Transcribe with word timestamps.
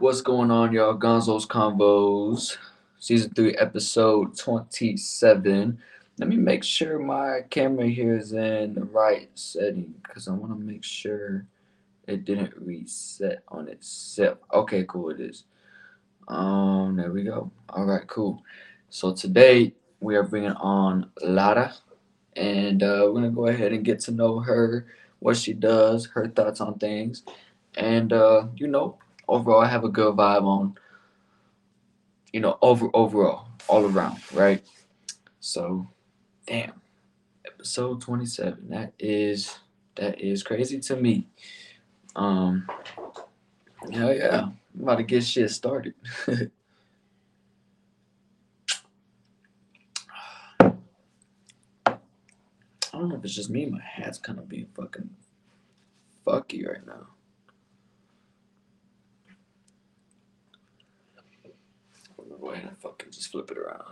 What's 0.00 0.22
going 0.22 0.50
on, 0.50 0.72
y'all? 0.72 0.96
Gonzo's 0.96 1.44
Convos, 1.44 2.56
season 2.98 3.34
three, 3.34 3.54
episode 3.56 4.34
27. 4.34 5.78
Let 6.16 6.26
me 6.26 6.36
make 6.38 6.64
sure 6.64 6.98
my 6.98 7.42
camera 7.50 7.86
here 7.86 8.16
is 8.16 8.32
in 8.32 8.72
the 8.72 8.84
right 8.84 9.28
setting 9.34 9.94
because 10.02 10.26
I 10.26 10.30
want 10.30 10.58
to 10.58 10.64
make 10.64 10.84
sure 10.84 11.44
it 12.06 12.24
didn't 12.24 12.56
reset 12.56 13.42
on 13.48 13.68
itself. 13.68 14.38
Okay, 14.54 14.86
cool, 14.88 15.10
it 15.10 15.20
is. 15.20 15.44
Um, 16.28 16.96
there 16.96 17.12
we 17.12 17.22
go. 17.22 17.50
All 17.68 17.84
right, 17.84 18.06
cool. 18.06 18.42
So 18.88 19.12
today 19.12 19.74
we 20.00 20.16
are 20.16 20.22
bringing 20.22 20.52
on 20.52 21.10
Lara, 21.20 21.74
and 22.36 22.82
uh, 22.82 23.02
we're 23.04 23.20
gonna 23.20 23.28
go 23.28 23.48
ahead 23.48 23.74
and 23.74 23.84
get 23.84 24.00
to 24.00 24.12
know 24.12 24.38
her, 24.38 24.86
what 25.18 25.36
she 25.36 25.52
does, 25.52 26.06
her 26.06 26.26
thoughts 26.26 26.62
on 26.62 26.78
things, 26.78 27.22
and 27.76 28.14
uh, 28.14 28.46
you 28.56 28.66
know, 28.66 28.96
overall, 29.30 29.62
I 29.62 29.68
have 29.68 29.84
a 29.84 29.88
good 29.88 30.16
vibe 30.16 30.42
on, 30.42 30.74
you 32.32 32.40
know, 32.40 32.58
over 32.60 32.90
overall, 32.92 33.48
all 33.68 33.86
around, 33.86 34.18
right? 34.34 34.62
So, 35.38 35.88
damn, 36.46 36.72
episode 37.46 38.02
twenty 38.02 38.26
seven. 38.26 38.68
That 38.68 38.92
is 38.98 39.58
that 39.96 40.20
is 40.20 40.42
crazy 40.42 40.80
to 40.80 40.96
me. 40.96 41.28
Um, 42.16 42.66
hell 43.92 44.14
yeah, 44.14 44.48
I'm 44.74 44.82
about 44.82 44.96
to 44.96 45.04
get 45.04 45.24
shit 45.24 45.50
started. 45.50 45.94
I 52.92 52.98
don't 52.98 53.08
know 53.08 53.16
if 53.16 53.24
it's 53.24 53.34
just 53.34 53.50
me. 53.50 53.66
My 53.66 53.80
hat's 53.80 54.18
kind 54.18 54.38
of 54.38 54.48
being 54.48 54.66
fucking 54.74 55.08
fucky 56.26 56.66
right 56.66 56.84
now. 56.86 57.06
And 62.54 62.78
fucking 62.78 63.10
just 63.10 63.30
flip 63.30 63.50
it 63.50 63.58
around. 63.58 63.82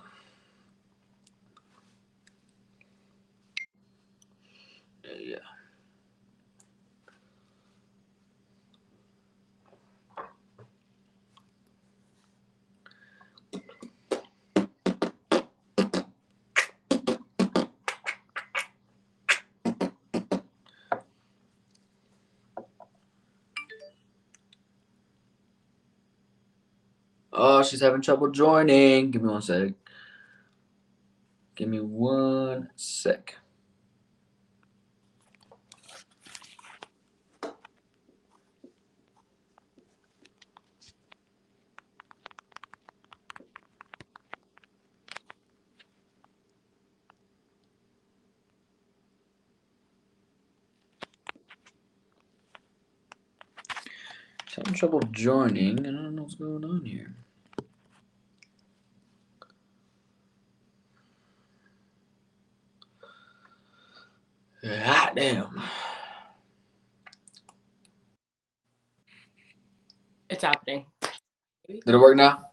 Yeah, 5.18 5.38
Oh, 27.40 27.62
she's 27.62 27.80
having 27.80 28.00
trouble 28.02 28.32
joining. 28.32 29.12
Give 29.12 29.22
me 29.22 29.28
one 29.30 29.42
sec. 29.42 29.72
Give 31.54 31.68
me 31.68 31.78
one 31.78 32.68
sec. 32.74 33.36
Having 54.56 54.74
trouble 54.74 55.00
joining. 55.12 55.86
and 55.86 55.96
I 55.96 56.02
don't 56.02 56.16
know 56.16 56.22
what's 56.22 56.34
going 56.34 56.64
on 56.64 56.84
here. 56.84 57.14
God 64.62 65.12
damn. 65.14 65.62
It's 70.28 70.42
happening. 70.42 70.86
Did 71.68 71.82
it 71.86 71.98
work 71.98 72.16
now? 72.16 72.50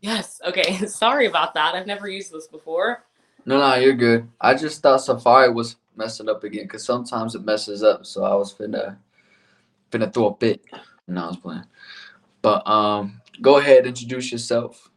Yes. 0.00 0.40
Okay. 0.46 0.76
Sorry 0.86 1.26
about 1.26 1.54
that. 1.54 1.74
I've 1.74 1.86
never 1.86 2.08
used 2.08 2.32
this 2.32 2.46
before. 2.46 3.04
No, 3.44 3.58
no, 3.58 3.74
you're 3.74 3.94
good. 3.94 4.28
I 4.40 4.54
just 4.54 4.82
thought 4.82 4.98
Safari 4.98 5.50
was 5.50 5.76
messing 5.96 6.28
up 6.28 6.44
again 6.44 6.64
because 6.64 6.84
sometimes 6.84 7.34
it 7.34 7.44
messes 7.44 7.82
up. 7.82 8.06
So 8.06 8.24
I 8.24 8.34
was 8.34 8.54
finna 8.54 8.96
finna 9.90 10.12
throw 10.12 10.28
a 10.28 10.36
fit. 10.36 10.62
No, 11.08 11.24
I 11.24 11.26
was 11.28 11.36
playing. 11.36 11.64
But 12.40 12.66
um, 12.66 13.20
go 13.40 13.58
ahead, 13.58 13.86
introduce 13.86 14.30
yourself. 14.30 14.90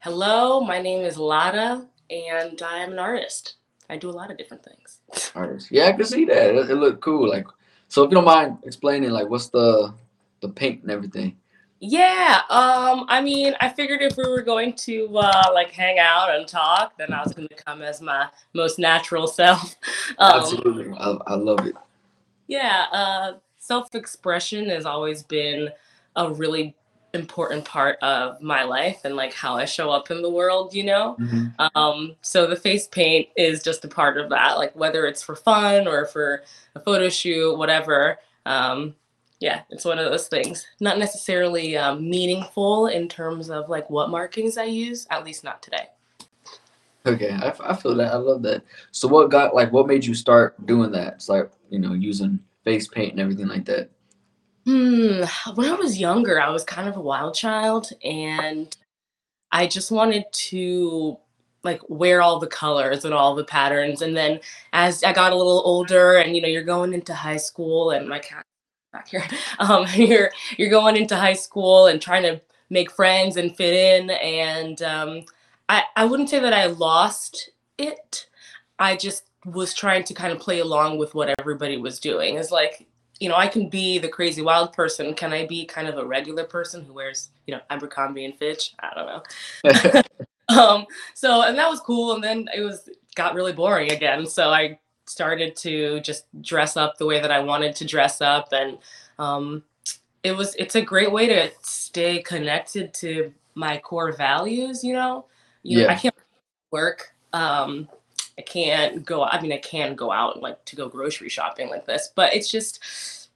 Hello, 0.00 0.60
my 0.60 0.80
name 0.80 1.04
is 1.04 1.18
Lara, 1.18 1.86
and 2.08 2.62
I'm 2.62 2.92
an 2.92 2.98
artist. 2.98 3.56
I 3.90 3.96
do 3.96 4.10
a 4.10 4.12
lot 4.12 4.30
of 4.30 4.38
different 4.38 4.64
things. 4.64 5.00
Artist. 5.34 5.68
Yeah, 5.70 5.86
I 5.86 5.92
can 5.92 6.04
see 6.04 6.24
that. 6.26 6.54
It, 6.54 6.70
it 6.70 6.74
looked 6.74 7.00
cool. 7.00 7.28
Like, 7.28 7.46
so 7.88 8.02
if 8.02 8.10
you 8.10 8.14
don't 8.14 8.24
mind 8.24 8.58
explaining, 8.64 9.10
like, 9.10 9.28
what's 9.28 9.48
the 9.48 9.94
the 10.40 10.48
paint 10.48 10.82
and 10.82 10.90
everything? 10.90 11.36
Yeah. 11.80 12.42
Um. 12.50 13.06
I 13.08 13.20
mean, 13.20 13.54
I 13.60 13.68
figured 13.68 14.02
if 14.02 14.16
we 14.16 14.28
were 14.28 14.42
going 14.42 14.74
to 14.74 15.16
uh, 15.16 15.50
like 15.54 15.70
hang 15.70 15.98
out 15.98 16.34
and 16.34 16.46
talk, 16.46 16.96
then 16.98 17.12
I 17.12 17.22
was 17.22 17.32
going 17.32 17.48
to 17.48 17.54
come 17.54 17.82
as 17.82 18.00
my 18.00 18.28
most 18.52 18.78
natural 18.78 19.26
self. 19.26 19.76
Um, 20.18 20.40
Absolutely, 20.40 20.92
I, 20.98 21.16
I 21.26 21.34
love 21.34 21.66
it. 21.66 21.74
Yeah. 22.48 22.86
Uh, 22.92 23.32
self-expression 23.58 24.70
has 24.70 24.86
always 24.86 25.22
been 25.22 25.68
a 26.16 26.32
really 26.32 26.74
important 27.18 27.64
part 27.64 27.98
of 28.02 28.40
my 28.40 28.62
life 28.62 29.00
and 29.04 29.16
like 29.16 29.34
how 29.34 29.56
I 29.56 29.64
show 29.64 29.90
up 29.90 30.10
in 30.10 30.22
the 30.22 30.30
world, 30.30 30.74
you 30.74 30.84
know? 30.84 31.16
Mhm. 31.18 31.52
Um, 31.74 32.16
so 32.22 32.46
the 32.46 32.56
face 32.56 32.86
paint 32.86 33.28
is 33.36 33.62
just 33.62 33.84
a 33.84 33.88
part 33.88 34.18
of 34.18 34.30
that, 34.30 34.56
like 34.58 34.74
whether 34.74 35.06
it's 35.06 35.22
for 35.22 35.36
fun 35.36 35.86
or 35.86 36.06
for 36.06 36.42
a 36.74 36.80
photo 36.80 37.08
shoot, 37.08 37.56
whatever. 37.56 38.18
Um, 38.46 38.94
yeah, 39.40 39.62
it's 39.70 39.84
one 39.84 39.98
of 39.98 40.10
those 40.10 40.28
things. 40.28 40.66
Not 40.80 40.98
necessarily 40.98 41.76
um, 41.76 42.08
meaningful 42.08 42.88
in 42.88 43.08
terms 43.08 43.50
of 43.50 43.68
like 43.68 43.88
what 43.88 44.10
markings 44.10 44.58
I 44.58 44.64
use, 44.64 45.06
at 45.10 45.24
least 45.24 45.44
not 45.44 45.62
today. 45.62 45.88
Okay, 47.06 47.38
I 47.40 47.74
feel 47.74 47.94
that. 47.94 48.12
I 48.12 48.16
love 48.16 48.42
that. 48.42 48.62
So, 48.90 49.08
what 49.08 49.30
got 49.30 49.54
like 49.54 49.72
what 49.72 49.86
made 49.86 50.04
you 50.04 50.14
start 50.14 50.54
doing 50.66 50.90
that? 50.92 51.14
It's 51.14 51.28
like 51.28 51.50
you 51.70 51.78
know 51.78 51.94
using 51.94 52.40
face 52.64 52.88
paint 52.88 53.12
and 53.12 53.20
everything 53.20 53.48
like 53.48 53.64
that. 53.66 53.90
Hmm. 54.68 55.22
When 55.54 55.70
I 55.70 55.76
was 55.76 55.98
younger, 55.98 56.38
I 56.38 56.50
was 56.50 56.62
kind 56.62 56.90
of 56.90 56.96
a 56.98 57.00
wild 57.00 57.34
child 57.34 57.90
and 58.04 58.76
I 59.50 59.66
just 59.66 59.90
wanted 59.90 60.24
to 60.30 61.16
like 61.64 61.80
wear 61.88 62.20
all 62.20 62.38
the 62.38 62.48
colors 62.48 63.06
and 63.06 63.14
all 63.14 63.34
the 63.34 63.44
patterns. 63.44 64.02
And 64.02 64.14
then 64.14 64.40
as 64.74 65.02
I 65.02 65.14
got 65.14 65.32
a 65.32 65.36
little 65.36 65.62
older 65.64 66.18
and 66.18 66.36
you 66.36 66.42
know, 66.42 66.48
you're 66.48 66.64
going 66.64 66.92
into 66.92 67.14
high 67.14 67.38
school 67.38 67.92
and 67.92 68.10
my 68.10 68.18
cat 68.18 68.44
back 68.92 69.08
here, 69.08 69.24
um, 69.58 69.86
you're 69.94 70.32
you're 70.58 70.68
going 70.68 70.98
into 70.98 71.16
high 71.16 71.32
school 71.32 71.86
and 71.86 72.02
trying 72.02 72.24
to 72.24 72.38
make 72.68 72.90
friends 72.90 73.38
and 73.38 73.56
fit 73.56 73.72
in. 73.72 74.10
And 74.10 74.82
um, 74.82 75.24
I, 75.70 75.84
I 75.96 76.04
wouldn't 76.04 76.28
say 76.28 76.40
that 76.40 76.52
I 76.52 76.66
lost 76.66 77.52
it. 77.78 78.26
I 78.78 78.96
just 78.96 79.24
was 79.46 79.72
trying 79.72 80.04
to 80.04 80.12
kind 80.12 80.30
of 80.30 80.40
play 80.40 80.58
along 80.58 80.98
with 80.98 81.14
what 81.14 81.34
everybody 81.38 81.78
was 81.78 81.98
doing. 81.98 82.36
It's 82.36 82.50
like 82.50 82.86
you 83.20 83.28
know, 83.28 83.34
I 83.34 83.48
can 83.48 83.68
be 83.68 83.98
the 83.98 84.08
crazy 84.08 84.42
wild 84.42 84.72
person. 84.72 85.14
Can 85.14 85.32
I 85.32 85.46
be 85.46 85.64
kind 85.64 85.88
of 85.88 85.98
a 85.98 86.04
regular 86.04 86.44
person 86.44 86.84
who 86.84 86.92
wears, 86.92 87.30
you 87.46 87.54
know, 87.54 87.60
Abercrombie 87.70 88.24
and 88.24 88.38
Fitch? 88.38 88.74
I 88.80 88.92
don't 88.94 89.06
know. 89.06 90.02
um, 90.48 90.86
so 91.14 91.42
and 91.42 91.58
that 91.58 91.68
was 91.68 91.80
cool. 91.80 92.14
And 92.14 92.22
then 92.22 92.48
it 92.54 92.60
was 92.60 92.88
got 93.14 93.34
really 93.34 93.52
boring 93.52 93.90
again. 93.90 94.26
So 94.26 94.50
I 94.50 94.78
started 95.06 95.56
to 95.56 96.00
just 96.00 96.26
dress 96.42 96.76
up 96.76 96.96
the 96.98 97.06
way 97.06 97.20
that 97.20 97.30
I 97.30 97.40
wanted 97.40 97.74
to 97.76 97.84
dress 97.84 98.20
up, 98.20 98.48
and 98.52 98.78
um, 99.18 99.64
it 100.22 100.32
was 100.32 100.54
it's 100.54 100.76
a 100.76 100.82
great 100.82 101.10
way 101.10 101.26
to 101.26 101.50
stay 101.62 102.22
connected 102.22 102.94
to 102.94 103.32
my 103.54 103.78
core 103.78 104.12
values. 104.12 104.84
You 104.84 104.92
know, 104.94 105.26
you 105.62 105.82
know, 105.82 105.88
I 105.88 105.94
can't 105.96 106.14
work. 106.70 107.12
Um, 107.32 107.88
I 108.38 108.42
can't 108.42 109.04
go. 109.04 109.24
I 109.24 109.40
mean, 109.40 109.52
I 109.52 109.58
can 109.58 109.94
go 109.96 110.12
out 110.12 110.40
like 110.40 110.64
to 110.66 110.76
go 110.76 110.88
grocery 110.88 111.28
shopping 111.28 111.68
like 111.68 111.84
this, 111.86 112.10
but 112.14 112.34
it's 112.34 112.50
just 112.50 113.28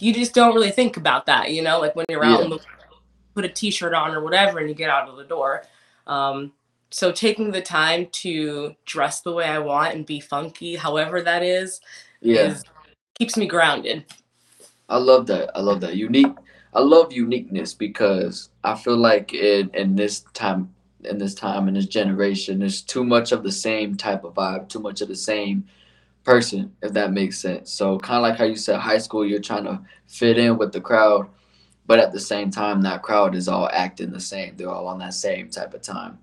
you 0.00 0.12
just 0.12 0.34
don't 0.34 0.54
really 0.54 0.72
think 0.72 0.96
about 0.96 1.26
that, 1.26 1.52
you 1.52 1.62
know. 1.62 1.80
Like 1.80 1.94
when 1.94 2.04
you're 2.08 2.24
out 2.24 2.40
Yeah. 2.40 2.44
in 2.44 2.50
the 2.50 2.58
put 3.34 3.44
a 3.44 3.48
t-shirt 3.48 3.94
on 3.94 4.12
or 4.12 4.22
whatever, 4.22 4.58
and 4.58 4.68
you 4.68 4.74
get 4.74 4.90
out 4.90 5.08
of 5.08 5.16
the 5.16 5.24
door. 5.24 5.62
Um, 6.06 6.52
so 6.90 7.10
taking 7.10 7.50
the 7.50 7.62
time 7.62 8.06
to 8.12 8.74
dress 8.84 9.20
the 9.20 9.32
way 9.32 9.46
I 9.46 9.58
want 9.58 9.94
and 9.94 10.06
be 10.06 10.20
funky, 10.20 10.76
however 10.76 11.22
that 11.22 11.42
is, 11.42 11.80
Yeah, 12.20 12.50
is 12.50 12.64
keeps 13.18 13.36
me 13.36 13.46
grounded. 13.46 14.04
I 14.88 14.98
love 14.98 15.26
that. 15.28 15.50
I 15.56 15.60
love 15.60 15.80
that 15.80 15.96
unique. 15.96 16.34
I 16.72 16.80
love 16.80 17.12
uniqueness 17.12 17.72
because 17.72 18.50
I 18.64 18.74
feel 18.74 18.96
like 18.96 19.32
in 19.32 19.70
in 19.74 19.94
this 19.94 20.20
time 20.34 20.74
in 21.06 21.18
this 21.18 21.34
time 21.34 21.68
in 21.68 21.74
this 21.74 21.86
generation, 21.86 22.58
there's 22.60 22.82
too 22.82 23.04
much 23.04 23.32
of 23.32 23.42
the 23.42 23.52
same 23.52 23.96
type 23.96 24.24
of 24.24 24.34
vibe, 24.34 24.68
too 24.68 24.80
much 24.80 25.00
of 25.00 25.08
the 25.08 25.16
same 25.16 25.66
person, 26.24 26.74
if 26.82 26.92
that 26.94 27.12
makes 27.12 27.38
sense. 27.38 27.72
So 27.72 27.98
kind 27.98 28.18
of 28.18 28.22
like 28.22 28.38
how 28.38 28.44
you 28.44 28.56
said 28.56 28.80
high 28.80 28.98
school, 28.98 29.26
you're 29.26 29.40
trying 29.40 29.64
to 29.64 29.80
fit 30.08 30.38
in 30.38 30.58
with 30.58 30.72
the 30.72 30.80
crowd. 30.80 31.28
but 31.86 31.98
at 31.98 32.12
the 32.12 32.20
same 32.20 32.50
time, 32.50 32.82
that 32.82 33.02
crowd 33.02 33.34
is 33.34 33.48
all 33.48 33.68
acting 33.72 34.10
the 34.12 34.20
same. 34.20 34.56
They're 34.56 34.70
all 34.70 34.86
on 34.88 34.98
that 35.00 35.14
same 35.14 35.50
type 35.50 35.74
of 35.74 35.82
time, 35.82 36.18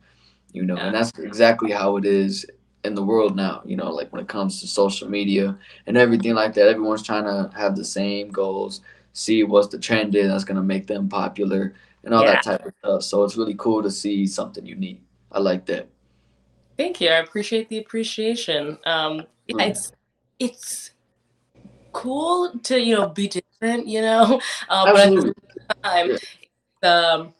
you 0.53 0.63
know, 0.63 0.77
and 0.77 0.95
that's 0.95 1.11
exactly 1.19 1.71
how 1.71 1.97
it 1.97 2.05
is 2.05 2.45
in 2.83 2.95
the 2.95 3.03
world 3.03 3.35
now. 3.35 3.61
You 3.65 3.77
know, 3.77 3.91
like 3.91 4.11
when 4.11 4.21
it 4.21 4.27
comes 4.27 4.59
to 4.61 4.67
social 4.67 5.09
media 5.09 5.57
and 5.87 5.97
everything 5.97 6.33
like 6.33 6.53
that, 6.55 6.67
everyone's 6.67 7.03
trying 7.03 7.25
to 7.25 7.55
have 7.57 7.75
the 7.75 7.85
same 7.85 8.29
goals, 8.31 8.81
see 9.13 9.43
what's 9.43 9.67
the 9.67 9.79
trend 9.79 10.15
is 10.15 10.29
that's 10.29 10.43
gonna 10.45 10.63
make 10.63 10.87
them 10.87 11.09
popular 11.09 11.73
and 12.03 12.13
all 12.13 12.23
Yeah. 12.23 12.33
that 12.33 12.43
type 12.43 12.65
of 12.65 12.73
stuff. 12.79 13.03
So 13.03 13.23
it's 13.23 13.37
really 13.37 13.55
cool 13.55 13.81
to 13.83 13.91
see 13.91 14.25
something 14.27 14.65
unique. 14.65 15.01
I 15.31 15.39
like 15.39 15.65
that. 15.67 15.87
Thank 16.77 16.99
you. 17.01 17.09
I 17.09 17.17
appreciate 17.17 17.69
the 17.69 17.77
appreciation. 17.77 18.77
Um, 18.85 19.25
yeah, 19.47 19.55
Mm. 19.57 19.69
it's 19.69 19.91
it's 20.39 20.91
cool 21.91 22.57
to 22.63 22.79
you 22.81 22.95
know 22.95 23.09
be 23.09 23.27
different, 23.27 23.87
you 23.87 24.01
know, 24.01 24.41
uh, 24.69 24.85
but 24.85 25.07
at 25.07 25.13
the 25.13 25.21
same 25.21 25.33
time, 25.83 26.17
um, 26.83 27.33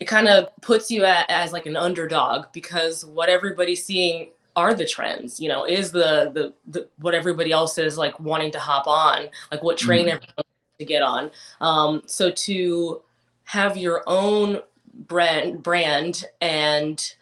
it 0.00 0.06
kind 0.06 0.28
of 0.28 0.48
puts 0.62 0.90
you 0.90 1.04
at, 1.04 1.30
as 1.30 1.52
like 1.52 1.66
an 1.66 1.76
underdog 1.76 2.46
because 2.52 3.04
what 3.04 3.28
everybody's 3.28 3.84
seeing 3.84 4.30
are 4.56 4.74
the 4.74 4.86
trends. 4.86 5.38
You 5.38 5.48
know, 5.48 5.64
is 5.64 5.92
the 5.92 6.30
the, 6.34 6.54
the 6.66 6.88
what 6.98 7.14
everybody 7.14 7.52
else 7.52 7.78
is 7.78 7.96
like 7.96 8.18
wanting 8.18 8.50
to 8.52 8.58
hop 8.58 8.86
on, 8.88 9.28
like 9.52 9.62
what 9.62 9.78
train 9.78 10.06
Mhm. 10.06 10.12
everyone 10.14 10.44
to 10.80 10.84
get 10.84 11.02
on. 11.02 11.30
Um, 11.60 12.02
so 12.06 12.30
to 12.30 13.02
have 13.50 13.76
your 13.76 14.04
own 14.06 14.60
brand 14.94 15.60
brand 15.60 16.24
and 16.40 17.14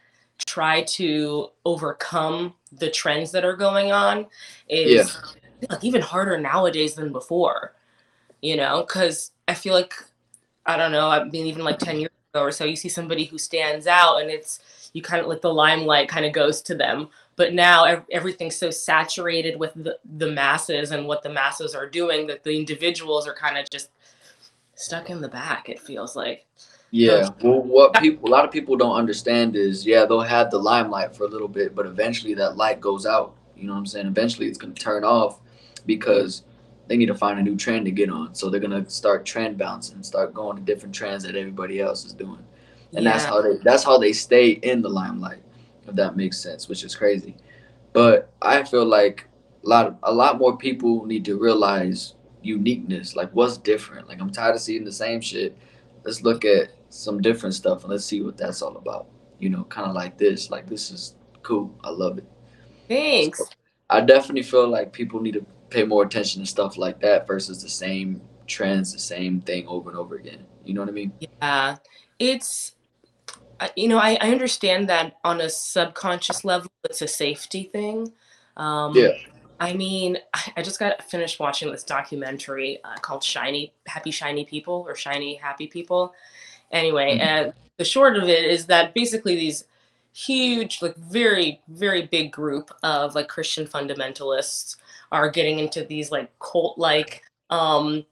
try 0.45 0.83
to 0.83 1.49
overcome 1.65 2.53
the 2.71 2.91
trends 2.91 3.31
that 3.33 3.47
are 3.47 3.57
going 3.57 3.93
on 3.93 4.27
is 4.69 5.17
like 5.71 5.83
even 5.83 6.03
harder 6.03 6.39
nowadays 6.39 6.95
than 6.95 7.13
before 7.13 7.73
you 8.43 8.57
know? 8.57 8.85
Because 8.87 9.33
i 9.49 9.55
feel 9.55 9.73
like 9.73 9.95
i 10.67 10.77
don't 10.77 10.93
know 10.93 11.09
i 11.09 11.25
mean 11.25 11.47
even 11.47 11.65
like 11.65 11.79
10 11.79 12.01
years 12.01 12.11
ago 12.35 12.43
or 12.43 12.53
so 12.53 12.67
you 12.67 12.77
see 12.77 12.91
somebody 12.91 13.25
who 13.25 13.39
stands 13.39 13.87
out 13.87 14.19
and 14.21 14.31
it's 14.31 14.61
you 14.93 15.03
kind 15.03 15.21
of 15.21 15.29
like 15.29 15.41
the 15.41 15.53
limelight 15.53 16.09
kind 16.09 16.27
of 16.27 16.33
goes 16.33 16.63
to 16.63 16.75
them. 16.75 17.09
But 17.37 17.55
now 17.55 17.85
ev- 17.85 18.05
everything's 18.11 18.57
so 18.57 18.71
saturated 18.71 19.59
with 19.59 19.73
the, 19.75 19.99
the 20.17 20.31
masses 20.31 20.91
and 20.91 21.07
what 21.07 21.23
the 21.23 21.31
masses 21.31 21.75
are 21.75 21.89
doing 21.89 22.27
that 22.27 22.43
the 22.43 22.57
individuals 22.57 23.27
are 23.27 23.35
kind 23.35 23.59
of 23.59 23.69
just 23.71 23.91
stuck 24.79 25.11
in 25.11 25.21
the 25.21 25.29
back 25.29 25.69
it 25.69 25.81
feels 25.81 26.17
like 26.17 26.47
Yeah. 26.91 27.29
Well, 27.43 27.63
what 27.63 27.95
people, 28.01 28.29
a 28.29 28.31
lot 28.31 28.45
of 28.45 28.51
people 28.51 28.77
don't 28.77 28.97
understand 28.97 29.57
is, 29.57 29.85
yeah, 29.85 30.07
they'll 30.07 30.21
have 30.21 30.51
the 30.51 30.59
limelight 30.59 31.15
for 31.15 31.25
a 31.25 31.29
little 31.29 31.49
bit, 31.49 31.75
but 31.75 31.87
eventually 31.87 32.35
that 32.35 32.57
light 32.57 32.81
goes 32.81 33.05
out. 33.05 33.35
You 33.57 33.67
know 33.67 33.73
what 33.73 33.81
I'm 33.81 33.87
saying? 33.87 34.07
Eventually 34.07 34.47
it's 34.47 34.59
going 34.59 34.73
to 34.73 34.83
turn 34.83 35.05
off 35.05 35.41
because 35.85 36.45
they 36.87 36.97
need 36.97 37.07
to 37.07 37.15
find 37.15 37.39
a 37.39 37.43
new 37.43 37.57
trend 37.57 37.85
to 37.85 37.91
get 37.91 38.09
on. 38.09 38.35
So 38.35 38.49
they're 38.49 38.61
going 38.61 38.85
to 38.85 38.89
start 38.91 39.27
trend 39.27 39.59
bouncing, 39.59 40.03
start 40.03 40.33
going 40.33 40.57
to 40.57 40.63
different 40.63 40.95
trends 40.95 41.25
that 41.25 41.37
everybody 41.37 41.81
else 41.81 42.05
is 42.05 42.15
doing. 42.15 42.43
And 42.95 43.05
that's 43.05 43.25
how 43.25 43.43
they, 43.43 43.59
that's 43.63 43.85
how 43.85 43.99
they 43.99 44.15
stay 44.15 44.53
in 44.53 44.81
the 44.81 44.89
limelight, 44.89 45.43
if 45.87 45.95
that 45.95 46.17
makes 46.17 46.39
sense, 46.39 46.69
which 46.69 46.85
is 46.85 46.97
crazy. 46.97 47.37
But 47.93 48.31
I 48.41 48.63
feel 48.63 48.87
like 48.87 49.29
a 49.63 49.69
lot, 49.69 49.87
of, 49.87 49.97
a 50.05 50.13
lot 50.13 50.39
more 50.39 50.57
people 50.57 51.05
need 51.05 51.27
to 51.27 51.37
realize 51.37 52.15
uniqueness, 52.43 53.17
like 53.17 53.31
what's 53.33 53.59
different. 53.59 54.09
Like 54.09 54.21
I'm 54.21 54.31
tired 54.31 54.55
of 54.55 54.61
seeing 54.61 54.85
the 54.85 54.93
same 54.93 55.21
shit. 55.21 55.57
Let's 56.05 56.23
look 56.23 56.45
at 56.45 56.71
some 56.91 57.21
different 57.21 57.55
stuff 57.55 57.83
and 57.83 57.91
let's 57.91 58.05
see 58.05 58.23
what 58.23 58.37
that's 58.37 58.63
all 58.63 58.77
about. 58.77 59.07
You 59.39 59.51
know, 59.51 59.65
kind 59.65 59.89
of 59.89 59.95
like 59.95 60.19
this. 60.19 60.51
Like 60.51 60.69
this 60.69 60.91
is 60.91 61.15
cool. 61.43 61.75
I 61.85 61.91
love 61.91 62.19
it. 62.19 62.25
thanks 62.89 63.43
I 63.91 64.01
definitely 64.01 64.43
feel 64.43 64.69
like 64.69 64.93
people 64.93 65.21
need 65.21 65.35
to 65.35 65.47
pay 65.71 65.85
more 65.85 66.03
attention 66.03 66.43
to 66.43 66.47
stuff 66.47 66.77
like 66.77 67.01
that 67.01 67.27
versus 67.27 67.63
the 67.63 67.69
same 67.69 68.21
trends, 68.47 68.93
the 68.93 68.99
same 68.99 69.41
thing 69.41 69.67
over 69.67 69.91
and 69.91 69.99
over 69.99 70.17
again. 70.17 70.45
You 70.65 70.75
know 70.75 70.83
what 70.83 70.91
I 70.91 70.93
mean? 70.93 71.13
Yeah, 71.21 71.77
it's, 72.19 72.75
you 73.77 73.89
know, 73.89 73.99
I, 73.99 74.19
I 74.21 74.31
understand 74.31 74.89
that 74.91 75.17
on 75.25 75.41
a 75.41 75.49
subconscious 75.49 76.45
level, 76.45 76.71
it's 76.85 77.03
a 77.03 77.09
safety 77.09 77.71
thing. 77.73 78.13
Um, 78.57 78.95
Yeah. 78.95 79.13
I 79.61 79.73
mean, 79.73 80.19
I, 80.57 80.63
just 80.63 80.79
got 80.79 81.03
finished 81.03 81.41
watching 81.41 81.71
this 81.71 81.85
documentary 81.85 82.79
uh, 82.85 82.97
called 82.97 83.23
Shiny, 83.23 83.73
Happy 83.87 84.11
Shiny 84.11 84.45
People 84.45 84.85
or 84.87 84.95
Shiny 84.95 85.35
Happy 85.35 85.67
People. 85.67 86.15
Anyway, 86.71 87.17
Mhm. 87.19 87.21
and 87.21 87.53
the 87.77 87.85
short 87.85 88.17
of 88.17 88.25
it 88.25 88.45
is 88.45 88.67
that 88.67 88.95
basically 88.95 89.37
these 89.37 89.65
huge, 90.13 90.83
like 90.83 90.97
very, 90.97 91.61
very 91.69 92.03
big 92.07 92.33
group 92.33 92.71
of 92.83 93.15
like 93.15 93.29
Christian 93.29 93.67
fundamentalists 93.67 94.77
are 95.13 95.31
getting 95.31 95.59
into 95.59 95.85
these 95.85 96.11
like 96.11 96.31
cult 96.39 96.77
like 96.77 97.23
um 97.51 98.05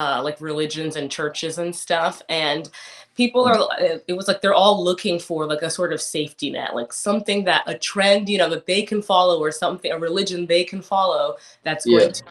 uh 0.00 0.20
like 0.22 0.40
religions 0.40 0.96
and 0.96 1.10
churches 1.10 1.58
and 1.58 1.74
stuff 1.74 2.22
and 2.28 2.70
people 3.14 3.44
are 3.44 3.68
it 4.06 4.12
was 4.12 4.28
like 4.28 4.40
they're 4.40 4.54
all 4.54 4.82
looking 4.82 5.18
for 5.18 5.46
like 5.46 5.62
a 5.62 5.70
sort 5.70 5.92
of 5.92 6.00
safety 6.00 6.50
net 6.50 6.74
like 6.74 6.92
something 6.92 7.44
that 7.44 7.62
a 7.66 7.76
trend 7.78 8.28
you 8.28 8.38
know 8.38 8.50
that 8.50 8.66
they 8.66 8.82
can 8.82 9.00
follow 9.00 9.38
or 9.40 9.50
something 9.50 9.92
a 9.92 9.98
religion 9.98 10.46
they 10.46 10.64
can 10.64 10.82
follow 10.82 11.36
that's 11.62 11.86
going 11.86 12.12
to 12.12 12.22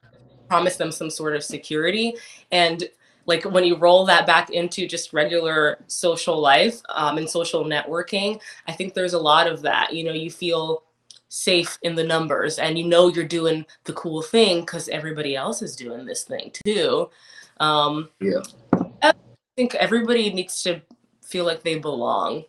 promise 0.47 0.77
them 0.77 0.91
some 0.91 1.09
sort 1.09 1.35
of 1.35 1.44
security. 1.44 2.15
And 2.51 2.88
like 3.25 3.44
when 3.44 3.63
you 3.63 3.75
roll 3.75 4.06
that 4.06 4.27
back 4.27 4.51
into 4.51 4.88
just 4.88 5.13
regular 5.13 5.79
social 5.88 6.39
life 6.39 6.81
um, 6.89 7.17
and 7.17 7.27
social 7.27 7.63
networking 7.63 8.39
i 8.67 8.71
think 8.71 8.94
there's 8.94 9.13
a 9.13 9.19
lot 9.19 9.47
of 9.47 9.63
that. 9.63 9.94
You 9.94 10.03
know 10.03 10.12
you 10.12 10.29
feel 10.29 10.83
safe 11.27 11.77
in 11.81 11.95
the 11.95 12.03
numbers 12.03 12.59
and 12.59 12.77
you 12.77 12.85
know 12.85 13.07
you're 13.07 13.25
doing 13.25 13.65
the 13.85 13.94
cool 13.94 14.21
thing 14.21 14.62
because 14.62 14.88
everybody 14.89 15.35
else 15.35 15.62
is 15.62 15.75
doing 15.75 16.06
this 16.06 16.23
thing 16.23 16.51
too 16.65 17.09
um, 17.60 18.10
Yeah. 18.19 18.42
i 19.02 19.13
think 19.56 19.75
everybody 19.75 20.31
needs 20.34 20.62
to 20.63 20.81
feel 21.24 21.46
like 21.46 21.63
they 21.63 21.80
belong 21.80 22.44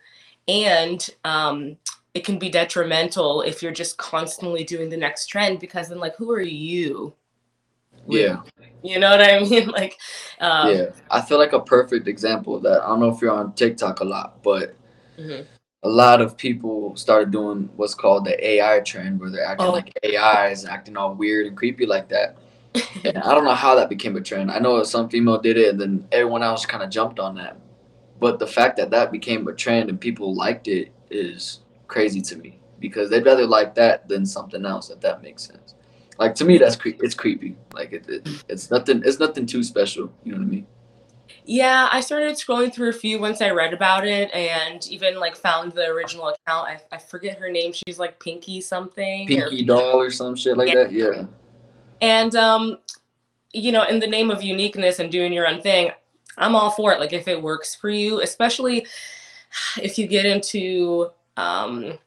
and 0.48 1.08
um, 1.24 1.76
it 2.14 2.24
can 2.24 2.38
be 2.38 2.48
detrimental 2.48 3.42
if 3.42 3.62
you're 3.62 3.72
just 3.72 3.96
constantly 3.98 4.64
doing 4.64 4.88
the 4.88 4.96
next 4.96 5.26
trend 5.26 5.58
because 5.60 5.88
then 5.88 5.98
like 5.98 6.14
who 6.16 6.30
are 6.30 6.40
you 6.40 7.14
Yeah. 8.06 8.42
you 8.82 8.98
know 8.98 9.10
what 9.10 9.22
i 9.22 9.40
mean 9.48 9.68
like 9.68 9.98
um, 10.40 10.76
yeah. 10.76 10.86
I 11.10 11.22
feel 11.22 11.38
like 11.38 11.52
a 11.54 11.60
perfect 11.60 12.08
example 12.08 12.54
of 12.54 12.62
that. 12.64 12.82
I 12.82 12.88
don't 12.88 13.00
know 13.00 13.08
if 13.08 13.22
you're 13.22 13.32
on 13.32 13.54
TikTok 13.54 14.00
a 14.00 14.04
lot, 14.04 14.42
but 14.42 14.76
mhm. 15.18 15.46
a 15.82 15.88
lot 15.88 16.20
of 16.20 16.36
people 16.36 16.94
started 16.96 17.30
doing 17.30 17.70
what's 17.76 17.94
called 17.94 18.26
the 18.26 18.36
AI 18.46 18.80
trend 18.80 19.18
where 19.18 19.30
they're 19.30 19.46
acting 19.46 19.66
Oh. 19.66 19.72
like 19.72 19.96
AIs 20.04 20.64
and 20.64 20.72
acting 20.72 20.96
all 20.96 21.14
weird 21.14 21.46
and 21.46 21.56
creepy 21.56 21.86
like 21.86 22.08
that. 22.10 22.36
And 23.04 23.18
I 23.18 23.34
don't 23.34 23.44
know 23.44 23.54
how 23.54 23.74
that 23.76 23.88
became 23.88 24.16
a 24.16 24.20
trend. 24.20 24.50
I 24.50 24.58
know 24.58 24.82
some 24.82 25.08
female 25.08 25.38
did 25.38 25.56
it 25.56 25.70
and 25.70 25.80
then 25.80 26.06
everyone 26.12 26.42
else 26.42 26.66
kind 26.66 26.82
of 26.82 26.90
jumped 26.90 27.18
on 27.20 27.34
that. 27.36 27.56
But 28.18 28.38
the 28.38 28.46
fact 28.46 28.76
that 28.78 28.90
that 28.90 29.12
became 29.12 29.46
a 29.48 29.52
trend 29.52 29.88
and 29.90 30.00
people 30.00 30.34
liked 30.34 30.68
it 30.68 30.92
is 31.10 31.60
crazy 31.86 32.20
to 32.22 32.36
me 32.36 32.58
because 32.80 33.10
they'd 33.10 33.24
rather 33.24 33.46
like 33.46 33.74
that 33.76 34.08
than 34.08 34.24
something 34.26 34.64
else 34.64 34.90
if 34.90 35.00
that 35.00 35.22
makes 35.22 35.44
sense. 35.44 35.74
Like 36.18 36.34
to 36.36 36.44
me 36.44 36.56
that's 36.58 36.76
cre- 36.76 37.00
it's 37.00 37.14
creepy. 37.14 37.56
Like 37.74 37.92
it, 37.92 38.08
it 38.08 38.28
it's 38.48 38.70
nothing 38.70 39.02
it's 39.04 39.18
nothing 39.20 39.44
too 39.46 39.62
special, 39.62 40.12
you 40.24 40.32
know 40.32 40.38
what 40.38 40.46
I 40.46 40.50
mean? 40.50 40.66
Yeah, 41.44 41.88
I 41.92 42.00
started 42.00 42.34
scrolling 42.36 42.72
through 42.74 42.88
a 42.88 42.92
few 42.92 43.20
once 43.20 43.40
I 43.40 43.50
read 43.50 43.72
about 43.72 44.04
it 44.06 44.32
and 44.34 44.84
even 44.88 45.20
like 45.20 45.36
found 45.36 45.72
the 45.72 45.86
original 45.88 46.28
account. 46.28 46.68
I, 46.68 46.80
I 46.90 46.98
forget 46.98 47.38
her 47.38 47.50
name. 47.50 47.72
She's 47.72 47.98
like 48.00 48.18
Pinky 48.18 48.60
something. 48.60 49.30
or- 49.32 49.48
Pinky 49.50 49.64
doll 49.64 50.00
or 50.00 50.10
some 50.10 50.34
shit 50.34 50.56
like 50.56 50.68
Yeah. 50.68 50.74
that. 50.84 50.92
Yeah. 50.92 51.24
And 52.00 52.34
um, 52.36 52.78
you 53.52 53.72
know, 53.72 53.84
in 53.84 54.00
the 54.00 54.06
name 54.06 54.30
of 54.30 54.42
uniqueness 54.42 54.98
and 54.98 55.10
doing 55.10 55.32
your 55.32 55.46
own 55.46 55.62
thing, 55.62 55.90
I'm 56.36 56.54
all 56.54 56.70
for 56.70 56.92
it. 56.92 57.00
Like 57.00 57.12
if 57.12 57.28
it 57.28 57.40
works 57.40 57.74
for 57.74 57.88
you, 57.88 58.20
especially 58.20 58.86
if 59.80 59.98
you 59.98 60.06
get 60.06 60.26
into 60.26 61.10
um 61.36 61.98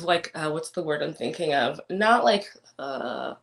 like 0.00 0.30
uh, 0.34 0.50
what's 0.50 0.70
the 0.70 0.82
word 0.82 1.02
I'm 1.02 1.14
thinking 1.14 1.54
of? 1.54 1.80
Not 1.90 2.24
like 2.24 2.46
uh 2.78 3.34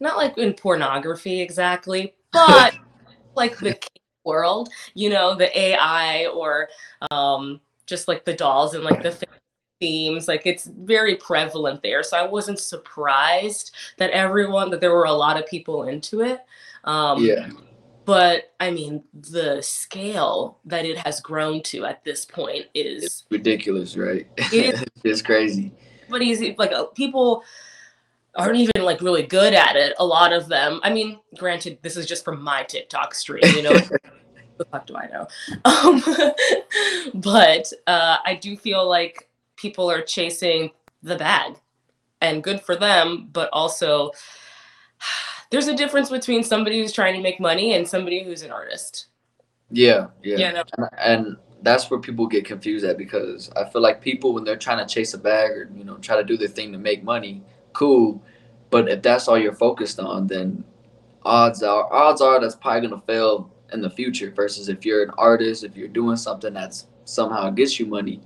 not 0.00 0.16
like 0.16 0.36
in 0.38 0.52
pornography 0.54 1.40
exactly, 1.40 2.14
but 2.32 2.74
like 3.34 3.58
the 3.58 3.78
world, 4.24 4.68
you 4.94 5.10
know, 5.10 5.34
the 5.34 5.56
AI 5.58 6.26
or 6.26 6.68
um 7.10 7.60
just 7.86 8.08
like 8.08 8.24
the 8.24 8.34
dolls 8.34 8.74
and 8.74 8.84
like 8.84 9.02
the 9.02 9.12
themes 9.80 10.26
like 10.28 10.42
it's 10.46 10.64
very 10.64 11.14
prevalent 11.16 11.82
there 11.82 12.02
so 12.02 12.16
i 12.16 12.22
wasn't 12.26 12.58
surprised 12.58 13.70
that 13.96 14.10
everyone 14.10 14.70
that 14.70 14.80
there 14.80 14.92
were 14.92 15.04
a 15.04 15.12
lot 15.12 15.38
of 15.38 15.46
people 15.46 15.84
into 15.88 16.20
it 16.20 16.40
um 16.84 17.24
Yeah. 17.24 17.48
but 18.04 18.52
i 18.60 18.70
mean 18.70 19.04
the 19.14 19.62
scale 19.62 20.58
that 20.64 20.84
it 20.84 20.98
has 20.98 21.20
grown 21.20 21.62
to 21.64 21.84
at 21.84 22.02
this 22.04 22.24
point 22.24 22.66
is 22.74 23.04
It's 23.04 23.24
ridiculous, 23.30 23.96
right? 23.96 24.26
It 24.52 24.88
it's 25.04 25.22
crazy. 25.22 25.72
but 26.08 26.22
easy 26.22 26.54
like 26.58 26.72
uh, 26.72 26.86
people 26.86 27.44
aren't 28.34 28.56
even 28.56 28.82
like 28.84 29.00
really 29.00 29.22
good 29.24 29.54
at 29.54 29.74
it 29.76 29.94
a 29.98 30.04
lot 30.04 30.32
of 30.32 30.48
them 30.48 30.80
i 30.82 30.90
mean 30.92 31.18
granted 31.38 31.78
this 31.82 31.96
is 31.96 32.06
just 32.06 32.24
from 32.24 32.42
my 32.42 32.62
tiktok 32.62 33.14
stream 33.14 33.42
you 33.56 33.62
know 33.62 33.72
the 34.58 34.64
fuck 34.70 34.86
do 34.86 34.94
i 34.96 35.06
know 35.08 35.26
um 35.64 36.02
but 37.14 37.72
uh 37.86 38.18
i 38.24 38.34
do 38.34 38.56
feel 38.56 38.88
like 38.88 39.27
people 39.58 39.90
are 39.90 40.02
chasing 40.02 40.70
the 41.02 41.16
bag 41.16 41.54
and 42.20 42.42
good 42.42 42.60
for 42.60 42.76
them 42.76 43.28
but 43.32 43.48
also 43.52 44.10
there's 45.50 45.68
a 45.68 45.76
difference 45.76 46.10
between 46.10 46.42
somebody 46.42 46.80
who's 46.80 46.92
trying 46.92 47.14
to 47.14 47.20
make 47.20 47.40
money 47.40 47.74
and 47.74 47.86
somebody 47.86 48.22
who's 48.22 48.42
an 48.42 48.50
artist 48.50 49.06
Yeah, 49.70 50.06
yeah. 50.22 50.36
You 50.38 50.52
know? 50.54 50.64
And, 50.78 50.88
and 50.98 51.36
that's 51.62 51.90
where 51.90 52.00
people 52.00 52.26
get 52.26 52.44
confused 52.44 52.84
at 52.84 52.98
because 52.98 53.50
I 53.56 53.68
feel 53.68 53.82
like 53.82 54.00
people 54.00 54.32
when 54.32 54.44
they're 54.44 54.56
trying 54.56 54.86
to 54.86 54.92
chase 54.92 55.14
a 55.14 55.18
bag 55.18 55.50
or 55.50 55.70
you 55.74 55.84
know 55.84 55.96
try 55.96 56.16
to 56.16 56.24
do 56.24 56.36
their 56.36 56.48
thing 56.48 56.72
to 56.72 56.78
make 56.78 57.02
money, 57.02 57.42
cool. 57.72 58.22
But 58.70 58.88
if 58.88 59.02
that's 59.02 59.28
all 59.28 59.38
you're 59.38 59.54
focused 59.54 59.98
on, 59.98 60.26
then 60.26 60.64
odds 61.24 61.62
are 61.62 61.92
odds 61.92 62.20
are 62.20 62.40
that's 62.40 62.56
probably 62.56 62.88
gonna 62.88 63.02
fail 63.06 63.50
in 63.72 63.80
the 63.80 63.90
future. 63.90 64.30
Versus 64.30 64.68
if 64.68 64.84
you're 64.84 65.02
an 65.02 65.10
artist, 65.18 65.64
if 65.64 65.76
you're 65.76 65.88
doing 65.88 66.16
something 66.16 66.54
that's 66.54 66.86
somehow 67.04 67.50
gets 67.50 67.80
you 67.80 67.86
money, 67.86 68.20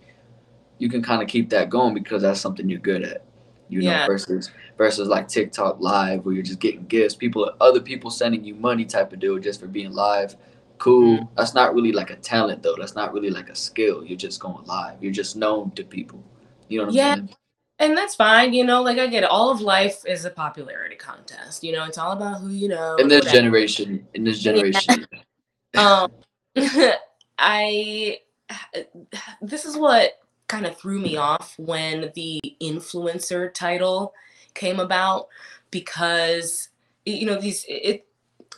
you 0.82 0.88
can 0.88 1.00
kind 1.00 1.22
of 1.22 1.28
keep 1.28 1.48
that 1.48 1.70
going 1.70 1.94
because 1.94 2.22
that's 2.22 2.40
something 2.40 2.68
you're 2.68 2.80
good 2.80 3.04
at. 3.04 3.24
You 3.68 3.82
know, 3.82 3.90
Yeah. 3.90 4.04
versus 4.04 4.50
versus 4.76 5.06
like 5.06 5.28
TikTok 5.28 5.78
live 5.78 6.24
where 6.24 6.34
you're 6.34 6.42
just 6.42 6.58
getting 6.58 6.84
gifts, 6.86 7.14
people 7.14 7.48
other 7.60 7.80
people 7.80 8.10
sending 8.10 8.42
you 8.42 8.56
money 8.56 8.84
type 8.84 9.12
of 9.12 9.20
deal 9.20 9.38
just 9.38 9.60
for 9.60 9.68
being 9.68 9.92
live. 9.92 10.34
Cool. 10.78 11.18
Mm-hmm. 11.18 11.24
That's 11.36 11.54
not 11.54 11.72
really 11.76 11.92
like 11.92 12.10
a 12.10 12.16
talent 12.16 12.64
though. 12.64 12.74
That's 12.76 12.96
not 12.96 13.12
really 13.14 13.30
like 13.30 13.48
a 13.48 13.54
skill. 13.54 14.04
You're 14.04 14.18
just 14.18 14.40
going 14.40 14.66
live. 14.66 15.00
You're 15.00 15.12
just 15.12 15.36
known 15.36 15.70
to 15.76 15.84
people. 15.84 16.20
You 16.68 16.80
know 16.80 16.86
what 16.86 16.94
Yeah. 16.94 17.12
I'm 17.12 17.28
saying? 17.28 17.36
And 17.78 17.96
that's 17.96 18.16
fine, 18.16 18.52
you 18.52 18.64
know, 18.64 18.82
like 18.82 18.98
I 18.98 19.06
get 19.06 19.22
it. 19.22 19.30
All 19.30 19.50
of 19.52 19.60
life 19.60 20.02
is 20.04 20.24
a 20.24 20.30
popularity 20.30 20.96
contest. 20.96 21.62
You 21.62 21.70
know, 21.72 21.84
it's 21.84 21.96
all 21.98 22.10
about 22.10 22.40
who 22.40 22.48
you 22.48 22.66
know. 22.66 22.96
In 22.96 23.06
this 23.06 23.20
whatever. 23.20 23.36
generation, 23.36 24.04
in 24.14 24.24
this 24.24 24.40
generation, 24.40 25.06
um 25.76 26.10
i 27.38 28.18
this 29.42 29.64
is 29.64 29.76
what 29.76 30.18
kind 30.52 30.66
of 30.66 30.76
threw 30.76 30.98
me 30.98 31.16
off 31.16 31.54
when 31.56 32.12
the 32.14 32.38
influencer 32.60 33.52
title 33.54 34.12
came 34.52 34.80
about 34.80 35.28
because 35.70 36.68
you 37.06 37.24
know 37.24 37.40
these 37.40 37.64
it 37.66 38.06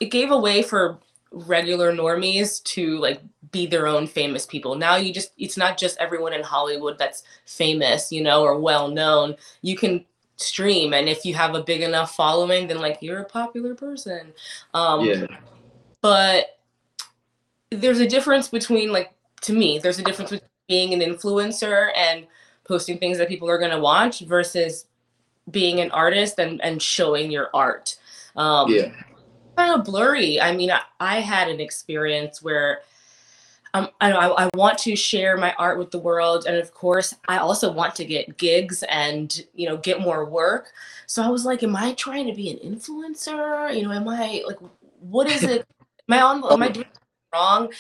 it 0.00 0.10
gave 0.10 0.32
a 0.32 0.36
way 0.36 0.60
for 0.60 0.98
regular 1.30 1.92
normies 1.92 2.60
to 2.64 2.98
like 2.98 3.20
be 3.52 3.64
their 3.66 3.86
own 3.86 4.08
famous 4.08 4.44
people. 4.44 4.74
Now 4.74 4.96
you 4.96 5.12
just 5.12 5.30
it's 5.38 5.56
not 5.56 5.78
just 5.78 5.96
everyone 5.98 6.32
in 6.32 6.42
hollywood 6.42 6.98
that's 6.98 7.22
famous 7.46 8.10
you 8.10 8.24
know 8.24 8.42
or 8.42 8.58
well 8.58 8.88
known. 8.88 9.36
You 9.62 9.76
can 9.76 10.04
stream 10.36 10.94
and 10.94 11.08
if 11.08 11.24
you 11.24 11.32
have 11.34 11.54
a 11.54 11.62
big 11.62 11.80
enough 11.80 12.16
following 12.16 12.66
then 12.66 12.80
like 12.80 12.98
you're 13.02 13.20
a 13.20 13.24
popular 13.40 13.76
person. 13.76 14.32
Um 14.74 15.04
yeah, 15.04 15.26
but 16.00 16.58
there's 17.70 18.00
a 18.00 18.08
difference 18.08 18.48
between 18.48 18.90
like 18.90 19.12
to 19.42 19.52
me 19.52 19.78
there's 19.78 20.00
a 20.00 20.02
difference 20.02 20.32
between 20.32 20.50
being 20.68 20.94
an 20.94 21.00
influencer 21.00 21.90
and 21.97 22.26
posting 22.64 22.99
things 22.99 23.18
that 23.18 23.28
people 23.28 23.49
are 23.49 23.59
going 23.59 23.71
to 23.71 23.78
watch 23.78 24.21
versus 24.21 24.87
being 25.50 25.80
an 25.80 25.90
artist 25.90 26.38
and 26.38 26.61
and 26.62 26.80
showing 26.80 27.30
your 27.30 27.50
art. 27.52 27.97
Um 28.37 28.71
yeah, 28.71 28.92
kind 29.56 29.78
of 29.78 29.85
blurry. 29.85 30.40
I 30.40 30.56
mean 30.56 30.71
i, 30.71 30.80
I 31.00 31.21
had 31.21 31.49
an 31.49 31.61
experience 31.61 32.42
where 32.42 32.80
um, 33.75 33.88
I, 34.00 34.11
know, 34.11 34.18
I, 34.18 34.44
I 34.44 34.50
want 34.54 34.78
to 34.78 34.94
share 34.94 35.37
my 35.37 35.52
art 35.59 35.80
with 35.80 35.90
the 35.90 35.99
world 35.99 36.44
and 36.47 36.56
of 36.56 36.73
course 36.73 37.12
i 37.26 37.38
also 37.38 37.73
want 37.73 37.97
to 37.97 38.04
get 38.04 38.37
gigs 38.37 38.85
and 38.85 39.44
you 39.52 39.68
know 39.68 39.76
get 39.76 40.00
more 40.00 40.25
work. 40.25 40.73
So 41.06 41.23
i 41.23 41.28
was 41.28 41.44
like 41.44 41.62
am 41.62 41.76
i 41.76 41.92
trying 41.94 42.26
to 42.26 42.33
be 42.33 42.50
an 42.50 42.59
influencer? 42.59 43.76
You 43.76 43.83
know 43.83 43.92
am 43.92 44.09
i 44.09 44.42
like 44.47 44.59
what 45.00 45.28
is 45.28 45.42
it? 45.42 45.66
Am 46.06 46.18
i 46.18 46.21
on 46.21 46.52
am 46.52 46.62
i 46.62 46.68
doing 46.68 46.87
wrong 47.33 47.71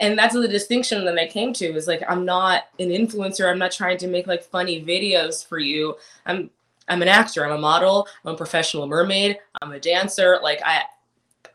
and 0.00 0.18
that's 0.18 0.34
the 0.34 0.48
distinction 0.48 1.04
that 1.04 1.18
i 1.18 1.26
came 1.26 1.52
to 1.52 1.66
is 1.66 1.86
like 1.86 2.02
i'm 2.08 2.24
not 2.24 2.64
an 2.80 2.88
influencer. 2.88 3.48
I'm 3.50 3.58
not 3.58 3.72
trying 3.72 3.98
to 3.98 4.08
make 4.08 4.26
like 4.26 4.42
funny 4.42 4.84
videos 4.84 5.46
for 5.46 5.58
you. 5.58 5.96
I'm 6.26 6.50
i'm 6.88 7.00
an 7.02 7.08
actor. 7.08 7.44
I'm 7.44 7.52
a 7.52 7.58
model. 7.58 8.06
I'm 8.24 8.34
a 8.34 8.36
professional 8.36 8.86
mermaid. 8.86 9.38
I'm 9.62 9.72
a 9.72 9.80
dancer. 9.80 10.38
Like 10.42 10.60
i 10.64 10.82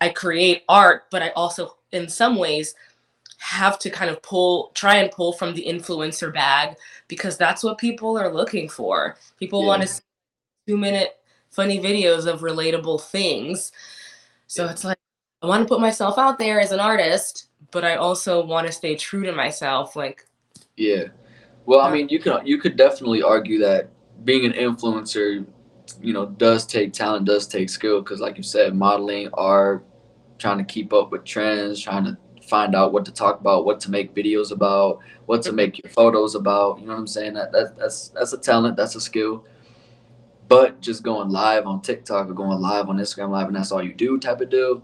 i 0.01 0.09
create 0.09 0.63
art 0.69 1.05
but 1.11 1.21
i 1.21 1.29
also 1.31 1.75
in 1.91 2.07
some 2.07 2.37
ways 2.37 2.73
have 3.39 3.77
to 3.79 3.89
kind 3.89 4.09
of 4.09 4.21
pull 4.21 4.71
try 4.73 4.95
and 4.95 5.11
pull 5.11 5.33
from 5.33 5.53
the 5.53 5.65
influencer 5.65 6.33
bag 6.33 6.75
because 7.09 7.37
that's 7.37 7.63
what 7.63 7.77
people 7.77 8.17
are 8.17 8.33
looking 8.33 8.69
for. 8.69 9.17
People 9.39 9.61
Yeah. 9.61 9.67
want 9.67 9.81
to 9.83 9.87
see 9.87 10.01
two 10.67 10.77
minute 10.77 11.17
funny 11.51 11.79
videos 11.79 12.25
of 12.27 12.41
relatable 12.41 13.01
things. 13.01 13.71
So 14.47 14.65
Yeah. 14.65 14.71
it's 14.71 14.83
like 14.85 14.97
i 15.41 15.47
want 15.47 15.63
to 15.63 15.67
put 15.69 15.81
myself 15.81 16.17
out 16.17 16.39
there 16.39 16.59
as 16.61 16.71
an 16.71 16.79
artist 16.79 17.48
but 17.71 17.83
i 17.83 17.95
also 17.95 18.43
want 18.45 18.65
to 18.65 18.73
stay 18.73 18.95
true 18.95 19.23
to 19.23 19.31
myself 19.31 19.95
like 19.95 20.25
yeah. 20.79 21.09
Well, 21.65 21.81
I 21.81 21.91
mean, 21.91 22.09
you 22.09 22.19
can 22.19 22.47
you 22.47 22.57
could 22.57 22.77
definitely 22.77 23.21
argue 23.21 23.59
that 23.59 23.89
being 24.23 24.45
an 24.45 24.53
influencer, 24.53 25.45
you 26.01 26.13
know, 26.13 26.25
does 26.25 26.65
take 26.65 26.93
talent, 26.93 27.25
does 27.25 27.45
take 27.45 27.69
skill. 27.69 28.01
Because, 28.01 28.21
like 28.21 28.37
you 28.37 28.43
said, 28.43 28.73
modeling, 28.73 29.29
art, 29.33 29.85
trying 30.39 30.57
to 30.57 30.63
keep 30.63 30.93
up 30.93 31.11
with 31.11 31.25
trends, 31.25 31.83
trying 31.83 32.05
to 32.05 32.17
find 32.47 32.75
out 32.75 32.93
what 32.93 33.05
to 33.05 33.11
talk 33.11 33.41
about, 33.41 33.65
what 33.65 33.79
to 33.81 33.91
make 33.91 34.15
videos 34.15 34.51
about, 34.51 34.99
what 35.27 35.43
to 35.43 35.51
make 35.51 35.83
your 35.83 35.91
photos 35.91 36.33
about. 36.33 36.79
You 36.79 36.87
know 36.87 36.93
what 36.93 36.99
I'm 36.99 37.07
saying? 37.07 37.33
That, 37.33 37.51
that 37.51 37.77
that's 37.77 38.07
that's 38.09 38.33
a 38.33 38.37
talent, 38.37 38.77
that's 38.77 38.95
a 38.95 39.01
skill. 39.01 39.45
But 40.47 40.79
just 40.79 41.03
going 41.03 41.29
live 41.29 41.67
on 41.67 41.81
TikTok 41.81 42.29
or 42.29 42.33
going 42.33 42.59
live 42.59 42.89
on 42.89 42.97
Instagram 42.97 43.29
Live 43.29 43.47
and 43.47 43.55
that's 43.55 43.71
all 43.71 43.83
you 43.83 43.93
do 43.93 44.17
type 44.17 44.41
of 44.41 44.49
deal. 44.49 44.81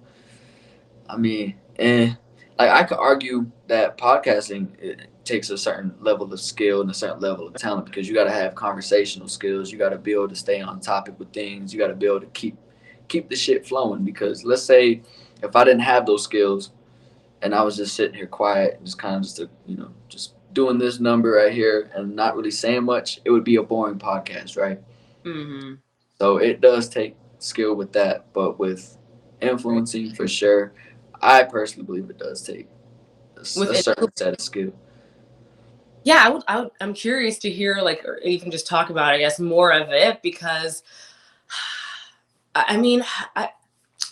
I 1.09 1.17
mean, 1.17 1.55
eh. 1.79 2.13
Like 2.57 2.69
I 2.69 2.83
could 2.83 2.97
argue 2.97 3.51
that 3.67 3.97
podcasting 3.97 4.67
it 4.79 5.07
takes 5.25 5.49
a 5.49 5.57
certain 5.57 5.93
level 5.99 6.31
of 6.31 6.39
skill 6.39 6.81
and 6.81 6.89
a 6.89 6.93
certain 6.93 7.19
level 7.19 7.47
of 7.47 7.53
talent 7.55 7.85
because 7.85 8.07
you 8.07 8.13
got 8.13 8.25
to 8.25 8.31
have 8.31 8.55
conversational 8.55 9.27
skills. 9.27 9.71
You 9.71 9.77
got 9.77 9.89
to 9.89 9.97
be 9.97 10.13
able 10.13 10.29
to 10.29 10.35
stay 10.35 10.61
on 10.61 10.79
topic 10.79 11.17
with 11.19 11.33
things. 11.33 11.73
You 11.73 11.79
got 11.79 11.87
to 11.87 11.95
be 11.95 12.05
able 12.05 12.21
to 12.21 12.27
keep 12.27 12.57
keep 13.07 13.29
the 13.29 13.35
shit 13.35 13.67
flowing. 13.67 14.03
Because 14.05 14.45
let's 14.45 14.63
say 14.63 15.01
if 15.43 15.55
I 15.55 15.63
didn't 15.65 15.81
have 15.81 16.05
those 16.05 16.23
skills 16.23 16.71
and 17.41 17.53
I 17.53 17.63
was 17.63 17.77
just 17.77 17.95
sitting 17.95 18.15
here 18.15 18.27
quiet, 18.27 18.79
just 18.83 18.97
kind 18.97 19.15
of 19.15 19.23
just 19.23 19.39
a, 19.39 19.49
you 19.65 19.77
know 19.77 19.91
just 20.09 20.33
doing 20.53 20.77
this 20.77 20.99
number 20.99 21.31
right 21.31 21.51
here 21.53 21.91
and 21.95 22.15
not 22.15 22.35
really 22.35 22.51
saying 22.51 22.83
much, 22.85 23.19
it 23.25 23.31
would 23.31 23.43
be 23.43 23.57
a 23.57 23.63
boring 23.63 23.99
podcast, 23.99 24.57
right? 24.57 24.79
hmm 25.23 25.75
So 26.19 26.37
it 26.37 26.61
does 26.61 26.89
take 26.89 27.15
skill 27.39 27.75
with 27.75 27.93
that, 27.93 28.31
but 28.33 28.59
with 28.59 28.97
influencing 29.41 30.13
for 30.15 30.27
sure, 30.27 30.73
I 31.25 31.43
personally 31.43 31.85
believe 31.85 32.09
it 32.09 32.19
does 32.19 32.41
take 32.43 32.69
a, 33.37 33.41
a 33.41 33.45
certain 33.45 34.11
set 34.15 34.33
of 34.35 34.41
skill. 34.41 34.71
yeah 36.03 36.21
I 36.23 36.29
would, 36.29 36.43
I 36.47 36.59
would 36.61 36.71
i'm 36.81 36.93
curious 36.93 37.39
to 37.39 37.49
hear 37.49 37.79
like 37.81 38.05
or 38.05 38.19
even 38.19 38.51
just 38.51 38.67
talk 38.67 38.91
about 38.91 39.13
i 39.13 39.17
guess 39.17 39.39
more 39.39 39.71
of 39.71 39.89
it 39.89 40.21
because 40.21 40.83
i 42.55 42.77
mean 42.77 43.03
I, 43.35 43.49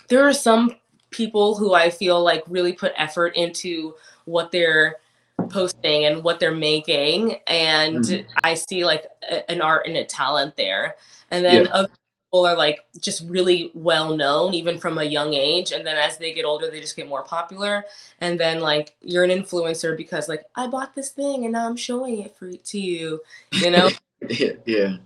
there 0.09 0.27
are 0.27 0.33
some 0.33 0.75
people 1.11 1.55
who 1.55 1.73
i 1.75 1.89
feel 1.89 2.21
like 2.23 2.43
really 2.47 2.73
put 2.73 2.93
effort 2.97 3.35
into 3.35 3.93
what 4.25 4.51
they're 4.51 4.95
posting 5.49 6.05
and 6.05 6.23
what 6.23 6.39
they're 6.39 6.55
making 6.55 7.35
and 7.47 7.99
Mhm. 8.03 8.25
i 8.43 8.55
see 8.55 8.83
like 8.85 9.05
a, 9.29 9.49
an 9.51 9.61
art 9.61 9.85
and 9.87 9.97
a 9.97 10.03
talent 10.05 10.55
there 10.55 10.95
and 11.31 11.45
then 11.45 11.65
Yeah. 11.65 11.71
other 11.71 11.89
people 12.33 12.47
are 12.47 12.57
like 12.57 12.83
just 12.99 13.23
really 13.29 13.69
well 13.75 14.17
known 14.17 14.55
even 14.55 14.79
from 14.79 14.97
a 14.97 15.03
young 15.03 15.35
age 15.35 15.71
and 15.71 15.85
then 15.85 15.97
as 15.97 16.17
they 16.17 16.33
get 16.33 16.45
older 16.45 16.71
they 16.71 16.81
just 16.81 16.95
get 16.95 17.07
more 17.07 17.23
popular 17.23 17.85
and 18.21 18.39
then 18.39 18.59
like 18.59 18.95
you're 19.01 19.23
an 19.23 19.29
influencer 19.29 19.95
because 19.95 20.27
like 20.27 20.43
i 20.55 20.65
bought 20.65 20.95
this 20.95 21.09
thing 21.09 21.43
and 21.43 21.53
now 21.53 21.67
i'm 21.67 21.77
showing 21.77 22.21
it 22.21 22.35
for 22.35 22.51
to 22.51 22.79
you 22.79 23.21
you 23.51 23.69
know 23.69 23.87
yeah, 24.29 24.53
yeah. 24.65 24.97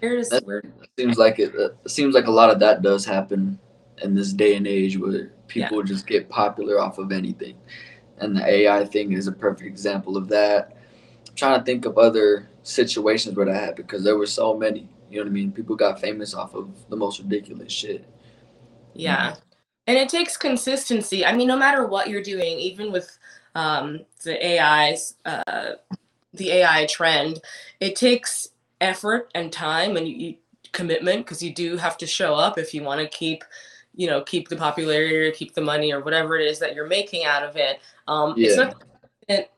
That- 0.00 0.42
where 0.44 0.62
Seems 0.98 1.18
like 1.18 1.38
it, 1.38 1.54
uh, 1.54 1.70
it 1.84 1.90
seems 1.90 2.14
like 2.14 2.26
a 2.26 2.30
lot 2.30 2.50
of 2.50 2.58
that 2.60 2.80
does 2.80 3.04
happen 3.04 3.58
in 4.02 4.14
this 4.14 4.32
day 4.32 4.56
and 4.56 4.66
age 4.66 4.96
where 4.96 5.32
people 5.46 5.82
just 5.82 6.06
get 6.06 6.28
popular 6.30 6.80
off 6.80 6.96
of 6.96 7.12
anything. 7.12 7.54
And 8.18 8.34
the 8.34 8.46
AI 8.46 8.86
thing 8.86 9.12
is 9.12 9.26
a 9.26 9.32
perfect 9.32 9.66
example 9.66 10.16
of 10.16 10.28
that. 10.28 10.74
I'm 11.28 11.34
trying 11.34 11.58
to 11.58 11.64
think 11.64 11.84
of 11.84 11.98
other 11.98 12.48
situations 12.62 13.36
where 13.36 13.44
that 13.44 13.54
happened 13.54 13.86
because 13.88 14.04
there 14.04 14.16
were 14.16 14.26
so 14.26 14.56
many. 14.56 14.88
You 15.10 15.18
know 15.18 15.24
what 15.24 15.30
I 15.30 15.32
mean? 15.32 15.52
People 15.52 15.76
got 15.76 16.00
famous 16.00 16.34
off 16.34 16.54
of 16.54 16.68
the 16.88 16.96
most 16.96 17.20
ridiculous 17.20 17.72
shit. 17.72 18.04
Yeah. 18.94 19.36
And 19.86 19.96
it 19.96 20.08
takes 20.08 20.36
consistency. 20.36 21.24
I 21.24 21.34
mean, 21.34 21.46
no 21.46 21.56
matter 21.56 21.86
what 21.86 22.08
you're 22.08 22.22
doing, 22.22 22.58
even 22.58 22.90
with 22.90 23.16
um, 23.54 24.00
the 24.24 24.60
AI's, 24.60 25.14
uh, 25.24 25.72
the 26.34 26.50
AI 26.50 26.86
trend, 26.86 27.40
it 27.80 27.94
takes 27.94 28.48
effort 28.80 29.30
and 29.34 29.52
time 29.52 29.96
and 29.96 30.08
you, 30.08 30.14
you, 30.16 30.34
commitment 30.72 31.24
because 31.24 31.42
you 31.42 31.54
do 31.54 31.76
have 31.76 31.96
to 31.96 32.06
show 32.06 32.34
up 32.34 32.58
if 32.58 32.74
you 32.74 32.82
want 32.82 33.00
to 33.00 33.06
keep, 33.08 33.44
you 33.94 34.06
know, 34.06 34.20
keep 34.22 34.48
the 34.48 34.56
popularity 34.56 35.16
or 35.16 35.30
keep 35.32 35.54
the 35.54 35.60
money 35.60 35.92
or 35.92 36.00
whatever 36.00 36.36
it 36.36 36.46
is 36.46 36.58
that 36.58 36.74
you're 36.74 36.86
making 36.86 37.24
out 37.24 37.42
of 37.42 37.56
it. 37.56 37.80
Um, 38.08 38.34
It's 38.36 38.56
Yeah. 38.56 38.64
not 38.64 38.82
that 39.28 39.52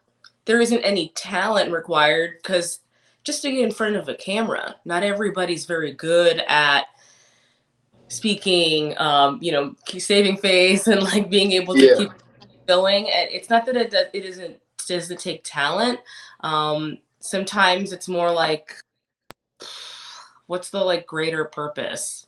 there 0.44 0.60
isn't 0.60 0.80
any 0.82 1.08
talent 1.16 1.72
required 1.72 2.36
because 2.42 2.80
just 3.25 3.42
to 3.42 3.50
get 3.50 3.60
in 3.60 3.72
front 3.72 3.96
of 3.96 4.08
a 4.08 4.14
camera, 4.14 4.76
not 4.84 5.02
everybody's 5.02 5.66
very 5.66 5.92
good 5.92 6.42
at 6.48 6.87
speaking, 8.08 8.96
um, 8.98 9.38
you 9.42 9.52
know, 9.52 9.75
saving 9.98 10.37
face 10.38 10.87
and 10.88 11.02
like 11.02 11.30
being 11.30 11.52
able 11.52 11.75
to 11.75 11.87
Yeah. 11.87 11.96
keep 11.96 12.10
going. 12.66 13.08
And 13.10 13.30
it's 13.30 13.50
not 13.50 13.66
that 13.66 13.76
it 13.76 13.90
does, 13.90 14.06
it 14.12 14.25
isn't 14.25 14.52
it 14.52 14.62
doesn't 14.88 15.20
take 15.20 15.42
talent. 15.44 16.00
Um, 16.40 16.98
sometimes 17.20 17.92
it's 17.92 18.08
more 18.08 18.30
like, 18.32 18.75
what's 20.46 20.70
the 20.70 20.80
like 20.82 21.06
greater 21.06 21.44
purpose? 21.44 22.26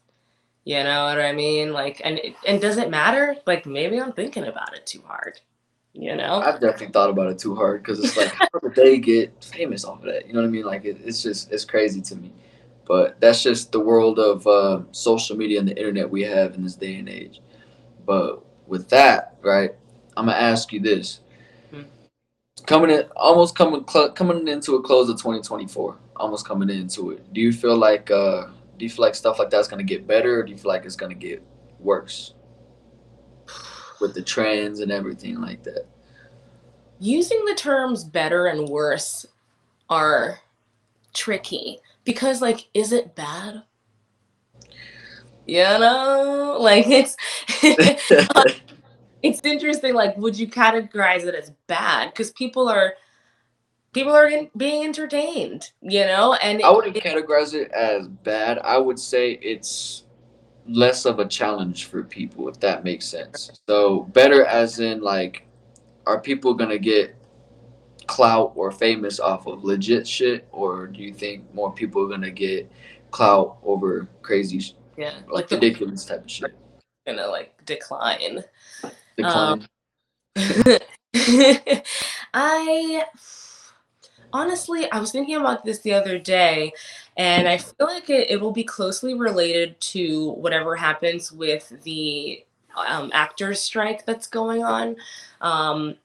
You 0.64 0.84
know 0.84 1.06
what 1.06 1.20
I 1.20 1.32
mean? 1.32 1.72
Like, 1.72 2.02
and 2.04 2.18
it, 2.18 2.34
and 2.46 2.60
does 2.60 2.76
it 2.76 2.90
matter? 2.90 3.36
Like, 3.46 3.64
maybe 3.64 3.98
I'm 3.98 4.12
thinking 4.12 4.44
about 4.44 4.74
it 4.74 4.86
too 4.86 5.02
hard. 5.06 5.40
You 5.92 6.16
know? 6.16 6.40
I've 6.40 6.60
definitely 6.60 6.88
thought 6.88 7.10
about 7.10 7.30
it 7.30 7.38
too 7.38 7.54
hard 7.54 7.82
because 7.82 7.98
it's 7.98 8.16
like, 8.16 8.32
how 8.32 8.58
did 8.60 8.74
they 8.74 8.98
get 8.98 9.42
famous 9.42 9.84
off 9.84 9.98
of 9.98 10.04
that? 10.04 10.26
You 10.26 10.34
know 10.34 10.40
what 10.40 10.46
I 10.46 10.50
mean? 10.50 10.64
Like, 10.64 10.84
it, 10.84 10.98
it's 11.04 11.22
just, 11.22 11.50
it's 11.50 11.64
crazy 11.64 12.00
to 12.02 12.16
me. 12.16 12.32
But 12.86 13.20
that's 13.20 13.42
just 13.42 13.72
the 13.72 13.80
world 13.80 14.18
of 14.18 14.46
uh, 14.46 14.82
social 14.92 15.36
media 15.36 15.58
and 15.58 15.68
the 15.68 15.76
internet 15.76 16.08
we 16.08 16.22
have 16.22 16.54
in 16.54 16.62
this 16.64 16.74
day 16.74 16.96
and 16.96 17.08
age. 17.08 17.40
But 18.04 18.44
with 18.66 18.88
that, 18.88 19.36
right, 19.42 19.72
I'm 20.16 20.26
gonna 20.26 20.36
ask 20.36 20.72
you 20.72 20.80
this: 20.80 21.20
Hmm. 21.70 21.82
coming 22.66 22.90
in, 22.90 23.02
almost 23.14 23.54
coming, 23.54 23.84
cl- 23.88 24.10
coming 24.10 24.48
into 24.48 24.74
a 24.74 24.82
close 24.82 25.08
of 25.08 25.18
2024, 25.18 25.96
almost 26.16 26.48
coming 26.48 26.68
into 26.68 27.12
it. 27.12 27.32
Do 27.32 27.40
you 27.40 27.52
feel 27.52 27.76
like, 27.76 28.10
uh, 28.10 28.46
do 28.76 28.84
you 28.84 28.90
feel 28.90 29.04
like 29.04 29.14
stuff 29.14 29.38
like 29.38 29.50
that's 29.50 29.68
gonna 29.68 29.84
get 29.84 30.08
better, 30.08 30.40
or 30.40 30.42
do 30.42 30.50
you 30.50 30.58
feel 30.58 30.70
like 30.70 30.84
it's 30.84 30.96
gonna 30.96 31.14
get 31.14 31.42
worse 31.78 32.34
with 34.00 34.14
the 34.14 34.22
trends 34.22 34.80
and 34.80 34.90
everything 34.92 35.40
like 35.40 35.62
that? 35.64 35.86
Using 36.98 37.44
the 37.44 37.54
terms 37.54 38.04
better 38.04 38.46
and 38.46 38.68
worse 38.68 39.26
are 39.88 40.40
tricky 41.14 41.78
because, 42.04 42.42
like, 42.42 42.68
is 42.74 42.92
it 42.92 43.14
bad? 43.14 43.62
You 45.46 45.62
know, 45.62 46.58
like 46.60 46.86
it's 46.88 47.16
it's 49.22 49.40
interesting. 49.44 49.94
Like, 49.94 50.16
would 50.16 50.38
you 50.38 50.46
categorize 50.46 51.24
it 51.24 51.34
as 51.34 51.52
bad? 51.66 52.10
Because 52.10 52.30
people 52.32 52.68
are 52.68 52.94
people 53.92 54.12
are 54.12 54.28
in, 54.28 54.50
being 54.56 54.84
entertained, 54.84 55.72
you 55.82 56.04
know, 56.06 56.34
and 56.34 56.62
I 56.62 56.70
wouldn't 56.70 56.96
it- 56.96 57.02
categorize 57.02 57.54
it 57.54 57.70
as 57.72 58.06
bad. 58.06 58.58
I 58.58 58.78
would 58.78 58.98
say 58.98 59.32
it's 59.42 60.04
less 60.70 61.04
of 61.04 61.18
a 61.18 61.26
challenge 61.26 61.86
for 61.86 62.02
people, 62.02 62.48
if 62.48 62.58
that 62.60 62.84
makes 62.84 63.06
sense. 63.06 63.50
So 63.68 64.04
better 64.12 64.44
as 64.44 64.80
in 64.80 65.00
like, 65.00 65.46
are 66.06 66.20
people 66.20 66.54
gonna 66.54 66.78
get 66.78 67.16
clout 68.06 68.52
or 68.54 68.70
famous 68.70 69.20
off 69.20 69.46
of 69.46 69.64
legit 69.64 70.06
shit, 70.06 70.48
or 70.52 70.86
do 70.86 71.02
you 71.02 71.12
think 71.12 71.52
more 71.54 71.72
people 71.72 72.02
are 72.04 72.08
gonna 72.08 72.30
get 72.30 72.70
clout 73.10 73.58
over 73.64 74.08
crazy, 74.22 74.60
sh- 74.60 74.74
yeah, 74.96 75.14
like 75.28 75.50
like 75.50 75.50
ridiculous 75.50 76.04
type 76.04 76.24
of 76.24 76.30
shit? 76.30 76.54
gonna 77.06 77.26
like 77.26 77.52
decline. 77.64 78.44
Decline. 79.16 79.66
Um, 80.36 80.70
I 82.34 83.04
honestly, 84.32 84.90
I 84.90 85.00
was 85.00 85.12
thinking 85.12 85.36
about 85.36 85.64
this 85.64 85.80
the 85.80 85.92
other 85.92 86.18
day, 86.18 86.72
and 87.20 87.46
I 87.46 87.58
feel 87.58 87.86
like 87.86 88.08
it, 88.08 88.30
it 88.30 88.40
will 88.40 88.50
be 88.50 88.64
closely 88.64 89.12
related 89.12 89.78
to 89.92 90.30
whatever 90.30 90.74
happens 90.74 91.30
with 91.30 91.70
the 91.82 92.42
um, 92.74 93.10
actors' 93.12 93.60
strike 93.60 94.06
that's 94.06 94.26
going 94.26 94.64
on. 94.64 94.96
Um, 95.42 95.96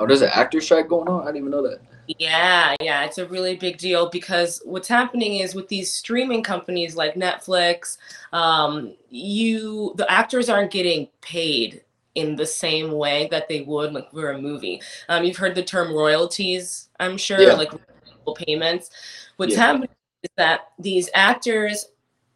oh, 0.00 0.06
there's 0.08 0.22
an 0.22 0.30
actor 0.34 0.60
strike 0.60 0.88
going 0.88 1.06
on. 1.06 1.22
I 1.22 1.26
didn't 1.26 1.36
even 1.36 1.50
know 1.52 1.62
that. 1.62 1.80
yeah, 2.18 2.74
yeah, 2.80 3.04
it's 3.04 3.18
a 3.18 3.28
really 3.28 3.54
big 3.54 3.78
deal 3.78 4.10
because 4.10 4.60
what's 4.64 4.88
happening 4.88 5.36
is 5.36 5.54
with 5.54 5.68
these 5.68 5.92
streaming 5.92 6.42
companies 6.42 6.96
like 6.96 7.14
Netflix, 7.14 7.96
um, 8.32 8.96
you 9.08 9.94
the 9.98 10.10
actors 10.10 10.48
aren't 10.48 10.72
getting 10.72 11.06
paid 11.20 11.84
in 12.16 12.34
the 12.34 12.44
same 12.44 12.90
way 12.90 13.28
that 13.30 13.48
they 13.48 13.60
would 13.60 13.92
like 13.92 14.10
for 14.10 14.32
a 14.32 14.38
movie. 14.38 14.82
Um, 15.08 15.22
you've 15.22 15.36
heard 15.36 15.54
the 15.54 15.62
term 15.62 15.94
royalties, 15.94 16.88
I'm 16.98 17.16
sure, 17.16 17.40
Yeah. 17.40 17.54
like 17.54 17.70
payments. 18.34 18.90
What's 19.36 19.52
Yeah. 19.52 19.58
happening 19.66 19.88
is 20.22 20.30
that 20.36 20.68
these 20.78 21.10
actors 21.14 21.86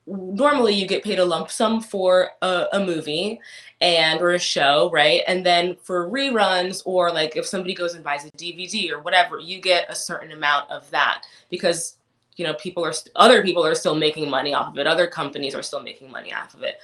normally 0.06 0.72
you 0.72 0.86
get 0.86 1.02
paid 1.02 1.18
a 1.18 1.24
lump 1.24 1.50
sum 1.50 1.80
for 1.80 2.30
a, 2.42 2.66
a 2.74 2.80
movie 2.80 3.40
and 3.80 4.20
or 4.20 4.30
a 4.34 4.38
show 4.38 4.88
right 4.92 5.22
and 5.26 5.44
then 5.44 5.76
for 5.82 6.08
reruns 6.08 6.80
or 6.84 7.10
like 7.10 7.36
if 7.36 7.44
somebody 7.44 7.74
goes 7.74 7.94
and 7.94 8.04
buys 8.04 8.24
a 8.24 8.30
dvd 8.32 8.90
or 8.92 9.00
whatever 9.00 9.40
you 9.40 9.60
get 9.60 9.84
a 9.90 9.94
certain 9.96 10.30
amount 10.30 10.70
of 10.70 10.88
that 10.90 11.24
because 11.50 11.96
you 12.36 12.44
know 12.46 12.54
people 12.54 12.84
are 12.84 12.92
st- 12.92 13.12
other 13.16 13.42
people 13.42 13.66
are 13.66 13.74
still 13.74 13.96
making 13.96 14.30
money 14.30 14.54
off 14.54 14.68
of 14.68 14.78
it 14.78 14.86
other 14.86 15.08
companies 15.08 15.56
are 15.56 15.62
still 15.62 15.82
making 15.82 16.08
money 16.10 16.32
off 16.32 16.54
of 16.54 16.62
it 16.62 16.76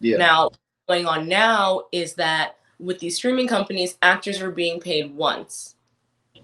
Yeah. 0.00 0.18
now 0.18 0.50
going 0.88 1.06
on 1.06 1.26
now 1.26 1.84
is 1.90 2.12
that 2.14 2.56
with 2.78 2.98
these 2.98 3.16
streaming 3.16 3.48
companies 3.48 3.96
actors 4.02 4.42
are 4.42 4.50
being 4.50 4.78
paid 4.78 5.16
once 5.16 5.74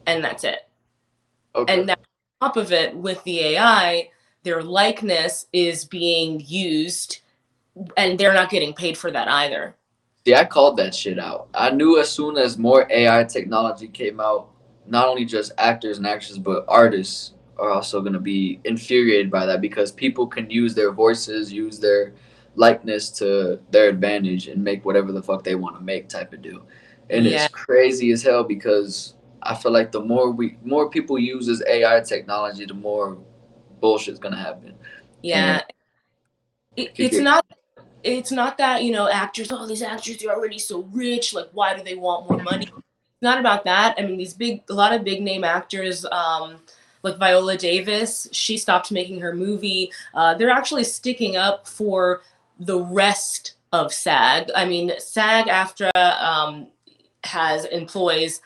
and 0.06 0.24
that's 0.24 0.42
it 0.42 0.68
okay. 1.54 1.78
and 1.78 1.86
now 1.86 1.94
on 2.40 2.48
top 2.48 2.56
of 2.56 2.72
it 2.72 2.94
with 2.96 3.22
the 3.24 3.40
ai 3.40 4.08
their 4.42 4.62
likeness 4.62 5.46
is 5.52 5.84
being 5.84 6.40
used 6.46 7.20
and 7.96 8.18
they're 8.18 8.34
not 8.34 8.50
getting 8.50 8.72
paid 8.72 8.96
for 8.96 9.10
that 9.10 9.28
either 9.28 9.74
See, 10.26 10.34
I 10.34 10.46
called 10.46 10.78
that 10.78 10.94
shit 10.94 11.18
out. 11.18 11.48
I 11.52 11.68
knew 11.70 12.00
as 12.00 12.10
soon 12.10 12.38
as 12.38 12.56
more 12.56 12.86
AI 12.90 13.24
technology 13.24 13.88
came 13.88 14.20
out, 14.20 14.48
not 14.86 15.06
only 15.06 15.26
just 15.26 15.52
actors 15.58 15.98
and 15.98 16.06
actresses, 16.06 16.38
but 16.38 16.64
artists 16.66 17.34
are 17.58 17.70
also 17.70 18.00
going 18.00 18.14
to 18.14 18.20
be 18.20 18.58
infuriated 18.64 19.30
by 19.30 19.44
that 19.44 19.60
because 19.60 19.92
people 19.92 20.26
can 20.26 20.48
use 20.48 20.74
their 20.74 20.92
voices, 20.92 21.52
use 21.52 21.78
their 21.78 22.14
likeness 22.54 23.10
to 23.10 23.60
their 23.70 23.90
advantage 23.90 24.48
and 24.48 24.64
make 24.64 24.86
whatever 24.86 25.12
the 25.12 25.22
fuck 25.22 25.44
they 25.44 25.56
want 25.56 25.76
to 25.76 25.82
make 25.82 26.08
type 26.08 26.32
of 26.32 26.40
deal. 26.40 26.66
And 27.10 27.26
Yeah. 27.26 27.44
it's 27.44 27.48
crazy 27.52 28.10
as 28.10 28.22
hell 28.22 28.44
because 28.44 29.14
I 29.44 29.54
feel 29.54 29.72
like 29.72 29.92
the 29.92 30.00
more 30.00 30.30
we 30.30 30.58
more 30.64 30.90
people 30.90 31.18
use 31.18 31.46
this 31.46 31.62
AI 31.68 32.00
technology, 32.00 32.64
the 32.64 32.74
more 32.74 33.18
bullshit's 33.80 34.18
going 34.18 34.34
to 34.34 34.40
happen. 34.40 34.74
yeah. 35.22 35.62
It, 36.76 36.92
it's 36.96 37.18
not 37.18 37.46
it's 38.02 38.32
not 38.32 38.58
that 38.58 38.82
you 38.82 38.92
know 38.92 39.08
actors 39.08 39.48
oh 39.52 39.66
these 39.66 39.82
actors 39.82 40.22
are 40.24 40.34
already 40.34 40.58
so 40.58 40.82
rich 40.92 41.32
like 41.32 41.48
why 41.52 41.76
do 41.76 41.82
they 41.84 41.94
want 41.94 42.28
more 42.28 42.42
money? 42.42 42.64
It's 42.66 43.22
not 43.22 43.38
about 43.38 43.64
that. 43.64 43.94
I 43.98 44.02
mean 44.02 44.18
these 44.18 44.34
big 44.34 44.62
a 44.68 44.74
lot 44.74 44.92
of 44.92 45.04
big 45.04 45.22
name 45.22 45.44
actors 45.44 46.04
um 46.06 46.56
like 47.02 47.16
viola 47.18 47.56
davis 47.56 48.26
she 48.32 48.56
stopped 48.56 48.90
making 48.90 49.20
her 49.20 49.34
movie. 49.34 49.92
Uh, 50.14 50.34
they're 50.34 50.50
actually 50.50 50.84
sticking 50.84 51.36
up 51.36 51.68
for 51.68 52.22
the 52.58 52.80
rest 52.80 53.54
of 53.72 53.92
sag. 53.92 54.50
I 54.56 54.64
mean 54.64 54.92
sag 54.98 55.46
aftra 55.46 55.90
um, 55.94 56.66
has 57.24 57.66
employs 57.66 58.40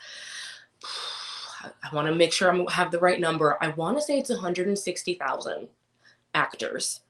i 1.63 1.95
want 1.95 2.07
to 2.07 2.15
make 2.15 2.33
sure 2.33 2.51
i 2.51 2.71
have 2.71 2.91
the 2.91 2.99
right 2.99 3.19
number 3.19 3.57
i 3.61 3.69
want 3.69 3.97
to 3.97 4.01
say 4.01 4.17
it's 4.17 4.29
160000 4.29 5.67
actors 6.33 7.01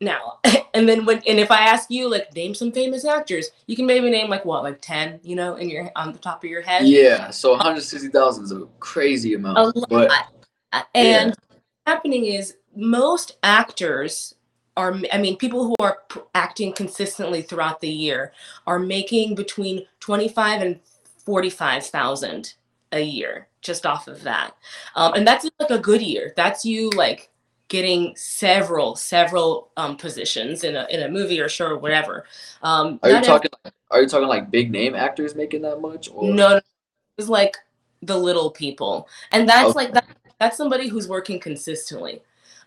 now 0.00 0.38
and 0.74 0.88
then 0.88 1.04
when 1.04 1.22
and 1.26 1.38
if 1.38 1.50
i 1.50 1.60
ask 1.60 1.90
you 1.90 2.10
like 2.10 2.34
name 2.34 2.54
some 2.54 2.70
famous 2.70 3.04
actors 3.04 3.50
you 3.66 3.76
can 3.76 3.86
maybe 3.86 4.10
name 4.10 4.28
like 4.28 4.44
what 4.44 4.62
like 4.62 4.78
10 4.80 5.20
you 5.22 5.34
know 5.34 5.56
in 5.56 5.70
your 5.70 5.90
on 5.96 6.12
the 6.12 6.18
top 6.18 6.44
of 6.44 6.50
your 6.50 6.62
head 6.62 6.86
Yeah, 6.86 7.30
so 7.30 7.50
160,000 7.50 8.44
is 8.44 8.52
a 8.52 8.66
crazy 8.78 9.34
amount. 9.34 9.58
A. 9.58 9.86
But 9.88 10.10
Uh, 10.72 10.82
and 10.94 11.30
what's 11.30 11.60
happening 11.86 12.26
is 12.26 12.56
most 12.74 13.38
actors 13.42 14.34
are 14.76 14.94
i 15.12 15.18
mean 15.18 15.36
people 15.36 15.64
who 15.64 15.74
are 15.80 15.98
acting 16.34 16.72
consistently 16.72 17.40
throughout 17.40 17.80
the 17.80 17.88
year 17.88 18.32
are 18.66 18.78
making 18.78 19.34
between 19.34 19.86
25 20.00 20.60
and 20.60 20.80
45000 21.24 22.54
a 22.92 23.00
year 23.00 23.48
just 23.62 23.84
off 23.84 24.08
of 24.08 24.22
that 24.22 24.54
um, 24.94 25.14
and 25.14 25.26
that's 25.26 25.48
like 25.58 25.70
a 25.70 25.78
good 25.78 26.02
year 26.02 26.32
that's 26.36 26.64
you 26.64 26.90
like 26.90 27.30
getting 27.68 28.14
several 28.16 28.94
several 28.94 29.70
um, 29.76 29.96
positions 29.96 30.62
in 30.62 30.76
a, 30.76 30.86
in 30.90 31.02
a 31.02 31.08
movie 31.08 31.40
or 31.40 31.48
show 31.48 31.66
or 31.66 31.78
whatever 31.78 32.24
um, 32.62 33.00
Are 33.02 33.10
you 33.10 33.22
talking? 33.22 33.50
Are 33.90 34.02
you 34.02 34.08
talking 34.08 34.28
like 34.28 34.50
big 34.50 34.70
name 34.70 34.94
actors 34.94 35.34
making 35.34 35.62
that 35.62 35.80
much? 35.80 36.08
Or 36.12 36.24
no, 36.24 36.54
no, 36.54 36.60
it's 37.18 37.28
like 37.28 37.56
the 38.02 38.16
little 38.16 38.50
people, 38.50 39.08
and 39.32 39.48
that's 39.48 39.70
Okay. 39.70 39.74
like 39.76 39.92
that. 39.92 40.06
That's 40.38 40.56
somebody 40.56 40.88
who's 40.88 41.08
working 41.08 41.40
consistently. 41.40 42.22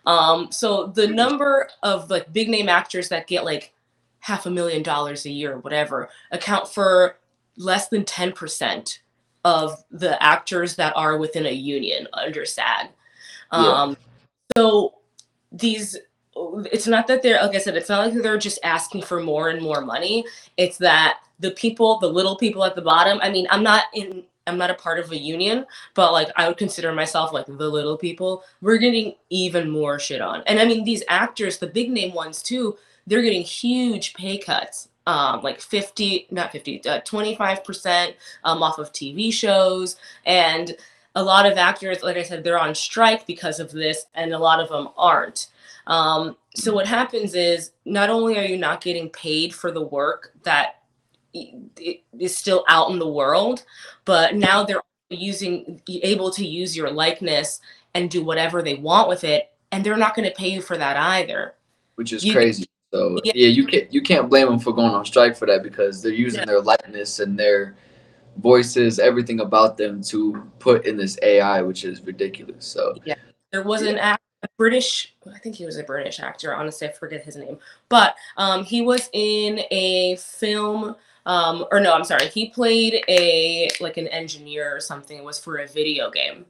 Um, 0.06 0.50
so 0.50 0.86
the 0.86 1.06
number 1.06 1.68
of 1.82 2.10
like 2.10 2.32
big 2.32 2.48
name 2.48 2.68
actors 2.68 3.08
that 3.10 3.26
get 3.26 3.44
like 3.44 3.72
half 4.20 4.46
a 4.46 4.50
million 4.50 4.82
dollars 4.82 5.26
a 5.26 5.30
year, 5.30 5.54
or 5.54 5.58
whatever, 5.58 6.08
account 6.30 6.68
for 6.68 7.18
less 7.56 7.88
than 7.88 8.04
ten 8.04 8.32
percent 8.32 9.00
of 9.44 9.82
the 9.90 10.22
actors 10.22 10.76
that 10.76 10.92
are 10.96 11.18
within 11.18 11.46
a 11.46 11.52
union 11.52 12.06
under 12.12 12.44
SAG. 12.44 12.88
Yeah. 13.52 13.58
Um, 13.58 13.96
so 14.56 14.94
these 15.52 15.96
it's 16.72 16.86
not 16.86 17.06
that 17.06 17.22
they're 17.22 17.40
like 17.42 17.54
i 17.54 17.58
said 17.58 17.76
it's 17.76 17.88
not 17.88 18.06
like 18.06 18.22
they're 18.22 18.38
just 18.38 18.58
asking 18.62 19.02
for 19.02 19.20
more 19.20 19.50
and 19.50 19.60
more 19.60 19.80
money 19.80 20.24
it's 20.56 20.78
that 20.78 21.18
the 21.40 21.50
people 21.52 21.98
the 21.98 22.06
little 22.06 22.36
people 22.36 22.64
at 22.64 22.74
the 22.74 22.82
bottom 22.82 23.18
i 23.22 23.30
mean 23.30 23.46
i'm 23.50 23.62
not 23.62 23.84
in 23.94 24.22
i'm 24.46 24.56
not 24.56 24.70
a 24.70 24.74
part 24.74 24.98
of 24.98 25.10
a 25.10 25.18
union 25.18 25.66
but 25.94 26.12
like 26.12 26.28
i 26.36 26.46
would 26.46 26.56
consider 26.56 26.92
myself 26.92 27.32
like 27.32 27.46
the 27.46 27.68
little 27.68 27.96
people 27.96 28.44
we're 28.60 28.78
getting 28.78 29.14
even 29.28 29.68
more 29.68 29.98
shit 29.98 30.20
on 30.20 30.42
and 30.46 30.58
i 30.60 30.64
mean 30.64 30.84
these 30.84 31.02
actors 31.08 31.58
the 31.58 31.66
big 31.66 31.90
name 31.90 32.14
ones 32.14 32.42
too 32.42 32.76
they're 33.06 33.22
getting 33.22 33.42
huge 33.42 34.14
pay 34.14 34.38
cuts 34.38 34.88
um 35.10 35.42
like 35.42 35.60
50 35.60 36.28
not 36.30 36.52
50 36.52 36.86
uh, 36.88 37.00
25% 37.00 38.14
um, 38.44 38.62
off 38.62 38.78
of 38.78 38.92
tv 38.92 39.32
shows 39.32 39.96
and 40.24 40.76
a 41.14 41.22
lot 41.22 41.46
of 41.50 41.58
actors 41.58 42.02
like 42.02 42.16
i 42.16 42.22
said 42.22 42.44
they're 42.44 42.58
on 42.58 42.74
strike 42.74 43.26
because 43.26 43.58
of 43.60 43.70
this 43.72 44.06
and 44.14 44.32
a 44.32 44.38
lot 44.38 44.60
of 44.60 44.68
them 44.68 44.88
aren't 44.96 45.48
um, 45.86 46.36
so 46.54 46.72
what 46.72 46.86
happens 46.86 47.34
is 47.34 47.72
not 47.84 48.10
only 48.10 48.38
are 48.38 48.44
you 48.44 48.56
not 48.56 48.80
getting 48.80 49.08
paid 49.10 49.54
for 49.54 49.72
the 49.72 49.82
work 49.82 50.32
that 50.44 50.76
is 51.34 52.36
still 52.36 52.64
out 52.68 52.90
in 52.90 52.98
the 52.98 53.08
world, 53.08 53.64
but 54.04 54.34
now 54.34 54.62
they're 54.64 54.82
using 55.08 55.80
able 55.88 56.30
to 56.30 56.46
use 56.46 56.76
your 56.76 56.90
likeness 56.90 57.60
and 57.94 58.10
do 58.10 58.22
whatever 58.22 58.62
they 58.62 58.74
want 58.74 59.08
with 59.08 59.24
it, 59.24 59.50
and 59.72 59.84
they're 59.84 59.96
not 59.96 60.14
going 60.14 60.28
to 60.28 60.34
pay 60.34 60.48
you 60.48 60.62
for 60.62 60.76
that 60.76 60.96
either. 60.96 61.54
Which 61.96 62.12
is 62.12 62.24
You- 62.24 62.32
crazy. 62.34 62.66
So 62.92 63.20
Yeah. 63.24 63.32
yeah. 63.34 63.48
you 63.48 63.66
can't 63.66 63.92
you 63.92 64.02
can't 64.02 64.28
blame 64.28 64.46
them 64.48 64.58
for 64.58 64.72
going 64.72 64.90
on 64.90 65.04
strike 65.04 65.36
for 65.36 65.46
that 65.46 65.62
because 65.62 66.02
they're 66.02 66.12
using 66.12 66.40
Yeah. 66.40 66.46
their 66.46 66.60
likeness 66.60 67.20
and 67.20 67.38
their 67.38 67.76
voices, 68.38 68.98
everything 68.98 69.40
about 69.40 69.76
them 69.76 70.02
to 70.04 70.42
put 70.58 70.86
in 70.86 70.96
this 70.96 71.18
AI, 71.22 71.62
which 71.62 71.84
is 71.84 72.00
ridiculous. 72.02 72.64
So 72.64 72.94
yeah, 73.04 73.14
There 73.52 73.62
was 73.62 73.82
an 73.82 73.98
act, 73.98 74.22
a 74.42 74.48
British, 74.56 75.14
I 75.32 75.38
think 75.38 75.56
he 75.56 75.66
was 75.66 75.76
a 75.76 75.82
British 75.82 76.20
actor. 76.20 76.54
Honestly, 76.54 76.88
I 76.88 76.92
forget 76.92 77.24
his 77.24 77.36
name, 77.36 77.58
but 77.88 78.16
um, 78.36 78.64
he 78.64 78.82
was 78.82 79.08
in 79.12 79.60
a 79.70 80.16
film. 80.16 80.96
Um, 81.26 81.66
or 81.70 81.80
no, 81.80 81.92
I'm 81.92 82.04
sorry. 82.04 82.28
He 82.28 82.48
played 82.48 83.04
a 83.06 83.68
like 83.80 83.98
an 83.98 84.08
engineer 84.08 84.74
or 84.74 84.80
something. 84.80 85.18
It 85.18 85.24
was 85.24 85.38
for 85.38 85.58
a 85.58 85.66
video 85.66 86.10
game, 86.10 86.46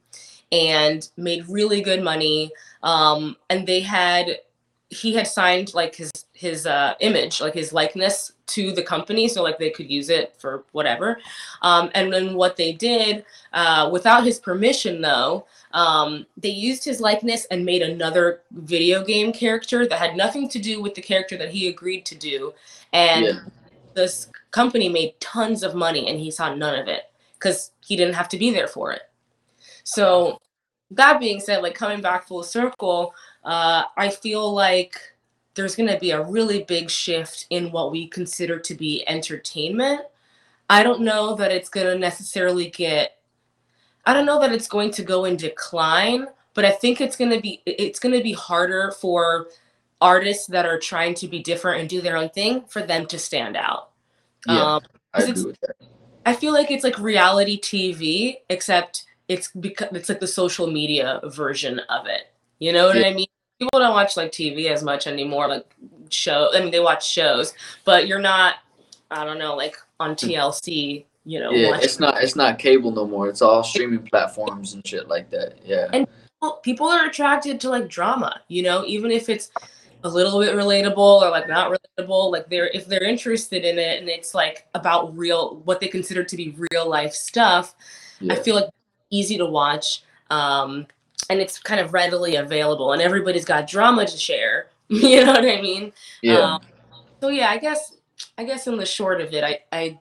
and 0.53 1.09
made 1.17 1.49
really 1.49 1.81
good 1.83 2.03
money. 2.03 2.53
Um, 2.83 3.37
and 3.51 3.67
they 3.67 3.81
had 3.81 4.39
he 4.91 5.15
had 5.15 5.27
signed 5.27 5.73
like 5.73 5.95
his 5.95 6.11
his 6.33 6.67
uh, 6.67 6.95
image, 7.01 7.41
like 7.41 7.55
his 7.55 7.73
likeness 7.73 8.33
to 8.49 8.73
the 8.73 8.83
company, 8.83 9.29
so 9.29 9.43
like 9.43 9.59
they 9.59 9.71
could 9.71 9.89
use 9.89 10.09
it 10.11 10.35
for 10.39 10.65
whatever. 10.73 11.21
Um, 11.63 11.91
and 11.95 12.13
then 12.13 12.35
what 12.35 12.57
they 12.57 12.73
did, 12.73 13.25
uh, 13.53 13.89
without 13.93 14.25
his 14.25 14.41
permission, 14.41 15.01
though, 15.01 15.47
um, 15.73 16.27
they 16.37 16.49
used 16.49 16.85
his 16.85 17.01
likeness 17.01 17.45
and 17.47 17.65
made 17.65 17.83
another 17.83 18.43
video 18.51 19.05
game 19.05 19.33
character 19.33 19.87
that 19.87 19.99
had 19.99 20.17
nothing 20.17 20.49
to 20.49 20.59
do 20.59 20.83
with 20.83 20.95
the 20.95 21.03
character 21.03 21.37
that 21.37 21.51
he 21.51 21.69
agreed 21.69 22.05
to 22.07 22.17
do. 22.17 22.53
And 22.93 23.27
Yeah. 23.27 23.41
this 23.95 24.29
company 24.51 24.89
made 24.89 25.21
tons 25.21 25.63
of 25.63 25.75
money 25.75 26.09
and 26.09 26.19
he 26.19 26.31
saw 26.31 26.53
none 26.53 26.79
of 26.79 26.89
it 26.89 27.05
because 27.35 27.71
he 27.87 27.97
didn't 27.97 28.15
have 28.15 28.29
to 28.31 28.39
be 28.39 28.51
there 28.51 28.67
for 28.69 28.93
it. 28.93 29.03
So, 29.85 30.39
that 30.93 31.21
being 31.21 31.39
said, 31.39 31.63
like 31.63 31.75
coming 31.75 32.01
back 32.01 32.27
full 32.27 32.43
circle, 32.43 33.15
uh, 33.45 33.85
I 33.97 34.11
feel 34.11 34.53
like 34.53 34.99
there's 35.55 35.77
going 35.77 35.89
to 35.89 35.99
be 35.99 36.13
a 36.13 36.23
really 36.25 36.65
big 36.65 36.91
shift 36.91 37.47
in 37.51 37.71
what 37.73 37.91
we 37.91 38.07
consider 38.09 38.59
to 38.61 38.75
be 38.75 39.05
entertainment. 39.09 40.03
I 40.69 40.83
don't 40.83 41.03
know 41.03 41.35
that 41.37 41.51
it's 41.53 41.69
going 41.69 41.87
to 41.87 41.99
necessarily 41.99 42.71
get 42.71 43.17
I 44.07 44.15
don't 44.15 44.27
know 44.27 44.41
that 44.41 44.53
it's 44.53 44.69
going 44.69 44.91
to 44.93 45.03
go 45.03 45.25
in 45.27 45.37
decline, 45.37 46.27
but 46.55 46.65
I 46.65 46.71
think 46.71 47.01
it's 47.01 47.17
going 47.17 47.31
to 47.31 47.41
be 47.41 47.63
it's 47.67 47.99
going 48.01 48.15
to 48.17 48.23
be 48.23 48.33
harder 48.33 48.93
for 49.01 49.49
artists 50.01 50.47
that 50.49 50.67
are 50.67 50.79
trying 50.79 51.15
to 51.15 51.29
be 51.29 51.41
different 51.43 51.81
and 51.81 51.89
do 51.91 52.01
their 52.01 52.17
own 52.17 52.31
thing 52.31 52.65
for 52.67 52.83
them 52.83 53.07
to 53.09 53.19
stand 53.19 53.57
out. 53.57 53.91
yeah, 54.47 54.67
Um, 54.67 54.83
I 55.15 55.23
agree 55.25 55.45
with 55.45 55.61
that. 55.61 55.77
I 56.27 56.35
feel 56.35 56.53
like 56.53 56.71
it's 56.71 56.85
like 56.85 56.99
reality 56.99 57.61
TV, 57.61 58.37
except 58.51 59.05
it's 59.29 59.51
because 59.53 59.89
it's 59.93 60.09
like 60.09 60.21
the 60.21 60.27
social 60.27 60.67
media 60.71 61.21
version 61.25 61.81
of 61.89 62.07
it. 62.07 62.33
You 62.59 62.73
know 62.73 62.87
what 62.87 62.97
Yeah. 62.97 63.05
I 63.05 63.13
mean? 63.15 63.27
People 63.61 63.79
don't 63.79 63.93
watch 63.93 64.17
like 64.17 64.33
TV 64.33 64.67
as 64.71 64.83
much 64.83 65.07
anymore, 65.07 65.47
like 65.47 65.67
show. 66.09 66.49
I 66.55 66.61
mean, 66.61 66.71
they 66.73 66.81
watch 66.81 67.07
shows, 67.09 67.55
but 67.85 68.09
you're 68.09 68.19
not. 68.19 68.57
I 69.13 69.25
don't 69.25 69.39
know, 69.39 69.55
like 69.55 69.77
on 70.01 70.17
TLC. 70.17 71.05
You 71.27 71.39
know, 71.41 71.51
Yeah, 71.53 71.71
watching- 71.73 71.85
it's 71.85 72.01
not 72.01 72.23
it's 72.23 72.35
not 72.35 72.59
cable 72.59 72.91
no 72.91 73.07
more. 73.07 73.29
It's 73.29 73.43
all 73.43 73.63
streaming 73.63 74.03
platforms 74.07 74.73
and 74.75 74.85
shit 74.87 75.07
like 75.09 75.31
that. 75.31 75.59
Yeah. 75.65 75.89
And- 75.93 76.07
people- 76.41 76.57
people 76.63 76.87
are 76.89 77.05
attracted 77.07 77.61
to 77.61 77.69
like 77.69 77.87
drama 77.87 78.41
you 78.49 78.63
know 78.63 78.83
even 78.87 79.11
if 79.11 79.29
it's 79.29 79.51
a 80.05 80.09
little 80.09 80.41
bit 80.41 80.55
relatable 80.55 80.97
or 81.21 81.29
like 81.29 81.47
not 81.47 81.71
relatable 81.71 82.33
like 82.33 82.49
they're 82.49 82.69
if 82.69 82.87
they're 82.87 83.05
interested 83.05 83.63
in 83.63 83.79
it 83.79 84.01
and 84.01 84.09
it's 84.09 84.35
like 84.35 84.67
about 84.75 85.15
real 85.15 85.57
what 85.67 85.81
they 85.81 85.87
consider 85.87 86.25
to 86.25 86.37
be 86.39 86.57
real 86.73 86.89
life 86.89 87.13
stuff 87.13 87.75
i 88.31 88.35
feel 88.37 88.55
like 88.55 88.71
easy 89.11 89.37
to 89.37 89.45
watch 89.45 90.03
um 90.31 90.87
and 91.29 91.41
it's 91.41 91.59
kind 91.59 91.81
of 91.81 91.93
readily 91.93 92.37
available 92.37 92.93
and 92.93 93.03
everybody's 93.03 93.45
got 93.45 93.69
drama 93.69 94.07
to 94.07 94.17
share 94.17 94.69
you 94.89 95.25
know 95.25 95.33
what 95.33 95.45
i 95.45 95.61
mean 95.61 95.93
yeah. 96.23 96.55
um, 96.55 96.61
so 97.21 97.29
yeah 97.29 97.51
i 97.51 97.59
guess 97.59 97.97
i 98.39 98.45
guess 98.45 98.67
in 98.67 98.77
the 98.77 98.87
short 98.87 99.21
of 99.21 99.33
it 99.33 99.45
i 99.45 99.59
i 99.73 99.99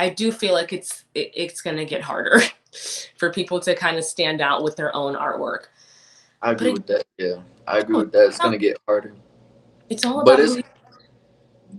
i 0.00 0.08
do 0.08 0.32
feel 0.32 0.52
like 0.52 0.72
it's 0.72 1.04
it, 1.14 1.30
it's 1.34 1.60
gonna 1.60 1.84
get 1.84 2.02
harder 2.02 2.40
for 3.16 3.30
people 3.30 3.60
to 3.60 3.74
kind 3.74 3.96
of 3.96 4.04
stand 4.04 4.40
out 4.40 4.62
with 4.62 4.76
their 4.76 4.94
own 4.94 5.14
artwork 5.14 5.66
I 6.40 6.52
agree 6.52 6.72
with 6.72 6.86
that. 6.86 7.04
Yeah. 7.16 7.36
I 7.66 7.78
agree 7.78 7.96
with 7.96 8.12
that. 8.12 8.26
It's 8.28 8.38
gonna 8.38 8.58
get 8.58 8.78
harder. 8.86 9.14
It's 9.90 10.04
all 10.04 10.24
But 10.24 10.38
about 10.38 10.58
it's- 10.58 10.62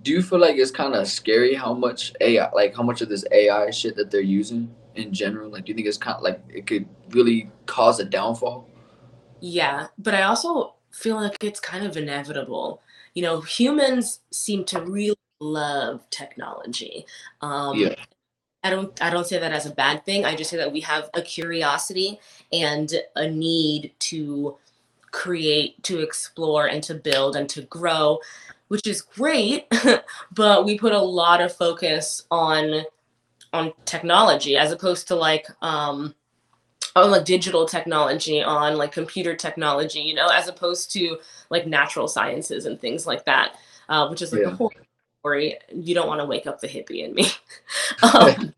Do 0.03 0.11
you 0.11 0.21
feel 0.21 0.39
like 0.39 0.57
it's 0.57 0.71
kind 0.71 0.95
of 0.95 1.07
scary 1.07 1.55
how 1.55 1.73
much 1.73 2.13
AI, 2.21 2.49
like 2.51 2.75
how 2.75 2.83
much 2.83 3.01
of 3.01 3.09
this 3.09 3.25
AI 3.31 3.69
shit 3.71 3.95
that 3.95 4.11
they're 4.11 4.21
using 4.21 4.69
in 4.95 5.13
general? 5.13 5.49
Like, 5.49 5.65
do 5.65 5.71
you 5.71 5.75
think 5.75 5.87
it's 5.87 5.97
kind 5.97 6.17
of 6.17 6.23
like 6.23 6.41
it 6.49 6.67
could 6.67 6.87
really 7.09 7.49
cause 7.65 7.99
a 7.99 8.05
downfall? 8.05 8.67
Yeah, 9.41 9.87
but 9.97 10.13
I 10.13 10.23
also 10.23 10.75
feel 10.91 11.15
like 11.15 11.43
it's 11.43 11.59
kind 11.59 11.85
of 11.85 11.97
inevitable. 11.97 12.81
You 13.13 13.23
know, 13.23 13.41
humans 13.41 14.19
seem 14.31 14.65
to 14.65 14.81
really 14.81 15.15
love 15.39 16.09
technology. 16.09 17.05
Um, 17.41 17.77
Yeah. 17.77 17.95
I 18.63 18.69
don't 18.69 19.01
I 19.01 19.09
don't 19.09 19.25
say 19.27 19.39
that 19.39 19.53
as 19.53 19.65
a 19.65 19.71
bad 19.71 20.05
thing. 20.05 20.25
I 20.25 20.35
just 20.35 20.49
say 20.49 20.57
that 20.57 20.73
we 20.73 20.81
have 20.81 21.09
a 21.13 21.21
curiosity 21.21 22.19
and 22.51 22.91
a 23.15 23.29
need 23.29 23.93
to 23.99 24.57
create, 25.11 25.81
to 25.83 25.99
explore 25.99 26.67
and 26.67 26.83
to 26.83 26.93
build 26.95 27.35
and 27.35 27.47
to 27.49 27.61
grow, 27.63 28.19
which 28.67 28.85
is 28.85 29.01
great, 29.01 29.67
but 30.33 30.65
we 30.65 30.77
put 30.77 30.93
a 30.93 30.99
lot 30.99 31.41
of 31.41 31.55
focus 31.55 32.23
on 32.31 32.83
on 33.53 33.73
technology 33.85 34.57
as 34.57 34.71
opposed 34.71 35.07
to 35.07 35.15
like 35.15 35.47
um 35.61 36.13
on 37.03 37.11
like 37.11 37.25
digital 37.25 37.65
technology, 37.65 38.41
on 38.41 38.77
like 38.77 38.91
computer 38.91 39.35
technology, 39.35 39.99
you 39.99 40.13
know, 40.13 40.27
as 40.27 40.47
opposed 40.47 40.91
to 40.93 41.17
like 41.49 41.67
natural 41.67 42.07
sciences 42.07 42.65
and 42.65 42.79
things 42.79 43.05
like 43.07 43.25
that, 43.25 43.55
uh, 43.89 44.07
which 44.07 44.21
is 44.21 44.31
like 44.31 44.41
Yeah. 44.41 44.49
a 44.49 44.55
whole 44.55 44.71
story. 45.21 45.57
You 45.73 45.95
don't 45.95 46.07
want 46.07 46.21
to 46.21 46.25
wake 46.25 46.47
up 46.47 46.59
the 46.59 46.67
hippie 46.67 47.03
in 47.03 47.13
me. 47.13 47.25
um, 48.13 48.53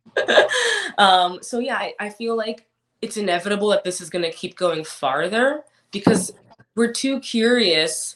um, 0.97 1.39
so 1.41 1.59
yeah, 1.59 1.77
I, 1.77 1.93
I 1.99 2.09
feel 2.09 2.35
like 2.35 2.65
it's 3.01 3.17
inevitable 3.17 3.69
that 3.69 3.83
this 3.83 4.01
is 4.01 4.09
going 4.09 4.23
to 4.23 4.31
keep 4.31 4.55
going 4.55 4.83
farther 4.83 5.63
because 5.91 6.33
we're 6.75 6.91
too 6.91 7.19
curious 7.19 8.15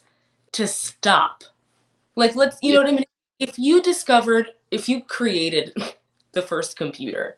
to 0.53 0.67
stop. 0.67 1.43
Like, 2.15 2.35
let's, 2.35 2.57
you 2.61 2.73
know 2.73 2.81
what 2.81 2.89
I 2.89 2.93
mean? 2.93 3.05
If 3.39 3.59
you 3.59 3.81
discovered, 3.81 4.51
if 4.71 4.87
you 4.87 5.01
created 5.01 5.73
the 6.31 6.41
first 6.41 6.77
computer, 6.77 7.37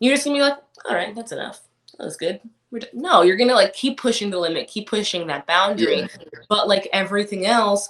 you're 0.00 0.14
just 0.14 0.24
gonna 0.24 0.36
be 0.36 0.42
like, 0.42 0.58
all 0.88 0.96
right, 0.96 1.14
that's 1.14 1.30
enough. 1.30 1.60
That 1.98 2.04
was 2.04 2.16
good. 2.16 2.40
We're 2.70 2.80
done." 2.80 2.90
No, 2.92 3.22
you're 3.22 3.36
gonna 3.36 3.54
like 3.54 3.74
keep 3.74 3.98
pushing 3.98 4.30
the 4.30 4.38
limit, 4.38 4.68
keep 4.68 4.88
pushing 4.88 5.26
that 5.26 5.46
boundary. 5.46 6.00
Yeah. 6.00 6.06
But 6.48 6.68
like 6.68 6.88
everything 6.92 7.46
else, 7.46 7.88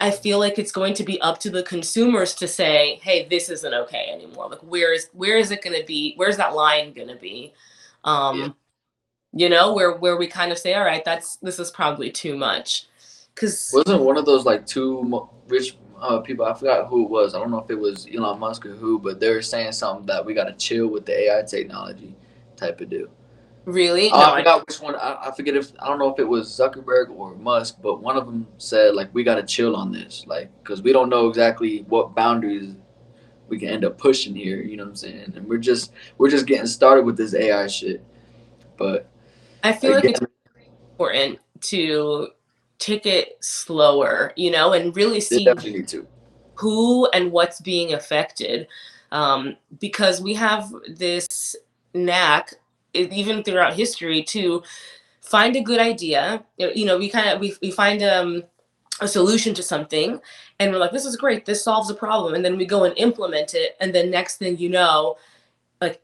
I 0.00 0.10
feel 0.10 0.38
like 0.38 0.58
it's 0.58 0.72
going 0.72 0.94
to 0.94 1.04
be 1.04 1.20
up 1.20 1.38
to 1.40 1.50
the 1.50 1.62
consumers 1.62 2.34
to 2.36 2.48
say, 2.48 2.98
hey, 3.02 3.28
this 3.28 3.50
isn't 3.50 3.74
okay 3.74 4.08
anymore. 4.10 4.48
Like 4.48 4.60
where 4.60 4.94
is 4.94 5.08
where 5.12 5.36
is 5.36 5.50
it 5.50 5.62
gonna 5.62 5.84
be? 5.84 6.14
Where's 6.16 6.38
that 6.38 6.54
line 6.54 6.92
gonna 6.94 7.16
be? 7.16 7.52
Um 8.04 8.38
Yeah. 8.38 8.48
you 9.32 9.48
know, 9.50 9.74
where 9.74 9.92
where 9.98 10.16
we 10.16 10.26
kind 10.26 10.52
of 10.52 10.58
say, 10.58 10.74
all 10.74 10.84
right, 10.84 11.04
that's 11.04 11.36
this 11.36 11.58
is 11.58 11.70
probably 11.70 12.10
too 12.10 12.36
much. 12.36 12.86
Cause 13.34 13.70
Wasn't 13.72 14.02
one 14.02 14.16
of 14.16 14.24
those 14.24 14.44
like 14.44 14.66
two 14.66 15.28
rich 15.48 15.76
uh, 16.00 16.20
people? 16.20 16.46
I 16.46 16.54
forgot 16.54 16.88
who 16.88 17.04
it 17.04 17.10
was. 17.10 17.34
I 17.34 17.38
don't 17.38 17.50
know 17.50 17.60
if 17.60 17.70
it 17.70 17.78
was 17.78 18.06
Elon 18.12 18.38
Musk 18.38 18.66
or 18.66 18.74
who, 18.74 18.98
but 18.98 19.20
they 19.20 19.30
were 19.30 19.42
saying 19.42 19.72
something 19.72 20.06
that 20.06 20.24
we 20.24 20.34
got 20.34 20.44
to 20.44 20.54
chill 20.54 20.88
with 20.88 21.04
the 21.06 21.26
AI 21.26 21.42
technology 21.42 22.14
type 22.56 22.80
of 22.80 22.88
deal. 22.88 23.08
Really? 23.64 24.10
Oh, 24.10 24.18
No, 24.18 24.22
I 24.22 24.30
I- 24.34 24.38
forgot 24.38 24.66
which 24.66 24.80
one. 24.80 24.96
I, 24.96 25.18
I 25.26 25.32
forget 25.34 25.56
if 25.56 25.72
I 25.80 25.88
don't 25.88 25.98
know 25.98 26.12
if 26.12 26.18
it 26.18 26.28
was 26.28 26.48
Zuckerberg 26.48 27.10
or 27.10 27.34
Musk, 27.36 27.76
but 27.82 28.00
one 28.02 28.16
of 28.16 28.26
them 28.26 28.46
said 28.58 28.94
like 28.94 29.12
we 29.14 29.24
got 29.24 29.36
to 29.36 29.42
chill 29.42 29.76
on 29.76 29.92
this, 29.92 30.24
like 30.26 30.50
because 30.62 30.82
we 30.82 30.92
don't 30.92 31.08
know 31.08 31.28
exactly 31.28 31.84
what 31.88 32.14
boundaries 32.14 32.74
we 33.48 33.58
can 33.58 33.68
end 33.68 33.84
up 33.84 33.98
pushing 33.98 34.34
here. 34.34 34.62
You 34.62 34.76
know 34.76 34.84
what 34.84 34.90
I'm 34.90 34.96
saying? 34.96 35.32
And 35.36 35.46
we're 35.46 35.58
just 35.58 35.92
we're 36.18 36.30
just 36.30 36.46
getting 36.46 36.66
started 36.66 37.04
with 37.04 37.16
this 37.16 37.34
AI 37.34 37.66
shit. 37.66 38.04
But 38.76 39.08
I 39.62 39.72
feel 39.72 39.92
like 39.94 40.04
it's 40.04 40.20
important 40.92 41.38
to 41.62 42.28
take 42.78 43.04
it 43.04 43.36
slower, 43.40 44.32
you 44.36 44.50
know, 44.50 44.72
and 44.72 44.96
really 44.96 45.20
see 45.20 45.46
who 46.54 47.06
and 47.08 47.32
what's 47.32 47.60
being 47.60 47.94
affected 47.94 48.66
um, 49.12 49.56
because 49.78 50.20
we 50.20 50.34
have 50.34 50.72
this 50.88 51.56
knack 51.94 52.54
even 52.94 53.42
throughout 53.42 53.74
history 53.74 54.22
to 54.24 54.62
find 55.20 55.56
a 55.56 55.60
good 55.60 55.80
idea. 55.80 56.44
You 56.58 56.84
know 56.86 56.98
we 56.98 57.08
kind 57.08 57.28
of 57.30 57.40
we, 57.40 57.54
we 57.62 57.70
find 57.70 58.02
um, 58.02 58.42
a 59.00 59.08
solution 59.08 59.54
to 59.54 59.62
something 59.62 60.20
and 60.58 60.72
we're 60.72 60.78
like 60.78 60.92
this 60.92 61.06
is 61.06 61.16
great. 61.16 61.46
This 61.46 61.62
solves 61.62 61.90
a 61.90 61.94
problem. 61.94 62.34
And 62.34 62.44
then 62.44 62.56
we 62.56 62.66
go 62.66 62.84
and 62.84 62.96
implement 62.98 63.54
it. 63.54 63.76
And 63.80 63.94
then 63.94 64.10
next 64.10 64.36
thing 64.38 64.58
you 64.58 64.68
know 64.68 65.16
like 65.80 66.00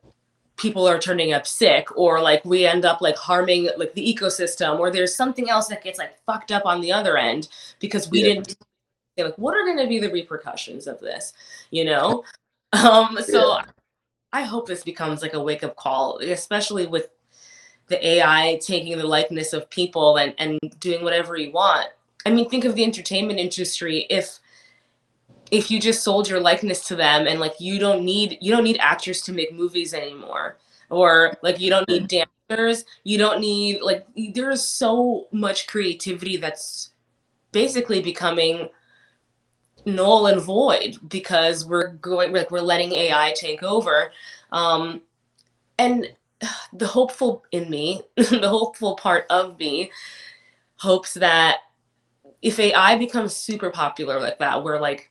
people 0.57 0.88
are 0.88 0.99
turning 0.99 1.35
up 1.35 1.46
sick 1.46 1.94
or 1.99 2.20
like 2.20 2.42
we 2.44 2.64
end 2.66 2.85
up 2.87 3.01
like 3.03 3.16
harming 3.16 3.68
like 3.77 3.92
the 3.94 4.14
ecosystem 4.14 4.79
or 4.79 4.90
there's 4.90 5.14
something 5.14 5.51
else 5.51 5.66
that 5.68 5.85
gets 5.85 5.99
like 5.99 6.16
fucked 6.25 6.51
up 6.51 6.64
on 6.64 6.81
the 6.81 6.90
other 6.90 7.18
end 7.18 7.49
because 7.79 8.09
we 8.11 8.20
Yeah. 8.20 8.35
didn't 8.35 8.57
like 9.18 9.37
what 9.37 9.55
are 9.55 9.64
going 9.64 9.79
to 9.79 9.87
be 9.87 9.99
the 9.99 10.11
repercussions 10.11 10.87
of 10.87 11.01
this? 11.01 11.33
You 11.70 11.85
know? 11.85 12.25
Um, 12.72 13.18
so 13.25 13.59
Yeah. 13.59 13.64
I 14.37 14.42
hope 14.42 14.68
this 14.68 14.85
becomes 14.85 15.22
like 15.22 15.33
a 15.33 15.40
wake 15.40 15.64
up 15.64 15.77
call, 15.77 16.18
especially 16.18 16.87
with 16.87 17.09
the 17.88 18.07
AI 18.07 18.61
taking 18.62 18.99
the 18.99 19.07
likeness 19.07 19.55
of 19.55 19.70
people 19.70 20.18
and, 20.18 20.35
and 20.37 20.61
doing 20.79 21.03
whatever 21.03 21.38
you 21.38 21.53
want. 21.53 21.88
I 22.27 22.31
mean, 22.31 22.51
think 22.51 22.66
of 22.66 22.75
the 22.75 22.85
entertainment 22.85 23.38
industry. 23.38 24.07
If 24.11 24.38
if 25.51 25.70
you 25.70 25.81
just 25.81 26.05
sold 26.05 26.29
your 26.29 26.40
likeness 26.40 26.87
to 26.88 26.96
them 26.96 27.27
and 27.27 27.40
like 27.40 27.55
you 27.61 27.79
don't 27.79 28.05
need 28.05 28.37
you 28.42 28.53
don't 28.53 28.64
need 28.64 28.77
actors 28.79 29.22
to 29.22 29.33
make 29.33 29.55
movies 29.55 29.94
anymore 29.94 30.59
or 30.90 31.38
like 31.42 31.59
you 31.61 31.70
don't 31.70 31.88
need 31.88 32.09
mm-hmm. 32.09 32.25
dancers 32.49 32.85
you 33.05 33.16
don't 33.16 33.40
need 33.40 33.81
like 33.81 34.05
there's 34.35 34.66
so 34.66 35.29
much 35.31 35.68
creativity 35.68 36.37
that's 36.37 36.90
basically 37.53 38.03
becoming 38.03 38.68
null 39.87 40.27
and 40.27 40.42
void 40.42 40.99
because 41.09 41.64
we're 41.64 41.92
going 41.94 42.33
like 42.33 42.51
we're 42.51 42.61
letting 42.61 42.92
ai 42.92 43.33
take 43.37 43.62
over. 43.62 44.12
Um 44.53 45.01
and 45.79 46.12
the 46.72 46.87
hopeful 46.87 47.44
in 47.53 47.70
me 47.70 48.03
the 48.16 48.49
hopeful 48.49 48.96
part 48.96 49.27
of 49.31 49.59
me 49.59 49.90
hopes 50.77 51.14
that 51.14 51.59
if 52.42 52.59
ai 52.61 52.96
becomes 52.96 53.35
super 53.35 53.70
popular 53.70 54.20
like 54.20 54.38
that 54.38 54.62
where 54.62 54.79
like 54.79 55.11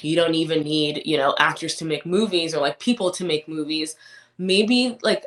you 0.00 0.16
don't 0.16 0.34
even 0.34 0.62
need 0.62 1.02
you 1.04 1.16
know 1.16 1.34
actors 1.38 1.76
to 1.76 1.84
make 1.84 2.04
movies 2.04 2.54
or 2.54 2.60
like 2.60 2.80
people 2.80 3.10
to 3.10 3.24
make 3.24 3.46
movies 3.46 3.94
maybe 4.38 4.98
like 5.02 5.24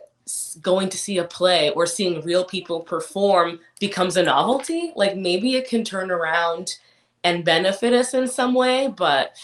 going 0.61 0.89
to 0.89 0.97
see 0.97 1.19
a 1.19 1.23
play 1.23 1.69
or 1.71 1.85
seeing 1.85 2.21
real 2.21 2.43
people 2.43 2.79
perform 2.79 3.59
becomes 3.79 4.17
a 4.17 4.23
novelty 4.23 4.91
like 4.95 5.15
maybe 5.15 5.55
it 5.55 5.69
can 5.69 5.83
turn 5.83 6.11
around 6.11 6.77
and 7.25 7.43
benefit 7.43 7.91
us 7.91 8.13
in 8.13 8.27
some 8.27 8.53
way 8.53 8.87
but 8.87 9.35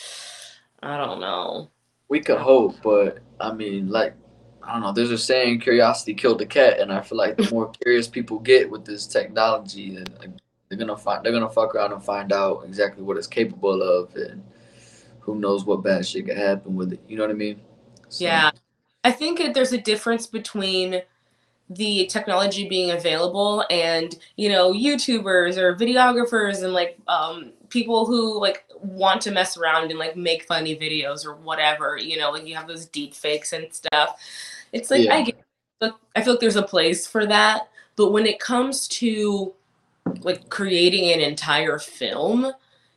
i 0.82 0.96
don't 0.96 1.20
know 1.20 1.70
We 2.08 2.20
could 2.20 2.40
hope, 2.40 2.76
but 2.84 3.20
I 3.40 3.54
mean, 3.54 3.88
like, 3.88 4.14
I 4.62 4.74
don't 4.74 4.82
know. 4.84 4.92
There's 4.92 5.12
a 5.12 5.18
saying, 5.18 5.62
"Curiosity 5.62 6.14
killed 6.14 6.40
the 6.40 6.46
cat," 6.46 6.80
and 6.80 6.92
I 6.92 7.00
feel 7.02 7.18
like 7.18 7.38
the 7.38 7.50
more 7.56 7.72
curious 7.82 8.08
people 8.08 8.38
get 8.40 8.70
with 8.70 8.84
this 8.84 9.08
technology, 9.08 9.98
they're 10.68 10.78
gonna 10.78 10.98
find 10.98 11.24
they're 11.24 11.32
gonna 11.32 11.50
fuck 11.50 11.74
around 11.74 11.94
and 11.94 12.04
find 12.04 12.34
out 12.34 12.64
exactly 12.66 13.02
what 13.04 13.18
it's 13.18 13.28
capable 13.28 13.82
of, 13.82 14.14
and 14.16 14.44
who 15.22 15.36
knows 15.36 15.64
what 15.66 15.84
bad 15.84 16.06
shit 16.06 16.26
could 16.28 16.38
happen 16.38 16.76
with 16.76 16.92
it. 16.94 17.00
You 17.08 17.16
know 17.16 17.24
what 17.24 17.32
I 17.32 17.40
mean? 17.46 17.62
So, 18.10 18.26
yeah 18.26 18.52
i 19.04 19.12
think 19.12 19.40
it, 19.40 19.54
there's 19.54 19.74
a 19.74 19.82
difference 19.82 20.28
between 20.28 21.02
the 21.70 22.06
technology 22.08 22.68
being 22.68 22.92
available 22.92 23.64
and 23.70 24.20
you 24.36 24.50
know 24.50 24.74
youtubers 24.74 25.58
or 25.58 25.76
videographers 25.76 26.64
and 26.64 26.74
like 26.74 26.98
um 27.08 27.54
people 27.72 28.06
who 28.06 28.40
like 28.40 28.66
want 28.80 29.22
to 29.22 29.32
mess 29.32 29.58
around 29.58 29.90
and 29.90 30.00
like 30.00 30.16
make 30.16 30.44
funny 30.44 30.76
videos 30.76 31.26
or 31.26 31.36
whatever 31.36 31.98
you 31.98 32.18
know 32.18 32.32
like 32.32 32.46
you 32.46 32.56
have 32.56 32.68
those 32.68 32.86
deep 32.86 33.14
fakes 33.14 33.54
and 33.54 33.74
stuff. 33.74 34.20
It's 34.72 34.92
like 34.92 35.10
i 35.10 35.24
get 35.24 35.42
but 35.80 35.98
i 36.16 36.22
feel 36.22 36.34
like 36.34 36.42
there's 36.42 36.56
a 36.56 36.64
place 36.64 37.08
for 37.08 37.26
that. 37.26 37.70
But 37.96 38.12
when 38.12 38.26
it 38.26 38.40
comes 38.40 38.88
to 38.90 39.54
like 40.22 40.50
creating 40.50 41.12
an 41.12 41.20
entire 41.20 41.80
film 41.80 42.52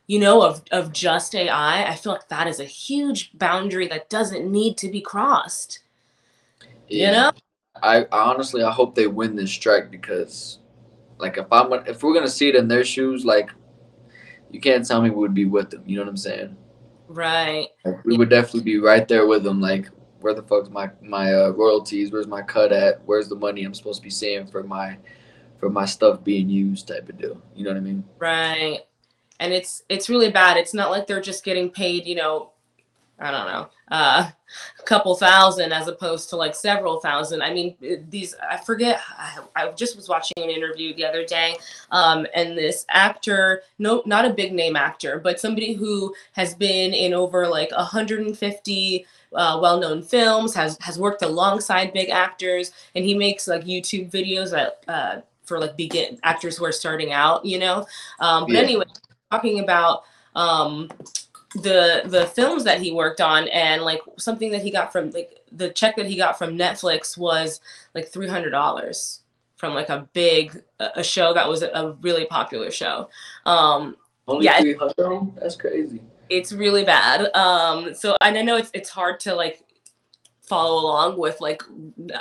you 0.07 0.19
know 0.19 0.41
of 0.41 0.61
of 0.71 0.91
just 0.91 1.33
ai 1.35 1.83
i 1.85 1.95
feel 1.95 2.11
like 2.13 2.27
that 2.29 2.47
is 2.47 2.59
a 2.59 2.65
huge 2.65 3.37
boundary 3.37 3.87
that 3.87 4.09
doesn't 4.09 4.51
need 4.51 4.77
to 4.77 4.89
be 4.89 5.01
crossed. 5.01 5.79
You 6.87 7.11
know? 7.11 7.31
I, 7.81 8.05
I 8.05 8.07
honestly 8.11 8.63
I 8.63 8.71
hope 8.71 8.95
they 8.95 9.07
win 9.07 9.35
this 9.35 9.51
strike 9.51 9.91
because, 9.91 10.59
like, 11.17 11.37
if 11.37 11.51
I'm 11.51 11.71
if 11.87 12.03
we're 12.03 12.13
gonna 12.13 12.27
see 12.27 12.49
it 12.49 12.55
in 12.55 12.67
their 12.67 12.85
shoes, 12.85 13.25
like, 13.25 13.49
you 14.51 14.59
can't 14.59 14.85
tell 14.85 15.01
me 15.01 15.09
we 15.09 15.17
would 15.17 15.33
be 15.33 15.45
with 15.45 15.69
them. 15.69 15.83
You 15.85 15.97
know 15.97 16.03
what 16.03 16.09
I'm 16.09 16.17
saying? 16.17 16.57
right 17.07 17.67
Like, 17.83 18.03
we 18.03 18.17
would 18.17 18.29
definitely 18.29 18.63
be 18.63 18.79
right 18.79 19.07
there 19.07 19.27
with 19.27 19.43
them. 19.43 19.61
Like, 19.61 19.89
where 20.21 20.33
the 20.33 20.43
fuck's 20.43 20.69
my 20.69 20.89
my 21.01 21.33
uh, 21.33 21.49
royalties? 21.49 22.11
Where's 22.11 22.27
my 22.27 22.41
cut 22.41 22.71
at? 22.71 23.01
Where's 23.05 23.29
the 23.29 23.35
money 23.35 23.63
I'm 23.63 23.73
supposed 23.73 23.99
to 23.99 24.03
be 24.03 24.09
seeing 24.09 24.47
for 24.47 24.63
my 24.63 24.97
for 25.59 25.69
my 25.69 25.85
stuff 25.85 26.23
being 26.23 26.49
used? 26.49 26.87
Type 26.87 27.09
of 27.09 27.17
deal. 27.17 27.41
You 27.55 27.63
know 27.63 27.71
what 27.71 27.77
I 27.77 27.81
mean? 27.81 28.03
Right. 28.17 28.79
And 29.39 29.53
it's 29.53 29.83
it's 29.89 30.09
really 30.09 30.31
bad. 30.31 30.57
It's 30.57 30.73
not 30.73 30.89
like 30.89 31.07
they're 31.07 31.21
just 31.21 31.43
getting 31.43 31.69
paid, 31.69 32.05
you 32.05 32.15
know, 32.15 32.53
I 33.19 33.31
don't 33.31 33.47
know, 33.47 33.69
uh, 33.91 34.29
a 34.79 34.83
couple 34.83 35.15
thousand 35.15 35.71
as 35.71 35.87
opposed 35.87 36.29
to 36.29 36.35
like 36.35 36.53
several 36.53 36.99
thousand. 36.99 37.41
I 37.41 37.53
mean, 37.53 37.75
these 38.09 38.35
I 38.49 38.57
forget. 38.57 39.01
I, 39.17 39.39
I 39.55 39.71
just 39.71 39.95
was 39.95 40.09
watching 40.09 40.43
an 40.43 40.49
interview 40.49 40.93
the 40.93 41.05
other 41.05 41.23
day, 41.25 41.55
um, 41.91 42.27
and 42.35 42.57
this 42.57 42.85
actor, 42.89 43.61
no, 43.79 44.03
not 44.05 44.25
a 44.25 44.33
big 44.33 44.53
name 44.53 44.75
actor, 44.75 45.19
but 45.23 45.39
somebody 45.39 45.73
who 45.73 46.13
has 46.33 46.53
been 46.55 46.93
in 46.93 47.13
over 47.13 47.47
like 47.47 47.71
150 47.71 49.05
uh, 49.33 49.59
well-known 49.61 50.01
films, 50.03 50.53
has 50.53 50.77
has 50.81 50.99
worked 50.99 51.21
alongside 51.21 51.93
big 51.93 52.09
actors, 52.09 52.71
and 52.95 53.05
he 53.05 53.13
makes 53.13 53.47
like 53.47 53.63
YouTube 53.63 54.11
videos 54.11 54.51
that. 54.51 54.83
Uh, 54.87 55.21
for 55.43 55.59
like 55.59 55.77
begin 55.77 56.17
actors 56.23 56.57
who 56.57 56.65
are 56.65 56.71
starting 56.71 57.11
out, 57.11 57.45
you 57.45 57.59
know. 57.59 57.85
Um, 58.19 58.45
but 58.47 58.55
Yeah. 58.55 58.61
anyway, 58.61 58.85
talking 59.29 59.59
about 59.59 60.01
um, 60.35 60.89
the 61.55 62.01
the 62.05 62.25
films 62.27 62.63
that 62.65 62.81
he 62.81 62.91
worked 62.91 63.21
on 63.21 63.47
and 63.47 63.81
like 63.81 64.01
something 64.17 64.51
that 64.51 64.61
he 64.61 64.71
got 64.71 64.91
from 64.91 65.09
like 65.11 65.39
the 65.51 65.69
check 65.69 65.95
that 65.95 66.05
he 66.05 66.17
got 66.17 66.37
from 66.37 66.57
Netflix 66.57 67.17
was 67.17 67.61
like 67.93 68.07
three 68.09 68.27
hundred 68.27 68.49
dollars 68.51 69.21
from 69.57 69.73
like 69.73 69.89
a 69.89 70.07
big 70.13 70.61
a 70.79 71.03
show 71.03 71.33
that 71.33 71.47
was 71.47 71.61
a 71.63 71.95
really 72.01 72.25
popular 72.25 72.69
show. 72.71 73.09
Um, 73.45 73.95
Only 74.27 74.45
Yeah. 74.45 74.59
three 74.59 74.75
hundred. 74.75 75.31
That's 75.41 75.55
crazy. 75.55 76.01
it's 76.29 76.51
really 76.51 76.83
bad. 76.83 77.33
Um, 77.35 77.93
so 77.93 78.17
and 78.21 78.37
I 78.37 78.41
know 78.41 78.57
it's 78.57 78.69
it's 78.73 78.89
hard 78.89 79.19
to 79.21 79.33
like 79.33 79.61
follow 80.41 80.81
along 80.83 81.17
with 81.17 81.39
like 81.41 81.63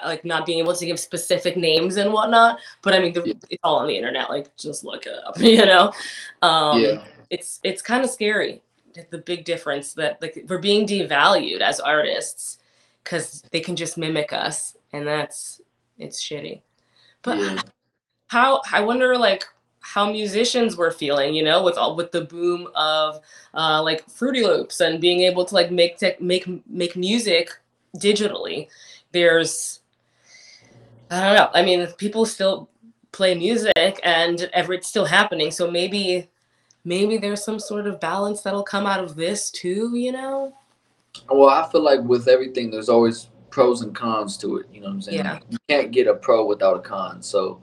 like 0.05 0.25
not 0.25 0.47
being 0.47 0.59
able 0.61 0.75
to 0.75 0.87
give 0.87 0.99
specific 1.01 1.57
names 1.57 1.97
and 1.97 2.13
whatnot. 2.13 2.59
But 2.83 2.95
I 2.95 3.01
mean, 3.01 3.13
the, 3.15 3.23
Yeah. 3.27 3.35
it's 3.51 3.61
all 3.65 3.77
on 3.77 3.89
the 3.89 3.97
internet. 3.97 4.31
Like 4.31 4.57
just 4.57 4.85
look 4.85 5.07
it 5.07 5.15
up, 5.27 5.39
you 5.41 5.67
know. 5.67 5.93
Um, 6.41 6.81
yeah. 6.81 7.05
it's 7.31 7.59
it's 7.65 7.83
kind 7.83 8.05
of 8.05 8.11
scary 8.11 8.63
the 9.11 9.19
big 9.19 9.45
difference 9.45 9.93
that 9.95 10.21
like 10.23 10.45
we're 10.49 10.59
being 10.59 10.87
devalued 10.87 11.61
as 11.61 11.81
artists 11.81 12.59
because 13.03 13.43
they 13.51 13.61
can 13.61 13.77
just 13.77 13.99
mimic 13.99 14.33
us 14.33 14.77
and 14.93 15.07
that's 15.07 15.61
it's 15.99 16.23
shitty. 16.23 16.63
But 17.23 17.39
yeah. 17.39 17.61
how 18.29 18.63
i 18.73 18.81
wonder 18.81 19.17
like 19.17 19.45
how 19.81 20.11
musicians 20.11 20.77
were 20.77 20.91
feeling 20.91 21.35
you 21.35 21.43
know 21.43 21.63
with 21.63 21.77
all 21.77 21.95
with 21.95 22.11
the 22.11 22.23
boom 22.23 22.69
of 22.75 23.21
uh 23.55 23.83
like 23.83 24.09
fruity 24.09 24.43
loops 24.43 24.81
and 24.81 25.01
being 25.01 25.21
able 25.21 25.45
to 25.45 25.55
like 25.55 25.71
make 25.71 25.99
tech 25.99 26.21
make 26.21 26.47
make 26.69 26.97
music 26.97 27.51
digitally. 27.97 28.69
There's 29.13 29.81
i 31.11 31.21
don't 31.23 31.37
know. 31.37 31.51
I 31.55 31.63
mean 31.63 31.87
people 31.99 32.27
still 32.27 32.69
play 33.13 33.35
music 33.35 34.01
and 34.03 34.51
ever 34.53 34.75
it's 34.75 34.89
still 34.89 35.05
happening. 35.05 35.51
So 35.51 35.71
maybe 35.71 36.29
maybe 36.85 37.17
there's 37.17 37.43
some 37.45 37.59
sort 37.59 37.87
of 37.87 37.99
balance 38.01 38.43
that'll 38.43 38.63
come 38.63 38.87
out 38.87 39.03
of 39.03 39.17
this 39.17 39.51
too 39.51 39.95
you 39.97 40.13
know 40.13 40.53
Well, 41.31 41.49
I 41.49 41.69
feel 41.71 41.83
like 41.83 42.01
with 42.01 42.27
everything, 42.29 42.71
there's 42.71 42.89
always 42.89 43.29
pros 43.51 43.83
and 43.83 43.95
cons 43.95 44.37
to 44.39 44.57
it. 44.59 44.67
You 44.73 44.81
know 44.81 44.89
what 44.89 44.95
I'm 44.95 45.01
saying? 45.03 45.19
Yeah. 45.19 45.39
You 45.49 45.59
can't 45.69 45.93
get 45.93 46.09
a 46.09 46.15
pro 46.15 46.45
without 46.45 46.77
a 46.77 46.81
con. 46.81 47.23
So, 47.23 47.63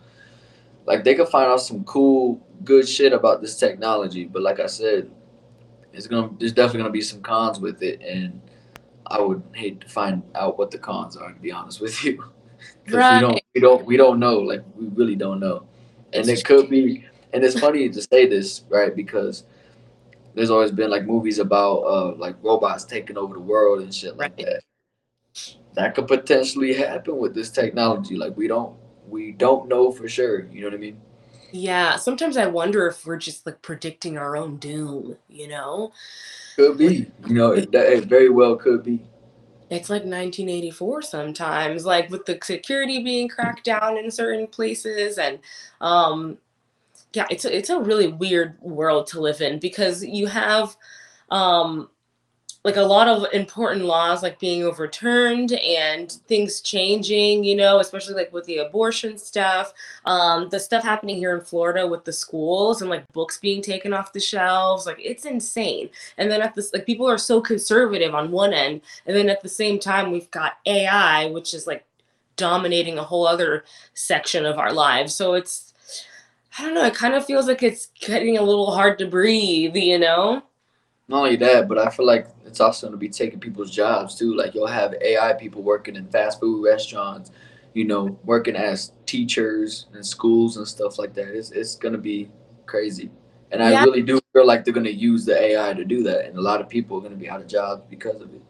like, 0.86 1.04
they 1.04 1.16
could 1.16 1.28
find 1.28 1.52
out 1.52 1.60
some 1.60 1.84
cool, 1.84 2.40
good 2.64 2.88
shit 2.88 3.12
about 3.12 3.42
this 3.42 3.58
technology, 3.60 4.24
but 4.24 4.42
like 4.42 4.62
I 4.62 4.68
said, 4.68 5.12
it's 5.94 6.08
gonna 6.08 6.30
there's 6.40 6.54
definitely 6.54 6.80
gonna 6.84 6.92
be 6.92 7.02
some 7.02 7.22
cons 7.22 7.60
with 7.60 7.84
it, 7.84 8.00
and 8.02 8.40
I 9.08 9.20
would 9.20 9.44
hate 9.54 9.82
to 9.82 9.90
find 9.90 10.24
out 10.34 10.58
what 10.58 10.72
the 10.72 10.78
cons 10.78 11.18
are. 11.18 11.34
To 11.34 11.40
be 11.40 11.52
honest 11.52 11.82
with 11.82 12.02
you, 12.06 12.18
'Cause 12.86 12.94
we 12.94 13.20
don't 13.20 13.34
Right. 13.34 13.44
we 13.54 13.60
don't 13.62 13.86
we 13.86 13.98
don't 13.98 14.18
know. 14.20 14.40
Like, 14.40 14.64
we 14.78 14.88
really 14.96 15.18
don't 15.18 15.42
know, 15.42 15.66
and 16.14 16.28
It's 16.28 16.40
it 16.42 16.46
could 16.46 16.70
be. 16.70 17.06
And 17.34 17.44
it's 17.44 17.60
funny 17.60 17.90
to 17.90 18.02
say 18.02 18.28
this, 18.28 18.64
right? 18.70 18.96
Because 18.96 19.46
there's 20.36 20.50
always 20.50 20.72
been 20.72 20.90
like 20.90 21.06
movies 21.06 21.40
about 21.40 21.78
uh 21.82 22.14
like 22.16 22.36
robots 22.42 22.86
taking 22.86 23.18
over 23.18 23.34
the 23.34 23.40
world 23.40 23.82
and 23.82 23.94
shit 23.94 24.18
like 24.18 24.34
Right. 24.38 24.46
that. 24.48 24.62
That 25.74 25.96
could 25.96 26.08
potentially 26.08 26.74
happen 26.74 27.18
with 27.18 27.34
this 27.34 27.50
technology. 27.50 28.16
Like 28.18 28.36
we 28.38 28.48
don't 28.48 28.76
we 29.08 29.32
don't 29.32 29.68
know 29.68 29.92
for 29.92 30.08
sure. 30.08 30.46
You 30.48 30.62
know 30.62 30.68
what 30.68 30.74
I 30.76 30.78
mean? 30.78 31.00
yeah 31.54 31.98
sometimes 31.98 32.38
i 32.38 32.46
wonder 32.46 32.88
if 32.88 33.06
we're 33.06 33.18
just 33.18 33.46
like 33.46 33.62
predicting 33.62 34.18
our 34.18 34.38
own 34.38 34.56
doom 34.56 35.18
you 35.28 35.50
know 35.50 35.92
Could 36.56 36.78
be. 36.78 37.12
You 37.28 37.34
know, 37.34 37.52
it, 37.52 37.68
it 37.76 38.06
very 38.06 38.30
well 38.30 38.56
could 38.56 38.84
be. 38.84 39.02
it's 39.70 39.90
like 39.90 40.04
1984 40.04 41.02
sometimes 41.02 41.86
like 41.86 42.10
with 42.10 42.26
the 42.26 42.40
security 42.42 43.04
being 43.04 43.28
cracked 43.28 43.66
down 43.66 43.98
in 43.98 44.10
certain 44.10 44.48
places 44.48 45.18
and 45.18 45.40
um 45.82 46.38
yeah 47.14 47.26
it's 47.30 47.46
a, 47.46 47.56
it's 47.56 47.70
a 47.70 47.80
really 47.80 48.08
weird 48.08 48.58
world 48.62 49.08
to 49.08 49.20
live 49.20 49.42
in 49.42 49.60
because 49.60 50.04
you 50.04 50.28
have 50.28 50.76
um 51.30 51.90
like 52.64 52.76
a 52.76 52.82
lot 52.82 53.08
of 53.08 53.26
important 53.34 53.86
laws 53.86 54.22
like 54.22 54.40
being 54.40 54.64
overturned 54.64 55.54
and 55.54 56.12
things 56.28 56.62
changing 56.62 57.44
you 57.44 57.56
know 57.56 57.80
especially 57.80 58.14
like 58.14 58.32
with 58.32 58.46
the 58.46 58.58
abortion 58.58 59.18
stuff 59.18 59.74
um 60.06 60.48
the 60.50 60.60
stuff 60.60 60.84
happening 60.84 61.16
here 61.16 61.36
in 61.36 61.42
florida 61.44 61.88
with 61.88 62.06
the 62.06 62.14
schools 62.14 62.82
and 62.82 62.90
like 62.90 63.08
books 63.14 63.40
being 63.40 63.62
taken 63.62 63.94
off 63.94 64.14
the 64.14 64.20
shelves 64.20 64.86
like 64.86 65.00
it's 65.00 65.26
insane. 65.26 65.90
And 66.18 66.30
then 66.30 66.42
at 66.42 66.54
this 66.54 66.72
like 66.74 66.86
people 66.86 67.10
are 67.10 67.18
so 67.18 67.42
conservative 67.42 68.14
on 68.14 68.32
one 68.32 68.54
end 68.54 68.82
and 69.06 69.16
then 69.16 69.30
at 69.30 69.42
the 69.42 69.50
same 69.50 69.80
time 69.80 70.12
we've 70.12 70.30
got 70.32 70.58
ai 70.66 71.26
which 71.32 71.54
is 71.54 71.66
like 71.66 71.86
dominating 72.42 72.98
a 72.98 73.04
whole 73.04 73.28
other 73.28 73.66
section 73.94 74.46
of 74.46 74.58
our 74.58 74.74
lives. 74.74 75.14
So 75.14 75.34
it's 75.34 75.71
i 76.58 76.64
don't 76.64 76.74
know 76.74 76.86
it 76.86 76.96
kind 76.96 77.14
of 77.14 77.26
feels 77.26 77.48
like 77.48 77.64
it's 77.64 77.88
getting 78.00 78.38
a 78.38 78.42
little 78.42 78.72
hard 78.72 78.98
to 78.98 79.08
breathe 79.08 79.76
you 79.76 80.00
know 80.00 80.44
not 81.12 81.18
only 81.18 81.36
that, 81.36 81.68
but 81.68 81.78
I 81.78 81.90
feel 81.90 82.06
like 82.06 82.28
it's 82.46 82.62
also 82.62 82.88
going 82.88 82.94
to 82.94 82.98
be 82.98 83.10
taking 83.10 83.40
people's 83.40 83.70
jobs 83.70 84.16
too. 84.16 84.34
Like 84.34 84.56
you'll 84.56 84.66
have 84.66 84.96
AI 85.02 85.34
people 85.34 85.62
working 85.62 85.98
in 85.98 86.08
fast 86.08 86.40
food 86.40 86.64
restaurants, 86.64 87.32
you 87.74 87.84
know, 87.84 88.18
working 88.24 88.56
as 88.56 88.94
teachers 89.06 89.88
in 89.94 90.04
schools 90.04 90.56
and 90.56 90.66
stuff 90.66 90.98
like 90.98 91.14
that. 91.16 91.28
It's 91.36 91.52
it's 91.52 91.76
going 91.76 91.92
to 91.92 92.00
be 92.00 92.32
crazy. 92.66 93.12
And 93.52 93.62
I 93.62 93.84
really 93.84 94.02
do 94.02 94.22
feel 94.32 94.48
like 94.48 94.64
they're 94.64 94.74
going 94.74 94.86
to 94.86 94.94
use 94.94 95.26
the 95.26 95.38
AI 95.38 95.74
to 95.74 95.84
do 95.84 96.02
that. 96.04 96.28
And 96.28 96.38
a 96.38 96.42
lot 96.42 96.62
of 96.62 96.70
people 96.70 96.98
are 96.98 97.02
going 97.02 97.12
to 97.12 97.20
be 97.20 97.30
out 97.30 97.42
of 97.42 97.48
jobs 97.48 97.84
because 97.90 98.22
of 98.22 98.34
it. 98.34 98.42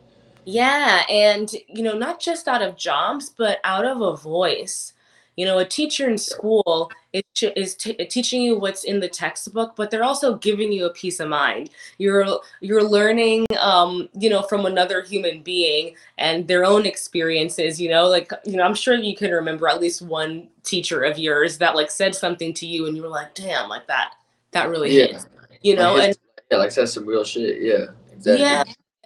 Yeah, 0.45 1.01
and 1.09 1.51
you 1.67 1.81
know, 1.81 1.97
not 1.97 2.19
just 2.19 2.47
out 2.47 2.61
of 2.61 2.77
jobs, 2.77 3.33
but 3.35 3.59
out 3.63 3.85
of 3.85 4.01
a 4.01 4.15
voice. 4.15 4.93
You 5.37 5.45
know, 5.45 5.59
a 5.59 5.65
teacher 5.65 6.09
in 6.09 6.17
school 6.17 6.91
is, 7.13 7.23
is 7.55 7.75
t- 7.75 7.93
teaching 7.93 8.41
you 8.41 8.59
what's 8.59 8.83
in 8.83 8.99
the 8.99 9.07
textbook, 9.07 9.75
but 9.75 9.89
they're 9.89 10.03
also 10.03 10.35
giving 10.35 10.71
you 10.71 10.85
a 10.85 10.93
peace 10.93 11.19
of 11.19 11.29
mind. 11.29 11.69
You're 11.97 12.25
you're 12.59 12.83
learning, 12.83 13.45
um, 13.59 14.09
you 14.13 14.29
know, 14.29 14.41
from 14.41 14.65
another 14.65 15.01
human 15.01 15.41
being 15.41 15.95
and 16.17 16.47
their 16.47 16.65
own 16.65 16.85
experiences. 16.85 17.79
You 17.79 17.89
know, 17.89 18.07
like 18.07 18.31
you 18.45 18.57
know, 18.57 18.63
I'm 18.63 18.75
sure 18.75 18.93
you 18.95 19.15
can 19.15 19.31
remember 19.31 19.67
at 19.69 19.79
least 19.79 20.01
one 20.01 20.49
teacher 20.63 21.03
of 21.03 21.17
yours 21.17 21.57
that 21.59 21.75
like 21.75 21.91
said 21.91 22.13
something 22.13 22.53
to 22.55 22.67
you, 22.67 22.87
and 22.87 22.95
you 22.95 23.01
were 23.03 23.09
like, 23.09 23.33
"Damn, 23.33 23.69
like 23.69 23.87
that, 23.87 24.13
that 24.51 24.69
really 24.69 24.91
Yeah. 24.97 25.07
hit." 25.07 25.25
You 25.61 25.75
know, 25.75 25.95
his, 25.95 26.05
and 26.07 26.17
yeah, 26.51 26.57
like 26.57 26.73
that's 26.73 26.93
some 26.93 27.05
real 27.05 27.23
shit. 27.23 27.61
Yeah, 27.61 27.85
exactly. 28.11 28.41
yeah, 28.41 28.63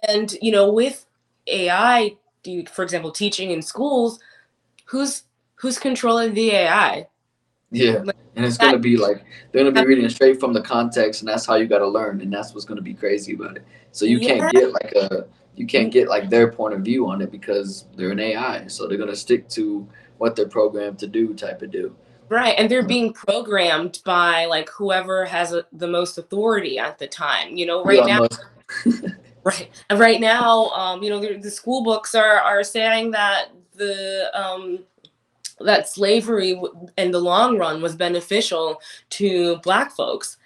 and 0.08 0.34
you 0.42 0.50
know, 0.50 0.72
with 0.72 1.06
AI, 1.46 2.16
for 2.72 2.82
example, 2.82 3.12
teaching 3.12 3.52
in 3.52 3.62
schools, 3.62 4.18
who's 4.86 5.22
who's 5.56 5.78
controlling 5.78 6.34
the 6.34 6.50
AI? 6.52 7.08
Yeah. 7.70 8.02
Like 8.04 8.16
And 8.36 8.44
it's 8.44 8.58
that, 8.58 8.66
gonna 8.66 8.78
be 8.78 8.96
like 8.96 9.24
they're 9.52 9.64
gonna 9.64 9.82
be 9.82 9.86
reading 9.86 10.08
straight 10.08 10.38
from 10.38 10.52
the 10.52 10.62
context, 10.62 11.22
and 11.22 11.28
that's 11.28 11.44
how 11.46 11.56
you 11.56 11.66
gotta 11.66 11.86
learn, 11.86 12.20
and 12.20 12.32
that's 12.32 12.54
what's 12.54 12.64
gonna 12.64 12.82
be 12.82 12.94
crazy 12.94 13.34
about 13.34 13.56
it. 13.56 13.64
So 13.92 14.04
you 14.04 14.20
can't 14.20 14.50
get 14.52 14.72
like 14.72 14.92
a 14.92 15.26
you 15.56 15.66
can't 15.66 15.90
get 15.90 16.08
like 16.08 16.28
their 16.28 16.52
point 16.52 16.74
of 16.74 16.82
view 16.82 17.08
on 17.08 17.22
it 17.22 17.32
because 17.32 17.86
they're 17.96 18.10
an 18.10 18.20
AI, 18.20 18.66
so 18.66 18.86
they're 18.86 18.98
gonna 18.98 19.16
stick 19.16 19.48
to 19.50 19.88
what 20.18 20.36
they're 20.36 20.48
programmed 20.48 20.98
to 20.98 21.06
do, 21.06 21.34
type 21.34 21.62
of 21.62 21.70
deal. 21.70 21.90
right, 22.28 22.54
and 22.58 22.70
they're 22.70 22.86
being 22.86 23.12
programmed 23.12 24.00
by 24.04 24.44
like 24.44 24.68
whoever 24.70 25.24
has 25.24 25.52
a, 25.52 25.64
the 25.72 25.86
most 25.86 26.18
authority 26.18 26.78
at 26.78 26.98
the 26.98 27.06
time. 27.06 27.56
You 27.56 27.66
know, 27.66 27.84
right 27.84 28.00
Elon 28.00 28.28
now, 28.84 28.98
right, 29.44 29.70
and 29.90 29.98
right 29.98 30.20
now, 30.20 30.66
um, 30.68 31.02
you 31.02 31.10
know, 31.10 31.20
the, 31.20 31.38
the 31.38 31.50
school 31.50 31.82
books 31.82 32.14
are 32.14 32.38
are 32.40 32.62
saying 32.62 33.10
that 33.12 33.48
the 33.76 34.30
um, 34.38 34.80
that 35.60 35.88
slavery 35.88 36.60
in 36.98 37.10
the 37.10 37.18
long 37.18 37.58
run 37.58 37.80
was 37.80 37.96
beneficial 37.96 38.80
to 39.10 39.56
black 39.58 39.92
folks. 39.92 40.36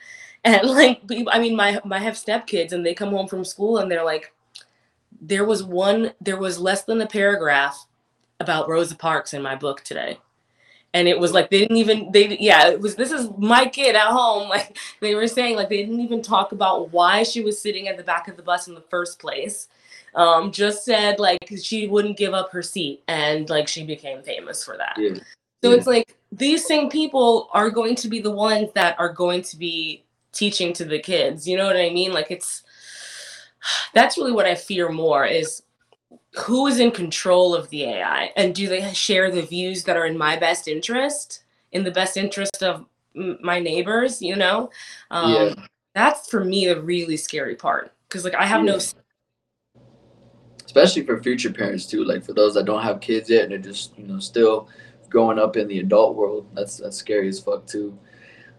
And 0.44 0.66
like 0.68 1.00
i 1.30 1.38
mean 1.38 1.56
my 1.56 1.80
i 1.90 1.98
have 1.98 2.14
stepkids 2.14 2.72
and 2.72 2.84
they 2.84 2.94
come 2.94 3.10
home 3.10 3.28
from 3.28 3.44
school 3.44 3.78
and 3.78 3.90
they're 3.90 4.04
like 4.04 4.32
there 5.20 5.44
was 5.44 5.62
one 5.62 6.12
there 6.20 6.38
was 6.38 6.58
less 6.58 6.84
than 6.84 7.00
a 7.00 7.06
paragraph 7.06 7.86
about 8.38 8.68
rosa 8.68 8.96
parks 8.96 9.34
in 9.34 9.42
my 9.42 9.54
book 9.54 9.82
today. 9.82 10.18
And 10.92 11.06
it 11.06 11.20
was 11.20 11.32
like 11.32 11.50
they 11.50 11.60
didn't 11.60 11.76
even 11.76 12.10
they 12.10 12.36
yeah 12.38 12.68
it 12.68 12.80
was 12.80 12.96
this 12.96 13.12
is 13.12 13.28
my 13.38 13.66
kid 13.66 13.94
at 13.94 14.08
home 14.08 14.48
like 14.48 14.76
they 15.00 15.14
were 15.14 15.28
saying 15.28 15.56
like 15.56 15.68
they 15.68 15.84
didn't 15.84 16.00
even 16.00 16.22
talk 16.22 16.52
about 16.52 16.90
why 16.90 17.22
she 17.22 17.42
was 17.42 17.60
sitting 17.60 17.86
at 17.86 17.96
the 17.96 18.02
back 18.02 18.26
of 18.28 18.36
the 18.36 18.42
bus 18.42 18.66
in 18.66 18.74
the 18.74 18.80
first 18.80 19.18
place 19.18 19.68
um 20.14 20.50
just 20.50 20.84
said 20.84 21.18
like 21.18 21.52
she 21.62 21.86
wouldn't 21.86 22.16
give 22.16 22.34
up 22.34 22.50
her 22.50 22.62
seat 22.62 23.02
and 23.08 23.48
like 23.48 23.68
she 23.68 23.84
became 23.84 24.22
famous 24.22 24.64
for 24.64 24.76
that. 24.76 24.96
Yeah, 24.98 25.14
so 25.62 25.70
yeah, 25.70 25.76
it's 25.76 25.86
like 25.86 26.16
these 26.32 26.64
same 26.64 26.88
people 26.88 27.48
are 27.52 27.70
going 27.70 27.94
to 27.96 28.08
be 28.08 28.20
the 28.20 28.30
ones 28.30 28.70
that 28.74 28.98
are 28.98 29.12
going 29.12 29.42
to 29.42 29.56
be 29.56 30.04
teaching 30.32 30.72
to 30.72 30.84
the 30.84 30.98
kids 30.98 31.46
you 31.46 31.56
know 31.56 31.66
what 31.66 31.76
i 31.76 31.90
mean? 31.90 32.12
Like 32.12 32.30
it's 32.30 32.62
that's 33.94 34.16
really 34.16 34.32
what 34.32 34.46
i 34.46 34.54
fear 34.54 34.88
more 34.88 35.24
is 35.24 35.62
who 36.34 36.66
is 36.66 36.78
in 36.78 36.90
control 36.90 37.54
of 37.54 37.68
the 37.70 37.84
ai 37.84 38.30
and 38.36 38.54
do 38.54 38.68
they 38.68 38.92
share 38.92 39.30
the 39.30 39.42
views 39.42 39.84
that 39.84 39.96
are 39.96 40.06
in 40.06 40.16
my 40.16 40.36
best 40.36 40.68
interest 40.68 41.44
in 41.72 41.84
the 41.84 41.90
best 41.90 42.16
interest 42.16 42.62
of 42.62 42.84
m- 43.16 43.38
my 43.42 43.58
neighbors 43.58 44.22
you 44.22 44.36
know? 44.36 44.70
Yeah, 45.12 45.50
um 45.50 45.56
that's 45.94 46.30
for 46.30 46.44
me 46.44 46.66
the 46.66 46.80
really 46.80 47.16
scary 47.16 47.56
part. 47.56 47.92
Because 48.08 48.24
like 48.24 48.34
i 48.34 48.46
have 48.46 48.62
no 48.62 48.74
yeah. 48.74 48.99
Especially 50.70 51.02
for 51.02 51.20
future 51.20 51.52
parents 51.52 51.86
too, 51.86 52.04
like 52.04 52.24
for 52.24 52.32
those 52.32 52.54
that 52.54 52.64
don't 52.64 52.82
have 52.82 53.00
kids 53.00 53.28
yet 53.28 53.42
and 53.42 53.50
they're 53.50 53.58
just 53.58 53.98
you 53.98 54.06
know 54.06 54.20
still 54.20 54.68
growing 55.08 55.38
up 55.38 55.56
in 55.56 55.66
the 55.66 55.80
adult 55.80 56.14
world. 56.14 56.46
That's 56.54 56.76
that's 56.76 56.96
scary 56.96 57.28
as 57.28 57.40
fuck 57.40 57.66
too. 57.66 57.98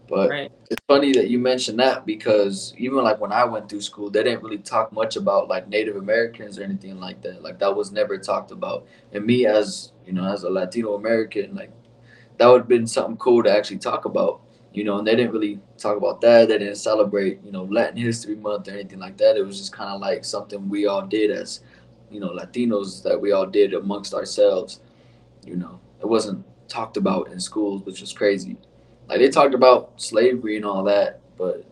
But 0.08 0.28
right 0.28 0.52
it's 0.72 0.82
funny 0.88 1.12
that 1.12 1.28
you 1.28 1.38
mentioned 1.38 1.78
that 1.80 2.06
because 2.06 2.72
even 2.78 3.04
like 3.04 3.20
when 3.20 3.30
I 3.30 3.44
went 3.44 3.68
through 3.68 3.82
school, 3.82 4.08
they 4.08 4.22
didn't 4.22 4.42
really 4.42 4.56
talk 4.56 4.90
much 4.90 5.16
about 5.16 5.48
like 5.48 5.68
Native 5.68 5.96
Americans 5.96 6.58
or 6.58 6.62
anything 6.62 6.98
like 6.98 7.20
that. 7.22 7.42
Like 7.42 7.58
that 7.58 7.76
was 7.76 7.92
never 7.92 8.16
talked 8.16 8.52
about. 8.52 8.86
And 9.12 9.26
me 9.26 9.44
as 9.44 9.92
you 10.06 10.14
know, 10.14 10.24
as 10.24 10.44
a 10.44 10.50
Latino 10.50 10.94
American, 10.94 11.54
like 11.54 11.70
that 12.38 12.46
would 12.46 12.62
have 12.62 12.68
been 12.68 12.86
something 12.86 13.18
cool 13.18 13.42
to 13.42 13.50
actually 13.50 13.78
talk 13.78 14.06
about. 14.06 14.40
You 14.72 14.84
know, 14.84 14.98
and 14.98 15.06
they 15.06 15.14
didn't 15.14 15.32
really 15.32 15.60
talk 15.76 15.98
about 15.98 16.22
that. 16.22 16.48
They 16.48 16.56
didn't 16.56 16.76
celebrate, 16.76 17.40
you 17.44 17.52
know, 17.52 17.64
Latin 17.64 17.98
History 17.98 18.36
Month 18.36 18.68
or 18.68 18.72
anything 18.72 18.98
like 18.98 19.18
that. 19.18 19.36
It 19.36 19.44
was 19.44 19.58
just 19.58 19.74
kind 19.74 19.90
of 19.90 20.00
like 20.00 20.24
something 20.24 20.70
we 20.70 20.86
all 20.86 21.02
did 21.06 21.30
as, 21.30 21.60
you 22.12 22.20
know, 22.20 22.30
Latinos 22.30 23.02
that 23.02 23.20
we 23.20 23.32
all 23.32 23.46
did 23.46 23.74
amongst 23.74 24.14
ourselves. 24.14 24.80
You 25.44 25.56
know, 25.56 25.80
it 26.00 26.06
wasn't 26.06 26.44
talked 26.68 26.96
about 26.96 27.30
in 27.32 27.40
schools, 27.40 27.84
which 27.84 28.00
was 28.00 28.12
crazy. 28.12 28.56
Like 29.08 29.18
they 29.18 29.28
talked 29.30 29.54
about 29.54 30.00
slavery 30.00 30.56
and 30.56 30.64
all 30.64 30.84
that, 30.84 31.20
but 31.36 31.64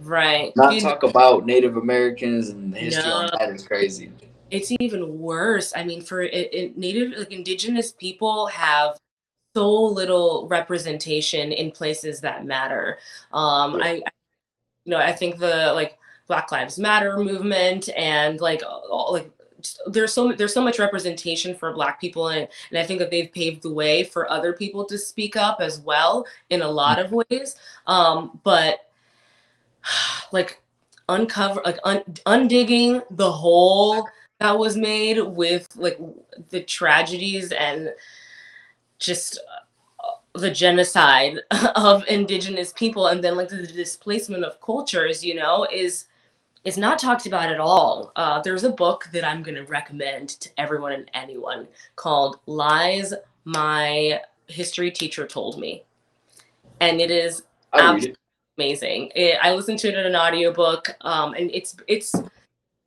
right 0.00 0.50
not 0.56 0.74
You 0.74 0.80
talk 0.80 1.02
about 1.02 1.44
Native 1.44 1.76
Americans 1.76 2.48
and 2.48 2.72
the 2.72 2.78
history 2.78 3.10
on 3.12 3.30
that 3.38 3.50
is 3.50 3.66
crazy. 3.66 4.10
it's 4.50 4.72
even 4.80 5.18
worse. 5.20 5.72
I 5.76 5.84
mean, 5.84 6.00
for 6.02 6.22
it, 6.22 6.52
it, 6.52 6.78
native, 6.78 7.16
like 7.18 7.30
indigenous 7.32 7.92
people 7.92 8.46
have 8.46 8.96
so 9.54 9.70
little 9.70 10.48
representation 10.48 11.52
in 11.52 11.70
places 11.70 12.20
that 12.22 12.46
matter. 12.46 12.98
Um, 13.32 13.78
Yeah, 13.78 13.84
I, 13.84 13.88
I- 13.90 14.02
you 14.86 14.92
know, 14.92 14.98
I 14.98 15.12
think 15.12 15.38
the 15.38 15.72
like 15.74 15.98
Black 16.26 16.50
Lives 16.50 16.78
Matter 16.78 17.18
movement 17.18 17.90
and 17.96 18.40
like 18.40 18.62
all, 18.66 19.12
like 19.12 19.30
there's 19.86 20.12
so 20.12 20.32
there's 20.32 20.54
so 20.54 20.62
much 20.62 20.78
representation 20.78 21.54
for 21.54 21.72
Black 21.72 22.00
people, 22.00 22.28
and 22.28 22.48
and 22.70 22.78
I 22.78 22.84
think 22.84 22.98
that 23.00 23.10
they've 23.10 23.32
paved 23.32 23.62
the 23.62 23.72
way 23.72 24.04
for 24.04 24.30
other 24.30 24.52
people 24.52 24.84
to 24.86 24.98
speak 24.98 25.36
up 25.36 25.58
as 25.60 25.80
well 25.80 26.26
in 26.50 26.62
a 26.62 26.68
lot 26.68 26.98
of 26.98 27.12
ways. 27.12 27.56
Um, 27.86 28.40
but 28.44 28.90
like 30.32 30.60
uncover 31.08 31.60
like 31.64 31.78
un, 31.84 32.02
undigging 32.26 33.02
the 33.10 33.30
hole 33.30 34.08
that 34.38 34.58
was 34.58 34.76
made 34.76 35.20
with 35.20 35.68
like 35.76 35.98
the 36.50 36.62
tragedies 36.62 37.52
and 37.52 37.90
just 38.98 39.38
uh, 40.02 40.38
the 40.38 40.50
genocide 40.50 41.38
of 41.76 42.06
indigenous 42.06 42.72
people 42.72 43.08
and 43.08 43.22
then 43.22 43.36
like 43.36 43.48
the 43.48 43.66
displacement 43.66 44.44
of 44.44 44.60
cultures 44.60 45.24
you 45.24 45.34
know 45.34 45.66
is 45.72 46.06
is 46.64 46.76
not 46.76 46.98
talked 46.98 47.26
about 47.26 47.50
at 47.50 47.60
all 47.60 48.12
uh, 48.16 48.40
there's 48.42 48.64
a 48.64 48.70
book 48.70 49.08
that 49.12 49.24
i'm 49.24 49.42
going 49.42 49.54
to 49.54 49.64
recommend 49.64 50.28
to 50.28 50.50
everyone 50.58 50.92
and 50.92 51.10
anyone 51.14 51.66
called 51.96 52.38
lies 52.46 53.14
my 53.44 54.20
history 54.46 54.90
teacher 54.90 55.26
told 55.26 55.58
me 55.58 55.82
and 56.80 57.00
it 57.00 57.10
is 57.10 57.42
read 57.74 58.04
it. 58.04 58.16
amazing. 58.58 59.12
It, 59.14 59.38
I 59.40 59.54
listened 59.54 59.78
to 59.80 59.88
it 59.88 59.94
in 59.94 60.06
an 60.06 60.16
audiobook, 60.16 60.96
um, 61.02 61.34
and 61.34 61.50
it's 61.52 61.76
it's 61.86 62.14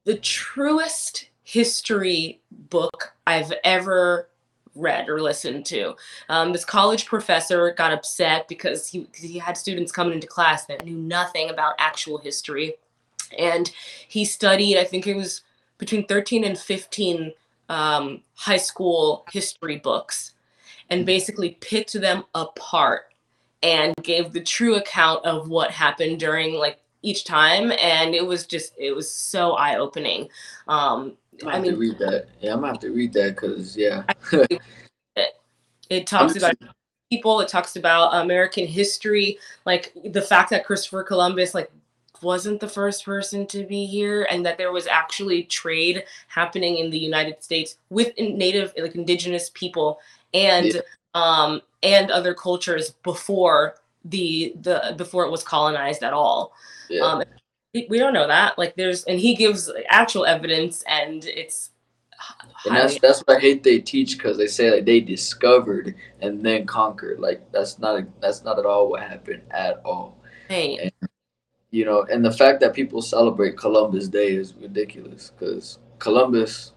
the 0.06 0.18
truest 0.18 1.30
history 1.44 2.42
book 2.52 3.14
I've 3.28 3.54
ever 3.64 4.30
read 4.76 5.08
or 5.08 5.22
listened 5.22 5.66
to. 5.68 5.96
Um, 6.30 6.52
this 6.52 6.66
college 6.66 7.06
professor 7.06 7.72
got 7.72 7.94
upset 7.94 8.48
because 8.48 8.88
he 8.88 9.08
he 9.16 9.38
had 9.38 9.58
students 9.58 9.92
coming 9.92 10.14
into 10.14 10.28
class 10.28 10.66
that 10.66 10.84
knew 10.84 10.98
nothing 10.98 11.50
about 11.50 11.76
actual 11.78 12.18
history, 12.18 12.76
and 13.38 13.72
he 14.08 14.26
studied. 14.26 14.78
I 14.78 14.84
think 14.84 15.08
it 15.08 15.16
was 15.16 15.42
between 15.78 16.06
thirteen 16.06 16.44
and 16.44 16.58
fifteen 16.58 17.34
um, 17.70 18.22
high 18.36 18.58
school 18.58 19.26
history 19.32 19.78
books, 19.78 20.34
and 20.90 21.06
basically 21.06 21.58
picked 21.62 21.94
them 21.94 22.24
apart 22.36 23.14
and 23.62 23.96
gave 24.04 24.34
the 24.34 24.42
true 24.42 24.76
account 24.76 25.26
of 25.26 25.50
what 25.50 25.72
happened 25.72 26.20
during 26.20 26.56
like 26.56 26.80
each 27.02 27.24
time. 27.24 27.72
And 27.82 28.14
it 28.14 28.26
was 28.26 28.46
just 28.46 28.74
it 28.78 28.96
was 28.96 29.10
so 29.10 29.54
eye-opening. 29.54 30.30
Um 30.68 31.14
I, 31.46 31.52
I 31.52 31.60
mean 31.60 31.78
read 31.78 31.98
that. 32.00 32.28
Yeah 32.42 32.54
i'm 32.54 32.60
gonna 32.60 32.74
have 32.74 32.80
to 32.82 32.92
read 32.92 33.14
that 33.14 33.36
because 33.36 33.76
yeah. 33.76 34.04
It, 35.16 35.34
it 35.90 36.08
talks 36.08 36.36
about 36.36 36.56
people 37.12 37.40
it 37.42 37.48
talks 37.48 37.76
about 37.76 38.16
american 38.16 38.66
history 38.66 39.38
like 39.66 39.94
the 40.06 40.22
fact 40.22 40.50
that 40.50 40.66
christopher 40.66 41.04
columbus 41.04 41.54
like 41.54 41.70
wasn't 42.24 42.60
the 42.60 42.68
first 42.68 43.06
person 43.06 43.46
to 43.46 43.66
be 43.66 43.86
here 43.86 44.28
and 44.32 44.46
that 44.46 44.58
there 44.58 44.72
was 44.72 44.88
actually 44.88 45.44
trade 45.44 46.04
happening 46.28 46.78
in 46.78 46.90
the 46.90 46.98
united 46.98 47.44
states 47.44 47.78
with 47.90 48.12
native 48.18 48.74
like 48.78 48.96
indigenous 48.96 49.52
people 49.54 50.00
and 50.34 50.74
yeah. 50.74 50.82
um 51.14 51.62
and 51.84 52.10
other 52.10 52.34
cultures 52.34 52.92
before 53.04 53.76
the 54.06 54.54
the 54.62 54.96
before 54.98 55.26
it 55.26 55.32
was 55.32 55.44
colonized 55.44 56.04
at 56.04 56.14
all. 56.14 56.54
Yeah. 56.90 57.02
Um, 57.02 57.24
we 57.90 57.98
don't 57.98 58.14
know 58.14 58.28
that. 58.28 58.58
Like 58.58 58.76
there's 58.76 59.04
and 59.06 59.20
he 59.20 59.36
gives 59.36 59.72
actual 59.90 60.26
evidence, 60.26 60.84
and 60.88 61.26
it's. 61.26 61.70
And 62.66 62.78
that's 62.78 62.98
that's 63.00 63.20
what 63.22 63.38
I 63.38 63.40
hate 63.42 63.64
they 63.64 63.80
teach 63.80 64.18
because 64.18 64.38
they 64.38 64.48
say 64.48 64.72
like 64.72 64.86
they 64.86 65.02
discovered 65.02 65.96
and 66.22 66.46
then 66.46 66.66
conquered. 66.66 67.20
Like 67.20 67.42
that's 67.52 67.80
not 67.80 68.02
that's 68.22 68.44
not 68.44 68.58
at 68.58 68.66
all 68.66 68.90
what 68.90 69.02
happened 69.02 69.42
at 69.52 69.82
all. 69.84 70.18
Hey. 70.48 70.78
And, 70.78 71.10
you 71.74 71.86
know, 71.86 72.04
and 72.04 72.24
the 72.24 72.32
fact 72.32 72.60
that 72.60 72.76
people 72.76 73.02
celebrate 73.02 73.58
Columbus 73.58 74.08
Day 74.08 74.36
is 74.36 74.54
ridiculous 74.54 75.32
because 75.32 75.80
Columbus, 75.98 76.72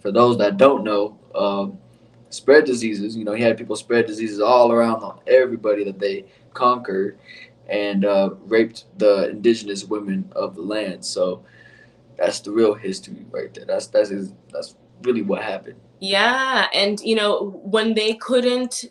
for 0.00 0.10
those 0.10 0.36
that 0.38 0.56
don't 0.56 0.82
know, 0.82 1.16
um, 1.36 1.78
spread 2.30 2.64
diseases. 2.64 3.16
You 3.16 3.24
know, 3.24 3.34
he 3.34 3.42
had 3.44 3.56
people 3.56 3.76
spread 3.76 4.06
diseases 4.06 4.40
all 4.40 4.72
around 4.72 5.04
on 5.04 5.20
everybody 5.28 5.84
that 5.84 6.00
they 6.00 6.24
conquered 6.54 7.20
and 7.68 8.04
uh, 8.04 8.30
raped 8.46 8.86
the 8.98 9.30
indigenous 9.30 9.84
women 9.84 10.28
of 10.34 10.56
the 10.56 10.62
land. 10.62 11.04
So 11.04 11.44
that's 12.18 12.40
the 12.40 12.50
real 12.50 12.74
history 12.74 13.24
right 13.30 13.54
there. 13.54 13.64
That's 13.64 13.86
that's 13.86 14.08
his, 14.08 14.32
that's 14.52 14.74
really 15.02 15.22
what 15.22 15.44
happened. 15.44 15.78
Yeah, 16.00 16.66
and 16.74 16.98
you 16.98 17.14
know 17.14 17.60
when 17.62 17.94
they 17.94 18.14
couldn't 18.14 18.86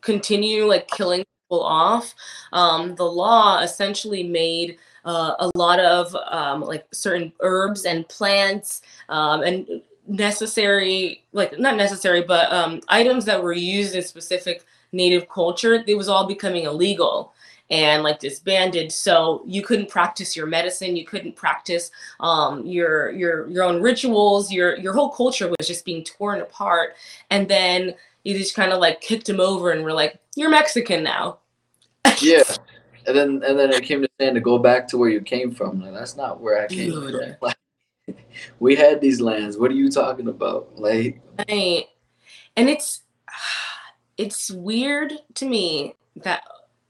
continue 0.00 0.64
like 0.64 0.88
killing 0.88 1.26
off, 1.50 2.14
um, 2.52 2.94
the 2.96 3.04
law 3.04 3.60
essentially 3.60 4.22
made. 4.22 4.78
Uh, 5.04 5.34
a 5.38 5.50
lot 5.56 5.80
of 5.80 6.14
um, 6.30 6.60
like 6.60 6.84
certain 6.92 7.32
herbs 7.40 7.86
and 7.86 8.06
plants 8.08 8.82
um, 9.08 9.42
and 9.42 9.80
necessary 10.06 11.24
like 11.32 11.58
not 11.58 11.76
necessary 11.76 12.20
but 12.20 12.52
um, 12.52 12.78
items 12.88 13.24
that 13.24 13.42
were 13.42 13.54
used 13.54 13.94
in 13.94 14.02
specific 14.02 14.64
native 14.92 15.28
culture, 15.28 15.82
it 15.86 15.96
was 15.96 16.08
all 16.08 16.26
becoming 16.26 16.64
illegal 16.64 17.32
and 17.70 18.02
like 18.02 18.18
disbanded 18.18 18.90
so 18.90 19.42
you 19.46 19.60
couldn't 19.60 19.90
practice 19.90 20.34
your 20.34 20.46
medicine 20.46 20.96
you 20.96 21.04
couldn't 21.04 21.36
practice 21.36 21.90
um, 22.20 22.64
your 22.64 23.10
your 23.10 23.46
your 23.48 23.62
own 23.62 23.82
rituals 23.82 24.50
your 24.50 24.78
your 24.78 24.94
whole 24.94 25.10
culture 25.10 25.48
was 25.48 25.68
just 25.68 25.84
being 25.84 26.02
torn 26.02 26.40
apart 26.40 26.94
and 27.28 27.46
then 27.46 27.94
you 28.24 28.36
just 28.36 28.54
kind 28.54 28.72
of 28.72 28.80
like 28.80 29.00
kicked 29.00 29.28
him 29.28 29.40
over 29.40 29.70
and 29.70 29.82
were 29.84 29.92
like 29.92 30.18
you're 30.36 30.50
mexican 30.50 31.02
now. 31.02 31.38
Yeah. 32.20 32.42
And 33.06 33.16
then 33.16 33.42
and 33.46 33.58
then 33.58 33.70
it 33.70 33.84
came 33.84 34.02
to 34.02 34.08
saying 34.20 34.34
to 34.34 34.40
go 34.40 34.58
back 34.58 34.88
to 34.88 34.98
where 34.98 35.08
you 35.08 35.20
came 35.20 35.52
from. 35.52 35.80
Like, 35.80 35.94
that's 35.94 36.16
not 36.16 36.40
where 36.40 36.62
i 36.62 36.66
came 36.66 36.90
Dude. 36.90 37.12
from 37.12 37.36
like, 38.08 38.18
we 38.58 38.74
had 38.74 39.00
these 39.00 39.20
lands. 39.20 39.56
What 39.56 39.70
are 39.70 39.74
you 39.74 39.90
talking 39.90 40.28
about? 40.28 40.76
Like 40.76 41.20
right. 41.48 41.84
and 42.56 42.68
it's 42.68 43.02
it's 44.16 44.50
weird 44.50 45.12
to 45.34 45.46
me 45.46 45.94
that 46.16 46.42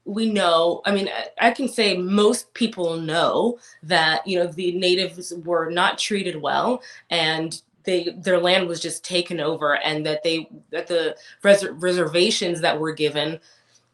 we 0.05 0.31
know 0.31 0.81
i 0.85 0.91
mean 0.91 1.07
i 1.39 1.51
can 1.51 1.67
say 1.67 1.95
most 1.95 2.51
people 2.55 2.97
know 2.97 3.59
that 3.83 4.25
you 4.25 4.39
know 4.39 4.47
the 4.47 4.71
natives 4.71 5.31
were 5.45 5.69
not 5.69 5.99
treated 5.99 6.41
well 6.41 6.81
and 7.11 7.61
they 7.83 8.09
their 8.17 8.39
land 8.39 8.67
was 8.67 8.79
just 8.79 9.03
taken 9.03 9.39
over 9.39 9.77
and 9.77 10.05
that 10.05 10.23
they 10.23 10.49
that 10.71 10.87
the 10.87 11.15
res- 11.43 11.69
reservations 11.71 12.61
that 12.61 12.79
were 12.79 12.93
given 12.93 13.39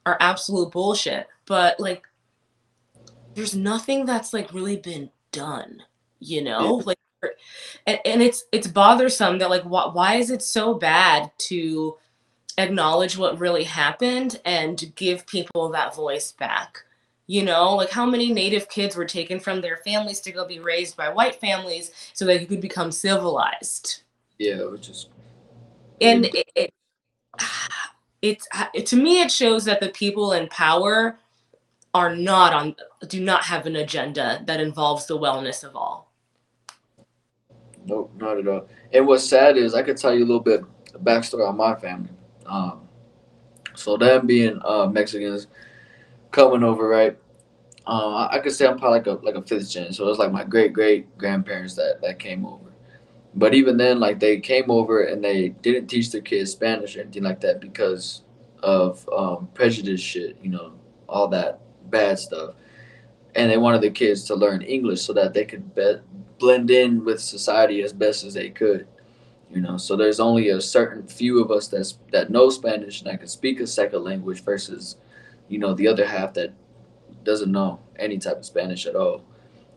are 0.05 0.17
absolute 0.19 0.71
bullshit. 0.71 1.27
But 1.45 1.79
like 1.79 2.03
there's 3.33 3.55
nothing 3.55 4.05
that's 4.05 4.33
like 4.33 4.53
really 4.53 4.77
been 4.77 5.09
done 5.31 5.83
you 6.19 6.43
know? 6.43 6.81
Like 6.85 6.97
er, 7.23 7.33
and, 7.87 7.99
and 8.05 8.21
it's 8.21 8.45
it's 8.51 8.67
bothersome 8.67 9.39
that 9.39 9.49
like 9.49 9.63
wh- 9.63 9.93
why 9.95 10.15
is 10.15 10.31
it 10.31 10.41
so 10.41 10.73
bad 10.73 11.31
to 11.37 11.97
acknowledge 12.57 13.17
what 13.17 13.39
really 13.39 13.63
happened 13.63 14.39
and 14.45 14.93
give 14.95 15.27
people 15.27 15.69
that 15.69 15.95
voice 15.95 16.31
back. 16.31 16.84
You 17.27 17.43
know, 17.43 17.75
like 17.75 17.89
how 17.89 18.05
many 18.05 18.31
native 18.31 18.69
kids 18.69 18.95
were 18.95 19.05
taken 19.05 19.39
from 19.39 19.59
their 19.59 19.77
families 19.77 20.19
to 20.21 20.31
go 20.31 20.45
be 20.45 20.59
raised 20.59 20.95
by 20.95 21.09
white 21.09 21.35
families 21.35 21.91
so 22.13 22.25
that 22.25 22.39
they 22.39 22.45
could 22.45 22.61
become 22.61 22.91
civilized. 22.91 24.03
Yeah, 24.37 24.65
which 24.65 24.89
is. 24.89 25.09
And 26.01 26.25
it, 26.25 26.51
it, 26.55 26.73
it's 28.21 28.47
to 28.89 28.95
me, 28.95 29.21
it 29.21 29.31
shows 29.31 29.65
that 29.65 29.79
the 29.79 29.89
people 29.89 30.33
in 30.33 30.47
power 30.49 31.17
are 31.95 32.15
not 32.15 32.53
on, 32.53 32.75
do 33.07 33.21
not 33.21 33.43
have 33.43 33.65
an 33.65 33.77
agenda 33.77 34.43
that 34.45 34.59
involves 34.59 35.05
the 35.05 35.17
wellness 35.17 35.63
of 35.63 35.75
all. 35.75 36.11
Nope, 37.85 38.11
not 38.17 38.37
at 38.37 38.47
all. 38.47 38.67
And 38.91 39.07
what's 39.07 39.23
sad 39.23 39.57
is 39.57 39.73
I 39.73 39.81
could 39.81 39.97
tell 39.97 40.13
you 40.13 40.25
a 40.25 40.27
little 40.27 40.41
bit 40.41 40.61
backstory 41.03 41.47
on 41.47 41.55
my 41.55 41.75
family. 41.75 42.09
Um, 42.45 42.81
so 43.75 43.95
them 43.95 44.27
being 44.27 44.59
uh, 44.65 44.87
Mexicans 44.87 45.47
coming 46.35 46.63
over, 46.63 46.87
right? 46.87 47.17
Uh, 47.87 48.27
I 48.29 48.39
could 48.39 48.51
say 48.51 48.67
I'm 48.67 48.77
probably 48.77 48.99
like 48.99 49.07
a 49.07 49.25
like 49.25 49.35
a 49.35 49.41
fifth 49.41 49.71
gen. 49.71 49.93
So 49.93 50.07
it's 50.09 50.19
like 50.19 50.31
my 50.31 50.43
great 50.43 50.73
great 50.73 51.17
grandparents 51.17 51.75
that 51.75 52.01
that 52.01 52.19
came 52.19 52.45
over. 52.45 52.71
But 53.33 53.53
even 53.53 53.77
then, 53.77 53.99
like 53.99 54.19
they 54.19 54.39
came 54.39 54.69
over 54.69 55.03
and 55.03 55.23
they 55.23 55.49
didn't 55.49 55.87
teach 55.87 56.11
their 56.11 56.21
kids 56.21 56.51
Spanish 56.51 56.95
or 56.95 57.01
anything 57.01 57.23
like 57.23 57.41
that 57.41 57.61
because 57.61 58.23
of 58.63 59.07
um, 59.15 59.49
prejudice 59.53 60.01
shit, 60.01 60.37
you 60.41 60.49
know, 60.49 60.73
all 61.07 61.27
that 61.29 61.59
bad 61.89 62.19
stuff. 62.19 62.55
And 63.35 63.51
they 63.51 63.57
wanted 63.57 63.81
the 63.81 63.91
kids 63.91 64.23
to 64.25 64.35
learn 64.35 64.61
English 64.61 65.01
so 65.01 65.13
that 65.13 65.33
they 65.33 65.45
could 65.45 65.75
be- 65.75 65.99
blend 66.39 66.71
in 66.71 67.03
with 67.03 67.21
society 67.21 67.81
as 67.81 67.93
best 67.93 68.23
as 68.23 68.33
they 68.33 68.49
could 68.49 68.87
you 69.51 69.61
know 69.61 69.77
so 69.77 69.95
there's 69.95 70.19
only 70.19 70.49
a 70.49 70.59
certain 70.59 71.07
few 71.07 71.41
of 71.41 71.51
us 71.51 71.67
that's 71.67 71.97
that 72.11 72.29
know 72.29 72.49
spanish 72.49 73.01
and 73.01 73.09
that 73.09 73.19
can 73.19 73.27
speak 73.27 73.59
a 73.59 73.67
second 73.67 74.03
language 74.03 74.43
versus 74.43 74.97
you 75.47 75.59
know 75.59 75.73
the 75.73 75.87
other 75.87 76.05
half 76.05 76.33
that 76.33 76.53
doesn't 77.23 77.51
know 77.51 77.79
any 77.97 78.17
type 78.17 78.37
of 78.37 78.45
spanish 78.45 78.85
at 78.85 78.95
all. 78.95 79.23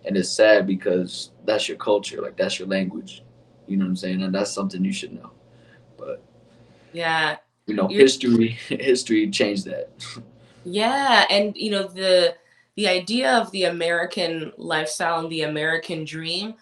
And 0.05 0.17
it's 0.17 0.29
sad 0.29 0.67
because 0.67 1.31
that's 1.45 1.69
your 1.69 1.77
culture 1.77 2.21
like 2.23 2.37
that's 2.37 2.59
your 2.59 2.69
language. 2.69 3.23
You 3.67 3.77
know 3.77 3.85
what 3.85 3.91
i'm 3.91 3.97
saying? 3.97 4.23
And 4.23 4.35
that's 4.35 4.53
something 4.53 4.85
you 4.85 4.93
should 4.93 5.13
know. 5.13 5.31
But 5.97 6.23
yeah. 6.93 7.37
you 7.67 7.75
know 7.75 7.89
You're, 7.89 8.03
history 8.03 8.49
history 8.69 9.31
changed 9.31 9.67
that. 9.67 9.91
Yeah 10.65 11.25
and 11.31 11.57
you 11.57 11.71
know 11.71 11.87
the 11.87 12.35
the 12.77 12.87
idea 12.87 13.33
of 13.33 13.51
the 13.51 13.65
american 13.65 14.53
lifestyle 14.57 15.19
and 15.21 15.31
the 15.31 15.43
american 15.43 16.05
dream 16.05 16.55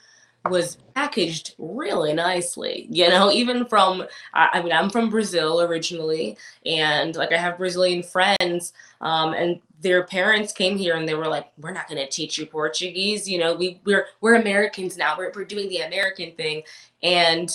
was 0.47 0.79
packaged 0.95 1.55
really 1.59 2.13
nicely 2.13 2.87
you 2.91 3.09
know 3.09 3.31
even 3.31 3.67
from 3.67 4.05
I, 4.33 4.63
mean 4.63 4.73
i'm 4.73 4.91
from 4.91 5.11
brazil 5.11 5.61
originally 5.61 6.37
and 6.65 7.15
like 7.17 7.33
i 7.33 7.37
have 7.37 7.59
brazilian 7.59 8.03
friends 8.03 8.73
um, 9.01 9.35
and 9.35 9.61
their 9.81 10.05
parents 10.05 10.53
came 10.53 10.79
here 10.79 10.97
and 10.97 11.07
they 11.09 11.15
were 11.15 11.29
like 11.29 11.49
we're 11.59 11.73
not 11.73 11.89
going 11.89 12.03
to 12.03 12.11
teach 12.11 12.39
you 12.39 12.47
portuguese 12.47 13.29
you 13.29 13.39
know 13.39 13.55
we 13.55 13.81
we're 13.85 14.07
we're 14.21 14.37
americans 14.37 14.97
now 14.97 15.17
we're, 15.17 15.33
we're 15.35 15.45
doing 15.45 15.69
the 15.69 15.79
american 15.79 16.33
thing. 16.33 16.63
And 17.03 17.51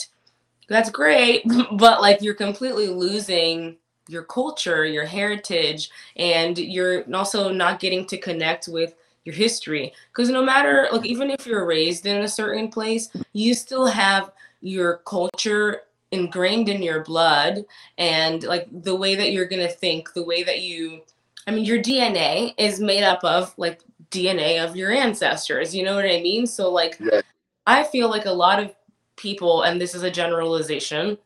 that's 0.68 0.90
great 0.90 1.44
but 1.74 2.02
like 2.02 2.22
you're 2.22 2.34
completely 2.34 2.88
losing 2.88 3.78
your 4.08 4.24
culture 4.24 4.86
your 4.86 5.06
heritage 5.06 5.90
and 6.16 6.58
you're 6.58 7.04
also 7.14 7.52
not 7.52 7.80
getting 7.80 8.06
to 8.06 8.18
connect 8.18 8.68
with 8.68 8.96
your 9.26 9.36
history 9.36 9.94
because 10.12 10.30
no 10.30 10.44
matter 10.44 10.88
like 10.92 11.06
even 11.06 11.30
if 11.30 11.46
you're 11.46 11.66
raised 11.66 12.06
in 12.06 12.24
a 12.24 12.28
certain 12.28 12.70
place 12.70 13.10
you 13.34 13.54
still 13.54 13.86
have 13.86 14.32
your 14.62 14.98
culture 15.06 15.82
ingrained 16.12 16.70
in 16.70 16.82
your 16.82 17.04
blood 17.04 17.64
and 17.98 18.44
like 18.44 18.68
the 18.84 18.96
way 18.96 19.16
that 19.16 19.32
you're 19.32 19.48
going 19.48 19.62
to 19.62 19.74
think 19.74 20.12
the 20.14 20.24
way 20.24 20.44
that 20.44 20.62
you 20.62 21.02
i 21.48 21.52
mean 21.52 21.64
your 21.64 21.82
dna 21.82 22.54
is 22.58 22.80
made 22.80 23.04
up 23.04 23.24
of 23.24 23.54
like 23.58 23.82
dna 24.10 24.64
of 24.64 24.76
your 24.76 24.92
ancestors 24.92 25.74
you 25.74 25.84
know 25.84 25.96
what 25.96 26.06
i 26.06 26.20
mean 26.22 26.46
so 26.46 26.70
like 26.72 26.98
yeah. 27.00 27.22
i 27.68 27.84
feel 27.84 28.10
like 28.10 28.26
a 28.26 28.32
lot 28.32 28.62
of 28.62 28.74
people 29.16 29.62
and 29.64 29.80
this 29.80 29.94
is 29.94 30.04
a 30.04 30.12
generalization 30.12 31.18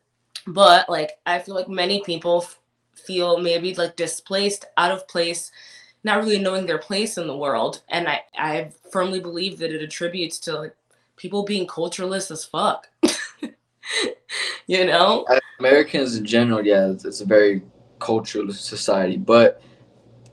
but 0.46 0.88
like 0.88 1.12
i 1.24 1.38
feel 1.38 1.54
like 1.54 1.68
many 1.68 2.02
people 2.04 2.46
feel 2.94 3.38
maybe 3.38 3.74
like 3.74 3.96
displaced 3.96 4.66
out 4.76 4.90
of 4.90 5.06
place 5.08 5.50
not 6.06 6.22
really 6.22 6.38
knowing 6.38 6.64
their 6.64 6.78
place 6.78 7.18
in 7.18 7.26
the 7.26 7.36
world. 7.36 7.82
And 7.90 8.08
I, 8.08 8.22
I 8.38 8.70
firmly 8.90 9.20
believe 9.20 9.58
that 9.58 9.72
it 9.72 9.82
attributes 9.82 10.38
to 10.40 10.58
like 10.60 10.76
people 11.16 11.42
being 11.42 11.66
cultureless 11.66 12.30
as 12.30 12.44
fuck. 12.44 12.88
you 14.66 14.86
know? 14.86 15.26
Americans 15.58 16.16
in 16.16 16.24
general, 16.24 16.64
yeah, 16.64 16.88
it's, 16.90 17.04
it's 17.04 17.20
a 17.20 17.26
very 17.26 17.62
cultural 17.98 18.50
society, 18.52 19.16
but 19.16 19.60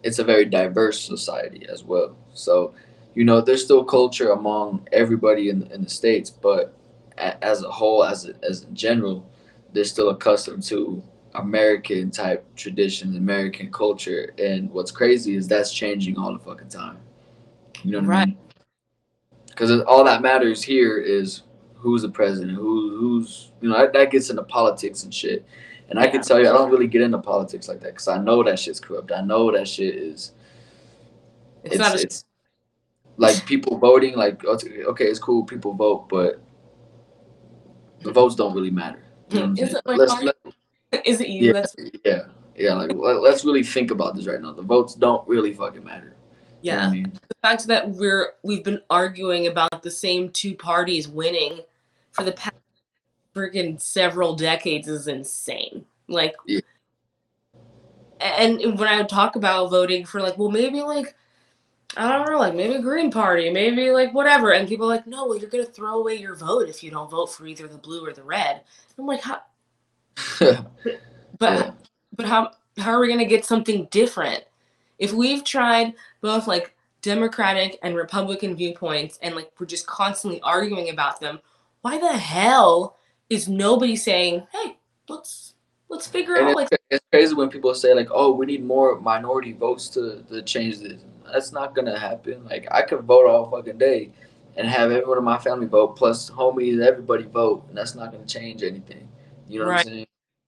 it's 0.03 0.19
a 0.19 0.23
very 0.23 0.45
diverse 0.45 1.01
society 1.01 1.65
as 1.69 1.83
well. 1.83 2.15
So 2.33 2.73
you 3.15 3.23
know, 3.23 3.41
there's 3.41 3.63
still 3.63 3.83
culture 3.83 4.31
among 4.31 4.87
everybody 4.91 5.49
in 5.49 5.63
in 5.71 5.83
the 5.83 5.89
states, 5.89 6.29
but 6.29 6.75
as 7.17 7.63
a 7.63 7.69
whole, 7.69 8.03
as 8.03 8.25
a, 8.27 8.33
as 8.43 8.63
in 8.63 8.75
general, 8.75 9.29
they're 9.71 9.83
still 9.83 10.09
accustomed 10.09 10.63
to 10.63 11.01
American 11.35 12.11
type 12.11 12.45
traditions, 12.55 13.15
American 13.15 13.71
culture, 13.71 14.33
and 14.37 14.69
what's 14.71 14.91
crazy 14.91 15.35
is 15.35 15.47
that's 15.47 15.71
changing 15.73 16.17
all 16.17 16.33
the 16.33 16.39
fucking 16.39 16.69
time. 16.69 16.97
You 17.83 17.91
know 17.91 17.99
what 17.99 18.05
I 18.05 18.09
Right. 18.09 18.27
mean? 18.27 18.37
Because 19.47 19.81
all 19.81 20.03
that 20.03 20.21
matters 20.21 20.63
here 20.63 20.97
is 20.97 21.43
who's 21.75 22.01
the 22.01 22.09
president, 22.09 22.57
who 22.57 22.97
who's 22.97 23.51
you 23.61 23.69
know 23.69 23.77
that, 23.77 23.93
that 23.93 24.11
gets 24.11 24.29
into 24.29 24.43
politics 24.43 25.03
and 25.03 25.13
shit. 25.13 25.45
And 25.89 25.99
I 25.99 26.07
can 26.07 26.21
tell 26.21 26.39
you, 26.39 26.49
I 26.49 26.53
don't 26.53 26.71
really 26.71 26.87
get 26.87 27.01
into 27.01 27.19
politics 27.19 27.67
like 27.67 27.81
that 27.81 27.89
because 27.89 28.07
I 28.07 28.17
know 28.17 28.41
that 28.43 28.57
shit's 28.57 28.79
corrupt. 28.79 29.11
I 29.11 29.21
know 29.21 29.51
that 29.51 29.67
shit 29.67 29.95
is 29.95 30.31
It's, 31.63 31.75
it's, 31.75 31.79
not 31.79 31.95
a 31.95 32.01
it's 32.01 32.25
like 33.17 33.45
people 33.45 33.77
voting 33.77 34.15
like 34.15 34.43
okay 34.45 35.05
it's 35.05 35.19
cool 35.19 35.43
people 35.43 35.73
vote 35.73 36.09
but 36.09 36.41
the 38.01 38.11
votes 38.11 38.35
don't 38.35 38.53
really 38.55 38.71
matter 38.71 39.03
you 39.29 39.35
know 39.35 39.41
what 39.41 39.49
I'm 39.49 39.55
saying? 39.57 39.75
like 39.85 39.97
let's, 39.97 40.21
let, 40.23 40.35
is 41.05 41.21
it 41.21 41.29
you 41.29 41.47
yeah, 41.47 41.53
that's 41.53 41.75
yeah 42.05 42.23
yeah 42.55 42.73
like 42.73 42.93
let, 42.93 43.21
let's 43.21 43.45
really 43.45 43.63
think 43.63 43.91
about 43.91 44.15
this 44.15 44.25
right 44.25 44.41
now 44.41 44.51
the 44.51 44.61
votes 44.61 44.95
don't 44.95 45.27
really 45.27 45.53
fucking 45.53 45.83
matter 45.83 46.15
you 46.61 46.71
know 46.71 46.77
yeah 46.77 46.87
I 46.87 46.91
mean 46.91 47.11
the 47.13 47.35
fact 47.41 47.67
that 47.67 47.89
we're 47.89 48.33
we've 48.43 48.63
been 48.63 48.81
arguing 48.89 49.47
about 49.47 49.83
the 49.83 49.91
same 49.91 50.29
two 50.29 50.55
parties 50.55 51.07
winning 51.07 51.61
for 52.11 52.23
the 52.23 52.31
past 52.31 52.55
freaking 53.33 53.79
several 53.79 54.35
decades 54.35 54.87
is 54.87 55.07
insane. 55.07 55.85
Like, 56.07 56.35
Yeah. 56.45 56.59
and 58.19 58.79
when 58.79 58.87
I 58.87 58.97
would 58.97 59.09
talk 59.09 59.35
about 59.35 59.69
voting 59.69 60.05
for 60.05 60.21
like, 60.21 60.37
well, 60.37 60.51
maybe 60.51 60.81
like, 60.81 61.15
I 61.97 62.11
don't 62.11 62.29
know, 62.29 62.39
like 62.39 62.55
maybe 62.55 62.81
Green 62.81 63.11
Party, 63.11 63.49
maybe 63.49 63.91
like 63.91 64.13
whatever, 64.13 64.51
and 64.51 64.67
people 64.67 64.87
are 64.87 64.95
like, 64.95 65.07
no, 65.07 65.27
well, 65.27 65.37
you're 65.37 65.49
gonna 65.49 65.65
throw 65.65 65.99
away 65.99 66.15
your 66.15 66.35
vote 66.35 66.69
if 66.69 66.83
you 66.83 66.89
don't 66.89 67.09
vote 67.09 67.27
for 67.27 67.45
either 67.45 67.67
the 67.67 67.77
blue 67.77 68.05
or 68.05 68.13
the 68.13 68.23
red. 68.23 68.61
I'm 68.97 69.05
like, 69.05 69.21
how? 69.21 69.41
But 71.39 71.59
Yeah. 71.59 71.71
but 72.15 72.25
how 72.27 72.51
how 72.77 72.91
are 72.91 72.99
we 72.99 73.07
gonna 73.07 73.25
get 73.25 73.43
something 73.43 73.87
different? 73.91 74.43
If 74.99 75.11
we've 75.13 75.43
tried 75.43 75.93
both 76.21 76.47
like 76.47 76.75
democratic 77.03 77.77
and 77.83 77.95
republican 77.95 78.55
viewpoints 78.55 79.19
and 79.21 79.35
like 79.35 79.51
we're 79.59 79.65
just 79.65 79.85
constantly 79.85 80.39
arguing 80.41 80.89
about 80.89 81.19
them 81.19 81.37
why 81.81 81.97
the 81.97 82.13
hell 82.13 82.97
is 83.29 83.49
nobody 83.49 83.95
saying 83.95 84.41
hey 84.53 84.77
let's 85.09 85.53
let's 85.89 86.07
figure 86.07 86.35
and 86.35 86.45
out 86.45 86.49
it's, 86.51 86.71
like 86.71 86.81
it's 86.89 87.05
crazy 87.11 87.33
when 87.35 87.49
people 87.49 87.75
say 87.75 87.93
like 87.93 88.07
oh 88.11 88.31
we 88.31 88.45
need 88.45 88.63
more 88.65 88.99
minority 89.01 89.51
votes 89.51 89.89
to, 89.89 90.23
to 90.29 90.41
change 90.41 90.79
this. 90.79 91.01
That's 91.31 91.51
not 91.51 91.75
gonna 91.75 91.97
happen. 91.97 92.45
Like 92.45 92.67
I 92.71 92.81
could 92.81 93.01
vote 93.01 93.27
all 93.27 93.49
fucking 93.49 93.77
day 93.77 94.09
and 94.55 94.67
have 94.67 94.91
everyone 94.91 95.17
in 95.17 95.23
my 95.23 95.37
family 95.37 95.67
vote 95.67 95.95
plus 95.95 96.29
homies 96.29 96.81
everybody 96.81 97.23
vote 97.23 97.65
and 97.67 97.77
that's 97.77 97.95
not 97.95 98.11
gonna 98.11 98.25
change 98.25 98.63
anything. 98.63 99.07
You 99.49 99.59
know 99.59 99.67
what 99.67 99.79
I'm 99.79 99.83
saying 99.83 100.02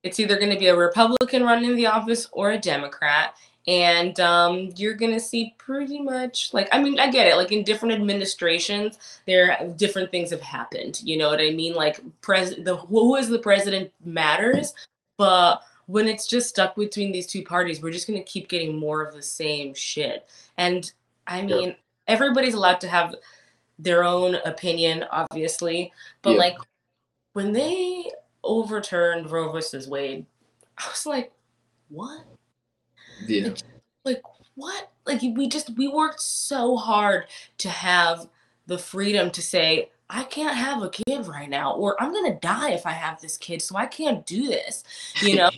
it's 0.06 0.20
either 0.20 0.38
going 0.38 0.52
to 0.52 0.60
be 0.60 0.68
a 0.68 0.76
republican 0.76 1.44
running 1.44 1.76
the 1.76 1.88
office 1.88 2.30
or 2.32 2.52
a 2.52 2.58
democrat 2.58 3.36
and 3.68 4.20
um, 4.20 4.70
you're 4.76 4.94
going 4.94 5.12
to 5.12 5.20
see 5.20 5.56
pretty 5.58 6.00
much 6.00 6.54
like 6.54 6.70
i 6.72 6.82
mean 6.82 7.00
i 7.00 7.10
get 7.10 7.28
it 7.28 7.36
like 7.36 7.52
in 7.52 7.64
different 7.64 7.94
administrations 7.94 9.20
there 9.26 9.58
different 9.76 10.12
things 10.12 10.30
have 10.30 10.42
happened 10.42 11.02
you 11.04 11.18
know 11.18 11.30
what 11.30 11.42
i 11.42 11.50
mean 11.50 11.74
like 11.74 12.00
pres 12.22 12.56
the 12.64 12.78
who 12.78 13.16
is 13.16 13.28
the 13.28 13.40
president 13.40 13.92
matters 14.04 14.74
but 15.18 15.62
when 15.88 16.08
it's 16.08 16.28
just 16.28 16.50
stuck 16.50 16.76
between 16.76 17.12
these 17.12 17.28
two 17.28 17.44
parties 17.44 17.82
we're 17.82 17.92
just 17.92 18.08
going 18.08 18.20
to 18.20 18.32
keep 18.32 18.48
getting 18.50 18.78
more 18.78 19.02
of 19.04 19.14
the 19.16 19.22
same 19.24 19.74
shit 19.74 20.30
and 20.58 20.94
i 21.28 21.40
Yeah. 21.42 21.56
mean 21.56 21.76
everybody's 22.08 22.54
allowed 22.54 22.82
to 22.82 22.88
have 22.88 23.16
their 23.80 24.04
own 24.04 24.36
opinion 24.46 25.06
obviously 25.12 25.92
but 26.22 26.34
Yeah. 26.34 26.38
like 26.38 26.58
when 27.34 27.52
they 27.52 28.12
overturned 28.46 29.30
roe 29.32 29.52
versus 29.52 29.88
wade. 29.88 30.26
I 30.78 30.88
was 30.90 31.06
like 31.06 31.32
what? 31.90 32.26
Yeah. 33.28 33.54
Like 34.04 34.22
what? 34.56 34.92
Like 35.06 35.22
we 35.22 35.48
just 35.48 35.76
we 35.78 35.88
worked 35.88 36.22
so 36.22 36.76
hard 36.76 37.26
to 37.60 37.70
have 37.70 38.28
the 38.68 38.78
freedom 38.78 39.30
to 39.30 39.42
say 39.42 39.90
i 40.10 40.24
can't 40.24 40.56
have 40.56 40.84
a 40.84 40.90
kid 40.90 41.26
right 41.28 41.50
now 41.50 41.74
or 41.74 42.00
i'm 42.02 42.14
gonna 42.14 42.40
die 42.40 42.72
if 42.72 42.86
i 42.86 42.92
have 42.92 43.20
this 43.22 43.38
kid 43.38 43.60
so 43.60 43.76
i 43.76 43.86
can't 43.88 44.26
do 44.26 44.48
this 44.48 44.84
you 45.22 45.36
know? 45.36 45.50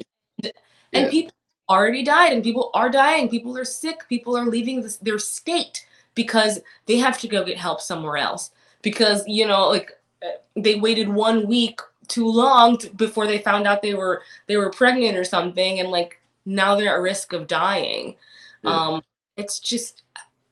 And 0.93 1.11
people 1.11 1.33
already 1.69 2.03
died 2.03 2.33
and 2.33 2.43
people 2.43 2.69
are 2.73 2.89
dying. 2.89 3.29
People 3.29 3.57
are 3.57 3.65
sick. 3.65 4.07
People 4.07 4.37
are 4.37 4.45
leaving 4.45 4.81
this, 4.81 4.97
their 4.97 5.19
state 5.19 5.85
because 6.15 6.59
they 6.85 6.97
have 6.97 7.19
to 7.19 7.27
go 7.27 7.43
get 7.43 7.57
help 7.57 7.81
somewhere 7.81 8.17
else 8.17 8.51
because 8.81 9.23
you 9.27 9.45
know 9.45 9.69
like 9.69 9.91
uh, 10.23 10.29
they 10.55 10.75
waited 10.75 11.09
one 11.09 11.47
week 11.47 11.79
too 12.07 12.27
long 12.29 12.77
to, 12.77 12.89
before 12.91 13.27
they 13.27 13.39
found 13.39 13.67
out 13.67 13.81
they 13.81 13.93
were 13.93 14.21
they 14.47 14.57
were 14.57 14.69
pregnant 14.69 15.17
or 15.17 15.23
something 15.23 15.79
and 15.79 15.89
like 15.89 16.21
now 16.45 16.75
they're 16.75 16.95
at 16.95 17.01
risk 17.01 17.33
of 17.33 17.47
dying 17.47 18.15
Yeah. 18.63 18.71
um 18.71 19.01
it's 19.35 19.59
just 19.59 20.03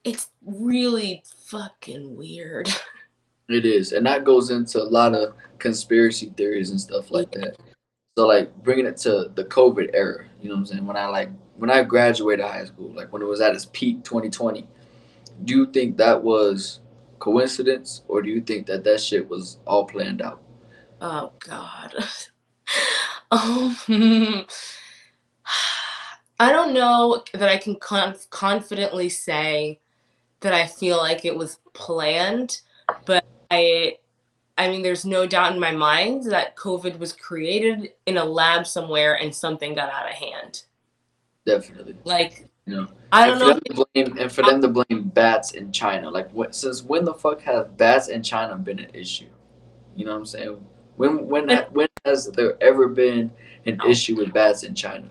it's 0.04 0.30
really 0.46 1.24
fucking 1.48 2.16
weird 2.16 2.70
It 3.48 3.66
is, 3.66 3.92
and 3.92 4.06
that 4.08 4.24
goes 4.24 4.50
into 4.50 4.82
a 4.82 4.90
lot 4.90 5.14
of 5.14 5.36
conspiracy 5.60 6.34
theories 6.36 6.72
and 6.72 6.82
stuff 6.82 7.12
like 7.12 7.32
that. 7.34 7.56
So, 8.18 8.26
like 8.26 8.56
bringing 8.64 8.88
it 8.88 8.98
to 8.98 9.30
the 9.36 9.46
COVID 9.46 9.92
era, 9.94 10.26
you 10.42 10.50
know 10.50 10.56
what 10.56 10.60
I'm 10.62 10.66
saying? 10.66 10.86
When 10.88 10.98
I 10.98 11.06
like 11.06 11.30
when 11.56 11.70
I 11.70 11.84
graduated 11.84 12.44
high 12.44 12.66
school, 12.66 12.92
like 12.94 13.14
when 13.14 13.22
it 13.22 13.26
was 13.26 13.42
at 13.42 13.54
its 13.54 13.68
peak, 13.72 14.04
2020. 14.04 14.68
Do 15.44 15.54
you 15.56 15.66
think 15.68 15.96
that 15.98 16.24
was 16.24 16.80
coincidence, 17.20 18.02
or 18.08 18.24
do 18.24 18.30
you 18.30 18.42
think 18.42 18.66
that 18.66 18.84
that 18.86 19.00
shit 19.00 19.30
was 19.30 19.60
all 19.68 19.86
planned 19.86 20.24
out? 20.24 20.42
Oh 21.02 21.32
God. 21.40 21.94
um, 23.32 23.76
I 26.40 26.52
don't 26.52 26.74
know 26.74 27.24
that 27.34 27.50
I 27.50 27.58
can 27.58 27.76
conf- 27.76 28.30
confidently 28.30 29.10
say 29.10 29.80
that 30.42 30.54
I 30.54 30.68
feel 30.68 30.98
like 30.98 31.24
it 31.24 31.36
was 31.36 31.60
planned, 31.74 32.62
but 33.06 33.24
I, 33.50 33.98
I 34.58 34.70
mean, 34.70 34.82
there's 34.82 35.06
no 35.06 35.26
doubt 35.26 35.54
in 35.54 35.60
my 35.60 35.72
mind 35.72 36.26
that 36.32 36.58
COVID 36.58 37.00
was 37.00 37.14
created 37.14 37.92
in 38.06 38.18
a 38.18 38.26
lab 38.26 38.68
somewhere 38.68 39.16
and 39.16 39.34
something 39.34 39.76
got 39.76 39.92
out 39.92 40.10
of 40.10 40.16
hand. 40.16 40.64
Definitely, 41.46 41.96
Like 42.04 42.50
you 42.66 42.76
know. 42.76 42.88
I 43.12 43.28
don't 43.28 43.40
for 43.40 43.74
know. 43.74 43.86
blame 43.94 44.18
and 44.18 44.32
for 44.32 44.42
them 44.42 44.62
to 44.62 44.68
blame 44.68 45.10
bats 45.10 45.52
in 45.52 45.72
China, 45.72 46.10
like 46.10 46.30
what, 46.32 46.54
since 46.54 46.84
when 46.84 47.06
the 47.06 47.14
fuck 47.14 47.42
have 47.42 47.78
bats 47.78 48.10
in 48.10 48.24
China 48.24 48.58
been 48.58 48.80
an 48.80 48.90
issue? 48.94 49.30
You 49.96 50.06
know 50.06 50.12
what 50.12 50.18
I'm 50.18 50.26
saying? 50.26 50.66
When 50.98 51.28
when 51.28 51.50
when 51.72 51.88
has 52.06 52.28
there 52.28 52.56
ever 52.62 52.88
been 52.88 53.32
an 53.66 53.80
issue 53.88 54.16
with 54.16 54.34
bats 54.34 54.64
in 54.64 54.76
China? 54.76 55.08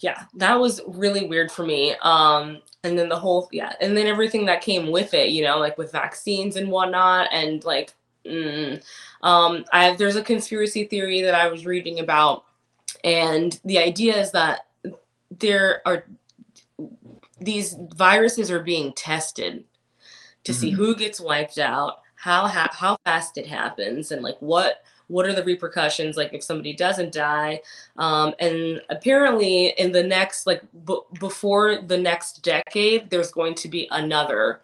yeah 0.00 0.24
that 0.34 0.58
was 0.58 0.80
really 0.88 1.26
weird 1.26 1.50
for 1.50 1.64
me 1.64 1.94
um 2.02 2.60
and 2.82 2.98
then 2.98 3.08
the 3.08 3.16
whole 3.18 3.48
yeah 3.52 3.72
and 3.80 3.96
then 3.96 4.08
everything 4.08 4.44
that 4.44 4.60
came 4.60 4.90
with 4.90 5.14
it 5.14 5.28
you 5.28 5.44
know 5.44 5.58
like 5.60 5.78
with 5.78 5.92
vaccines 5.92 6.56
and 6.56 6.68
whatnot 6.68 7.28
and 7.30 7.62
like 7.64 7.94
mm, 8.26 8.82
um 9.22 9.64
i 9.72 9.94
there's 9.94 10.16
a 10.16 10.22
conspiracy 10.22 10.84
theory 10.86 11.22
that 11.22 11.36
i 11.36 11.46
was 11.46 11.64
reading 11.66 12.00
about 12.00 12.42
and 13.04 13.60
the 13.64 13.78
idea 13.78 14.16
is 14.20 14.32
that 14.32 14.66
there 15.38 15.80
are 15.86 16.04
these 17.40 17.76
viruses 17.94 18.50
are 18.50 18.58
being 18.62 18.92
tested 18.94 19.62
to 20.42 20.52
see 20.52 20.72
Mhm. 20.72 20.74
who 20.74 20.96
gets 20.96 21.20
wiped 21.20 21.58
out 21.58 22.01
how 22.22 22.46
ha- 22.46 22.70
how 22.72 22.96
fast 23.04 23.36
it 23.36 23.48
happens 23.48 24.12
and 24.12 24.22
like 24.22 24.36
what 24.38 24.84
what 25.08 25.26
are 25.26 25.32
the 25.34 25.42
repercussions 25.42 26.16
like 26.16 26.32
if 26.32 26.40
somebody 26.40 26.72
doesn't 26.72 27.12
die 27.12 27.60
um, 27.96 28.32
and 28.38 28.80
apparently 28.90 29.70
in 29.70 29.90
the 29.90 30.02
next 30.02 30.46
like 30.46 30.62
b- 30.86 31.00
before 31.18 31.82
the 31.82 31.98
next 31.98 32.44
decade 32.44 33.10
there's 33.10 33.32
going 33.32 33.54
to 33.54 33.66
be 33.66 33.88
another 33.90 34.60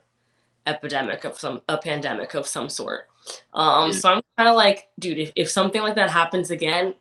epidemic 0.69 1.25
of 1.25 1.37
some 1.37 1.61
a 1.69 1.77
pandemic 1.77 2.35
of 2.35 2.47
some 2.47 2.69
sort 2.69 3.09
um, 3.55 3.93
so 3.93 4.09
i'm 4.09 4.23
kind 4.37 4.49
of 4.49 4.55
like 4.55 4.87
dude 5.01 5.19
if, 5.19 5.33
if 5.35 5.51
something 5.51 5.83
like 5.83 5.97
that 5.97 6.11
happens 6.11 6.53
again 6.53 6.95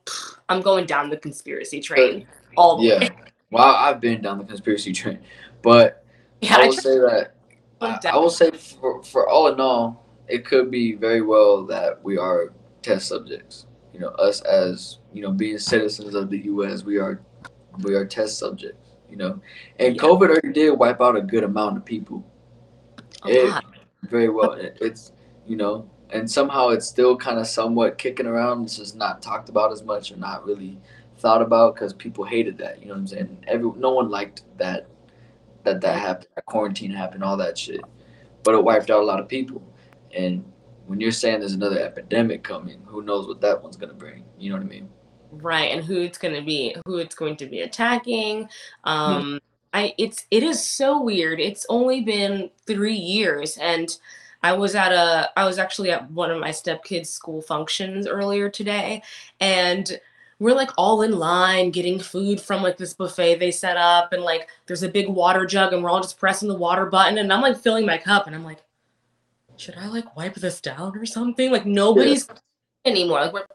i'm 0.49 0.61
going 0.61 0.87
down 0.87 1.07
the 1.11 1.17
conspiracy 1.17 1.79
train 1.79 2.25
all 2.55 2.77
the 2.77 2.83
Yeah. 2.83 2.99
way 2.99 3.09
Well, 3.51 3.75
I've 3.75 4.01
been 4.01 4.21
down 4.23 4.39
the 4.39 4.43
conspiracy 4.43 4.91
train, 4.91 5.19
but 5.61 6.03
yeah 6.41 6.57
I 6.57 6.63
I 6.63 6.65
will 6.65 6.73
say 6.73 6.97
that 6.97 7.33
I. 7.81 7.99
I 8.09 8.17
will 8.17 8.31
say 8.31 8.49
for, 8.49 9.03
for 9.03 9.29
all 9.29 9.47
in 9.53 9.59
all, 9.61 10.06
it 10.27 10.45
could 10.45 10.69
be 10.71 10.93
very 10.95 11.21
well 11.21 11.65
that 11.65 12.03
we 12.03 12.17
are 12.17 12.53
test 12.81 13.07
subjects. 13.07 13.65
You 13.93 13.99
know, 14.01 14.09
us 14.09 14.41
as 14.41 14.99
you 15.13 15.21
know, 15.21 15.31
being 15.31 15.57
citizens 15.57 16.13
of 16.15 16.29
the 16.29 16.39
U.S., 16.45 16.83
we 16.83 16.97
are 16.97 17.21
we 17.83 17.95
are 17.95 18.05
test 18.05 18.37
subjects. 18.37 18.91
You 19.09 19.17
know, 19.17 19.39
and 19.79 19.95
Yeah. 19.95 20.01
COVID 20.01 20.29
already 20.29 20.51
did 20.53 20.71
wipe 20.71 21.01
out 21.01 21.15
a 21.15 21.21
good 21.21 21.43
amount 21.43 21.77
of 21.77 21.85
people. 21.85 22.23
a 23.25 23.29
it- 23.29 23.49
lot. 23.49 23.65
Very 24.03 24.29
well. 24.29 24.51
It, 24.53 24.77
it's 24.79 25.11
you 25.47 25.55
know, 25.57 25.89
and 26.11 26.29
somehow 26.29 26.69
it's 26.69 26.87
still 26.87 27.17
kind 27.17 27.39
of 27.39 27.47
somewhat 27.47 27.97
kicking 27.97 28.27
around. 28.27 28.63
It's 28.65 28.77
just 28.77 28.95
not 28.95 29.21
talked 29.21 29.49
about 29.49 29.71
as 29.71 29.83
much 29.83 30.11
or 30.11 30.17
not 30.17 30.45
really 30.45 30.77
thought 31.17 31.41
about 31.41 31.73
because 31.73 31.93
people 31.93 32.23
hated 32.23 32.57
that. 32.59 32.79
You 32.79 32.87
know 32.89 32.93
what 32.93 32.99
I'm 32.99 33.07
saying? 33.07 33.45
Every 33.47 33.71
no 33.77 33.91
one 33.93 34.09
liked 34.09 34.43
that 34.57 34.87
that 35.63 35.81
that 35.81 35.99
happened. 35.99 36.27
That 36.35 36.45
quarantine 36.45 36.91
happened. 36.91 37.23
All 37.23 37.37
that 37.37 37.57
shit. 37.57 37.81
but 38.43 38.53
it 38.53 38.63
wiped 38.63 38.91
out 38.91 39.01
a 39.01 39.05
lot 39.05 39.19
of 39.19 39.27
people. 39.27 39.61
And 40.15 40.45
when 40.85 40.99
you're 40.99 41.11
saying 41.11 41.39
there's 41.39 41.53
another 41.53 41.79
epidemic 41.79 42.43
coming, 42.43 42.81
who 42.85 43.01
knows 43.01 43.27
what 43.27 43.41
that 43.41 43.61
one's 43.61 43.77
gonna 43.77 43.93
bring? 43.93 44.23
You 44.37 44.51
know 44.51 44.57
what 44.57 44.65
I 44.65 44.69
mean? 44.69 44.89
Right, 45.31 45.71
and 45.71 45.83
who 45.83 46.01
it's 46.01 46.17
going 46.17 46.35
to 46.35 46.41
be, 46.41 46.75
who 46.85 46.97
it's 46.97 47.15
going 47.15 47.35
to 47.37 47.45
be 47.45 47.61
attacking. 47.61 48.49
Um, 48.85 49.39
I 49.73 49.93
it's 49.97 50.25
it 50.31 50.43
is 50.43 50.63
so 50.65 51.01
weird. 51.01 51.39
It's 51.39 51.65
only 51.69 52.01
been 52.01 52.49
three 52.65 52.95
years, 52.95 53.57
and 53.57 53.95
I 54.43 54.53
was 54.53 54.75
at 54.75 54.91
a 54.91 55.29
I 55.37 55.45
was 55.45 55.59
actually 55.59 55.91
at 55.91 56.09
one 56.11 56.31
of 56.31 56.39
my 56.39 56.49
stepkids' 56.49 57.07
school 57.07 57.41
functions 57.41 58.07
earlier 58.07 58.49
today, 58.49 59.03
and 59.39 59.99
we're 60.39 60.55
like 60.55 60.69
all 60.77 61.01
in 61.01 61.17
line 61.17 61.71
getting 61.71 61.99
food 61.99 62.39
from 62.39 62.63
like 62.63 62.77
this 62.77 62.93
buffet 62.93 63.35
they 63.35 63.51
set 63.51 63.75
up, 63.75 64.13
and 64.13 64.23
like 64.23 64.47
there's 64.65 64.83
a 64.83 64.89
big 64.89 65.09
water 65.09 65.45
jug, 65.45 65.73
and 65.73 65.83
we're 65.83 65.89
all 65.89 66.01
just 66.01 66.19
pressing 66.19 66.47
the 66.47 66.55
water 66.55 66.85
button, 66.85 67.17
and 67.17 67.33
I'm 67.33 67.41
like 67.41 67.57
filling 67.57 67.85
my 67.85 67.97
cup, 67.97 68.27
and 68.27 68.35
I'm 68.35 68.45
like, 68.45 68.63
should 69.57 69.75
I 69.77 69.87
like 69.87 70.15
wipe 70.15 70.35
this 70.35 70.61
down 70.61 70.97
or 70.97 71.05
something? 71.05 71.51
Like 71.51 71.65
nobody's 71.65 72.27
anymore. 72.85 73.21
Like 73.21 73.33
we're 73.33 73.45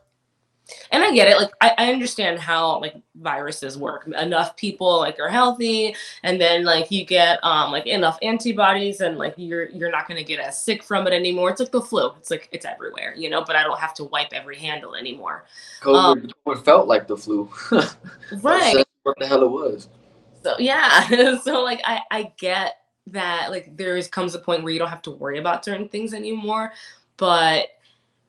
and 0.90 1.02
I 1.02 1.12
get 1.12 1.28
it. 1.28 1.36
Like 1.36 1.50
I, 1.60 1.74
I 1.78 1.92
understand 1.92 2.38
how 2.38 2.80
like 2.80 2.94
viruses 3.16 3.76
work. 3.76 4.06
Enough 4.06 4.56
people 4.56 4.98
like 4.98 5.18
are 5.18 5.28
healthy, 5.28 5.94
and 6.22 6.40
then 6.40 6.64
like 6.64 6.90
you 6.90 7.04
get 7.04 7.42
um 7.42 7.72
like 7.72 7.86
enough 7.86 8.18
antibodies, 8.22 9.00
and 9.00 9.18
like 9.18 9.34
you're 9.36 9.68
you're 9.70 9.90
not 9.90 10.08
gonna 10.08 10.22
get 10.22 10.38
as 10.38 10.62
sick 10.62 10.82
from 10.82 11.06
it 11.06 11.12
anymore. 11.12 11.50
It's 11.50 11.60
like 11.60 11.72
the 11.72 11.80
flu. 11.80 12.12
It's 12.18 12.30
like 12.30 12.48
it's 12.52 12.64
everywhere, 12.64 13.14
you 13.16 13.30
know. 13.30 13.42
But 13.44 13.56
I 13.56 13.64
don't 13.64 13.78
have 13.78 13.94
to 13.94 14.04
wipe 14.04 14.32
every 14.32 14.56
handle 14.56 14.94
anymore. 14.94 15.44
COVID, 15.80 16.32
um, 16.46 16.62
felt 16.62 16.88
like 16.88 17.06
the 17.06 17.16
flu. 17.16 17.50
right. 18.42 18.84
what 19.02 19.18
the 19.18 19.26
hell 19.26 19.42
it 19.42 19.50
was. 19.50 19.88
So 20.42 20.54
yeah. 20.58 21.38
so 21.42 21.62
like 21.62 21.80
I 21.84 22.00
I 22.10 22.32
get 22.38 22.76
that 23.08 23.50
like 23.50 23.76
there 23.76 23.96
is 23.96 24.08
comes 24.08 24.34
a 24.34 24.38
point 24.38 24.62
where 24.62 24.72
you 24.72 24.78
don't 24.78 24.88
have 24.88 25.02
to 25.02 25.10
worry 25.10 25.38
about 25.38 25.64
certain 25.64 25.88
things 25.88 26.14
anymore, 26.14 26.72
but 27.16 27.68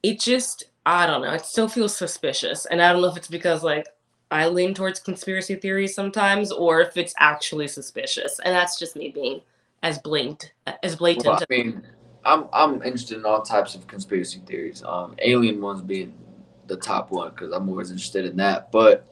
it 0.02 0.20
just 0.20 0.66
I 0.86 1.06
don't 1.06 1.22
know. 1.22 1.32
It 1.32 1.46
still 1.46 1.70
feels 1.70 1.96
suspicious. 1.96 2.66
And 2.66 2.82
I 2.82 2.92
don't 2.92 3.02
know 3.02 3.08
if 3.08 3.18
it's 3.18 3.28
because 3.28 3.64
like 3.64 3.88
I 4.32 4.48
lean 4.48 4.74
towards 4.74 5.00
conspiracy 5.00 5.56
theories 5.56 5.96
sometimes 5.96 6.52
or 6.52 6.82
if 6.82 6.98
it's 6.98 7.14
actually 7.20 7.68
suspicious. 7.68 8.40
And 8.44 8.54
that's 8.54 8.80
just 8.80 8.96
me 8.96 9.10
being 9.10 9.42
as 9.84 10.00
blatant 10.00 10.52
as 10.82 10.96
blatant. 10.96 11.26
Well, 11.26 11.40
I 11.42 11.46
mean, 11.50 11.84
I'm 12.26 12.46
I'm 12.52 12.76
interested 12.84 13.18
in 13.18 13.26
all 13.26 13.42
types 13.42 13.76
of 13.76 13.88
conspiracy 13.88 14.42
theories. 14.46 14.84
Um 14.84 15.16
alien 15.20 15.62
ones 15.62 15.82
being 15.82 16.14
the 16.68 16.78
top 16.78 17.12
one 17.12 17.30
because 17.30 17.52
I'm 17.52 17.70
always 17.70 17.92
interested 17.92 18.26
in 18.26 18.36
that. 18.38 18.72
But 18.72 19.08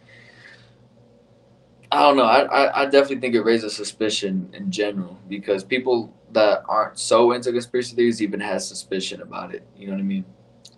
I 1.92 2.02
don't 2.04 2.16
know. 2.16 2.24
I, 2.24 2.44
I, 2.44 2.82
I 2.82 2.86
definitely 2.86 3.20
think 3.20 3.36
it 3.36 3.42
raises 3.42 3.76
suspicion 3.76 4.50
in 4.54 4.72
general 4.72 5.20
because 5.28 5.64
people 5.64 6.14
that 6.32 6.64
aren't 6.70 6.98
so 6.98 7.34
into 7.34 7.52
conspiracy 7.52 7.96
theories 7.96 8.22
even 8.22 8.40
has 8.40 8.66
suspicion 8.66 9.22
about 9.22 9.54
it. 9.54 9.68
You 9.76 9.88
know 9.88 9.94
what 9.94 10.00
I 10.00 10.04
mean? 10.04 10.26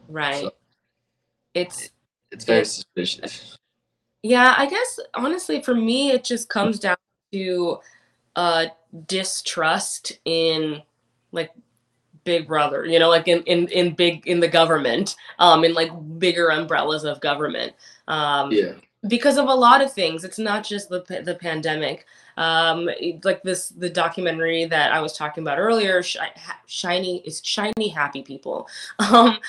Right. 0.10 0.42
So, 0.42 0.54
it's 1.54 1.92
it's 2.32 2.46
very 2.46 2.66
suspicious. 2.66 3.58
Yeah, 4.24 4.56
I 4.58 4.68
guess 4.68 5.00
honestly 5.14 5.62
for 5.62 5.76
me 5.76 6.12
it 6.12 6.24
just 6.24 6.50
comes 6.50 6.80
down 6.80 6.98
to 7.32 7.80
uh 8.36 8.66
distrust 9.06 10.20
in 10.26 10.82
like 11.32 11.52
big 12.24 12.48
brother 12.48 12.86
you 12.86 13.00
know 13.00 13.10
like 13.10 13.28
in 13.28 13.44
in 13.44 13.68
in 13.68 13.94
big 13.94 14.26
in 14.28 14.40
the 14.40 14.48
government 14.48 15.16
um 15.40 15.64
in 15.64 15.74
like 15.74 15.92
bigger 16.20 16.50
umbrellas 16.50 17.04
of 17.04 17.20
government 17.20 17.74
um 18.08 18.52
yeah 18.52 18.72
because 19.08 19.38
of 19.38 19.48
a 19.48 19.54
lot 19.54 19.82
of 19.82 19.92
things. 19.92 20.24
It's 20.24 20.40
not 20.40 20.64
just 20.64 20.90
the 20.90 21.02
the 21.26 21.36
pandemic. 21.36 22.06
Um 22.38 22.90
like 23.24 23.44
this 23.44 23.70
the 23.70 23.90
documentary 23.90 24.66
that 24.66 24.92
i 24.92 25.00
was 25.00 25.16
talking 25.16 25.44
about 25.44 25.60
earlier 25.60 26.02
shiny 26.66 27.22
is 27.26 27.42
shiny 27.44 27.90
happy 27.90 28.24
people. 28.24 28.68
Um 29.00 29.40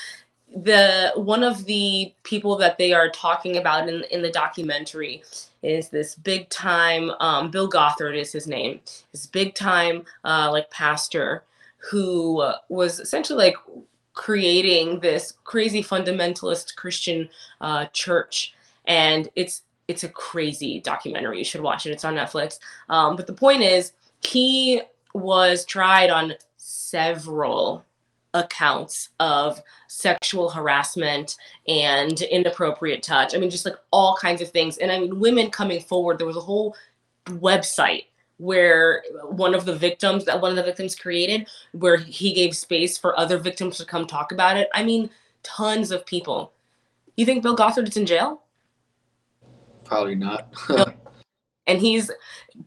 the 0.56 1.10
one 1.16 1.42
of 1.42 1.64
the 1.64 2.14
people 2.22 2.56
that 2.56 2.78
they 2.78 2.92
are 2.92 3.08
talking 3.10 3.56
about 3.56 3.88
in, 3.88 4.04
in 4.12 4.22
the 4.22 4.30
documentary 4.30 5.24
is 5.64 5.88
this 5.88 6.14
big 6.14 6.48
time 6.48 7.10
um, 7.18 7.50
bill 7.50 7.66
gothard 7.66 8.14
is 8.14 8.32
his 8.32 8.46
name. 8.46 8.80
This 9.10 9.26
big 9.26 9.54
time 9.54 10.04
uh, 10.24 10.50
like 10.52 10.70
pastor 10.70 11.44
who 11.78 12.52
was 12.68 13.00
essentially 13.00 13.46
like 13.46 13.56
creating 14.12 15.00
this 15.00 15.34
crazy 15.42 15.82
fundamentalist 15.82 16.76
christian 16.76 17.28
uh, 17.60 17.86
church 17.86 18.54
and 18.86 19.28
it's 19.36 19.62
it's 19.88 20.04
a 20.04 20.08
crazy 20.08 20.80
documentary 20.80 21.38
you 21.38 21.44
should 21.44 21.60
watch 21.60 21.86
it 21.86 21.90
it's 21.90 22.04
on 22.04 22.14
netflix 22.14 22.58
um, 22.88 23.16
but 23.16 23.26
the 23.26 23.32
point 23.32 23.62
is 23.62 23.92
he 24.22 24.80
was 25.14 25.64
tried 25.64 26.10
on 26.10 26.34
several 26.56 27.84
accounts 28.34 29.10
of 29.20 29.62
sexual 29.86 30.50
harassment 30.50 31.36
and 31.68 32.20
inappropriate 32.22 33.02
touch. 33.02 33.34
I 33.34 33.38
mean, 33.38 33.48
just 33.48 33.64
like 33.64 33.76
all 33.92 34.16
kinds 34.16 34.42
of 34.42 34.50
things. 34.50 34.76
And 34.78 34.90
I 34.90 34.98
mean, 34.98 35.20
women 35.20 35.50
coming 35.50 35.80
forward, 35.80 36.18
there 36.18 36.26
was 36.26 36.36
a 36.36 36.40
whole 36.40 36.76
website 37.26 38.06
where 38.38 39.04
one 39.28 39.54
of 39.54 39.64
the 39.64 39.76
victims 39.76 40.24
that 40.24 40.40
one 40.40 40.50
of 40.50 40.56
the 40.56 40.62
victims 40.62 40.96
created 40.96 41.46
where 41.72 41.96
he 41.96 42.32
gave 42.32 42.56
space 42.56 42.98
for 42.98 43.18
other 43.18 43.38
victims 43.38 43.78
to 43.78 43.84
come 43.84 44.06
talk 44.06 44.32
about 44.32 44.56
it. 44.56 44.68
I 44.74 44.82
mean, 44.82 45.08
tons 45.44 45.92
of 45.92 46.04
people. 46.04 46.52
You 47.16 47.24
think 47.24 47.44
Bill 47.44 47.54
Gothard 47.54 47.88
is 47.88 47.96
in 47.96 48.06
jail? 48.06 48.42
Probably 49.84 50.14
not. 50.14 50.52
and 51.66 51.78
he's 51.78 52.10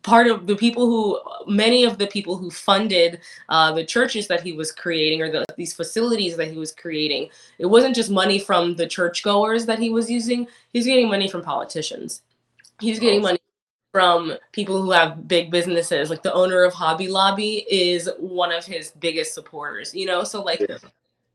part 0.02 0.28
of 0.28 0.48
the 0.48 0.56
people 0.56 0.86
who 0.86 1.20
many 1.52 1.84
of 1.84 1.98
the 1.98 2.08
people 2.08 2.38
who 2.38 2.50
funded 2.50 3.22
uh, 3.50 3.72
the 3.72 3.86
churches 3.86 4.28
that 4.28 4.42
he 4.42 4.54
was 4.54 4.72
creating 4.72 5.22
or 5.22 5.32
the, 5.32 5.46
these 5.56 5.74
facilities 5.74 6.36
that 6.36 6.52
he 6.52 6.58
was 6.58 6.74
creating 6.74 7.30
it 7.58 7.66
wasn't 7.66 7.96
just 7.96 8.10
money 8.10 8.40
from 8.40 8.76
the 8.76 8.88
churchgoers 8.88 9.66
that 9.66 9.80
he 9.80 9.90
was 9.90 10.10
using. 10.10 10.48
He's 10.74 10.86
getting 10.86 11.08
money 11.08 11.30
from 11.30 11.42
politicians. 11.42 12.24
He's 12.80 13.00
getting 13.00 13.22
money 13.22 13.40
from 13.92 14.34
people 14.52 14.82
who 14.82 14.92
have 14.92 15.28
big 15.28 15.50
businesses. 15.50 16.10
Like 16.10 16.22
the 16.22 16.34
owner 16.34 16.64
of 16.64 16.74
hobby 16.74 17.08
lobby 17.08 17.66
is 17.70 18.10
one 18.20 18.52
of 18.52 18.66
his 18.66 18.92
biggest 18.92 19.34
supporters 19.34 19.94
you 19.94 20.06
know? 20.06 20.24
So 20.24 20.44
like 20.44 20.60
yeah. 20.60 20.78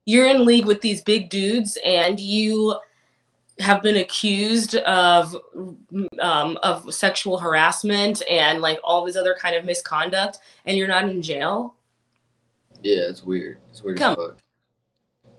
you're 0.05 0.27
in 0.27 0.45
league 0.45 0.67
with 0.67 0.81
these 0.81 1.01
big 1.01 1.31
dudes 1.31 1.79
and 1.85 2.21
you 2.21 2.75
have 3.59 3.83
been 3.83 3.97
accused 3.97 4.77
of 4.77 5.37
um, 6.21 6.59
of 6.63 6.93
sexual 6.93 7.39
harassment 7.39 8.23
and 8.31 8.61
like 8.61 8.79
all 8.83 9.05
this 9.05 9.17
other 9.17 9.37
kind 9.39 9.55
of 9.55 9.65
misconduct, 9.65 10.39
and 10.65 10.77
you're 10.77 10.89
not 10.89 11.09
in 11.09 11.23
jail. 11.23 11.75
Yeah, 12.83 13.09
it's 13.09 13.23
weird. 13.23 13.59
It's 13.71 13.83
weird. 13.83 13.99
Come. 13.99 14.17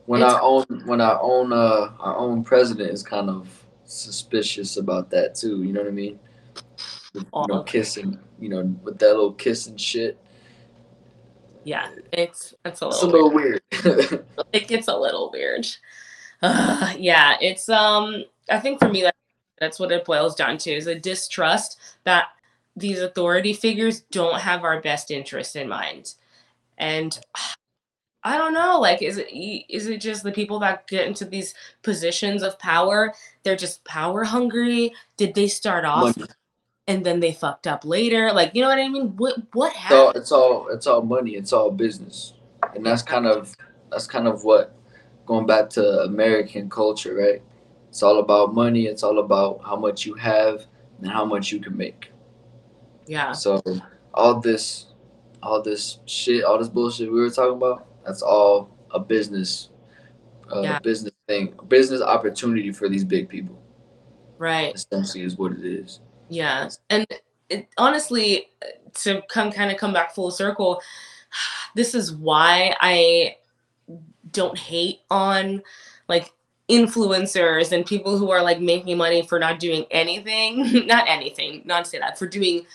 When 0.06 0.22
it's, 0.22 0.34
our 0.34 0.42
own 0.42 0.66
when 0.86 1.02
our 1.02 1.20
own 1.22 1.54
uh 1.54 1.92
our 2.00 2.18
own 2.18 2.44
president 2.44 2.92
is 2.92 3.04
kind 3.04 3.30
of 3.30 3.48
suspicious 3.86 4.78
about 4.78 5.10
that 5.12 5.36
too. 5.36 5.64
You 5.64 5.74
know 5.74 5.82
what 5.82 5.90
I 5.90 5.94
mean? 5.94 6.20
With, 7.14 7.26
you 7.34 7.46
know, 7.48 7.64
kissing. 7.64 8.20
You 8.40 8.50
know, 8.50 8.62
with 8.84 9.00
that 9.00 9.10
little 9.10 9.34
kissing 9.34 9.78
shit. 9.78 10.18
Yeah, 11.64 11.90
it's 12.12 12.54
it's 12.66 12.82
a 12.82 12.88
little. 12.88 13.00
It's 13.00 13.04
a 13.04 13.08
little 13.08 13.32
weird. 13.32 13.62
weird. 13.84 14.26
it 14.54 14.68
gets 14.68 14.88
a 14.88 14.96
little 14.96 15.32
weird. 15.32 15.66
Uh, 16.44 16.94
yeah, 17.00 17.38
it's 17.42 17.68
um. 17.70 18.26
I 18.52 18.60
think 18.60 18.80
for 18.80 18.90
me, 18.90 19.02
that, 19.02 19.16
that's 19.60 19.80
what 19.80 19.92
it 19.92 20.06
boils 20.06 20.36
down 20.36 20.58
to 20.60 20.72
is 20.72 20.86
a 20.86 21.00
distrust 21.00 21.80
that 22.04 22.28
these 22.76 23.00
authority 23.00 23.54
figures 23.54 24.02
don't 24.12 24.40
have 24.40 24.64
our 24.64 24.82
best 24.82 25.10
interest 25.10 25.56
in 25.56 25.68
mind, 25.68 26.14
and 26.78 27.20
I 28.26 28.38
don't 28.38 28.54
know. 28.54 28.80
Like, 28.80 29.02
is 29.02 29.18
it 29.18 29.28
is 29.34 29.88
it 29.88 30.00
just 30.00 30.24
the 30.24 30.32
people 30.32 30.60
that 30.60 30.88
get 30.88 31.08
into 31.08 31.26
these 31.26 31.56
positions 31.82 32.44
of 32.44 32.60
power? 32.60 33.14
They're 33.44 33.56
just 33.56 33.84
power 33.86 34.24
hungry. 34.24 34.94
Did 35.18 35.34
they 35.34 35.48
start 35.48 35.86
off? 35.86 36.16
Money. 36.18 36.30
And 36.86 37.06
then 37.06 37.22
they 37.22 37.32
fucked 37.32 37.66
up 37.66 37.86
later, 37.86 38.34
like 38.34 38.54
you 38.54 38.62
know 38.62 38.68
what 38.68 38.78
I 38.80 38.90
mean. 38.90 39.16
What 39.16 39.38
what 39.54 39.72
happened? 39.72 40.00
All, 40.00 40.10
it's 40.12 40.32
all 40.34 40.68
it's 40.68 40.86
all 40.86 41.02
money. 41.02 41.32
It's 41.32 41.54
all 41.54 41.72
business, 41.72 42.34
and 42.76 42.86
that's 42.86 43.02
kind 43.02 43.26
of 43.26 43.56
that's 43.90 44.06
kind 44.06 44.28
of 44.28 44.44
what 44.44 44.76
going 45.26 45.46
back 45.46 45.70
to 45.72 46.02
American 46.02 46.70
culture, 46.70 47.16
right? 47.16 47.42
It's 47.90 48.04
all 48.04 48.20
about 48.20 48.54
money. 48.54 48.88
It's 48.88 49.04
all 49.04 49.20
about 49.20 49.62
how 49.64 49.76
much 49.76 50.06
you 50.06 50.16
have 50.16 50.66
and 51.00 51.12
how 51.12 51.26
much 51.26 51.52
you 51.52 51.60
can 51.60 51.78
make. 51.78 52.12
Yeah. 53.06 53.34
So 53.34 53.62
all 54.14 54.40
this, 54.40 54.88
all 55.42 55.62
this 55.62 56.00
shit, 56.06 56.44
all 56.44 56.58
this 56.58 56.70
bullshit 56.70 57.12
we 57.12 57.20
were 57.20 57.30
talking 57.30 57.58
about, 57.58 57.86
that's 58.06 58.22
all 58.22 58.70
a 58.92 59.00
business, 59.00 59.70
uh, 60.54 60.62
yeah. 60.62 60.80
business 60.80 61.14
thing, 61.28 61.54
business 61.68 62.02
opportunity 62.02 62.72
for 62.72 62.90
these 62.90 63.04
big 63.04 63.30
people. 63.30 63.60
Right. 64.38 64.74
Essentially, 64.76 65.24
is 65.24 65.38
what 65.38 65.54
it 65.54 65.66
is. 65.66 66.00
Yeah, 66.30 66.70
and 66.90 67.06
it, 67.50 67.68
honestly, 67.78 68.50
to 68.96 69.22
come 69.30 69.52
kind 69.52 69.72
of 69.72 69.78
come 69.78 69.94
back 69.94 70.14
full 70.14 70.32
circle, 70.32 70.82
this 71.76 71.94
is 71.96 72.14
why 72.14 72.76
I 72.82 73.38
don't 74.34 74.58
hate 74.58 75.00
on 75.10 75.62
like 76.08 76.32
influencers 76.70 77.72
and 77.72 77.86
people 77.86 78.18
who 78.18 78.32
are 78.32 78.42
like 78.42 78.60
making 78.60 78.98
money 78.98 79.26
for 79.26 79.40
not 79.40 79.60
doing 79.60 79.86
anything 79.92 80.86
not 80.88 81.06
anything 81.08 81.62
not 81.66 81.86
to 81.86 81.90
say 81.92 82.00
that 82.00 82.18
for 82.18 82.26
doing 82.28 82.66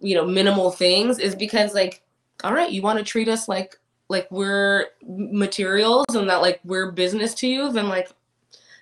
you 0.00 0.14
know 0.14 0.26
minimal 0.26 0.70
things 0.70 1.18
is 1.18 1.34
because 1.34 1.74
like 1.74 2.02
all 2.44 2.52
right 2.52 2.72
you 2.72 2.82
want 2.82 2.98
to 2.98 3.04
treat 3.04 3.28
us 3.28 3.48
like 3.48 3.78
like 4.12 4.30
we're 4.30 4.88
materials 5.02 6.04
and 6.14 6.28
that 6.28 6.42
like 6.42 6.60
we're 6.64 6.92
business 6.92 7.34
to 7.34 7.48
you, 7.48 7.72
then 7.72 7.88
like 7.88 8.12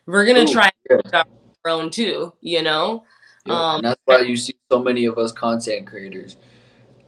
we're 0.05 0.27
gonna 0.27 0.41
Ooh, 0.41 0.53
try 0.53 0.69
yeah. 0.91 1.23
our 1.65 1.71
own 1.71 1.89
too, 1.89 2.35
you 2.41 2.63
know? 2.63 3.05
Yeah, 3.47 3.55
Um, 3.55 3.83
that's 3.83 4.01
why 4.05 4.21
you 4.21 4.37
see 4.37 4.57
so 4.71 4.83
many 4.83 5.07
of 5.07 5.17
us 5.17 5.33
content 5.33 5.87
creators 5.87 6.37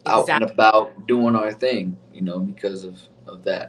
out 0.06 0.30
and 0.30 0.44
about 0.44 1.06
doing 1.06 1.36
our 1.36 1.52
thing, 1.52 1.98
you 2.14 2.22
know, 2.22 2.38
because 2.38 2.84
of 2.84 3.02
of 3.26 3.42
that. 3.44 3.68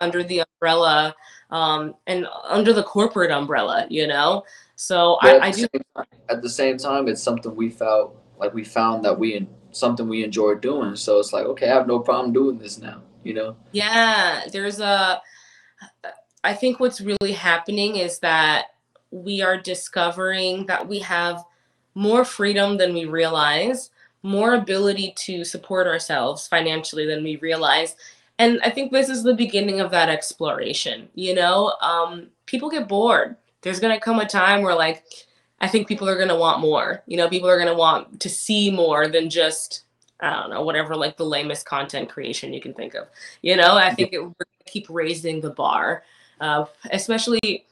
Under 0.00 0.22
the 0.22 0.44
umbrella, 0.44 1.14
um, 1.50 1.94
and 2.06 2.26
under 2.44 2.72
the 2.72 2.82
corporate 2.82 3.30
umbrella, 3.30 3.86
you 3.90 4.06
know? 4.06 4.44
So 4.76 5.18
But 5.22 5.42
I, 5.42 5.46
I 5.46 5.48
at, 5.48 5.54
the 5.54 5.60
do 5.62 5.68
same 5.72 5.82
time, 5.96 6.06
at 6.28 6.42
the 6.42 6.50
same 6.50 6.78
time, 6.78 7.08
it's 7.08 7.22
something 7.22 7.54
we 7.56 7.68
felt 7.68 8.16
like 8.38 8.54
we 8.54 8.64
found 8.64 9.04
that 9.04 9.18
we 9.18 9.48
something 9.72 10.08
we 10.08 10.24
enjoy 10.24 10.54
doing. 10.54 10.96
So 10.96 11.18
it's 11.18 11.32
like, 11.32 11.46
okay, 11.46 11.68
I 11.68 11.74
have 11.74 11.86
no 11.86 11.98
problem 11.98 12.32
doing 12.32 12.58
this 12.58 12.78
now, 12.78 13.02
you 13.24 13.34
know. 13.34 13.56
Yeah, 13.72 14.42
there's 14.52 14.80
a. 14.80 15.20
I 16.44 16.54
think 16.54 16.78
what's 16.78 17.00
really 17.00 17.32
happening 17.32 17.96
is 17.96 18.20
that 18.20 18.66
we 19.10 19.42
are 19.42 19.56
discovering 19.56 20.66
that 20.66 20.86
we 20.86 21.00
have 21.00 21.44
more 21.94 22.24
freedom 22.24 22.76
than 22.76 22.94
we 22.94 23.04
realize, 23.04 23.90
more 24.22 24.54
ability 24.54 25.12
to 25.16 25.44
support 25.44 25.86
ourselves 25.86 26.46
financially 26.46 27.06
than 27.06 27.24
we 27.24 27.36
realize. 27.36 27.96
And 28.38 28.60
I 28.62 28.70
think 28.70 28.92
this 28.92 29.08
is 29.08 29.22
the 29.22 29.34
beginning 29.34 29.80
of 29.80 29.90
that 29.90 30.08
exploration. 30.08 31.08
You 31.14 31.34
know, 31.34 31.74
um, 31.80 32.28
people 32.46 32.70
get 32.70 32.88
bored. 32.88 33.36
There's 33.62 33.80
going 33.80 33.94
to 33.94 34.00
come 34.00 34.20
a 34.20 34.26
time 34.26 34.62
where, 34.62 34.74
like, 34.74 35.04
I 35.60 35.66
think 35.66 35.88
people 35.88 36.08
are 36.08 36.16
going 36.16 36.28
to 36.28 36.36
want 36.36 36.60
more. 36.60 37.02
You 37.06 37.16
know, 37.16 37.28
people 37.28 37.48
are 37.48 37.56
going 37.56 37.68
to 37.68 37.74
want 37.74 38.20
to 38.20 38.28
see 38.28 38.70
more 38.70 39.08
than 39.08 39.28
just 39.28 39.82
I 40.20 40.30
don't 40.30 40.50
know, 40.50 40.62
whatever 40.62 40.96
like 40.96 41.16
the 41.16 41.24
lamest 41.24 41.64
content 41.66 42.08
creation 42.08 42.52
you 42.52 42.60
can 42.60 42.74
think 42.74 42.94
of. 42.94 43.08
You 43.42 43.56
know, 43.56 43.76
I 43.76 43.94
think 43.94 44.12
it, 44.12 44.18
gonna 44.18 44.34
keep 44.66 44.86
raising 44.90 45.40
the 45.40 45.50
bar, 45.50 46.02
uh, 46.40 46.64
especially 46.90 47.66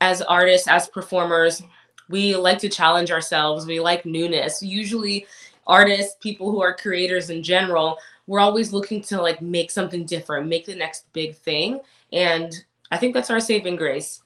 as 0.00 0.22
artists, 0.22 0.68
as 0.68 0.88
performers. 0.88 1.62
We 2.08 2.36
like 2.36 2.58
to 2.58 2.68
challenge 2.68 3.10
ourselves. 3.10 3.66
We 3.66 3.80
like 3.80 4.06
newness. 4.06 4.62
Usually, 4.62 5.26
artists, 5.66 6.16
people 6.20 6.50
who 6.50 6.62
are 6.62 6.74
creators 6.74 7.30
in 7.30 7.42
general, 7.42 7.98
we're 8.26 8.40
always 8.40 8.72
looking 8.72 9.02
to 9.02 9.20
like 9.20 9.42
make 9.42 9.70
something 9.70 10.04
different, 10.04 10.48
make 10.48 10.66
the 10.66 10.74
next 10.74 11.12
big 11.12 11.36
thing, 11.36 11.80
and 12.12 12.64
I 12.90 12.98
think 12.98 13.14
that's 13.14 13.30
our 13.30 13.40
saving 13.40 13.76
grace. 13.76 14.22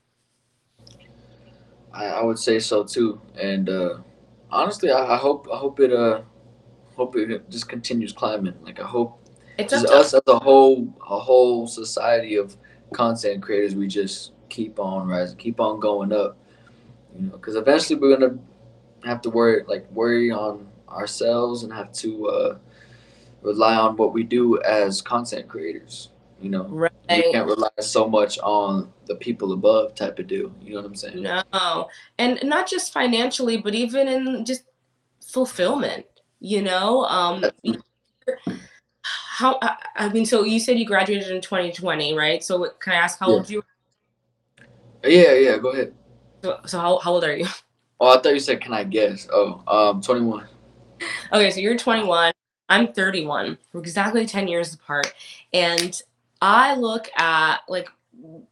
I, 1.93 2.07
I 2.07 2.23
would 2.23 2.39
say 2.39 2.59
so 2.59 2.85
too. 2.85 3.21
And 3.41 3.69
uh, 3.69 3.99
honestly, 4.51 4.91
I, 4.91 5.15
I 5.15 5.17
hope 5.17 5.49
I 5.53 5.57
hope 5.57 5.81
it 5.81 5.93
uh 5.93 6.23
hope 6.97 7.17
it 7.17 7.49
just 7.51 7.69
continues 7.69 8.13
climbing. 8.13 8.55
Like 8.63 8.81
I 8.81 8.87
hope 8.87 9.19
It's 9.59 9.73
just 9.73 9.87
us 9.87 10.15
as 10.15 10.23
a 10.27 10.39
whole 10.39 10.93
a 11.09 11.19
whole 11.19 11.67
society 11.67 12.37
of 12.37 12.57
content 12.93 13.43
creators, 13.43 13.75
we 13.75 13.87
just 13.87 14.33
keep 14.49 14.79
on 14.79 15.09
rising, 15.09 15.37
keep 15.37 15.61
on 15.61 15.81
going 15.81 16.13
up. 16.13 16.37
You 17.15 17.27
know, 17.27 17.33
because 17.33 17.57
eventually 17.57 17.99
we're 17.99 18.17
gonna 18.17 18.39
have 19.05 19.23
to 19.23 19.31
worry 19.31 19.65
like 19.67 19.91
worry 19.91 20.31
on 20.31 20.69
ourselves 20.89 21.63
and 21.63 21.73
have 21.73 21.93
to 21.93 22.29
uh, 22.29 22.59
rely 23.47 23.77
on 23.77 23.97
what 23.97 24.13
we 24.13 24.25
do 24.25 24.61
as 24.63 25.01
content 25.01 25.49
creators. 25.49 26.11
You 26.41 26.51
know, 26.51 26.65
right. 26.65 26.93
we 27.09 27.33
can't 27.33 27.47
rely 27.47 27.71
so 27.81 28.07
much 28.07 28.39
on 28.41 28.93
the 29.07 29.15
people 29.15 29.53
above 29.53 29.95
type 29.95 30.19
of 30.19 30.27
deal. 30.27 30.53
You 30.61 30.73
know 30.75 30.81
what 30.81 30.87
I'm 30.87 30.97
saying? 30.97 31.23
No, 31.23 31.89
and 32.19 32.39
not 32.43 32.69
just 32.69 32.93
financially, 32.93 33.57
but 33.57 33.75
even 33.75 34.09
in 34.09 34.45
just 34.45 34.65
fulfillment. 35.25 36.05
You 36.41 36.61
know, 36.61 37.05
um, 37.07 37.45
how 39.05 39.59
I, 39.63 39.77
I 39.97 40.09
mean, 40.11 40.27
so 40.27 40.45
you 40.45 40.61
said 40.61 40.79
you 40.79 40.85
graduated 40.85 41.31
in 41.31 41.41
2020, 41.41 42.15
right? 42.15 42.45
So 42.45 42.69
can 42.81 42.93
I 42.93 42.97
ask 42.97 43.19
how 43.19 43.29
Yeah. 43.29 43.37
old 43.37 43.51
you? 43.51 43.63
Yeah, 45.05 45.33
yeah. 45.35 45.57
Go 45.57 45.71
ahead. 45.71 45.95
So, 46.43 46.61
so 46.67 46.79
how, 46.79 46.99
how 46.99 47.13
old 47.13 47.25
are 47.25 47.37
you? 47.37 47.47
Oh, 47.99 48.09
I 48.19 48.21
thought 48.21 48.35
you 48.35 48.41
said, 48.41 48.61
"Can 48.61 48.75
I 48.75 48.85
guess?" 48.85 49.27
Oh, 49.33 49.63
um, 49.67 50.03
21. 50.03 50.47
Okay, 51.33 51.51
so 51.51 51.61
you're 51.61 51.79
21. 51.79 52.31
I'm 52.69 52.93
31. 52.93 53.59
We're 53.73 53.81
exactly 53.81 54.27
10 54.27 54.49
years 54.49 54.75
apart, 54.75 55.13
and 55.53 56.01
I 56.41 56.75
look 56.77 57.09
at 57.17 57.61
like 57.69 57.89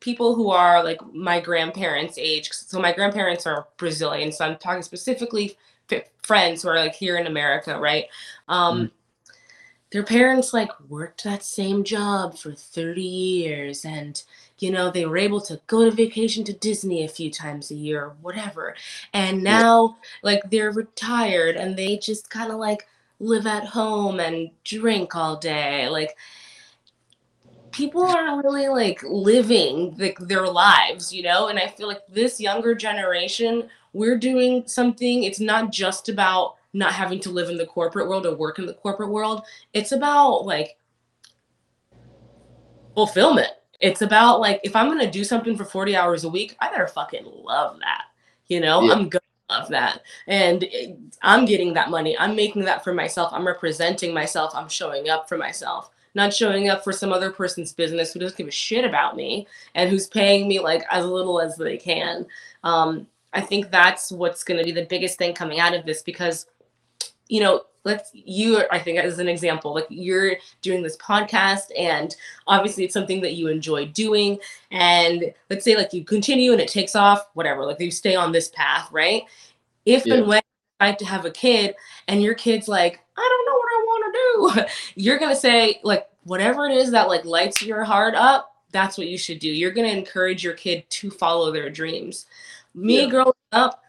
people 0.00 0.34
who 0.34 0.50
are 0.50 0.84
like 0.84 1.00
my 1.12 1.40
grandparents' 1.40 2.18
age. 2.18 2.50
So 2.52 2.80
my 2.80 2.92
grandparents 2.92 3.46
are 3.46 3.68
Brazilian, 3.76 4.32
so 4.32 4.44
I'm 4.46 4.58
talking 4.58 4.82
specifically 4.82 5.56
f- 5.90 6.04
friends 6.22 6.62
who 6.62 6.68
are 6.68 6.76
like 6.78 6.94
here 6.94 7.16
in 7.18 7.26
America, 7.26 7.78
right? 7.78 8.06
Um, 8.48 8.90
Their 9.90 10.02
parents 10.02 10.52
like 10.52 10.70
worked 10.88 11.22
that 11.24 11.44
same 11.44 11.84
job 11.84 12.36
for 12.36 12.52
30 12.52 13.02
years, 13.02 13.84
and 13.84 14.20
you 14.58 14.70
know 14.72 14.90
they 14.90 15.06
were 15.06 15.16
able 15.18 15.40
to 15.42 15.60
go 15.68 15.84
to 15.84 15.90
vacation 15.90 16.42
to 16.44 16.52
Disney 16.52 17.04
a 17.04 17.08
few 17.08 17.30
times 17.30 17.70
a 17.70 17.74
year, 17.76 18.04
or 18.06 18.16
whatever. 18.20 18.74
And 19.12 19.42
Yeah. 19.46 19.62
now 19.62 19.98
like 20.22 20.42
they're 20.50 20.72
retired 20.72 21.56
and 21.56 21.76
they 21.76 21.96
just 21.98 22.28
kind 22.30 22.50
of 22.50 22.58
like 22.58 22.86
live 23.20 23.46
at 23.46 23.64
home 23.64 24.20
and 24.20 24.50
drink 24.64 25.14
all 25.14 25.36
day, 25.36 25.88
like 25.88 26.16
people 27.70 28.02
aren't 28.02 28.44
really 28.44 28.68
like 28.68 29.02
living 29.02 29.96
like 29.98 30.18
their 30.20 30.46
lives, 30.46 31.12
you 31.12 31.22
know? 31.22 31.48
And 31.48 31.58
I 31.58 31.66
feel 31.66 31.88
like 31.88 32.06
this 32.08 32.40
younger 32.40 32.74
generation, 32.74 33.68
we're 33.92 34.18
doing 34.18 34.62
something. 34.66 35.24
It's 35.24 35.40
not 35.40 35.72
just 35.72 36.08
about 36.08 36.56
not 36.72 36.92
having 36.92 37.20
to 37.20 37.30
live 37.30 37.48
in 37.48 37.56
the 37.56 37.66
corporate 37.66 38.08
world 38.08 38.26
or 38.26 38.34
work 38.36 38.58
in 38.58 38.66
the 38.66 38.74
corporate 38.74 39.10
world. 39.10 39.42
It's 39.72 39.92
about 39.92 40.44
like 40.44 40.76
fulfillment. 42.94 43.52
It's 43.80 44.02
about 44.02 44.40
like 44.40 44.60
if 44.62 44.76
I'm 44.76 44.88
gonna 44.88 45.10
do 45.10 45.24
something 45.24 45.56
for 45.56 45.64
40 45.64 45.96
hours 45.96 46.24
a 46.24 46.28
week, 46.28 46.56
I 46.60 46.70
better 46.70 46.88
fucking 46.88 47.24
love 47.24 47.78
that. 47.80 48.04
You 48.48 48.60
know, 48.60 48.82
Yeah. 48.82 48.92
I'm 48.92 49.08
gonna 49.08 49.20
love 49.55 49.68
that. 49.70 50.02
And 50.26 50.66
I'm 51.22 51.44
getting 51.44 51.74
that 51.74 51.90
money. 51.90 52.16
I'm 52.18 52.36
making 52.36 52.64
that 52.64 52.84
for 52.84 52.94
myself. 52.94 53.32
I'm 53.32 53.46
representing 53.46 54.12
myself. 54.12 54.52
I'm 54.55 54.68
showing 54.68 55.09
up 55.09 55.28
for 55.28 55.38
myself 55.38 55.90
not 56.14 56.32
showing 56.32 56.68
up 56.68 56.84
for 56.84 56.92
some 56.92 57.12
other 57.12 57.30
person's 57.30 57.72
business 57.72 58.12
who 58.12 58.20
doesn't 58.20 58.38
give 58.38 58.46
a 58.46 58.52
shit 58.52 58.84
about 58.84 59.16
me 59.16 59.46
and 59.74 59.90
who's 59.90 60.07
paying 60.07 60.46
me 60.46 60.61
like 60.61 60.84
as 60.90 61.05
little 61.05 61.40
as 61.40 61.57
they 61.57 61.76
can. 61.76 62.24
Um, 62.62 63.07
I 63.32 63.40
think 63.40 63.70
that's 63.70 64.12
what's 64.12 64.44
going 64.44 64.59
to 64.59 64.64
be 64.64 64.70
the 64.70 64.86
biggest 64.86 65.18
thing 65.18 65.34
coming 65.34 65.59
out 65.59 65.74
of 65.74 65.84
this 65.84 66.02
because, 66.02 66.46
you 67.28 67.40
know, 67.40 67.62
let's 67.85 68.11
you 68.14 68.62
I 68.70 68.78
think 68.78 68.99
as 68.99 69.18
an 69.18 69.28
example, 69.28 69.74
like 69.74 69.87
you're 69.91 70.37
doing 70.62 70.82
this 70.82 70.97
podcast 70.97 71.70
and 71.78 72.14
obviously 72.47 72.85
it's 72.85 72.95
something 72.95 73.20
that 73.20 73.35
you 73.35 73.49
enjoy 73.49 73.87
doing. 73.87 74.39
And 74.70 75.32
let's 75.51 75.64
say 75.64 75.76
like 75.76 75.93
you 75.93 76.05
continue 76.05 76.53
and 76.53 76.61
it 76.61 76.68
takes 76.68 76.97
off, 76.97 77.26
whatever, 77.35 77.64
like 77.64 77.80
you 77.80 77.91
stay 77.91 78.14
on 78.16 78.32
this 78.32 78.49
path, 78.49 78.89
right? 78.91 79.22
If 79.85 80.07
Yeah. 80.07 80.14
and 80.14 80.26
when 80.26 80.39
you 80.43 80.87
decide 80.87 80.99
to 80.99 81.05
have 81.05 81.24
a 81.24 81.30
kid 81.30 81.74
and 82.09 82.22
your 82.22 82.35
kid's 82.35 82.68
like, 82.68 83.01
I 83.16 83.28
don't 83.28 83.47
know 83.47 83.59
what 83.59 83.72
I 83.72 83.85
want 83.87 84.57
to 84.57 84.64
do, 84.64 84.70
you're 85.03 85.18
gonna 85.18 85.37
say 85.37 85.80
like 85.82 86.09
whatever 86.24 86.66
it 86.66 86.76
is 86.76 86.91
that 86.91 87.09
like 87.09 87.24
lights 87.24 87.62
your 87.62 87.85
heart 87.85 88.14
up 88.14 88.51
that's 88.72 88.99
what 88.99 89.07
you 89.07 89.16
should 89.16 89.39
do 89.39 89.49
you're 89.49 89.70
gonna 89.70 89.87
encourage 89.87 90.43
your 90.43 90.55
kid 90.55 90.85
to 90.91 91.09
follow 91.09 91.53
their 91.53 91.70
dreams 91.70 92.26
me 92.74 93.03
Yeah. 93.03 93.09
growing 93.11 93.32
up 93.53 93.84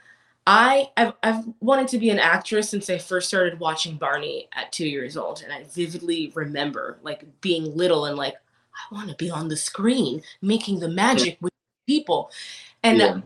I 0.48 0.92
I've, 0.98 1.14
I've 1.24 1.44
wanted 1.60 1.88
to 1.90 1.98
be 1.98 2.10
an 2.12 2.20
actress 2.20 2.70
since 2.70 2.90
I 2.90 2.98
first 2.98 3.28
started 3.28 3.60
watching 3.60 3.98
Barney 3.98 4.48
at 4.54 4.72
two 4.72 4.88
years 4.88 5.18
old, 5.18 5.42
and 5.44 5.52
I 5.52 5.64
vividly 5.64 6.32
remember 6.36 7.00
like 7.02 7.26
being 7.42 7.76
little 7.76 8.06
and 8.06 8.18
like 8.18 8.36
I 8.36 8.94
want 8.94 9.10
to 9.10 9.16
be 9.16 9.30
on 9.30 9.48
the 9.48 9.58
screen 9.58 10.22
making 10.42 10.80
the 10.80 10.90
magic 10.90 11.38
with 11.42 11.54
people. 11.88 12.32
And 12.84 13.00
Yeah. 13.00 13.22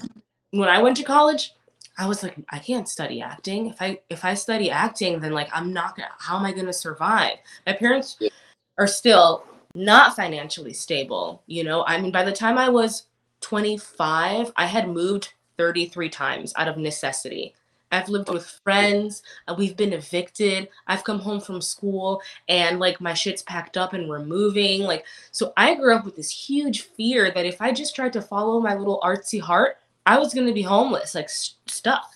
when 0.52 0.70
I 0.70 0.82
went 0.82 0.96
to 0.98 1.04
college, 1.04 1.54
I 1.98 2.08
was 2.08 2.24
like, 2.24 2.38
I 2.50 2.60
can't 2.60 2.88
study 2.88 3.22
acting. 3.22 3.68
If 3.68 3.82
I 3.82 4.00
if 4.10 4.24
I 4.24 4.34
study 4.34 4.72
acting, 4.72 5.20
then 5.20 5.34
like 5.34 5.50
I'm 5.52 5.74
not 5.74 5.98
gonna. 5.98 6.10
How 6.18 6.38
am 6.38 6.46
I 6.46 6.54
gonna 6.54 6.72
survive? 6.72 7.38
My 7.68 7.74
parents 7.74 8.16
Yeah. 8.20 8.30
are 8.78 8.88
still 8.88 9.44
not 9.76 10.16
financially 10.16 10.74
stable. 10.74 11.44
You 11.48 11.66
know, 11.66 11.84
I 11.86 12.00
mean, 12.00 12.12
by 12.12 12.24
the 12.24 12.32
time 12.32 12.58
I 12.58 12.70
was 12.70 13.08
25, 13.42 14.54
I 14.56 14.66
had 14.66 14.88
moved 14.90 15.34
33 15.60 16.08
times 16.10 16.54
out 16.56 16.70
of 16.70 16.78
necessity. 16.78 17.54
I've 17.92 18.08
lived 18.08 18.30
with 18.30 18.46
friends. 18.64 19.24
uh, 19.48 19.56
We've 19.58 19.76
been 19.76 19.92
evicted. 19.94 20.70
I've 20.88 21.04
come 21.04 21.20
home 21.20 21.42
from 21.42 21.60
school 21.62 22.22
and 22.48 22.80
like 22.80 23.02
my 23.02 23.14
shit's 23.14 23.42
packed 23.44 23.76
up 23.78 23.94
and 23.94 24.08
we're 24.08 24.24
moving. 24.24 24.84
Like, 24.84 25.06
so 25.32 25.52
I 25.58 25.76
grew 25.76 25.94
up 25.94 26.06
with 26.06 26.16
this 26.16 26.30
huge 26.32 26.84
fear 26.84 27.30
that 27.32 27.46
if 27.46 27.62
I 27.62 27.74
just 27.74 27.96
tried 27.96 28.14
to 28.14 28.22
follow 28.22 28.62
my 28.62 28.74
little 28.76 29.02
artsy 29.04 29.42
heart, 29.42 29.78
I 30.06 30.18
was 30.18 30.34
going 30.34 30.48
to 30.48 30.54
be 30.54 30.62
homeless, 30.62 31.14
like 31.14 31.30
st- 31.30 31.58
stuck, 31.70 32.10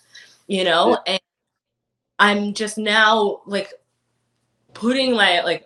you 0.47 0.63
know? 0.63 0.97
And 1.05 1.19
I'm 2.19 2.53
just 2.53 2.77
now 2.77 3.41
like 3.45 3.73
putting 4.73 5.15
my, 5.15 5.41
like, 5.41 5.65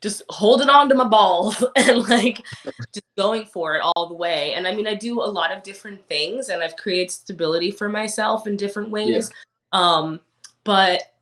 just 0.00 0.22
holding 0.28 0.68
on 0.68 0.88
to 0.88 0.94
my 0.94 1.06
balls 1.06 1.64
and 1.76 2.08
like 2.08 2.44
just 2.92 3.06
going 3.16 3.44
for 3.46 3.74
it 3.74 3.82
all 3.82 4.08
the 4.08 4.14
way. 4.14 4.54
And 4.54 4.66
I 4.66 4.74
mean, 4.74 4.86
I 4.86 4.94
do 4.94 5.20
a 5.20 5.24
lot 5.24 5.52
of 5.52 5.62
different 5.62 6.06
things 6.08 6.48
and 6.48 6.62
I've 6.62 6.76
created 6.76 7.10
stability 7.10 7.70
for 7.70 7.88
myself 7.88 8.46
in 8.46 8.56
different 8.56 8.90
ways. 8.90 9.30
Um, 9.72 10.20
but 10.64 11.14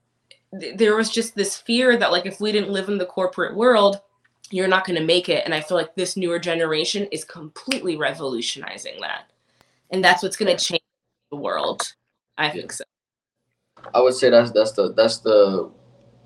th- 0.58 0.76
there 0.76 0.96
was 0.96 1.10
just 1.10 1.34
this 1.34 1.56
fear 1.56 1.96
that 1.96 2.12
like 2.12 2.26
if 2.26 2.40
we 2.40 2.52
didn't 2.52 2.70
live 2.70 2.88
in 2.88 2.98
the 2.98 3.06
corporate 3.06 3.56
world, 3.56 4.00
you're 4.50 4.68
not 4.68 4.86
going 4.86 4.98
to 4.98 5.04
make 5.04 5.28
it. 5.28 5.44
And 5.44 5.52
i 5.52 5.60
feel 5.60 5.76
like 5.76 5.94
this 5.94 6.16
newer 6.16 6.38
generation 6.38 7.08
is 7.10 7.24
completely 7.24 7.96
revolutionizing 7.96 9.00
that. 9.00 9.30
And 9.90 10.04
that's 10.04 10.22
what's 10.22 10.36
going 10.36 10.54
to 10.56 10.62
change 10.62 10.82
the 11.30 11.36
world. 11.36 11.94
I 12.38 12.50
think 12.50 12.72
so. 12.72 12.84
I 13.94 14.00
would 14.00 14.14
say 14.14 14.30
that's 14.30 14.50
that's 14.50 14.72
the 14.72 14.92
that's 14.94 15.18
the 15.18 15.70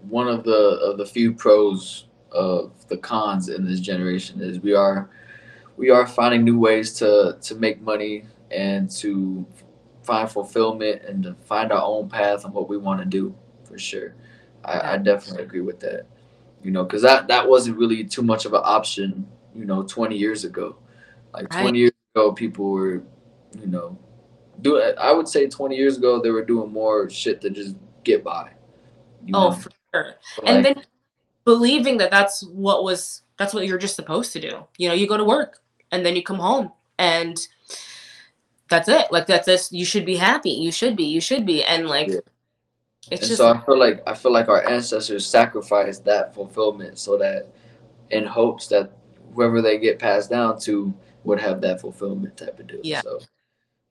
one 0.01 0.29
of 0.29 0.45
the 0.45 0.53
of 0.53 0.99
the 0.99 1.05
few 1.05 1.33
pros 1.33 2.07
of 2.33 2.73
the 2.89 2.97
cons 2.97 3.49
in 3.49 3.65
this 3.65 3.81
generation 3.81 4.41
is 4.41 4.61
we 4.61 4.75
are 4.75 5.11
we 5.77 5.91
are 5.91 6.07
finding 6.07 6.45
new 6.45 6.59
ways 6.59 6.93
to 6.95 7.39
to 7.43 7.55
make 7.55 7.81
money 7.81 8.25
and 8.51 8.91
to 8.91 9.47
find 10.03 10.31
fulfillment 10.31 11.03
and 11.03 11.23
to 11.23 11.35
find 11.45 11.73
our 11.73 11.83
own 11.83 12.09
path 12.09 12.45
on 12.45 12.53
what 12.53 12.69
we 12.69 12.77
want 12.77 13.01
to 13.01 13.07
do 13.07 13.35
for 13.65 13.79
sure. 13.79 14.15
I, 14.65 14.95
I 14.95 14.97
definitely 14.99 15.45
agree 15.45 15.61
with 15.61 15.81
that. 15.81 16.07
You 16.63 16.71
know, 16.71 16.85
because 16.85 17.03
that 17.03 17.29
that 17.29 17.49
wasn't 17.49 17.79
really 17.79 18.05
too 18.05 18.23
much 18.23 18.45
of 18.45 18.53
an 18.53 18.63
option. 18.63 19.27
You 19.55 19.65
know, 19.65 19.83
twenty 19.83 20.17
years 20.17 20.45
ago, 20.45 20.77
like 21.33 21.49
twenty 21.49 21.65
right 21.65 21.75
years 21.75 21.93
ago, 22.15 22.33
people 22.33 22.71
were, 22.71 23.03
you 23.59 23.67
know, 23.67 23.99
do 24.61 24.81
I 24.81 25.13
would 25.13 25.29
say 25.29 25.49
20 25.49 25.77
years 25.77 25.97
ago 25.97 26.21
they 26.21 26.31
were 26.31 26.45
doing 26.45 26.73
more 26.73 27.09
shit 27.09 27.41
to 27.43 27.51
just 27.51 27.77
get 28.05 28.23
by. 28.23 28.51
You 29.25 29.33
oh 29.35 29.51
know, 29.51 29.53
for 29.53 29.71
sure 29.95 30.15
But, 30.37 30.49
and 30.49 30.65
like 30.65 30.75
then 30.75 30.85
believing 31.45 31.97
that 31.99 32.11
that's 32.11 32.43
what 32.45 32.85
was 32.85 33.23
that's 33.39 33.55
what 33.55 33.67
you're 33.67 33.79
just 33.79 33.97
supposed 33.97 34.33
to 34.33 34.41
do 34.41 34.65
you 34.79 34.89
know 34.89 34.95
you 34.95 35.07
go 35.07 35.17
to 35.17 35.25
work 35.25 35.59
and 35.93 36.05
then 36.05 36.15
you 36.15 36.23
come 36.23 36.39
home 36.39 36.71
and 36.99 37.49
that's 38.69 38.89
it 38.89 39.07
like 39.11 39.27
that's 39.27 39.47
this 39.47 39.73
you 39.73 39.85
should 39.85 40.05
be 40.05 40.17
happy 40.17 40.51
you 40.51 40.71
should 40.71 40.97
be 40.97 41.05
you 41.05 41.21
should 41.21 41.45
be 41.47 41.65
and 41.65 41.89
like 41.89 42.09
Yeah. 42.09 42.21
it's 43.11 43.23
and 43.23 43.29
just 43.29 43.37
so 43.39 43.49
I 43.49 43.61
feel 43.65 43.79
like 43.79 44.03
I 44.07 44.15
feel 44.15 44.33
like 44.33 44.49
our 44.49 44.69
ancestors 44.69 45.27
sacrificed 45.27 46.05
that 46.05 46.35
fulfillment 46.35 46.99
so 46.99 47.17
that 47.19 47.49
in 48.11 48.25
hopes 48.25 48.69
that 48.69 48.93
whoever 49.35 49.63
they 49.63 49.79
get 49.79 49.99
passed 49.99 50.31
down 50.31 50.61
to 50.61 50.93
would 51.25 51.41
have 51.41 51.61
that 51.61 51.81
fulfillment 51.81 52.37
type 52.37 52.59
of 52.59 52.67
deal. 52.67 52.81
Yeah. 52.83 53.03
So, 53.03 53.21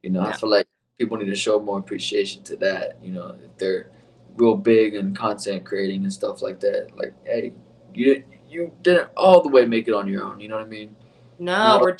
you 0.03 0.09
know, 0.09 0.21
I 0.21 0.33
feel 0.33 0.49
like 0.49 0.67
people 0.97 1.17
need 1.17 1.25
to 1.27 1.35
show 1.35 1.59
more 1.59 1.79
appreciation 1.79 2.43
to 2.43 2.55
that. 2.57 2.97
You 3.01 3.11
know, 3.13 3.35
if 3.43 3.57
they're 3.57 3.91
real 4.35 4.55
big 4.55 4.95
in 4.95 5.13
content 5.15 5.65
creating 5.65 6.03
and 6.03 6.13
stuff 6.13 6.41
like 6.41 6.59
that, 6.61 6.89
like, 6.95 7.13
hey, 7.25 7.53
you 7.93 8.23
you 8.47 8.71
didn't 8.81 9.09
all 9.15 9.41
the 9.41 9.49
way 9.49 9.65
make 9.65 9.87
it 9.87 9.93
on 9.93 10.07
your 10.07 10.23
own. 10.23 10.39
You 10.39 10.47
know 10.47 10.57
what 10.57 10.65
I 10.65 10.69
mean? 10.69 10.95
no 11.39 11.77
No. 11.77 11.79
we're 11.81 11.97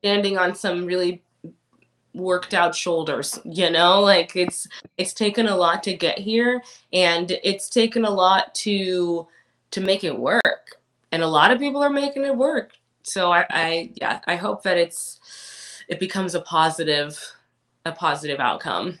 standing 0.00 0.36
on 0.36 0.54
some 0.54 0.84
really 0.84 1.22
worked 2.14 2.52
out 2.52 2.74
shoulders 2.74 3.38
you 3.44 3.70
know 3.70 4.00
like 4.02 4.36
it's 4.36 4.66
it's 4.98 5.14
taken 5.14 5.46
a 5.46 5.56
lot 5.56 5.82
to 5.82 5.94
get 5.94 6.18
here 6.18 6.62
and 6.92 7.38
it's 7.42 7.70
taken 7.70 8.04
a 8.04 8.10
lot 8.10 8.54
to 8.54 9.26
to 9.70 9.80
make 9.80 10.04
it 10.04 10.18
work 10.18 10.76
and 11.12 11.22
a 11.22 11.26
lot 11.26 11.50
of 11.50 11.58
people 11.58 11.82
are 11.82 11.88
making 11.88 12.22
it 12.22 12.36
work 12.36 12.72
so 13.02 13.32
i 13.32 13.46
i 13.48 13.90
yeah 13.94 14.20
i 14.26 14.36
hope 14.36 14.62
that 14.62 14.76
it's 14.76 15.20
it 15.88 15.98
becomes 15.98 16.34
a 16.34 16.40
positive 16.42 17.18
a 17.86 17.92
positive 17.92 18.40
outcome 18.40 18.98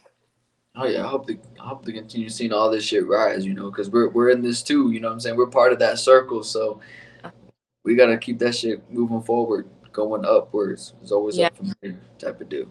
Oh 0.74 0.86
yeah, 0.86 1.04
I 1.04 1.08
hope 1.08 1.26
to 1.26 1.38
I 1.60 1.68
hope 1.68 1.84
to 1.84 1.92
continue 1.92 2.28
seeing 2.30 2.52
all 2.52 2.70
this 2.70 2.84
shit 2.84 3.06
rise, 3.06 3.44
you 3.44 3.52
know, 3.52 3.70
because 3.70 3.90
we're 3.90 4.08
we're 4.08 4.30
in 4.30 4.40
this 4.40 4.62
too, 4.62 4.90
you 4.90 5.00
know 5.00 5.08
what 5.08 5.14
I'm 5.14 5.20
saying? 5.20 5.36
We're 5.36 5.46
part 5.46 5.72
of 5.72 5.78
that 5.80 5.98
circle, 5.98 6.42
so 6.42 6.80
we 7.84 7.94
gotta 7.94 8.16
keep 8.16 8.38
that 8.38 8.54
shit 8.54 8.82
moving 8.90 9.20
forward, 9.22 9.68
going 9.92 10.24
upwards. 10.24 10.94
It's 11.02 11.12
always 11.12 11.36
Yeah. 11.38 11.48
up 11.48 11.56
from 11.58 11.72
here 11.82 12.00
type 12.18 12.40
of 12.40 12.48
deal. 12.48 12.66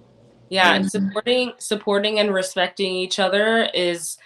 yeah 0.50 0.74
and 0.76 0.84
Mhm. 0.86 0.90
supporting 0.92 1.54
supporting 1.60 2.20
and 2.20 2.34
respecting 2.34 2.92
each 2.94 3.20
other 3.20 3.70
is 3.74 4.18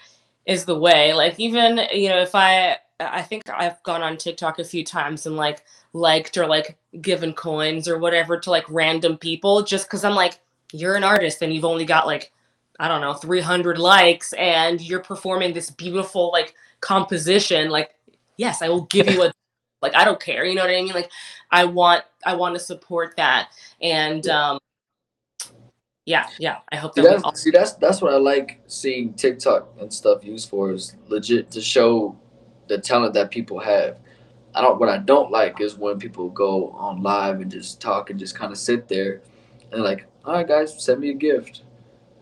is 0.48 0.66
the 0.66 0.76
way 0.78 1.14
like 1.14 1.40
even 1.40 1.82
you 1.94 2.10
know 2.10 2.20
if 2.20 2.34
i 2.34 2.78
i 3.00 3.22
think 3.22 3.44
i've 3.50 3.82
gone 3.84 4.02
on 4.02 4.18
tiktok 4.18 4.58
a 4.58 4.64
few 4.64 4.84
times 4.84 5.28
and 5.28 5.36
like 5.38 5.64
liked 5.94 6.36
or 6.38 6.48
like 6.48 6.78
given 7.02 7.32
coins 7.34 7.88
or 7.88 8.00
whatever 8.00 8.40
to 8.40 8.50
like 8.50 8.66
random 8.70 9.18
people 9.20 9.62
just 9.62 9.86
because 9.86 10.04
i'm 10.04 10.16
like 10.16 10.40
you're 10.74 10.96
an 10.96 11.04
artist 11.04 11.44
and 11.44 11.54
you've 11.54 11.64
only 11.66 11.86
got 11.86 12.08
like 12.08 12.32
i 12.80 12.88
don't 12.88 13.02
know 13.02 13.14
300 13.14 13.78
likes 13.78 14.34
and 14.34 14.82
you're 14.82 15.00
performing 15.00 15.54
this 15.54 15.70
beautiful 15.70 16.32
like 16.32 16.54
composition 16.82 17.70
like 17.70 17.96
yes 18.38 18.62
i 18.62 18.70
will 18.70 18.84
give 18.86 19.10
you 19.10 19.24
a 19.24 19.32
like 19.82 19.96
i 19.96 20.04
don't 20.04 20.20
care 20.20 20.46
you 20.46 20.56
know 20.56 20.62
what 20.62 20.72
i 20.72 20.82
mean 20.82 20.94
like 20.94 21.12
i 21.52 21.64
want 21.64 22.04
i 22.26 22.36
want 22.36 22.56
to 22.56 22.60
support 22.60 23.16
that 23.18 23.50
and 23.82 24.26
Yeah. 24.26 24.52
um 24.52 24.60
yeah 26.06 26.28
yeah 26.38 26.58
i 26.72 26.76
hope 26.76 26.94
that 26.96 27.04
we 27.04 27.10
that's 27.10 27.24
all 27.24 27.36
see 27.36 27.52
that's 27.52 27.74
that's 27.74 28.02
what 28.02 28.14
I 28.14 28.18
like 28.18 28.62
seeing 28.68 29.14
TikTok 29.14 29.68
and 29.80 29.92
stuff 29.92 30.24
used 30.24 30.50
for 30.50 30.72
is 30.72 30.96
legit 31.08 31.50
to 31.52 31.62
show 31.62 32.16
the 32.68 32.78
talent 32.78 33.14
that 33.14 33.32
people 33.32 33.60
have. 33.60 33.98
I 34.54 34.62
don't 34.62 34.80
what 34.80 34.90
I 34.90 34.98
don't 34.98 35.32
like 35.32 35.60
is 35.62 35.76
when 35.78 36.00
people 36.00 36.30
go 36.30 36.70
on 36.72 37.02
live 37.02 37.42
and 37.42 37.52
just 37.52 37.82
talk 37.82 38.10
and 38.10 38.20
just 38.20 38.36
kind 38.36 38.52
of 38.52 38.58
sit 38.58 38.88
there 38.88 39.22
and 39.72 39.84
like, 39.84 40.06
all 40.24 40.34
right 40.34 40.48
guys, 40.48 40.82
send 40.84 41.02
me 41.02 41.10
a 41.10 41.14
gift. 41.14 41.64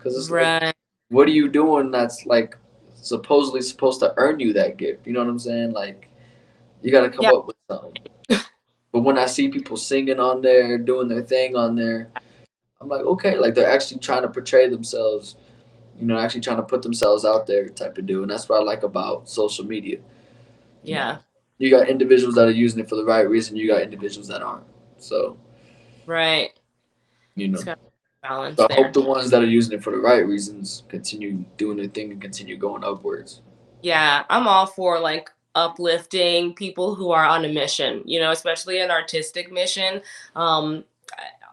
Cause 0.04 0.18
it's 0.18 0.30
like, 0.30 0.62
right 0.62 0.74
what 1.10 1.28
are 1.28 1.32
you 1.32 1.48
doing 1.48 1.92
that's 1.92 2.26
like 2.26 2.58
supposedly 2.96 3.62
supposed 3.62 4.00
to 4.00 4.14
earn 4.18 4.40
you 4.40 4.52
that 4.54 4.78
gift? 4.78 5.06
You 5.06 5.14
know 5.14 5.20
what 5.20 5.30
I'm 5.30 5.40
saying? 5.40 5.72
Like 5.72 6.10
you 6.82 6.92
gotta 6.92 7.10
come 7.10 7.26
Yeah. 7.26 7.32
up 7.32 7.48
with 7.48 7.56
something. 7.70 7.98
but 8.92 9.02
when 9.02 9.18
I 9.18 9.28
see 9.28 9.48
people 9.50 9.78
singing 9.78 10.20
on 10.20 10.42
there, 10.42 10.78
doing 10.78 11.08
their 11.08 11.22
thing 11.22 11.56
on 11.56 11.76
there, 11.76 12.10
I'm 12.82 12.90
like, 12.90 13.02
okay, 13.02 13.38
like 13.38 13.56
they're 13.56 13.70
actually 13.70 14.00
trying 14.00 14.24
to 14.24 14.28
portray 14.28 14.68
themselves, 14.68 15.36
you 16.00 16.06
know, 16.06 16.18
actually 16.18 16.42
trying 16.42 16.58
to 16.58 16.64
put 16.64 16.82
themselves 16.82 17.24
out 17.24 17.48
there 17.48 17.70
type 17.70 17.98
of 17.98 18.06
deal. 18.06 18.24
And 18.24 18.32
that's 18.32 18.50
what 18.50 18.60
I 18.60 18.64
like 18.64 18.84
about 18.84 19.30
social 19.30 19.66
media. 19.66 20.00
Yeah 20.84 21.20
You 21.60 21.70
got 21.70 21.88
individuals 21.88 22.36
that 22.36 22.48
are 22.48 22.52
using 22.52 22.80
it 22.80 22.90
for 22.90 22.96
the 22.96 23.06
right 23.06 23.30
reason, 23.30 23.56
you 23.56 23.68
got 23.68 23.82
individuals 23.82 24.28
that 24.28 24.42
aren't. 24.42 24.66
So, 24.98 25.38
right 26.06 26.52
you 27.36 27.48
know. 27.48 27.62
Balance 28.24 28.58
So 28.58 28.66
I 28.70 28.74
there. 28.76 28.84
hope 28.86 28.94
the 28.94 29.02
ones 29.02 29.30
that 29.30 29.42
are 29.44 29.46
using 29.46 29.78
it 29.78 29.84
for 29.84 29.92
the 29.92 29.98
right 29.98 30.26
reasons 30.26 30.84
continue 30.88 31.46
doing 31.58 31.78
their 31.78 31.88
thing 31.88 32.12
and 32.12 32.22
continue 32.22 32.58
going 32.58 32.84
upwards. 32.84 33.42
yeah 33.82 34.24
i'm 34.30 34.48
all 34.48 34.66
for 34.66 34.98
like 35.00 35.30
uplifting 35.56 36.54
people 36.54 36.96
who 36.96 37.12
are 37.12 37.26
on 37.26 37.44
a 37.46 37.50
mission 37.50 38.02
you 38.06 38.18
know 38.20 38.32
especially 38.32 38.80
an 38.80 38.90
artistic 38.90 39.52
mission. 39.52 40.02
Um 40.36 40.86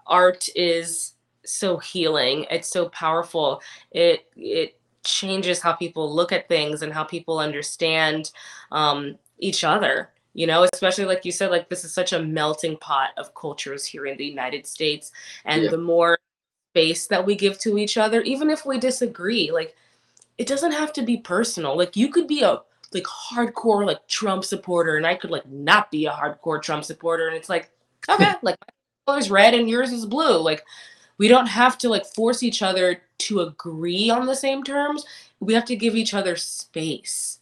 art 0.07 0.49
is 0.57 1.15
so 1.45 1.79
healing. 1.79 2.47
It's 2.51 2.69
so 2.71 2.89
powerful. 2.91 3.61
It 3.91 4.27
it 4.37 4.79
changes 5.05 5.61
how 5.61 5.73
people 5.73 6.15
look 6.15 6.31
at 6.33 6.49
things 6.49 6.83
and 6.83 6.93
how 6.93 7.03
people 7.05 7.39
understand 7.39 8.31
um 8.71 9.19
each 9.39 9.65
other 9.65 10.11
you 10.35 10.47
know 10.47 10.67
especially 10.75 11.07
like 11.07 11.25
you 11.25 11.33
said 11.33 11.51
like 11.51 11.69
this 11.71 11.83
is 11.85 11.93
such 11.95 12.13
a 12.13 12.23
melting 12.23 12.77
pot 12.77 13.11
of 13.17 13.35
cultures 13.35 13.85
here 13.87 14.07
in 14.07 14.17
the 14.19 14.25
united 14.25 14.67
states. 14.67 15.11
And 15.47 15.65
Yeah. 15.65 15.71
the 15.71 15.79
more 15.79 16.19
space 16.71 17.07
that 17.07 17.25
we 17.25 17.35
give 17.35 17.59
to 17.59 17.79
each 17.79 17.97
other 17.97 18.21
even 18.23 18.49
if 18.51 18.65
we 18.65 18.79
disagree 18.79 19.51
like 19.51 19.75
it 20.39 20.47
doesn't 20.47 20.73
have 20.73 20.91
to 20.95 21.03
be 21.03 21.19
personal. 21.19 21.77
Like 21.77 21.97
you 21.97 22.09
could 22.09 22.27
be 22.27 22.43
a 22.43 22.61
like 22.95 23.05
hardcore 23.05 23.87
like 23.87 24.05
trump 24.09 24.43
supporter 24.45 24.97
and 24.97 25.07
i 25.07 25.15
could 25.15 25.31
like 25.31 25.47
not 25.47 25.93
be 25.93 26.07
a 26.07 26.11
hardcore 26.11 26.61
trump 26.61 26.85
supporter 26.85 27.29
and 27.29 27.37
it's 27.37 27.49
like 27.49 27.71
okay 28.09 28.33
like 28.43 28.57
my 28.59 28.73
color's 29.11 29.31
red 29.31 29.55
and 29.55 29.69
yours 29.69 29.93
is 29.93 30.07
blue. 30.07 30.39
Like 30.39 30.65
we 31.19 31.29
don't 31.29 31.47
have 31.47 31.77
to 31.79 31.89
like 31.89 32.07
force 32.07 32.43
each 32.43 32.63
other 32.63 33.03
to 33.19 33.41
agree 33.41 34.11
on 34.11 34.27
the 34.27 34.37
same 34.37 34.63
terms. 34.63 35.05
We 35.41 35.55
have 35.55 35.65
to 35.67 35.77
give 35.77 35.97
each 35.97 36.15
other 36.15 36.37
space 36.37 37.41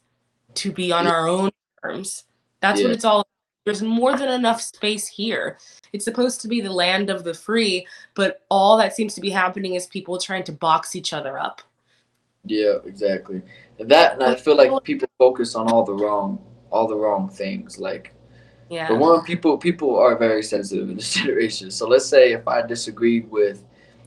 to 0.54 0.72
be 0.72 0.92
on 0.92 1.06
our 1.06 1.28
own 1.28 1.50
terms. 1.82 2.24
That's 2.60 2.82
what 2.82 2.90
it's 2.90 3.04
all 3.04 3.26
there's 3.68 3.82
more 3.82 4.16
than 4.16 4.30
enough 4.30 4.60
space 4.60 5.06
here 5.06 5.58
it's 5.92 6.04
supposed 6.04 6.40
to 6.40 6.48
be 6.48 6.60
the 6.60 6.72
land 6.72 7.10
of 7.10 7.22
the 7.22 7.34
free 7.34 7.86
but 8.14 8.42
all 8.48 8.76
that 8.78 8.94
seems 8.94 9.14
to 9.14 9.20
be 9.20 9.30
happening 9.30 9.74
is 9.74 9.86
people 9.86 10.16
trying 10.18 10.42
to 10.42 10.52
box 10.52 10.96
each 10.96 11.12
other 11.12 11.38
up 11.38 11.60
Yeah, 12.44 12.76
exactly. 12.86 13.42
And 13.78 13.88
that, 13.90 14.14
and 14.14 14.22
I 14.22 14.34
feel 14.34 14.56
like 14.56 14.72
people 14.84 15.08
focus 15.18 15.54
on 15.54 15.70
all 15.70 15.84
the 15.84 15.92
wrong, 15.92 16.38
all 16.70 16.86
the 16.88 16.96
wrong 16.96 17.28
things. 17.28 17.78
Like, 17.78 18.14
yeah 18.70 18.86
for 18.88 18.96
one, 18.96 19.24
people 19.24 19.58
people 19.58 19.98
are 19.98 20.16
very 20.16 20.42
sensitive 20.42 20.88
in 20.88 20.96
this 20.96 21.12
generation. 21.20 21.70
So 21.70 21.86
let's 21.88 22.06
say 22.06 22.32
if 22.32 22.46
I 22.48 22.62
disagreed 22.62 23.30
with 23.30 23.64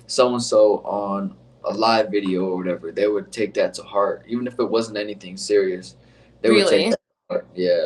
so 0.07 0.33
and 0.33 0.41
so 0.41 0.79
on 0.85 1.35
a 1.65 1.73
live 1.73 2.09
video 2.09 2.45
or 2.45 2.57
whatever, 2.57 2.91
they 2.91 3.07
would 3.07 3.31
take 3.31 3.53
that 3.55 3.73
to 3.75 3.83
heart, 3.83 4.23
even 4.27 4.47
if 4.47 4.59
it 4.59 4.69
wasn't 4.69 4.97
anything 4.97 5.37
serious. 5.37 5.95
They 6.41 6.49
would 6.49 6.65
Really? 6.65 6.77
take 6.77 6.89
that 6.91 6.99
to 6.99 7.33
heart. 7.33 7.47
Yeah, 7.55 7.85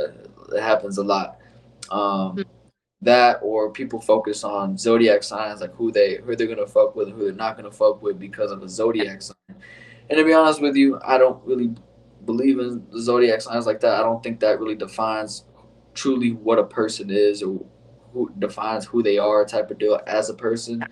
it 0.55 0.61
happens 0.61 0.97
a 0.97 1.03
lot. 1.03 1.39
Um, 1.91 2.35
Hmm. 2.35 2.41
that 3.01 3.39
or 3.43 3.69
people 3.71 3.99
focus 4.01 4.43
on 4.43 4.77
zodiac 4.77 5.21
signs, 5.21 5.61
like 5.61 5.73
who 5.75 5.91
they 5.91 6.15
who 6.15 6.35
they're 6.35 6.47
gonna 6.47 6.65
fuck 6.65 6.95
with, 6.95 7.07
and 7.07 7.15
who 7.17 7.25
they're 7.25 7.33
not 7.33 7.55
gonna 7.55 7.71
fuck 7.71 8.01
with 8.01 8.17
because 8.19 8.51
of 8.51 8.63
a 8.63 8.69
zodiac 8.69 9.21
sign. 9.21 9.35
And 10.09 10.17
to 10.17 10.23
be 10.23 10.33
honest 10.33 10.61
with 10.61 10.75
you, 10.75 10.99
I 11.03 11.17
don't 11.17 11.43
really 11.45 11.75
believe 12.25 12.59
in 12.59 12.85
zodiac 12.99 13.41
signs 13.41 13.67
like 13.67 13.79
that. 13.81 13.99
I 13.99 14.03
don't 14.03 14.23
think 14.23 14.39
that 14.39 14.59
really 14.59 14.75
defines 14.75 15.45
truly 15.93 16.31
what 16.31 16.57
a 16.57 16.63
person 16.63 17.09
is 17.11 17.43
or 17.43 17.63
who 18.13 18.31
defines 18.39 18.85
who 18.85 19.03
they 19.03 19.17
are 19.17 19.45
type 19.45 19.69
of 19.69 19.77
deal 19.77 19.99
as 20.07 20.29
a 20.29 20.33
person. 20.33 20.83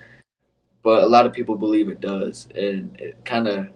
But 0.84 1.04
a 1.04 1.08
lot 1.08 1.26
of 1.26 1.34
people 1.34 1.56
believe 1.56 1.89
it 1.89 2.02
does, 2.02 2.48
and 2.56 2.96
it 3.00 3.24
kind 3.26 3.48
of 3.48 3.70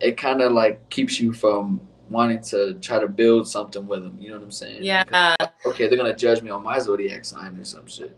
it 0.00 0.16
kind 0.16 0.42
of 0.42 0.52
like 0.52 0.88
keeps 0.90 1.20
you 1.20 1.32
from 1.32 1.80
wanting 2.10 2.42
to 2.42 2.74
try 2.74 2.98
to 2.98 3.08
build 3.08 3.48
something 3.48 3.86
with 3.86 4.02
them. 4.02 4.18
You 4.20 4.30
know 4.30 4.36
what 4.36 4.44
I'm 4.44 4.50
saying? 4.50 4.82
Yeah. 4.82 5.36
Okay, 5.64 5.88
they're 5.88 5.96
gonna 5.96 6.14
judge 6.14 6.42
me 6.42 6.50
on 6.50 6.62
my 6.62 6.78
zodiac 6.78 7.24
sign 7.24 7.56
or 7.56 7.64
some 7.64 7.86
shit. 7.86 8.16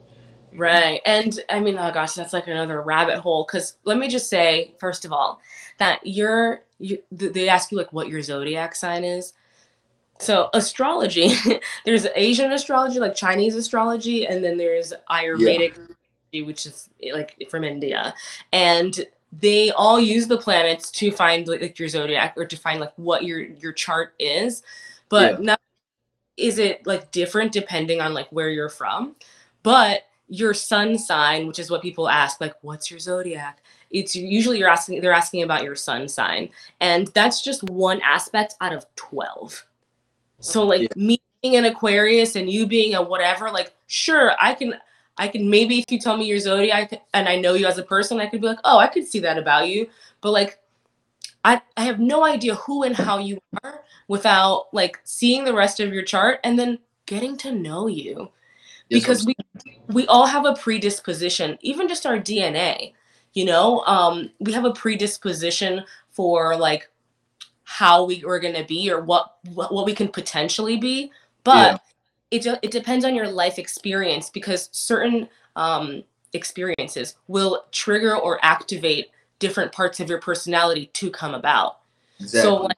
Right. 0.54 1.00
And 1.06 1.38
I 1.48 1.60
mean, 1.60 1.78
oh 1.78 1.90
gosh, 1.92 2.14
that's 2.14 2.32
like 2.32 2.46
another 2.46 2.82
rabbit 2.82 3.18
hole. 3.18 3.44
Cause 3.44 3.76
let 3.84 3.98
me 3.98 4.08
just 4.08 4.28
say, 4.28 4.74
first 4.78 5.04
of 5.04 5.12
all, 5.12 5.40
that 5.78 6.00
you're, 6.06 6.62
you, 6.78 6.98
they 7.10 7.48
ask 7.48 7.72
you 7.72 7.78
like 7.78 7.92
what 7.92 8.08
your 8.08 8.22
zodiac 8.22 8.74
sign 8.74 9.04
is. 9.04 9.32
So 10.18 10.50
astrology, 10.54 11.32
there's 11.84 12.06
Asian 12.14 12.52
astrology, 12.52 12.98
like 12.98 13.14
Chinese 13.14 13.56
astrology, 13.56 14.26
and 14.26 14.44
then 14.44 14.56
there's 14.56 14.92
Ayurvedic, 15.10 15.78
yeah. 16.30 16.44
which 16.44 16.66
is 16.66 16.88
like 17.12 17.42
from 17.50 17.64
India. 17.64 18.14
And 18.52 19.04
they 19.32 19.70
all 19.70 19.98
use 19.98 20.26
the 20.26 20.38
planets 20.38 20.90
to 20.90 21.10
find 21.10 21.48
like 21.48 21.78
your 21.78 21.88
zodiac 21.88 22.34
or 22.36 22.44
to 22.44 22.56
find 22.56 22.80
like 22.80 22.92
what 22.96 23.24
your 23.24 23.40
your 23.40 23.72
chart 23.72 24.14
is. 24.18 24.62
But 25.08 25.32
yeah. 25.32 25.46
not 25.46 25.60
is 26.36 26.58
it 26.58 26.86
like 26.86 27.10
different 27.10 27.52
depending 27.52 28.00
on 28.00 28.14
like 28.14 28.28
where 28.30 28.50
you're 28.50 28.68
from. 28.68 29.16
But 29.62 30.04
your 30.28 30.54
sun 30.54 30.98
sign, 30.98 31.46
which 31.46 31.58
is 31.58 31.70
what 31.70 31.82
people 31.82 32.08
ask, 32.08 32.40
like, 32.40 32.54
what's 32.62 32.90
your 32.90 32.98
zodiac? 32.98 33.62
It's 33.90 34.16
usually 34.16 34.58
you're 34.58 34.68
asking, 34.68 35.00
they're 35.02 35.12
asking 35.12 35.42
about 35.42 35.62
your 35.62 35.76
sun 35.76 36.08
sign. 36.08 36.48
And 36.80 37.08
that's 37.08 37.42
just 37.42 37.62
one 37.64 38.00
aspect 38.00 38.54
out 38.60 38.72
of 38.72 38.86
12. 38.96 39.66
So, 40.40 40.64
like, 40.64 40.82
yeah. 40.82 40.88
me 40.96 41.20
being 41.42 41.56
an 41.56 41.66
Aquarius 41.66 42.34
and 42.34 42.48
you 42.48 42.66
being 42.66 42.94
a 42.94 43.02
whatever, 43.02 43.50
like, 43.50 43.74
sure, 43.88 44.32
I 44.40 44.54
can, 44.54 44.74
I 45.22 45.28
can 45.28 45.48
maybe 45.48 45.78
if 45.78 45.92
you 45.92 46.00
tell 46.00 46.16
me 46.16 46.26
your 46.26 46.40
zodiac 46.40 47.00
and 47.14 47.28
I 47.28 47.36
know 47.36 47.54
you 47.54 47.66
as 47.66 47.78
a 47.78 47.84
person, 47.84 48.18
I 48.18 48.26
could 48.26 48.40
be 48.40 48.48
like, 48.48 48.58
oh, 48.64 48.78
I 48.78 48.88
could 48.88 49.06
see 49.06 49.20
that 49.20 49.38
about 49.38 49.68
you. 49.68 49.88
But, 50.20 50.32
like, 50.32 50.58
I, 51.44 51.60
I 51.76 51.84
have 51.84 52.00
no 52.00 52.24
idea 52.24 52.56
who 52.56 52.82
and 52.82 52.96
how 52.96 53.18
you 53.18 53.40
are 53.62 53.84
without 54.08 54.66
like 54.72 55.00
seeing 55.04 55.44
the 55.44 55.54
rest 55.54 55.78
of 55.78 55.92
your 55.92 56.02
chart 56.02 56.40
and 56.42 56.58
then 56.58 56.78
getting 57.06 57.36
to 57.38 57.52
know 57.52 57.86
you 57.86 58.30
because 58.88 59.24
we 59.24 59.34
we 59.88 60.06
all 60.06 60.26
have 60.26 60.44
a 60.44 60.54
predisposition 60.54 61.56
even 61.62 61.88
just 61.88 62.04
our 62.04 62.18
dna 62.18 62.92
you 63.32 63.44
know 63.44 63.80
um 63.86 64.30
we 64.38 64.52
have 64.52 64.64
a 64.64 64.72
predisposition 64.72 65.82
for 66.10 66.56
like 66.56 66.90
how 67.64 68.04
we 68.04 68.22
are 68.24 68.38
going 68.38 68.54
to 68.54 68.64
be 68.64 68.90
or 68.90 69.00
what, 69.00 69.36
what 69.54 69.72
what 69.72 69.86
we 69.86 69.94
can 69.94 70.08
potentially 70.08 70.76
be 70.76 71.10
but 71.42 71.72
yeah. 71.72 71.78
It 72.32 72.46
it 72.62 72.70
depends 72.70 73.04
on 73.04 73.14
your 73.14 73.28
life 73.28 73.58
experience 73.58 74.30
because 74.30 74.68
certain 74.72 75.28
um 75.56 76.02
experiences 76.32 77.16
will 77.28 77.64
trigger 77.72 78.16
or 78.16 78.38
activate 78.42 79.10
different 79.38 79.70
parts 79.70 80.00
of 80.00 80.08
your 80.08 80.20
personality 80.20 80.86
to 80.94 81.10
come 81.10 81.34
about 81.34 81.80
exactly. 82.18 82.40
so 82.40 82.54
like 82.56 82.76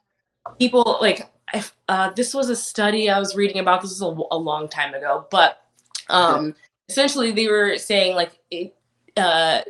people 0.59 0.99
like 1.01 1.31
if, 1.53 1.75
uh, 1.89 2.11
this 2.17 2.35
was 2.35 2.51
a 2.51 2.57
study 2.57 3.09
i 3.09 3.19
was 3.19 3.37
reading 3.37 3.61
about 3.61 3.81
this 3.81 3.93
is 3.93 4.03
a, 4.03 4.17
a 4.33 4.37
long 4.37 4.69
time 4.69 4.93
ago 4.95 5.27
but 5.31 5.61
um, 6.09 6.47
yeah. 6.47 6.53
Essentially, 6.89 7.33
they 7.33 7.49
were 7.49 7.79
saying 7.79 8.15
like 8.15 8.39
it, 8.51 8.77
uh, 9.17 9.63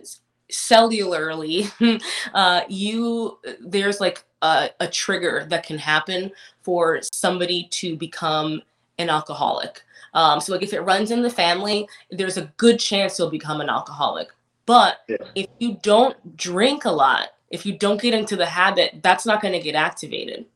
cellularly, 0.51 1.71
uh, 2.35 2.63
you 2.69 3.39
there's 3.61 4.01
like 4.01 4.25
a, 4.43 4.71
a 4.81 4.89
trigger 4.89 5.47
that 5.49 5.65
can 5.65 5.79
happen 5.79 6.33
for 6.63 7.01
somebody 7.13 7.69
to 7.71 7.97
become 7.97 8.63
an 8.99 9.11
alcoholic. 9.11 9.83
Um, 10.15 10.41
so 10.41 10.53
like 10.53 10.63
if 10.63 10.73
it 10.73 10.81
runs 10.81 11.11
in 11.11 11.23
the 11.23 11.31
family, 11.31 11.89
there's 12.11 12.37
a 12.37 12.53
good 12.57 12.79
chance 12.79 13.19
you'll 13.19 13.31
become 13.31 13.61
an 13.61 13.69
alcoholic. 13.69 14.29
But 14.67 14.99
yeah. 15.09 15.17
if 15.35 15.49
you 15.59 15.79
don't 15.83 16.37
drink 16.37 16.85
a 16.85 16.91
lot, 16.91 17.31
if 17.51 17.67
you 17.67 17.77
don't 17.77 18.01
get 18.01 18.15
into 18.15 18.37
the 18.37 18.47
habit, 18.47 19.01
that's 19.03 19.27
not 19.27 19.43
going 19.43 19.53
to 19.53 19.61
get 19.61 19.75
activated. 19.75 20.47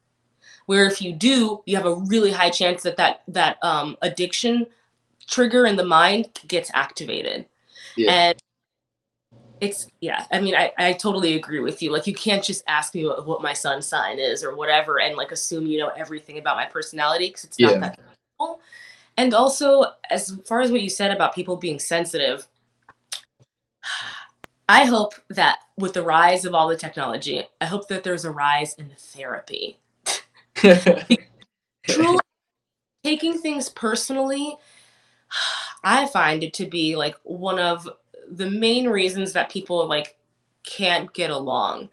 Where 0.66 0.86
if 0.86 1.02
you 1.02 1.12
do, 1.12 1.62
you 1.66 1.76
have 1.76 1.86
a 1.86 1.94
really 1.94 2.30
high 2.30 2.50
chance 2.50 2.82
that 2.82 2.96
that 2.96 3.22
that 3.28 3.58
um, 3.62 3.96
addiction 4.02 4.66
trigger 5.26 5.66
in 5.66 5.76
the 5.76 5.84
mind 5.84 6.28
gets 6.46 6.70
activated. 6.74 7.46
Yeah. 7.96 8.12
And 8.12 8.42
it's 9.60 9.88
yeah 10.00 10.24
i 10.30 10.40
mean 10.40 10.54
I, 10.54 10.72
I 10.78 10.92
totally 10.92 11.34
agree 11.34 11.58
with 11.58 11.82
you 11.82 11.90
like 11.90 12.06
you 12.06 12.14
can't 12.14 12.44
just 12.44 12.62
ask 12.68 12.94
me 12.94 13.06
what, 13.06 13.26
what 13.26 13.42
my 13.42 13.52
sun 13.52 13.82
sign 13.82 14.20
is 14.20 14.44
or 14.44 14.54
whatever 14.54 15.00
and 15.00 15.16
like 15.16 15.32
assume 15.32 15.66
you 15.66 15.78
know 15.78 15.88
everything 15.88 16.38
about 16.38 16.56
my 16.56 16.66
personality 16.66 17.28
because 17.28 17.42
it's 17.44 17.58
not 17.58 17.72
yeah. 17.72 17.78
that. 17.80 17.98
And 19.16 19.34
also 19.34 19.84
as 20.10 20.36
far 20.46 20.60
as 20.60 20.70
what 20.70 20.82
you 20.82 20.90
said 20.90 21.10
about 21.10 21.34
people 21.34 21.56
being 21.56 21.78
sensitive 21.78 22.46
i 24.68 24.84
hope 24.84 25.14
that 25.28 25.58
with 25.76 25.94
the 25.94 26.02
rise 26.02 26.44
of 26.44 26.54
all 26.54 26.68
the 26.68 26.76
technology 26.76 27.42
i 27.60 27.66
hope 27.66 27.88
that 27.88 28.02
there's 28.02 28.24
a 28.24 28.30
rise 28.30 28.74
in 28.74 28.90
therapy 28.96 29.78
truly 31.86 32.18
taking 33.04 33.38
things 33.38 33.68
personally 33.68 34.56
I 35.84 36.06
find 36.06 36.42
it 36.42 36.54
to 36.54 36.66
be 36.66 36.96
like 36.96 37.16
one 37.22 37.58
of 37.58 37.88
the 38.30 38.50
main 38.50 38.88
reasons 38.88 39.32
that 39.32 39.50
people 39.50 39.86
like 39.86 40.16
can't 40.64 41.12
get 41.12 41.30
along. 41.30 41.88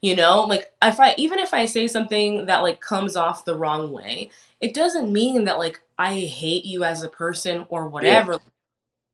You 0.00 0.14
know, 0.14 0.42
like 0.42 0.70
if 0.82 1.00
I 1.00 1.14
even 1.18 1.38
if 1.38 1.52
I 1.52 1.66
say 1.66 1.88
something 1.88 2.46
that 2.46 2.62
like 2.62 2.80
comes 2.80 3.16
off 3.16 3.44
the 3.44 3.56
wrong 3.56 3.90
way, 3.92 4.30
it 4.60 4.74
doesn't 4.74 5.12
mean 5.12 5.44
that 5.44 5.58
like 5.58 5.80
I 5.98 6.14
hate 6.14 6.64
you 6.64 6.84
as 6.84 7.02
a 7.02 7.08
person 7.08 7.66
or 7.68 7.88
whatever. 7.88 8.32
Yeah. 8.32 8.38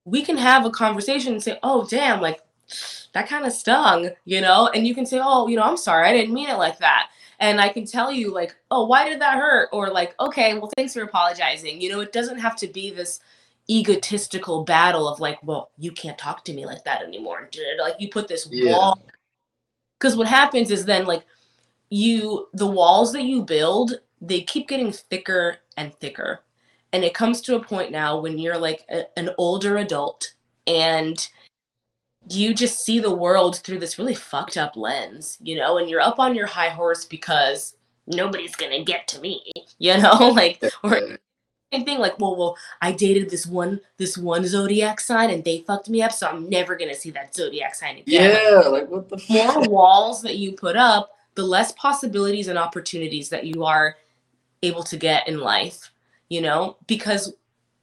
We 0.07 0.23
can 0.23 0.37
have 0.37 0.67
a 0.67 0.71
conversation 0.71 1.33
and 1.33 1.43
say, 1.43 1.59
"Oh, 1.63 1.87
damn, 1.87 2.21
like 2.21 2.41
that 3.15 3.29
kind 3.29 3.47
of 3.47 3.53
stung," 3.53 4.11
you 4.25 4.41
know, 4.41 4.69
and 4.75 4.87
you 4.87 4.95
can 4.95 5.07
say, 5.07 5.21
"Oh, 5.23 5.49
you 5.49 5.57
know, 5.57 5.63
I'm 5.63 5.77
sorry. 5.77 6.09
I 6.09 6.13
didn't 6.13 6.35
mean 6.35 6.51
it 6.51 6.59
like 6.59 6.79
that." 6.79 7.09
And 7.41 7.61
I 7.61 7.69
can 7.71 7.87
tell 7.87 8.13
you 8.13 8.33
like, 8.33 8.55
"Oh, 8.71 8.87
why 8.87 9.09
did 9.09 9.21
that 9.21 9.39
hurt?" 9.39 9.71
or 9.73 9.91
like, 9.91 10.15
"Okay, 10.21 10.55
well, 10.55 10.71
thanks 10.77 10.95
for 10.95 11.03
apologizing." 11.03 11.81
You 11.81 11.91
know, 11.91 12.01
it 12.01 12.13
doesn't 12.13 12.39
have 12.39 12.57
to 12.57 12.67
be 12.67 12.91
this 12.91 13.21
egotistical 13.71 14.65
battle 14.65 15.09
of 15.09 15.21
like, 15.21 15.39
well, 15.43 15.71
you 15.79 15.91
can't 15.91 16.19
talk 16.19 16.45
to 16.45 16.53
me 16.53 16.67
like 16.67 16.85
that 16.85 17.03
anymore. 17.03 17.49
Like 17.81 17.95
you 17.99 18.09
put 18.09 18.29
this 18.29 18.49
yeah. 18.51 18.73
wall. 18.73 19.03
Because 19.99 20.17
what 20.17 20.27
happens 20.27 20.71
is 20.71 20.85
then 20.85 21.07
like 21.07 21.25
you 21.89 22.49
the 22.53 22.67
walls 22.67 23.13
that 23.13 23.23
you 23.23 23.43
build, 23.43 24.01
they 24.27 24.43
keep 24.43 24.69
getting 24.69 24.93
thicker 24.93 25.59
and 25.77 25.95
thicker. 25.95 26.41
And 26.93 27.05
it 27.05 27.15
comes 27.15 27.41
to 27.43 27.57
a 27.57 27.63
point 27.63 27.91
now 27.91 28.21
when 28.21 28.39
you're 28.39 28.59
like 28.59 28.85
a, 28.89 29.05
an 29.19 29.31
older 29.37 29.79
adult 29.79 30.35
and 30.67 31.29
you 32.29 32.55
just 32.55 32.85
see 32.85 33.01
the 33.01 33.15
world 33.15 33.57
through 33.59 33.81
this 33.81 33.99
really 33.99 34.15
fucked 34.15 34.57
up 34.57 34.77
lens, 34.77 35.39
you 35.43 35.57
know, 35.57 35.79
and 35.79 35.91
you're 35.91 36.01
up 36.01 36.19
on 36.19 36.35
your 36.35 36.47
high 36.47 36.69
horse 36.69 37.05
because 37.05 37.75
nobody's 38.07 38.57
gonna 38.57 38.83
get 38.83 39.09
to 39.09 39.21
me, 39.21 39.43
you 39.79 39.99
know, 39.99 40.29
like 40.35 40.63
or 40.83 41.19
same 41.73 41.85
thing 41.85 41.99
like 41.99 42.17
well 42.21 42.37
well 42.37 42.57
i 42.83 42.93
dated 42.93 43.29
this 43.29 43.47
one 43.47 43.81
this 43.97 44.17
one 44.17 44.47
zodiac 44.47 45.01
sign 45.01 45.31
and 45.31 45.43
they 45.43 45.65
fucked 45.67 45.89
me 45.89 46.03
up 46.03 46.13
so 46.13 46.29
i'm 46.29 46.49
never 46.49 46.77
gonna 46.77 46.95
see 46.95 47.11
that 47.11 47.35
zodiac 47.35 47.75
sign 47.75 47.97
again. 47.97 48.39
Yeah 48.45 48.59
like, 48.59 48.89
like 48.89 48.89
what 48.89 49.09
the 49.09 49.21
more 49.29 49.69
walls 49.69 50.23
that 50.23 50.37
you 50.37 50.53
put 50.53 50.77
up 50.77 51.11
the 51.35 51.43
less 51.43 51.73
possibilities 51.73 52.47
and 52.47 52.59
opportunities 52.59 53.29
that 53.29 53.45
you 53.45 53.65
are 53.65 53.97
able 54.67 54.83
to 54.83 54.97
get 54.97 55.27
in 55.29 55.41
life 55.41 55.91
you 56.29 56.41
know 56.41 56.77
because 56.87 57.35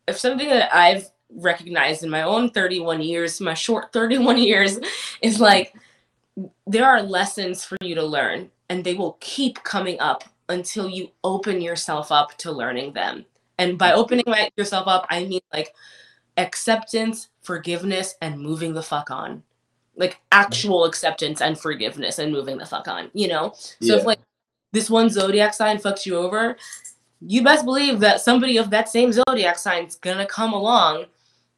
if 0.08 0.18
something 0.18 0.50
that 0.50 0.74
i've 0.76 1.10
recognized 1.34 2.04
in 2.04 2.10
my 2.10 2.24
own 2.24 2.50
31 2.50 3.02
years 3.02 3.40
my 3.40 3.54
short 3.54 3.92
31 3.94 4.38
years 4.38 4.80
is 5.22 5.40
like 5.40 5.74
there 6.68 6.86
are 6.86 7.02
lessons 7.02 7.64
for 7.64 7.78
you 7.82 7.96
to 7.96 8.04
learn 8.04 8.50
and 8.70 8.84
they 8.84 8.94
will 8.94 9.18
keep 9.20 9.62
coming 9.64 10.00
up 10.00 10.24
until 10.50 10.90
you 10.90 11.10
open 11.24 11.62
yourself 11.62 12.12
up 12.12 12.38
to 12.38 12.52
learning 12.52 12.94
them 12.94 13.26
and 13.62 13.78
by 13.78 13.94
opening 13.94 14.24
my, 14.26 14.50
yourself 14.58 14.88
up, 14.88 15.06
I 15.12 15.24
mean 15.26 15.42
like 15.54 15.76
acceptance, 16.38 17.30
forgiveness, 17.42 18.16
and 18.20 18.40
moving 18.40 18.74
the 18.74 18.82
fuck 18.82 19.12
on. 19.12 19.44
Like 19.96 20.20
actual 20.32 20.86
acceptance 20.86 21.42
and 21.42 21.60
forgiveness 21.60 22.18
and 22.18 22.32
moving 22.32 22.58
the 22.58 22.66
fuck 22.66 22.88
on, 22.88 23.12
you 23.14 23.28
know? 23.28 23.54
So 23.56 23.76
yeah. 23.82 23.98
if 23.98 24.06
like 24.06 24.20
this 24.72 24.90
one 24.90 25.10
zodiac 25.10 25.54
sign 25.54 25.78
fucks 25.78 26.06
you 26.06 26.18
over, 26.18 26.58
you 27.22 27.44
best 27.44 27.66
believe 27.66 28.00
that 28.00 28.22
somebody 28.22 28.58
of 28.58 28.70
that 28.70 28.90
same 28.90 29.12
zodiac 29.12 29.58
sign 29.58 29.86
is 29.86 29.96
gonna 29.96 30.26
come 30.26 30.54
along 30.54 31.06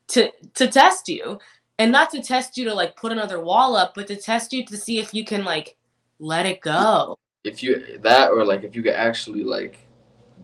to 0.09 0.32
to 0.55 0.68
test 0.68 1.07
you. 1.07 1.39
And 1.80 1.91
not 1.91 2.11
to 2.11 2.22
test 2.22 2.57
you 2.57 2.66
to 2.66 2.74
like 2.74 2.95
put 2.95 3.11
another 3.11 3.41
wall 3.41 3.76
up, 3.76 3.95
but 3.95 4.07
to 4.07 4.16
test 4.16 4.53
you 4.53 4.64
to 4.66 4.78
see 4.78 4.99
if 4.99 5.14
you 5.14 5.26
can 5.26 5.43
like 5.43 5.76
let 6.20 6.45
it 6.45 6.61
go. 6.61 7.18
If 7.43 7.64
you 7.64 7.99
that 8.03 8.30
or 8.30 8.45
like 8.45 8.64
if 8.64 8.76
you 8.76 8.84
could 8.84 8.93
actually 8.93 9.43
like 9.43 9.80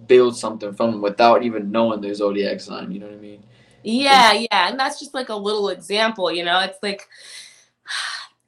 build 0.08 0.36
something 0.36 0.74
from 0.74 0.92
them 0.92 1.02
without 1.02 1.44
even 1.44 1.72
knowing 1.72 2.02
their 2.02 2.14
zodiac 2.14 2.60
sign. 2.60 2.92
You 2.92 3.00
know 3.00 3.06
what 3.06 3.16
I 3.16 3.20
mean? 3.20 3.44
Yeah, 3.84 4.34
yeah, 4.34 4.70
and 4.70 4.80
that's 4.80 5.00
just 5.00 5.14
like 5.14 5.30
a 5.30 5.36
little 5.36 5.70
example. 5.70 6.32
You 6.32 6.44
know, 6.44 6.60
it's 6.60 6.80
like 6.84 7.08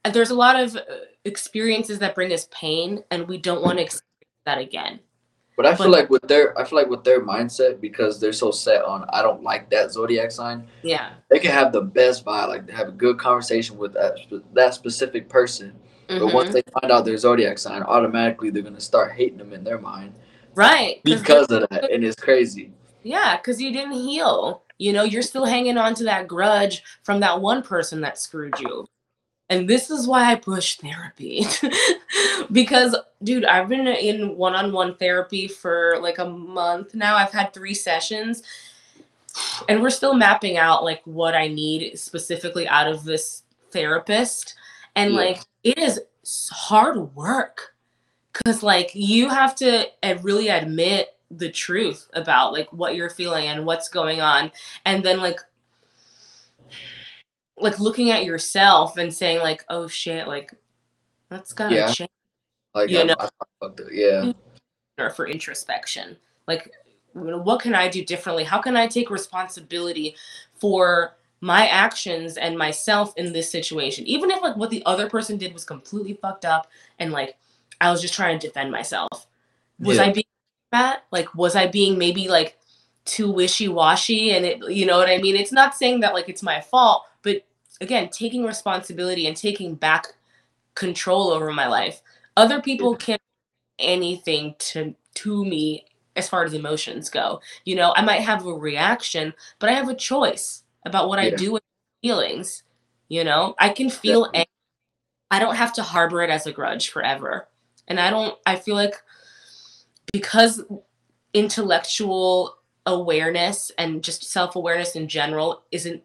there's 0.11 0.32
a 0.32 0.36
lot 0.36 0.59
of 0.59 0.76
uh, 0.76 0.82
experiences 1.24 1.99
that 1.99 2.15
bring 2.15 2.34
us 2.34 2.47
pain, 2.51 3.03
and 3.11 3.28
we 3.28 3.38
don't 3.38 3.61
want 3.61 3.80
to 3.89 4.01
that 4.46 4.58
again. 4.58 5.00
But 5.58 5.66
I 5.66 5.76
feel 5.76 5.88
but, 5.88 5.92
like 5.92 6.10
with 6.10 6.24
their, 6.24 6.58
I 6.58 6.64
feel 6.64 6.80
like 6.80 6.89
with 6.89 7.04
their 7.04 7.22
mindset, 7.22 7.82
because 7.82 8.20
they're 8.20 8.34
so 8.34 8.52
set 8.52 8.84
on, 8.84 9.06
I 9.10 9.22
don't 9.22 9.44
like 9.44 9.70
that 9.70 9.92
zodiac 9.92 10.32
sign. 10.32 10.66
Yeah, 10.82 11.12
they 11.30 11.39
can 11.39 11.52
have 11.52 11.72
the 11.72 11.82
best 11.82 12.26
vibe, 12.26 12.48
like 12.48 12.70
have 12.70 12.88
a 12.88 12.92
good 12.92 13.20
conversation 13.20 13.78
with 13.78 13.94
that 13.94 14.18
that 14.54 14.74
specific 14.74 15.30
person. 15.30 15.74
Mm-hmm. 16.08 16.26
But 16.26 16.34
once 16.34 16.50
mm-hmm. 16.50 16.54
they 16.56 16.80
find 16.82 16.92
out 16.92 17.06
their 17.06 17.18
zodiac 17.18 17.58
sign, 17.58 17.84
automatically 17.84 18.50
they're 18.50 18.64
gonna 18.64 18.82
start 18.82 19.14
hating 19.14 19.38
them 19.38 19.54
in 19.54 19.64
their 19.64 19.78
mind 19.78 20.14
right 20.56 21.02
because 21.04 21.48
of 21.52 21.68
that, 21.70 21.92
and 21.92 22.04
it's 22.04 22.20
crazy. 22.20 22.72
Yeah, 23.04 23.38
because 23.38 23.62
you 23.62 23.72
didn't 23.72 23.94
heal. 23.94 24.64
You 24.78 24.94
know, 24.94 25.04
you're 25.04 25.22
still 25.22 25.46
hanging 25.46 25.78
on 25.78 25.94
to 25.96 26.04
that 26.06 26.28
grudge 26.28 26.84
from 27.04 27.20
that 27.20 27.39
one 27.39 27.62
person 27.62 28.02
that 28.02 28.18
screwed 28.18 28.54
you. 28.60 28.88
And 29.52 29.68
this 29.68 29.89
is 29.89 30.08
why 30.08 30.32
I 30.32 30.36
push 30.36 30.78
therapy. 30.78 31.45
because, 32.54 32.95
dude, 33.22 33.43
I've 33.43 33.68
been 33.68 33.86
in 33.86 34.38
one 34.38 34.56
on 34.56 34.72
one 34.72 34.95
therapy 34.95 35.49
for 35.49 35.97
like 36.02 36.20
a 36.20 36.26
month 36.26 36.95
now. 36.95 37.18
I've 37.18 37.34
had 37.34 37.54
three 37.54 37.74
sessions. 37.74 38.43
And 39.68 39.82
we're 39.82 39.89
still 39.89 40.14
mapping 40.14 40.58
out 40.58 40.86
like 40.86 41.02
what 41.04 41.36
I 41.36 41.49
need 41.49 41.99
specifically 41.99 42.66
out 42.66 42.88
of 42.88 43.04
this 43.04 43.43
therapist. 43.72 44.56
And 44.95 45.12
Yeah. 45.12 45.20
like, 45.20 45.41
it 45.66 45.78
is 45.78 45.99
hard 46.49 47.14
work. 47.14 47.76
Cause 48.45 48.64
like 48.64 48.91
you 48.93 49.28
have 49.28 49.54
to 49.56 49.86
uh, 50.02 50.16
really 50.22 50.47
admit 50.47 51.10
the 51.30 51.52
truth 51.52 52.10
about 52.14 52.54
like 52.54 52.72
what 52.72 52.95
you're 52.95 53.10
feeling 53.10 53.47
and 53.47 53.66
what's 53.66 53.89
going 53.89 54.22
on 54.22 54.52
and 54.86 55.04
then 55.04 55.20
like 55.20 55.39
like 57.62 57.80
looking 57.80 58.12
at 58.12 58.26
yourself 58.26 58.97
and 58.97 59.14
saying 59.14 59.39
like 59.39 59.64
oh 59.70 59.88
shit 59.88 60.28
like 60.28 60.53
that's 61.30 61.53
gotta 61.53 61.76
Yeah. 61.76 61.91
change. 61.91 62.09
Like, 62.74 62.89
You 62.89 62.99
I, 63.01 63.03
know- 63.03 63.16
I 63.20 63.30
fucked 63.59 63.80
it. 63.82 63.88
Yeah, 63.91 64.22
mm-hmm. 64.22 65.01
or 65.03 65.09
for 65.12 65.28
introspection. 65.28 66.18
Like 66.47 66.72
what 67.14 67.62
can 67.62 67.76
i 67.76 67.89
do 67.89 68.05
differently? 68.05 68.43
How 68.43 68.62
can 68.62 68.78
i 68.78 68.88
take 68.88 69.09
responsibility 69.09 70.16
for 70.55 71.18
my 71.41 71.68
actions 71.68 72.38
and 72.38 72.57
myself 72.57 73.14
in 73.18 73.34
this 73.34 73.51
situation? 73.51 74.05
Even 74.07 74.32
if 74.32 74.41
like 74.41 74.55
what 74.55 74.70
the 74.70 74.84
other 74.86 75.09
person 75.09 75.38
did 75.38 75.53
was 75.53 75.64
completely 75.66 76.14
fucked 76.14 76.45
up 76.45 76.68
and 76.99 77.12
like 77.12 77.36
i 77.82 77.91
was 77.91 78.01
just 78.01 78.14
trying 78.14 78.39
to 78.39 78.47
defend 78.47 78.72
myself. 78.72 79.28
Was 79.80 79.97
Yeah. 79.97 80.03
i 80.03 80.12
being 80.14 80.26
that? 80.72 81.03
Like 81.12 81.34
was 81.36 81.55
i 81.55 81.68
being 81.68 81.97
maybe 81.97 82.28
like 82.30 82.57
too 83.03 83.30
wishy-washy 83.32 84.32
and 84.32 84.45
it 84.45 84.70
you 84.70 84.86
know 84.86 84.97
what 84.97 85.09
i 85.09 85.18
mean? 85.18 85.36
It's 85.36 85.51
not 85.51 85.76
saying 85.76 85.99
that 86.01 86.14
like 86.14 86.30
it's 86.30 86.43
my 86.43 86.62
fault 86.62 87.05
again 87.82 88.09
taking 88.09 88.45
responsibility 88.45 89.27
and 89.27 89.36
taking 89.36 89.75
back 89.75 90.07
control 90.75 91.32
over 91.32 91.51
my 91.51 91.67
life. 91.67 92.01
Other 92.38 92.61
people 92.61 92.95
can't 92.95 93.21
anything 93.79 94.55
to 94.59 94.95
to 95.15 95.43
me 95.43 95.86
as 96.15 96.29
far 96.29 96.45
as 96.45 96.53
emotions 96.53 97.09
go. 97.09 97.41
You 97.65 97.75
know 97.75 97.93
i 97.95 98.01
might 98.01 98.21
have 98.21 98.45
a 98.45 98.53
reaction 98.53 99.34
but 99.59 99.69
i 99.69 99.73
have 99.73 99.89
a 99.89 99.95
choice 99.95 100.63
about 100.86 101.09
what 101.09 101.19
i 101.19 101.29
do 101.32 101.51
with 101.53 101.63
feelings. 102.01 102.63
You 103.09 103.23
know 103.23 103.55
i 103.59 103.69
can 103.69 103.89
feel 103.89 104.23
Definitely. 104.25 104.39
ang- 104.39 104.45
i 105.32 105.39
don't 105.39 105.55
have 105.55 105.73
to 105.73 105.84
harbor 105.84 106.21
it 106.21 106.29
as 106.29 106.47
a 106.47 106.51
grudge 106.51 106.89
forever. 106.89 107.47
And 107.88 107.99
i 107.99 108.09
don't 108.09 108.38
i 108.45 108.55
feel 108.55 108.75
like 108.75 108.95
because 110.13 110.63
intellectual 111.34 112.57
awareness 112.86 113.71
and 113.77 114.03
just 114.03 114.23
self-awareness 114.32 114.95
in 114.95 115.07
general 115.07 115.63
isn't 115.71 116.01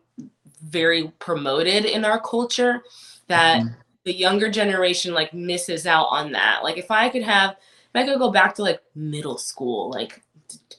very 0.62 1.12
promoted 1.18 1.84
in 1.84 2.04
our 2.04 2.20
culture 2.20 2.82
that 3.28 3.60
Mhm. 3.60 3.74
the 4.04 4.12
younger 4.14 4.48
generation 4.50 5.12
like 5.14 5.34
misses 5.34 5.86
out 5.86 6.06
on 6.10 6.32
that 6.32 6.62
like 6.62 6.78
if 6.78 6.90
i 6.90 7.08
could 7.08 7.22
have 7.22 7.50
if 7.50 7.90
i 7.94 8.04
could 8.04 8.18
go 8.18 8.30
back 8.30 8.54
to 8.54 8.62
like 8.62 8.80
middle 8.94 9.36
school 9.36 9.90
like 9.90 10.22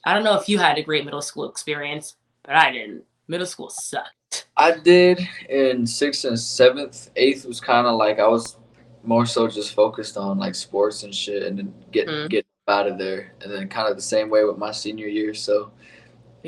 i 0.04 0.14
don't 0.14 0.24
know 0.24 0.34
if 0.34 0.48
you 0.48 0.58
had 0.58 0.78
a 0.78 0.82
great 0.82 1.04
middle 1.04 1.22
school 1.22 1.48
experience 1.48 2.16
but 2.42 2.54
i 2.56 2.70
didn't 2.72 3.04
middle 3.28 3.46
school 3.46 3.68
sucked 3.70 4.46
I 4.58 4.72
did 4.72 5.26
in 5.48 5.86
sixth 5.86 6.26
and 6.26 6.38
seventh. 6.38 7.10
Eighth 7.16 7.46
was 7.46 7.60
kind 7.60 7.86
of 7.86 7.96
like 7.96 8.18
I 8.18 8.28
was 8.28 8.56
more 9.02 9.24
so 9.24 9.48
just 9.48 9.72
focused 9.72 10.18
on 10.18 10.36
like 10.38 10.54
sports 10.54 11.02
and 11.02 11.14
shit, 11.14 11.44
and 11.44 11.58
then 11.58 11.74
get 11.92 12.08
Mhm. 12.08 12.28
get 12.28 12.46
out 12.66 12.86
of 12.86 12.98
there. 12.98 13.32
And 13.40 13.50
then 13.50 13.68
kind 13.68 13.88
of 13.88 13.96
the 13.96 14.02
same 14.02 14.28
way 14.28 14.44
with 14.44 14.58
my 14.58 14.70
senior 14.70 15.06
year. 15.06 15.32
So 15.32 15.70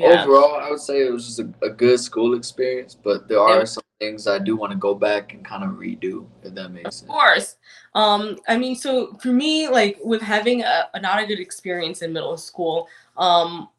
yeah 0.01 0.23
overall, 0.23 0.55
I 0.55 0.69
would 0.69 0.79
say 0.79 1.05
it 1.05 1.11
was 1.11 1.25
just 1.25 1.39
a, 1.39 1.53
a 1.61 1.69
good 1.69 1.99
school 1.99 2.35
experience. 2.35 2.95
But 2.95 3.27
there 3.27 3.39
are 3.39 3.65
some 3.65 3.83
things 3.99 4.27
I 4.27 4.39
do 4.39 4.55
want 4.55 4.71
to 4.71 4.77
go 4.77 4.95
back 4.95 5.33
and 5.33 5.45
kind 5.45 5.63
of 5.63 5.71
redo, 5.71 6.25
if 6.43 6.53
that 6.55 6.69
makes 6.69 6.87
Of 6.87 6.93
sense. 6.93 7.01
Of 7.03 7.07
course. 7.09 7.55
Um, 7.93 8.37
I 8.47 8.57
mean, 8.57 8.75
so 8.75 9.13
for 9.21 9.29
me, 9.29 9.67
like 9.67 9.97
with 10.03 10.21
having 10.21 10.63
a, 10.63 10.89
a 10.93 10.99
not 10.99 11.21
a 11.21 11.25
good 11.25 11.39
experience 11.39 12.01
in 12.01 12.11
middle 12.11 12.37
school, 12.37 12.87
um, 13.17 13.69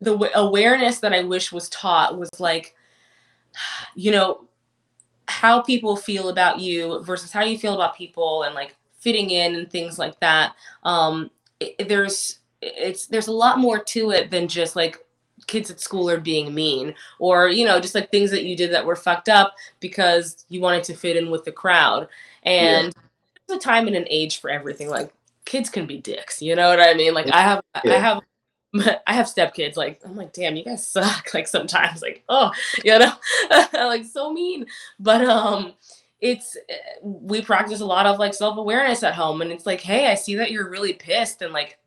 the 0.00 0.12
w- 0.12 0.32
awareness 0.34 0.98
that 1.00 1.12
I 1.12 1.22
wish 1.24 1.52
was 1.52 1.68
taught 1.70 2.18
was 2.18 2.28
like, 2.38 2.74
you 3.94 4.12
know, 4.12 4.46
how 5.28 5.62
people 5.62 5.96
feel 5.96 6.28
about 6.28 6.58
you 6.58 7.02
versus 7.04 7.30
how 7.32 7.42
you 7.44 7.56
feel 7.56 7.74
about 7.74 7.96
people 7.96 8.42
and 8.42 8.54
like 8.54 8.74
fitting 8.98 9.30
in 9.30 9.54
and 9.54 9.70
things 9.70 9.98
like 9.98 10.18
that. 10.20 10.54
Um, 10.82 11.30
it- 11.60 11.88
there's 11.88 12.38
it's 12.62 13.06
there's 13.06 13.28
a 13.28 13.32
lot 13.32 13.58
more 13.58 13.78
to 13.82 14.10
it 14.10 14.30
than 14.30 14.46
just 14.46 14.76
like 14.76 14.98
kids 15.50 15.70
at 15.70 15.80
school 15.80 16.08
are 16.08 16.20
being 16.20 16.54
mean 16.54 16.94
or 17.18 17.48
you 17.48 17.64
know 17.64 17.80
just 17.80 17.94
like 17.94 18.10
things 18.10 18.30
that 18.30 18.44
you 18.44 18.56
did 18.56 18.72
that 18.72 18.86
were 18.86 18.94
fucked 18.94 19.28
up 19.28 19.54
because 19.80 20.44
you 20.48 20.60
wanted 20.60 20.84
to 20.84 20.94
fit 20.94 21.16
in 21.16 21.28
with 21.28 21.44
the 21.44 21.50
crowd 21.50 22.06
and 22.44 22.94
there's 23.48 23.58
a 23.58 23.60
time 23.60 23.88
and 23.88 23.96
an 23.96 24.06
age 24.08 24.40
for 24.40 24.48
everything 24.48 24.88
like 24.88 25.12
kids 25.44 25.68
can 25.68 25.86
be 25.86 25.98
dicks 25.98 26.40
you 26.40 26.54
know 26.54 26.68
what 26.68 26.80
i 26.80 26.94
mean 26.94 27.12
like 27.14 27.28
i 27.32 27.40
have 27.40 27.60
i 27.84 27.88
have 27.94 28.20
I 29.06 29.14
have 29.14 29.26
stepkids. 29.26 29.76
Like 29.76 30.00
I'm 30.04 30.16
like, 30.16 30.32
damn, 30.32 30.56
you 30.56 30.64
guys 30.64 30.86
suck. 30.86 31.30
Like 31.34 31.48
sometimes, 31.48 32.02
like 32.02 32.22
oh, 32.28 32.52
you 32.84 32.98
know, 32.98 33.12
like 33.72 34.04
so 34.04 34.32
mean. 34.32 34.66
But 34.98 35.24
um, 35.24 35.74
it's 36.20 36.56
we 37.02 37.42
practice 37.42 37.80
a 37.80 37.86
lot 37.86 38.06
of 38.06 38.18
like 38.18 38.34
self 38.34 38.58
awareness 38.58 39.02
at 39.02 39.14
home, 39.14 39.42
and 39.42 39.50
it's 39.50 39.66
like, 39.66 39.80
hey, 39.80 40.06
I 40.06 40.14
see 40.14 40.36
that 40.36 40.52
you're 40.52 40.70
really 40.70 40.92
pissed, 40.92 41.42
and 41.42 41.52
like 41.52 41.78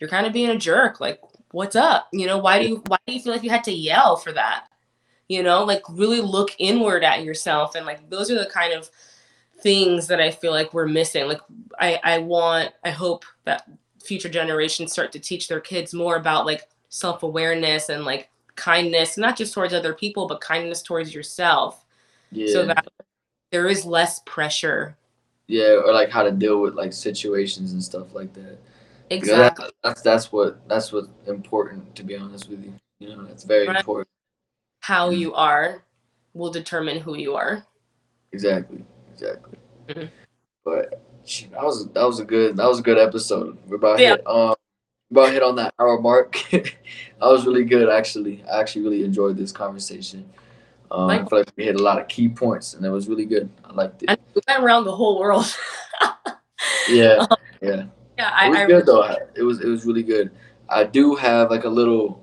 you're 0.00 0.10
kind 0.10 0.26
of 0.26 0.32
being 0.32 0.50
a 0.50 0.58
jerk. 0.58 1.00
Like, 1.00 1.20
what's 1.52 1.76
up? 1.76 2.08
You 2.12 2.26
know, 2.26 2.38
why 2.38 2.60
do 2.62 2.68
you 2.68 2.82
why 2.86 2.98
do 3.06 3.12
you 3.14 3.20
feel 3.20 3.32
like 3.32 3.42
you 3.42 3.50
had 3.50 3.64
to 3.64 3.72
yell 3.72 4.16
for 4.16 4.32
that? 4.32 4.66
You 5.28 5.42
know, 5.42 5.64
like 5.64 5.82
really 5.90 6.20
look 6.20 6.50
inward 6.58 7.04
at 7.04 7.24
yourself, 7.24 7.74
and 7.74 7.86
like 7.86 8.08
those 8.10 8.30
are 8.30 8.38
the 8.38 8.50
kind 8.50 8.72
of 8.72 8.90
things 9.60 10.06
that 10.08 10.20
I 10.20 10.30
feel 10.30 10.52
like 10.52 10.74
we're 10.74 10.86
missing. 10.88 11.26
Like 11.28 11.40
I 11.80 12.00
I 12.04 12.18
want 12.18 12.72
I 12.84 12.90
hope 12.90 13.24
that 13.44 13.68
future 14.04 14.28
generations 14.28 14.92
start 14.92 15.12
to 15.12 15.20
teach 15.20 15.48
their 15.48 15.60
kids 15.60 15.92
more 15.94 16.16
about 16.16 16.46
like 16.46 16.68
self-awareness 16.90 17.88
and 17.88 18.04
like 18.04 18.30
kindness, 18.54 19.18
not 19.18 19.36
just 19.36 19.52
towards 19.54 19.74
other 19.74 19.94
people, 19.94 20.26
but 20.28 20.40
kindness 20.40 20.82
towards 20.82 21.14
yourself. 21.14 21.84
Yeah, 22.30 22.52
So 22.52 22.66
that 22.66 22.86
there 23.50 23.68
is 23.68 23.84
less 23.84 24.20
pressure. 24.26 24.96
yeah, 25.48 25.80
or 25.84 25.92
like 25.92 26.10
how 26.10 26.22
to 26.22 26.32
deal 26.32 26.60
with 26.60 26.74
like 26.74 26.92
situations 26.92 27.72
and 27.72 27.82
stuff 27.82 28.14
like 28.14 28.32
that. 28.34 28.58
Exactly. 29.10 29.66
that, 29.66 29.74
that's 29.82 30.02
that's 30.02 30.32
what 30.32 30.66
that's 30.68 30.92
what's 30.92 31.08
important. 31.26 31.94
To 31.96 32.02
be 32.02 32.16
honest 32.16 32.48
with 32.48 32.64
you, 32.64 32.72
you 32.98 33.08
know, 33.08 33.24
that's 33.24 33.44
very 33.44 33.66
Right. 33.68 33.76
important. 33.78 34.08
How 34.80 35.10
Mhm. 35.10 35.18
you 35.18 35.34
are 35.34 35.84
will 36.34 36.50
determine 36.50 36.98
who 37.00 37.16
you 37.16 37.34
are. 37.34 37.64
Exactly, 38.32 38.84
exactly. 39.12 39.58
Mhm. 39.88 40.10
But 40.64 41.00
shit, 41.24 41.50
that 41.52 41.62
was 41.62 41.88
that 41.92 42.04
was 42.04 42.20
a 42.20 42.24
good 42.24 42.56
that 42.56 42.66
was 42.68 42.80
a 42.80 42.82
good 42.82 42.98
episode. 42.98 43.58
We're 43.66 43.76
about 43.76 43.98
Yeah. 44.00 44.16
hit 44.16 44.26
um 44.26 44.54
about 45.10 45.32
hit 45.32 45.42
on 45.42 45.54
that 45.56 45.72
hour 45.78 46.00
mark. 46.00 46.36
that 46.50 46.74
was 47.20 47.46
really 47.46 47.64
good 47.64 47.88
actually. 47.88 48.42
I 48.50 48.60
actually 48.60 48.82
really 48.82 49.04
enjoyed 49.04 49.36
this 49.36 49.52
conversation. 49.52 50.28
Um, 50.90 51.10
I 51.10 51.18
feel 51.24 51.38
like 51.38 51.50
we 51.56 51.64
hit 51.64 51.76
a 51.80 51.82
lot 51.82 52.00
of 52.00 52.06
key 52.08 52.28
points 52.28 52.74
and 52.74 52.84
it 52.84 52.90
was 52.90 53.08
really 53.08 53.24
good. 53.24 53.48
I 53.64 53.72
liked 53.72 54.02
it. 54.02 54.10
And 54.10 54.18
we 54.34 54.40
went 54.46 54.62
around 54.62 54.84
the 54.84 54.94
whole 54.96 55.18
world. 55.18 55.46
Yeah, 56.88 57.26
yeah. 57.60 57.86
Yeah, 58.18 58.32
It 58.44 58.48
was 58.50 58.58
I, 58.58 58.62
I 58.62 58.66
good 58.66 58.86
though. 58.86 59.02
It 59.34 59.42
was 59.42 59.60
it 59.60 59.68
was 59.68 59.84
really 59.84 60.02
good. 60.02 60.30
I 60.68 60.84
do 60.84 61.14
have 61.14 61.50
like 61.50 61.64
a 61.64 61.68
little 61.68 62.22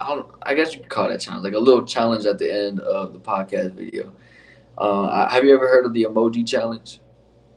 I 0.00 0.08
don't 0.08 0.26
I 0.42 0.54
guess 0.54 0.72
you 0.74 0.80
could 0.80 0.88
call 0.88 1.08
that 1.08 1.20
challenge, 1.20 1.44
like 1.44 1.54
a 1.54 1.58
little 1.58 1.84
challenge 1.84 2.26
at 2.26 2.38
the 2.38 2.52
end 2.52 2.80
of 2.80 3.12
the 3.12 3.18
podcast 3.18 3.72
video. 3.74 4.12
Uh, 4.78 5.28
have 5.28 5.44
you 5.44 5.52
ever 5.54 5.68
heard 5.68 5.84
of 5.84 5.92
the 5.92 6.04
emoji 6.04 6.46
challenge? 6.46 7.00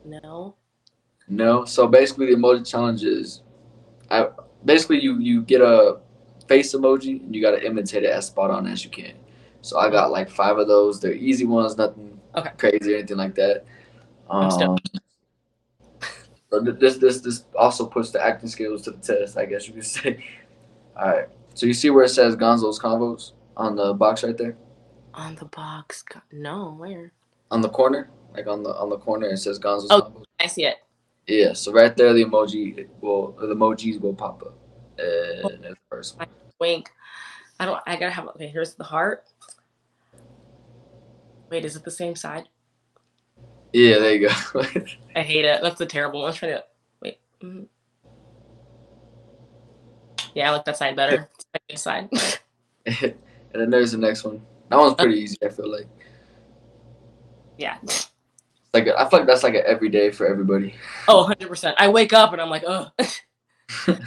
no. 0.03 0.55
No. 1.29 1.63
So 1.65 1.87
basically, 1.87 2.27
the 2.27 2.35
emoji 2.35 2.67
challenge 2.69 3.03
is, 3.03 3.41
I 4.11 4.27
basically 4.65 4.99
you 5.01 5.19
you 5.19 5.41
get 5.41 5.61
a 5.61 5.99
face 6.47 6.75
emoji 6.75 7.23
and 7.23 7.33
you 7.33 7.41
got 7.41 7.51
to 7.51 7.65
imitate 7.65 8.03
it 8.03 8.09
as 8.09 8.27
spot 8.27 8.51
on 8.51 8.67
as 8.67 8.83
you 8.83 8.89
can. 8.91 9.13
So 9.61 9.79
I 9.79 9.89
got 9.89 10.11
like 10.11 10.29
five 10.29 10.57
of 10.57 10.67
those. 10.67 10.99
They're 10.99 11.13
easy 11.13 11.45
ones, 11.45 11.77
nothing 11.77 12.19
Okay. 12.35 12.51
crazy 12.57 12.93
or 12.93 12.97
anything 12.97 13.17
like 13.17 13.35
that. 13.35 13.63
I'm 14.29 14.49
Um, 14.49 14.51
stoked. 14.51 14.99
So 16.53 16.59
this 16.61 16.97
this 16.97 17.19
this 17.21 17.45
also 17.57 17.87
puts 17.87 18.11
the 18.11 18.23
acting 18.23 18.47
skills 18.47 18.83
to 18.83 18.91
the 18.91 18.97
test, 18.97 19.39
I 19.39 19.45
guess 19.45 19.67
you 19.67 19.73
could 19.73 19.85
say. 19.97 20.23
All 20.95 21.09
right. 21.09 21.27
So 21.55 21.65
you 21.65 21.73
see 21.73 21.89
where 21.89 22.03
it 22.03 22.09
says 22.09 22.35
Gonzo's 22.35 22.79
Convos 22.79 23.31
on 23.57 23.75
the 23.75 23.95
box 23.95 24.23
right 24.23 24.37
there, 24.37 24.55
On 25.15 25.33
the 25.33 25.45
box. 25.45 26.03
No, 26.31 26.75
where? 26.77 27.11
on 27.49 27.61
the 27.61 27.69
corner, 27.69 28.09
like 28.35 28.45
on 28.45 28.61
the 28.61 28.69
on 28.75 28.89
the 28.91 28.97
corner, 28.99 29.27
it 29.29 29.37
says 29.37 29.57
Gonzo's 29.57 29.87
Oh. 29.89 30.01
Convos. 30.01 30.25
I 30.39 30.45
see 30.45 30.65
it. 30.65 30.75
Yeah, 31.25 31.53
so 31.53 31.71
right 31.71 31.95
there, 31.97 32.13
the 32.13 32.23
emoji 32.25 32.87
will, 33.01 33.31
the 33.31 33.47
emojis 33.55 33.99
will 33.99 34.13
pop 34.13 34.43
up. 34.43 34.53
And 34.99 35.63
that's 35.63 35.73
the 35.73 35.75
first 35.89 36.19
one. 36.19 36.27
Wink. 36.59 36.91
I 37.59 37.65
don't. 37.65 37.81
I 37.87 37.95
gotta 37.95 38.11
have. 38.11 38.27
Okay, 38.27 38.47
here's 38.47 38.75
the 38.75 38.83
heart. 38.83 39.23
Wait, 41.49 41.65
is 41.65 41.75
it 41.75 41.83
the 41.83 41.89
same 41.91 42.15
side? 42.15 42.47
Yeah, 43.73 43.97
there 43.99 44.15
you 44.15 44.29
go. 44.29 44.61
I 45.15 45.23
hate 45.23 45.45
it. 45.45 45.61
That's 45.61 45.81
a 45.81 45.85
terrible 45.85 46.21
one. 46.21 46.29
I'm 46.29 46.35
trying 46.35 46.53
to 46.53 46.63
wait. 47.01 47.19
Mm. 47.41 47.67
Yeah, 50.35 50.49
I 50.49 50.51
like 50.53 50.65
that 50.65 50.77
side 50.77 50.95
better. 50.95 51.27
It's 51.33 51.45
my 51.53 51.59
good 51.69 51.79
side. 51.79 52.09
and 53.01 53.15
then 53.53 53.69
there's 53.71 53.91
the 53.91 53.97
next 53.97 54.23
one. 54.23 54.41
That 54.69 54.77
one's 54.77 54.95
pretty 54.95 55.19
easy. 55.19 55.37
I 55.43 55.49
feel 55.49 55.71
like. 55.71 55.87
yeah. 57.57 57.77
It's 57.83 58.09
like 58.73 58.87
I 58.87 59.09
feel 59.09 59.19
like 59.19 59.27
that's 59.27 59.43
like 59.43 59.55
an 59.55 59.63
everyday 59.65 60.11
for 60.11 60.27
everybody. 60.27 60.75
Oh, 61.07 61.27
100%. 61.29 61.73
I 61.77 61.89
wake 61.89 62.13
up 62.13 62.31
and 62.31 62.41
I'm 62.41 62.49
like, 62.49 62.63
oh. 62.67 62.89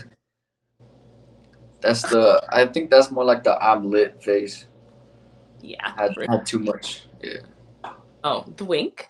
That's 1.80 2.02
the. 2.02 2.44
I 2.48 2.66
think 2.66 2.90
that's 2.90 3.10
more 3.12 3.24
like 3.24 3.44
the 3.44 3.56
I'm 3.62 3.90
lit 3.90 4.20
face. 4.22 4.66
yeah. 5.60 5.92
Had, 5.96 6.16
had 6.28 6.44
too 6.46 6.58
much. 6.58 7.04
Yeah. 7.22 7.40
Oh, 8.24 8.44
the 8.56 8.64
wink. 8.64 9.08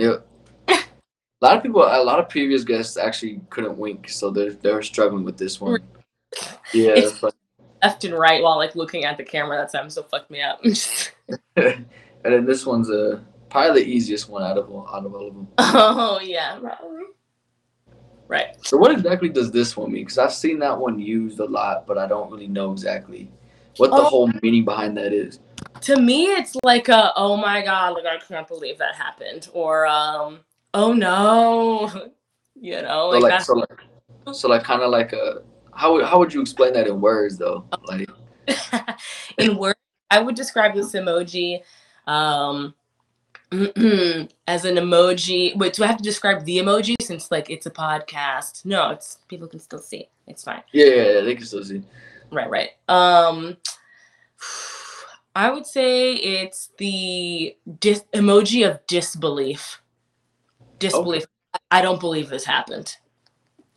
Yeah. 0.00 0.16
a 0.68 0.78
lot 1.40 1.56
of 1.56 1.62
people, 1.62 1.82
a 1.82 2.02
lot 2.02 2.18
of 2.18 2.28
previous 2.28 2.64
guests 2.64 2.96
actually 2.96 3.40
couldn't 3.50 3.76
wink, 3.78 4.08
so 4.08 4.30
they're 4.30 4.52
they're 4.52 4.82
struggling 4.82 5.24
with 5.24 5.36
this 5.36 5.60
one. 5.60 5.78
Yeah, 6.72 6.90
It's- 6.90 7.18
that's. 7.20 7.36
Left 7.82 8.04
and 8.04 8.12
right 8.14 8.42
while 8.42 8.56
like 8.58 8.76
looking 8.76 9.04
at 9.06 9.16
the 9.16 9.24
camera. 9.24 9.56
That 9.56 9.72
time 9.72 9.88
so 9.88 10.02
fucked 10.02 10.30
me 10.30 10.42
up. 10.42 10.60
and 11.56 11.86
then 12.22 12.44
this 12.44 12.66
one's 12.66 12.90
uh, 12.90 13.20
probably 13.48 13.82
the 13.82 13.88
easiest 13.88 14.28
one 14.28 14.42
out 14.42 14.58
of 14.58 14.70
all, 14.70 14.86
out 14.92 15.06
of 15.06 15.14
all 15.14 15.28
of 15.28 15.34
them. 15.34 15.48
oh, 15.58 16.20
yeah. 16.22 16.58
probably. 16.60 17.04
Right. 18.28 18.54
So 18.66 18.76
what 18.76 18.90
exactly 18.92 19.30
does 19.30 19.50
this 19.50 19.76
one 19.78 19.92
mean? 19.92 20.02
Because 20.04 20.18
I've 20.18 20.34
seen 20.34 20.58
that 20.58 20.78
one 20.78 20.98
used 21.00 21.40
a 21.40 21.46
lot, 21.46 21.86
but 21.86 21.96
I 21.98 22.06
don't 22.06 22.30
really 22.30 22.46
know 22.48 22.70
exactly 22.70 23.30
what 23.78 23.88
the 23.90 23.96
Oh. 23.96 24.04
whole 24.04 24.30
meaning 24.42 24.64
behind 24.66 24.96
that 24.98 25.14
is. 25.14 25.40
To 25.82 26.00
me, 26.00 26.26
it's 26.26 26.56
like 26.62 26.88
a, 26.88 27.12
oh 27.16 27.36
my 27.36 27.62
God, 27.62 27.94
like 27.94 28.06
I 28.06 28.18
can't 28.18 28.46
believe 28.46 28.78
that 28.78 28.94
happened. 28.94 29.48
Or, 29.52 29.86
um, 29.86 30.40
oh 30.74 30.92
no. 30.92 32.10
You 32.62 32.82
know, 32.82 33.10
So 33.12 33.18
like, 33.18 33.22
like, 33.22 33.30
that. 33.30 33.42
so 33.46 33.54
like, 33.54 33.80
so 34.32 34.48
like, 34.48 34.64
kind 34.64 34.82
of 34.82 34.90
like 34.90 35.14
a. 35.14 35.40
How 35.72 35.94
would 35.94 36.04
how 36.04 36.18
would 36.18 36.34
you 36.34 36.42
explain 36.42 36.74
that 36.74 36.86
in 36.86 37.00
words 37.00 37.38
though? 37.38 37.64
Like, 37.86 38.10
in 39.38 39.56
words, 39.56 39.78
I 40.10 40.20
would 40.20 40.34
describe 40.34 40.74
this 40.74 40.92
emoji 40.92 41.62
um, 42.06 42.74
as 44.46 44.66
an 44.66 44.76
emoji. 44.76 45.56
Wait, 45.56 45.72
do 45.72 45.84
I 45.84 45.86
have 45.86 45.96
to 45.96 46.02
describe 46.02 46.44
the 46.44 46.58
emoji 46.58 46.96
since 47.00 47.30
like 47.30 47.48
it's 47.48 47.64
a 47.64 47.70
podcast? 47.70 48.66
No, 48.66 48.90
it's 48.90 49.18
people 49.28 49.48
can 49.48 49.60
still 49.60 49.78
see. 49.78 50.10
It's 50.26 50.44
fine. 50.44 50.62
yeah, 50.72 50.84
yeah, 50.84 51.12
yeah 51.12 51.20
they 51.22 51.34
can 51.34 51.46
still 51.46 51.64
see. 51.64 51.82
Right, 52.30 52.50
right. 52.50 52.70
Um, 52.88 53.56
I 55.34 55.50
would 55.50 55.66
say 55.66 56.14
it's 56.14 56.70
the 56.78 57.56
dis- 57.78 58.04
emoji 58.12 58.68
of 58.68 58.84
disbelief. 58.86 59.80
Disbelief. 60.78 61.24
I 61.70 61.82
don't 61.82 62.00
believe 62.00 62.28
this 62.28 62.44
happened. 62.44 62.96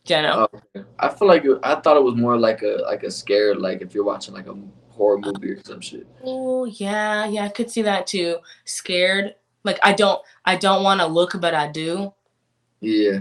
You? 0.05 0.15
Oh, 0.17 0.47
okay. 0.53 0.85
I 0.99 1.09
feel 1.09 1.27
like 1.29 1.45
it, 1.45 1.57
I 1.63 1.75
thought 1.75 1.95
it 1.95 2.03
was 2.03 2.15
more 2.15 2.37
like 2.37 2.61
a 2.61 2.81
like 2.83 3.03
a 3.03 3.11
scared 3.11 3.59
like 3.59 3.81
if 3.81 3.93
you're 3.95 4.03
watching 4.03 4.33
like 4.33 4.47
a 4.47 4.55
horror 4.89 5.17
movie 5.17 5.51
or 5.51 5.63
some 5.63 5.79
shit. 5.79 6.05
Oh 6.23 6.65
yeah, 6.65 7.25
yeah, 7.25 7.45
I 7.45 7.49
could 7.49 7.71
see 7.71 7.83
that 7.83 8.05
too. 8.05 8.37
Scared. 8.65 9.35
Like 9.63 9.79
I 9.81 9.93
don't 9.93 10.21
I 10.43 10.57
don't 10.57 10.83
want 10.83 10.99
to 10.99 11.07
look, 11.07 11.39
but 11.39 11.53
I 11.53 11.71
do. 11.71 12.13
Yeah. 12.81 13.19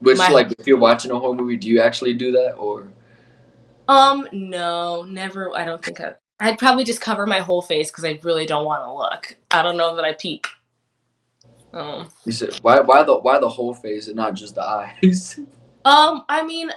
Which 0.00 0.18
My- 0.18 0.28
like 0.28 0.52
if 0.58 0.66
you're 0.66 0.78
watching 0.78 1.12
a 1.12 1.18
horror 1.18 1.34
movie, 1.34 1.56
do 1.56 1.68
you 1.68 1.80
actually 1.80 2.14
do 2.14 2.32
that 2.32 2.54
or? 2.54 2.92
Um, 3.86 4.26
no, 4.32 5.02
never. 5.02 5.56
I 5.56 5.64
don't 5.64 5.84
think 5.84 6.00
I. 6.00 6.14
I'd 6.40 6.58
probably 6.58 6.84
just 6.84 7.00
cover 7.00 7.26
my 7.26 7.38
whole 7.38 7.62
face 7.62 7.90
because 7.90 8.04
I 8.04 8.18
really 8.22 8.46
don't 8.46 8.64
want 8.64 8.84
to 8.84 8.92
look. 8.92 9.36
I 9.50 9.62
don't 9.62 9.76
know 9.76 9.94
that 9.96 10.04
I 10.04 10.12
peek. 10.12 10.46
Um, 11.72 12.08
You 12.24 12.32
said 12.32 12.54
why 12.62 12.80
why 12.80 13.02
the 13.02 13.16
why 13.16 13.38
the 13.38 13.48
whole 13.48 13.74
face 13.74 14.06
and 14.06 14.16
not 14.16 14.34
just 14.34 14.54
the 14.54 14.62
eyes? 14.62 15.40
um, 15.84 16.24
I 16.28 16.44
mean, 16.44 16.70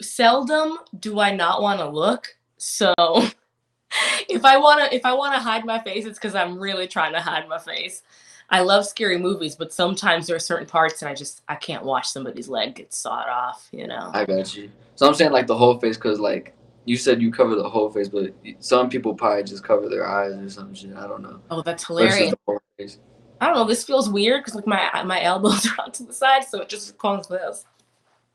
seldom 0.00 0.78
do 1.00 1.18
I 1.18 1.34
not 1.34 1.60
want 1.60 1.80
to 1.80 1.88
look. 1.88 2.28
So, 2.56 2.94
if 4.28 4.44
I 4.44 4.56
wanna 4.56 4.88
if 4.92 5.04
I 5.04 5.12
wanna 5.12 5.40
hide 5.40 5.64
my 5.64 5.80
face, 5.80 6.06
it's 6.06 6.18
because 6.18 6.36
I'm 6.36 6.58
really 6.58 6.86
trying 6.86 7.12
to 7.14 7.20
hide 7.20 7.48
my 7.48 7.58
face. 7.58 8.02
I 8.50 8.60
love 8.60 8.86
scary 8.86 9.18
movies, 9.18 9.56
but 9.56 9.72
sometimes 9.72 10.26
there 10.26 10.36
are 10.36 10.40
certain 10.40 10.66
parts 10.66 11.02
and 11.02 11.08
I 11.08 11.14
just 11.14 11.42
I 11.48 11.56
can't 11.56 11.84
watch 11.84 12.08
somebody's 12.08 12.48
leg 12.48 12.76
get 12.76 12.94
sawed 12.94 13.28
off. 13.28 13.68
You 13.72 13.88
know. 13.88 14.10
I 14.14 14.24
got 14.24 14.56
you. 14.56 14.70
So 14.94 15.06
I'm 15.06 15.14
saying 15.14 15.32
like 15.32 15.46
the 15.46 15.56
whole 15.56 15.78
face 15.80 15.96
because 15.96 16.20
like 16.20 16.54
you 16.88 16.96
said 16.96 17.20
you 17.20 17.30
cover 17.30 17.54
the 17.54 17.68
whole 17.68 17.90
face, 17.90 18.08
but 18.08 18.32
some 18.60 18.88
people 18.88 19.14
probably 19.14 19.44
just 19.44 19.62
cover 19.62 19.88
their 19.88 20.08
eyes 20.08 20.32
or 20.34 20.48
some 20.48 20.74
shit. 20.74 20.96
I 20.96 21.06
don't 21.06 21.22
know. 21.22 21.40
Oh, 21.50 21.60
that's 21.62 21.86
hilarious. 21.86 22.30
the 22.30 22.38
whole 22.46 22.60
face. 22.78 22.98
I 23.40 23.46
don't 23.46 23.56
know. 23.56 23.64
This 23.64 23.84
feels 23.84 24.08
weird 24.08 24.40
because 24.42 24.54
like 24.54 24.66
my 24.66 25.02
my 25.04 25.22
elbows 25.22 25.66
are 25.78 25.84
on 25.84 25.92
to 25.92 26.04
the 26.04 26.14
side, 26.14 26.44
so 26.44 26.60
it 26.62 26.68
just 26.68 26.96
comes 26.98 27.28
this. 27.28 27.66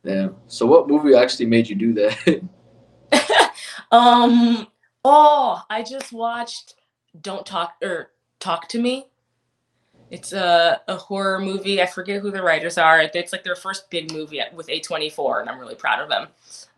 Yeah. 0.04 0.30
So 0.48 0.66
what 0.66 0.88
movie 0.88 1.16
actually 1.16 1.48
made 1.48 1.68
you 1.68 1.76
do 1.76 1.94
that? 1.94 2.42
Um. 3.92 4.68
Oh, 5.06 5.62
I 5.70 5.84
just 5.84 6.12
watched 6.14 6.76
"Don't 7.22 7.46
Talk" 7.46 7.74
or 7.84 8.12
"Talk 8.40 8.68
to 8.70 8.80
Me." 8.80 9.08
It's 10.10 10.32
a 10.34 10.82
a 10.88 10.96
horror 10.96 11.40
movie. 11.40 11.82
I 11.82 11.86
forget 11.86 12.22
who 12.22 12.32
the 12.32 12.42
writers 12.42 12.78
are. 12.78 13.02
It's 13.02 13.32
like 13.32 13.44
their 13.44 13.56
first 13.56 13.90
big 13.90 14.12
movie 14.12 14.42
with 14.54 14.68
A24, 14.68 15.42
and 15.42 15.50
I'm 15.50 15.60
really 15.60 15.76
proud 15.76 16.02
of 16.02 16.10
them. 16.10 16.28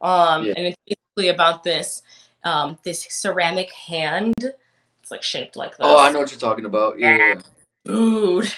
Um, 0.01 0.45
Yeah. 0.45 0.53
and 0.57 0.67
it's 0.67 0.94
about 1.17 1.63
this 1.63 2.03
um 2.43 2.77
this 2.83 3.07
ceramic 3.09 3.71
hand. 3.71 4.33
It's 4.39 5.11
like 5.11 5.23
shaped 5.23 5.55
like 5.55 5.71
this. 5.71 5.79
oh, 5.81 5.99
I 5.99 6.11
know 6.11 6.19
what 6.19 6.31
you're 6.31 6.39
talking 6.39 6.65
about. 6.65 6.99
Yeah. 6.99 7.35
dude 7.85 8.51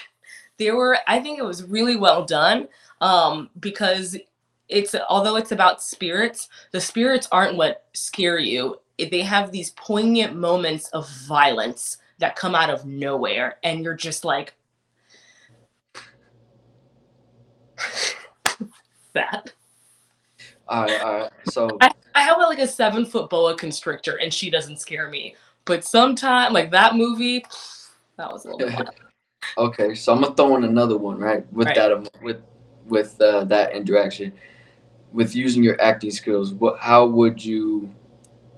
there 0.58 0.76
were 0.76 0.98
i 1.06 1.18
think 1.18 1.38
it 1.38 1.44
was 1.44 1.64
really 1.64 1.96
well 1.96 2.24
done 2.24 2.68
um 3.00 3.48
because 3.60 4.16
it's 4.68 4.94
although 5.08 5.36
it's 5.36 5.52
about 5.52 5.82
spirits 5.82 6.48
the 6.72 6.80
spirits 6.80 7.28
aren't 7.32 7.56
what 7.56 7.86
scare 7.94 8.38
you 8.38 8.78
they 8.98 9.22
have 9.22 9.50
these 9.50 9.70
poignant 9.70 10.36
moments 10.36 10.88
of 10.88 11.08
violence 11.26 11.96
that 12.18 12.36
come 12.36 12.54
out 12.54 12.68
of 12.68 12.84
nowhere 12.84 13.56
and 13.62 13.82
you're 13.82 13.94
just 13.94 14.24
like 14.24 14.54
that 19.12 19.52
All 20.68 20.84
right. 20.84 21.00
All 21.00 21.12
right. 21.20 21.30
So 21.44 21.76
I, 21.80 21.90
I 22.14 22.22
have 22.22 22.38
like 22.38 22.58
a 22.58 22.66
seven 22.66 23.04
foot 23.04 23.30
boa 23.30 23.56
constrictor 23.56 24.16
and 24.16 24.32
she 24.32 24.50
doesn't 24.50 24.78
scare 24.80 25.08
me 25.08 25.34
but 25.64 25.84
sometime 25.84 26.52
like 26.52 26.70
that 26.70 26.96
movie 26.96 27.44
that 28.16 28.32
was 28.32 28.44
a 28.46 28.50
little 28.50 28.66
bit 28.68 28.88
okay. 29.58 29.94
So 29.94 30.12
I'm 30.12 30.20
gonna 30.22 30.34
throw 30.34 30.56
in 30.56 30.64
another 30.64 30.96
one 30.96 31.18
right 31.18 31.50
with 31.52 31.66
Right. 31.66 31.76
that 31.76 31.92
um, 31.92 32.06
with 32.22 32.42
with 32.86 33.20
uh, 33.20 33.44
that 33.44 33.72
interaction 33.72 34.32
with 35.12 35.34
using 35.34 35.62
your 35.62 35.80
acting 35.80 36.10
skills. 36.10 36.52
What? 36.52 36.78
How 36.78 37.06
would 37.06 37.44
you? 37.44 37.94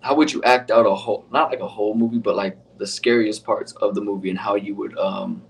How 0.01 0.15
would 0.15 0.33
you 0.33 0.43
act 0.45 0.71
out 0.71 0.87
a 0.87 0.95
whole? 0.95 1.27
Not 1.31 1.51
like 1.51 1.61
a 1.61 1.69
whole 1.69 1.95
movie, 1.95 2.19
but 2.19 2.37
like 2.37 2.57
the 2.79 2.87
scariest 2.87 3.45
parts 3.45 3.73
of 3.73 3.95
the 3.95 4.01
movie 4.01 4.31
and 4.31 4.39
how 4.39 4.55
you 4.57 4.75
would 4.75 4.97
um. 4.99 5.43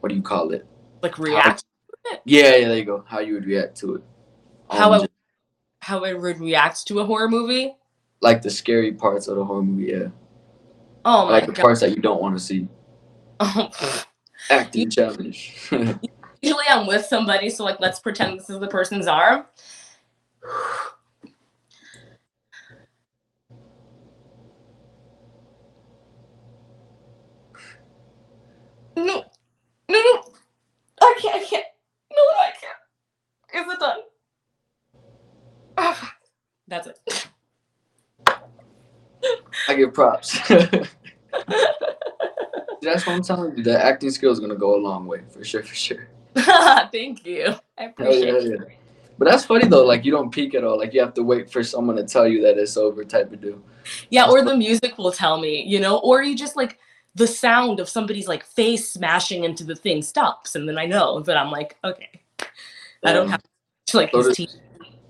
What 0.00 0.10
do 0.10 0.14
you 0.14 0.22
call 0.22 0.52
it? 0.52 0.66
like 1.02 1.18
react 1.18 1.64
Yeah, 2.24 2.56
yeah, 2.56 2.68
there 2.68 2.78
you 2.78 2.84
go. 2.84 3.04
How 3.06 3.20
you 3.20 3.34
would 3.34 3.46
react 3.46 3.76
to 3.78 3.96
it. 3.96 4.02
How 4.70 4.92
Um, 4.92 5.02
I- 5.02 5.08
how 5.88 6.04
it 6.04 6.20
would 6.20 6.38
react 6.38 6.86
to 6.86 7.00
a 7.00 7.04
horror 7.04 7.30
movie. 7.30 7.74
like 8.20 8.42
the 8.42 8.50
scary 8.50 8.92
parts 8.92 9.26
of 9.26 9.36
the 9.36 9.44
horror 9.44 9.62
movie, 9.62 9.90
yeah. 9.90 10.08
Oh 11.06 11.24
my 11.24 11.30
god. 11.30 11.32
like 11.32 11.46
the 11.46 11.52
god! 11.52 11.62
parts 11.62 11.80
that 11.80 11.90
you 11.96 12.02
don't 12.02 12.20
want 12.20 12.36
to 12.36 12.44
see. 12.44 12.68
Oh, 13.40 14.04
Acting 14.50 14.90
challenge. 14.90 15.54
Usually 16.42 16.64
I'm 16.68 16.86
with 16.86 17.04
somebody, 17.06 17.50
so 17.50 17.64
like 17.64 17.80
let's 17.80 18.00
pretend 18.00 18.38
this 18.38 18.50
is 18.50 18.60
the 18.60 18.68
person's 18.68 19.06
arm. 19.06 19.46
No! 28.96 29.22
I 31.00 31.14
can't! 31.20 31.36
I 31.36 31.44
can't! 31.44 31.64
No, 32.10 32.16
no, 32.16 32.38
I 32.40 32.50
can't! 32.60 33.68
Is 33.68 33.72
it 33.72 33.78
done? 33.78 34.00
Ah, 35.80 36.12
That's 36.68 36.88
it. 36.88 37.28
I 39.68 39.74
give 39.74 39.92
props. 39.92 40.38
That's 42.82 43.06
what 43.06 43.08
I'm 43.08 43.22
telling 43.22 43.56
you. 43.56 43.62
The 43.62 43.82
acting 43.82 44.10
skill 44.10 44.32
is 44.32 44.40
gonna 44.40 44.54
go 44.54 44.76
a 44.76 44.80
long 44.80 45.06
way 45.06 45.22
for 45.30 45.44
sure, 45.44 45.62
for 45.62 45.74
sure. 45.74 46.08
Thank 46.36 47.26
you. 47.26 47.54
I 47.76 47.84
appreciate 47.84 48.26
yeah, 48.26 48.34
it. 48.34 48.60
yeah. 48.60 48.74
But 49.18 49.28
that's 49.28 49.44
funny 49.44 49.66
though. 49.66 49.84
Like 49.84 50.04
you 50.04 50.12
don't 50.12 50.30
peek 50.30 50.54
at 50.54 50.62
all. 50.62 50.78
Like 50.78 50.94
you 50.94 51.00
have 51.00 51.14
to 51.14 51.22
wait 51.22 51.50
for 51.50 51.64
someone 51.64 51.96
to 51.96 52.04
tell 52.04 52.28
you 52.28 52.40
that 52.42 52.56
it's 52.56 52.76
over, 52.76 53.04
type 53.04 53.32
of 53.32 53.40
deal. 53.40 53.60
Yeah, 54.10 54.28
or 54.28 54.44
the 54.44 54.56
music 54.56 54.96
will 54.96 55.10
tell 55.10 55.40
me, 55.40 55.64
you 55.64 55.80
know, 55.80 55.98
or 55.98 56.22
you 56.22 56.36
just 56.36 56.56
like 56.56 56.78
the 57.14 57.26
sound 57.26 57.80
of 57.80 57.88
somebody's 57.88 58.28
like 58.28 58.44
face 58.44 58.88
smashing 58.88 59.44
into 59.44 59.64
the 59.64 59.74
thing 59.74 60.02
stops, 60.02 60.54
and 60.54 60.68
then 60.68 60.78
I 60.78 60.86
know 60.86 61.20
that 61.20 61.36
I'm 61.36 61.50
like, 61.50 61.76
okay, 61.82 62.22
I 63.04 63.12
don't 63.12 63.24
Um, 63.24 63.30
have 63.30 63.42
to 63.86 63.96
like 63.96 64.10
so 64.12 64.22
his 64.22 64.36
teeth. 64.36 64.54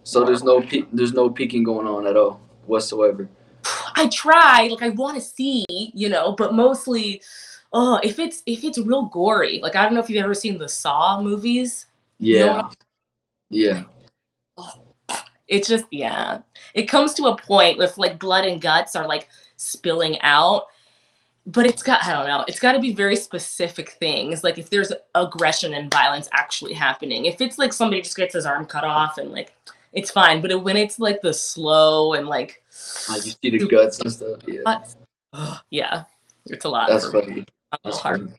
So 0.09 0.25
there's 0.25 0.43
no 0.43 0.63
peek. 0.63 0.87
There's 0.91 1.13
no 1.13 1.29
peeking 1.29 1.63
going 1.63 1.87
on 1.87 2.07
at 2.07 2.17
all 2.17 2.41
whatsoever. 2.65 3.29
I 3.95 4.09
try, 4.11 4.67
like 4.69 4.83
I 4.83 4.89
want 4.89 5.17
to 5.17 5.21
see, 5.21 5.67
you 5.69 6.09
know, 6.09 6.33
but 6.33 6.55
mostly, 6.55 7.21
oh, 7.75 8.01
if 8.03 8.19
it's 8.19 8.43
if 8.47 8.65
it's 8.65 8.79
real 8.79 9.05
gory, 9.05 9.61
like 9.63 9.77
I 9.77 9.83
don't 9.85 9.93
know 9.93 10.01
if 10.01 10.09
you've 10.09 10.25
ever 10.25 10.33
seen 10.33 10.57
the 10.57 10.67
Saw 10.67 11.21
movies. 11.21 11.85
You 12.19 12.39
know 12.39 12.47
Yeah. 12.47 12.57
what 12.63 12.77
Yeah. 13.51 13.83
It 15.47 15.67
just 15.67 15.85
yeah. 15.91 16.41
It 16.73 16.85
comes 16.85 17.13
to 17.15 17.27
a 17.27 17.37
point 17.37 17.77
with 17.77 17.99
like 17.99 18.19
blood 18.19 18.47
and 18.47 18.63
guts 18.63 18.97
are 18.97 19.07
like 19.07 19.29
spilling 19.57 20.19
out. 20.23 20.69
But 21.47 21.67
it's 21.67 21.83
got 21.83 22.03
I 22.03 22.15
don't 22.15 22.27
know. 22.27 22.47
It's 22.49 22.61
got 22.61 22.73
to 22.73 22.81
be 22.81 22.95
very 22.95 23.17
specific 23.17 23.91
things. 23.91 24.43
Like 24.43 24.57
if 24.57 24.71
there's 24.71 24.91
aggression 25.15 25.75
and 25.75 25.91
violence 25.91 26.31
actually 26.33 26.73
happening. 26.73 27.27
If 27.27 27.43
it's 27.43 27.59
like 27.59 27.75
somebody 27.75 28.01
just 28.01 28.17
gets 28.17 28.33
his 28.33 28.47
arm 28.47 28.65
cut 28.65 28.85
off 28.85 29.19
and 29.19 29.33
like 29.33 29.53
it's 29.93 30.11
fine. 30.11 30.41
But 30.41 30.63
when 30.63 30.77
it's 30.77 30.99
like 30.99 31.21
the 31.23 31.33
slow 31.33 32.15
and 32.15 32.27
like 32.27 32.63
like 33.09 33.25
you 33.27 33.33
see 33.33 33.59
the 33.59 33.67
guts 33.67 33.99
and 34.01 34.13
stuff. 34.13 34.41
Yeah. 34.47 34.83
yeah. 35.71 36.05
It's 36.47 36.65
a 36.65 36.69
lot. 36.69 36.89
That's 36.89 37.11
funny. 37.11 37.45
That's 37.85 38.01
funny. 38.01 38.33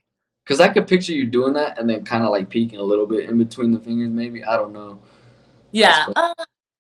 Because 0.44 0.60
I 0.60 0.70
could 0.70 0.88
picture 0.88 1.14
you 1.14 1.26
doing 1.26 1.54
that 1.54 1.78
and 1.78 1.88
then 1.90 2.04
kind 2.04 2.24
of 2.24 2.32
like 2.32 2.50
peeking 2.50 2.80
a 2.80 2.84
little 2.84 3.06
bit 3.06 3.30
in 3.30 3.38
between 3.38 3.72
the 3.72 3.80
fingers, 3.80 4.10
maybe. 4.10 4.44
I 4.44 4.56
don't 4.56 4.74
know. 4.74 5.00
Yeah. 5.72 6.08
Uh, 6.16 6.34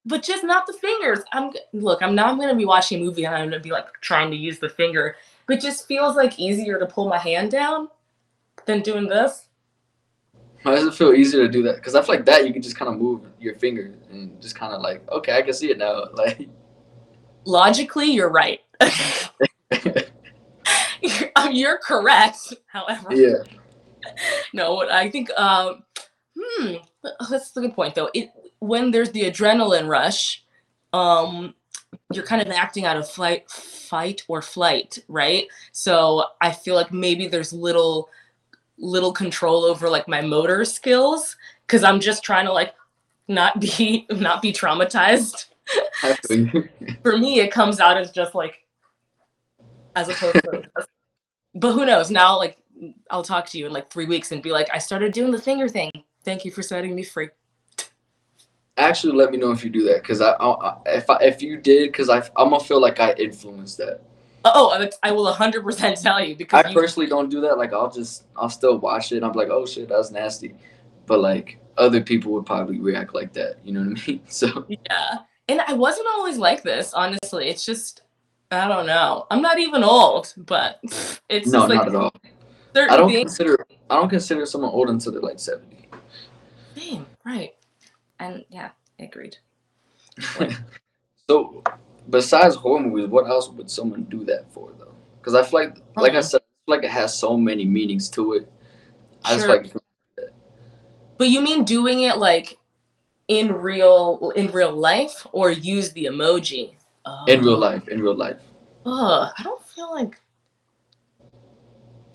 but 0.05 0.23
just 0.23 0.43
not 0.43 0.65
the 0.65 0.73
fingers. 0.73 1.19
I'm 1.33 1.51
look, 1.73 2.01
I'm 2.01 2.15
not 2.15 2.39
gonna 2.39 2.55
be 2.55 2.65
watching 2.65 2.99
a 2.99 3.03
movie 3.03 3.25
and 3.25 3.35
I'm 3.35 3.49
gonna 3.49 3.61
be 3.61 3.71
like 3.71 3.87
trying 4.01 4.31
to 4.31 4.37
use 4.37 4.57
the 4.59 4.69
finger, 4.69 5.15
but 5.45 5.59
just 5.59 5.87
feels 5.87 6.15
like 6.15 6.39
easier 6.39 6.79
to 6.79 6.85
pull 6.85 7.07
my 7.07 7.17
hand 7.17 7.51
down 7.51 7.89
than 8.65 8.81
doing 8.81 9.07
this. 9.07 9.48
Why 10.64 10.76
does 10.76 10.86
it 10.86 10.94
feel 10.94 11.14
easier 11.14 11.45
to 11.45 11.52
do 11.52 11.64
that? 11.64 11.76
Because 11.77 11.95
I 11.95 12.02
feel 12.02 12.15
like 12.15 12.26
that 12.26 12.45
you 12.45 12.53
can 12.53 12.61
just 12.61 12.77
kind 12.77 12.91
of 12.91 12.99
move 12.99 13.22
your 13.40 13.56
finger 13.56 13.95
and 14.11 14.41
just 14.41 14.56
kind 14.56 14.73
of 14.73 14.81
like, 14.81 15.10
okay, 15.11 15.38
I 15.38 15.41
can 15.41 15.53
see 15.53 15.72
it 15.72 15.77
now. 15.77 16.06
Like 16.14 16.49
logically, 17.45 18.11
you're 18.11 18.30
right. 18.30 18.60
you're, 21.02 21.31
um, 21.36 21.52
you're 21.52 21.77
correct. 21.77 22.53
However, 22.68 23.14
yeah. 23.14 23.44
No, 24.53 24.90
I 24.90 25.10
think. 25.10 25.30
Um, 25.38 25.84
hmm, 26.38 26.76
that's 27.30 27.56
a 27.56 27.61
good 27.61 27.73
point 27.73 27.95
though. 27.95 28.10
It 28.14 28.31
when 28.60 28.91
there's 28.91 29.11
the 29.11 29.23
adrenaline 29.23 29.88
rush, 29.88 30.44
um, 30.94 31.53
you're 32.14 32.26
kind 32.26 32.41
of 32.41 32.49
acting 32.49 32.86
out 32.86 32.98
of 32.98 33.10
flight, 33.10 33.49
fight 33.49 34.23
or 34.27 34.41
flight, 34.41 34.99
right? 35.07 35.45
So 35.72 36.26
I 36.41 36.52
feel 36.52 36.76
like 36.76 36.91
maybe 36.91 37.27
there's 37.27 37.53
little, 37.53 38.10
little 38.80 39.11
control 39.11 39.65
over 39.65 39.89
like 39.89 40.07
my 40.07 40.22
motor 40.22 40.64
skills 40.65 41.35
because 41.68 41.84
I'm 41.84 41.99
just 41.99 42.23
trying 42.23 42.45
to 42.45 42.53
like 42.53 42.73
not 43.27 43.60
be 43.60 44.07
not 44.11 44.41
be 44.41 44.51
traumatized. 44.51 45.45
For 47.03 47.18
me, 47.18 47.39
it 47.39 47.51
comes 47.51 47.80
out 47.80 47.97
as 47.97 48.11
just 48.11 48.34
like 48.34 48.65
as 49.95 50.10
opposed 50.10 50.41
to. 50.43 50.64
but 51.53 51.73
who 51.73 51.85
knows? 51.85 52.10
Now, 52.10 52.38
like 52.38 52.57
I'll 53.10 53.23
talk 53.23 53.45
to 53.47 53.57
you 53.57 53.68
in 53.68 53.73
like 53.73 53.91
three 53.91 54.06
weeks 54.06 54.31
and 54.31 54.41
be 54.41 54.51
like, 54.51 54.69
I 54.73 54.77
started 54.77 55.14
doing 55.14 55.31
the 55.31 55.41
finger 55.41 55.68
thing. 55.68 55.91
Thank 56.23 56.45
you 56.45 56.51
for 56.51 56.64
setting 56.64 56.95
me 56.95 57.03
free. 57.03 57.30
Actually, 58.77 59.14
let 59.14 59.31
me 59.31 59.38
know 59.38 59.51
if 59.51 59.64
you 59.64 59.69
do 59.69 59.84
that, 59.84 60.01
because 60.01 60.22
I, 60.22 60.31
I, 60.31 60.77
if 60.85 61.10
I, 61.10 61.18
if 61.18 61.41
you 61.41 61.57
did, 61.57 61.91
because 61.91 62.10
I 62.10 62.19
I'm 62.38 62.49
gonna 62.49 62.61
feel 62.61 62.81
like 62.81 62.99
I 62.99 63.11
influenced 63.14 63.77
that. 63.77 64.01
Oh, 64.45 64.88
I 65.03 65.11
will 65.11 65.32
100% 65.34 66.02
tell 66.02 66.24
you 66.24 66.36
because 66.36 66.66
I 66.66 66.70
you, 66.70 66.76
personally 66.76 67.10
don't 67.10 67.30
do 67.30 67.41
that. 67.41 67.57
Like 67.57 67.74
I'll 67.74 67.91
just 67.91 68.26
I'll 68.36 68.49
still 68.49 68.78
watch 68.78 69.11
it. 69.11 69.24
I'm 69.24 69.34
like, 69.34 69.49
oh 69.49 69.66
shit, 69.66 69.90
that's 69.90 70.11
nasty, 70.11 70.56
but 71.06 71.20
like 71.20 71.60
other 71.78 72.02
people 72.02 72.32
would 72.34 72.45
probably 72.45 72.80
react 72.80 73.14
like 73.14 73.34
that. 73.34 73.57
You 73.64 73.74
know 73.74 73.82
what 73.82 73.99
I 73.99 74.07
mean? 74.07 74.22
So 74.28 74.66
yeah, 74.70 75.18
and 75.48 75.61
I 75.61 75.74
wasn't 75.74 76.07
always 76.14 76.38
like 76.38 76.64
this. 76.64 76.94
Honestly, 76.94 77.49
it's 77.49 77.66
just 77.66 78.02
I 78.52 78.68
don't 78.68 78.86
know. 78.86 79.28
I'm 79.30 79.41
not 79.41 79.60
even 79.60 79.84
old, 79.84 80.34
but 80.38 80.80
it's 81.30 81.48
no, 81.52 81.66
like, 81.66 81.76
not 81.76 81.88
at 81.90 81.95
all. 81.95 82.11
I 82.76 82.98
don't 82.98 83.10
things. 83.10 83.36
consider 83.38 83.66
I 83.90 83.95
don't 83.95 84.10
consider 84.10 84.45
someone 84.45 84.72
old 84.72 84.90
until 84.90 85.11
they're 85.11 85.22
like 85.22 85.40
70. 85.40 85.90
Same, 86.76 87.06
right. 87.26 87.53
And 88.20 88.45
yeah, 88.49 88.70
agreed. 88.99 89.38
so 91.30 91.64
besides 92.10 92.56
horror 92.56 92.81
movies, 92.81 93.07
what 93.10 93.27
else 93.27 93.49
would 93.49 93.69
someone 93.69 94.03
do 94.03 94.23
that 94.26 94.52
for 94.52 94.72
though? 94.77 94.95
Because 95.19 95.36
I 95.36 95.44
feel 95.44 95.60
like 95.60 95.77
like 95.95 96.14
I 96.14 96.19
uh-huh. 96.19 96.22
said, 96.22 96.41
I 96.68 96.72
like 96.72 96.84
it 96.84 96.91
has 96.91 97.18
so 97.18 97.38
many 97.38 97.65
meanings 97.65 98.10
to 98.11 98.34
it. 98.34 98.52
I 99.23 99.38
sure. 99.38 99.61
just 99.61 99.76
like 99.76 100.31
But 101.18 101.30
you 101.30 101.41
mean 101.41 101.64
doing 101.64 102.02
it 102.02 102.18
like 102.18 102.57
in 103.27 103.52
real 103.52 104.31
in 104.36 104.52
real 104.52 104.72
life 104.72 105.26
or 105.31 105.52
use 105.52 105.91
the 105.91 106.06
emoji? 106.06 106.76
Oh. 107.06 107.26
In 107.27 107.41
real 107.41 107.57
life, 107.57 107.88
in 107.88 108.02
real 108.02 108.15
life. 108.15 108.38
Oh, 108.86 109.30
I 109.38 109.44
don't 109.44 109.64
feel 109.68 109.94
like 109.94 110.19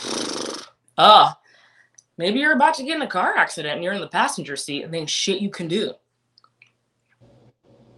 Ah, 0.96 1.36
maybe 2.18 2.38
you're 2.38 2.52
about 2.52 2.74
to 2.74 2.84
get 2.84 2.96
in 2.96 3.02
a 3.02 3.06
car 3.06 3.36
accident 3.36 3.74
and 3.74 3.82
you're 3.84 3.94
in 3.94 4.00
the 4.00 4.06
passenger 4.06 4.56
seat 4.56 4.84
and 4.84 4.94
then 4.94 5.06
shit 5.06 5.40
you 5.42 5.50
can 5.50 5.66
do. 5.66 5.92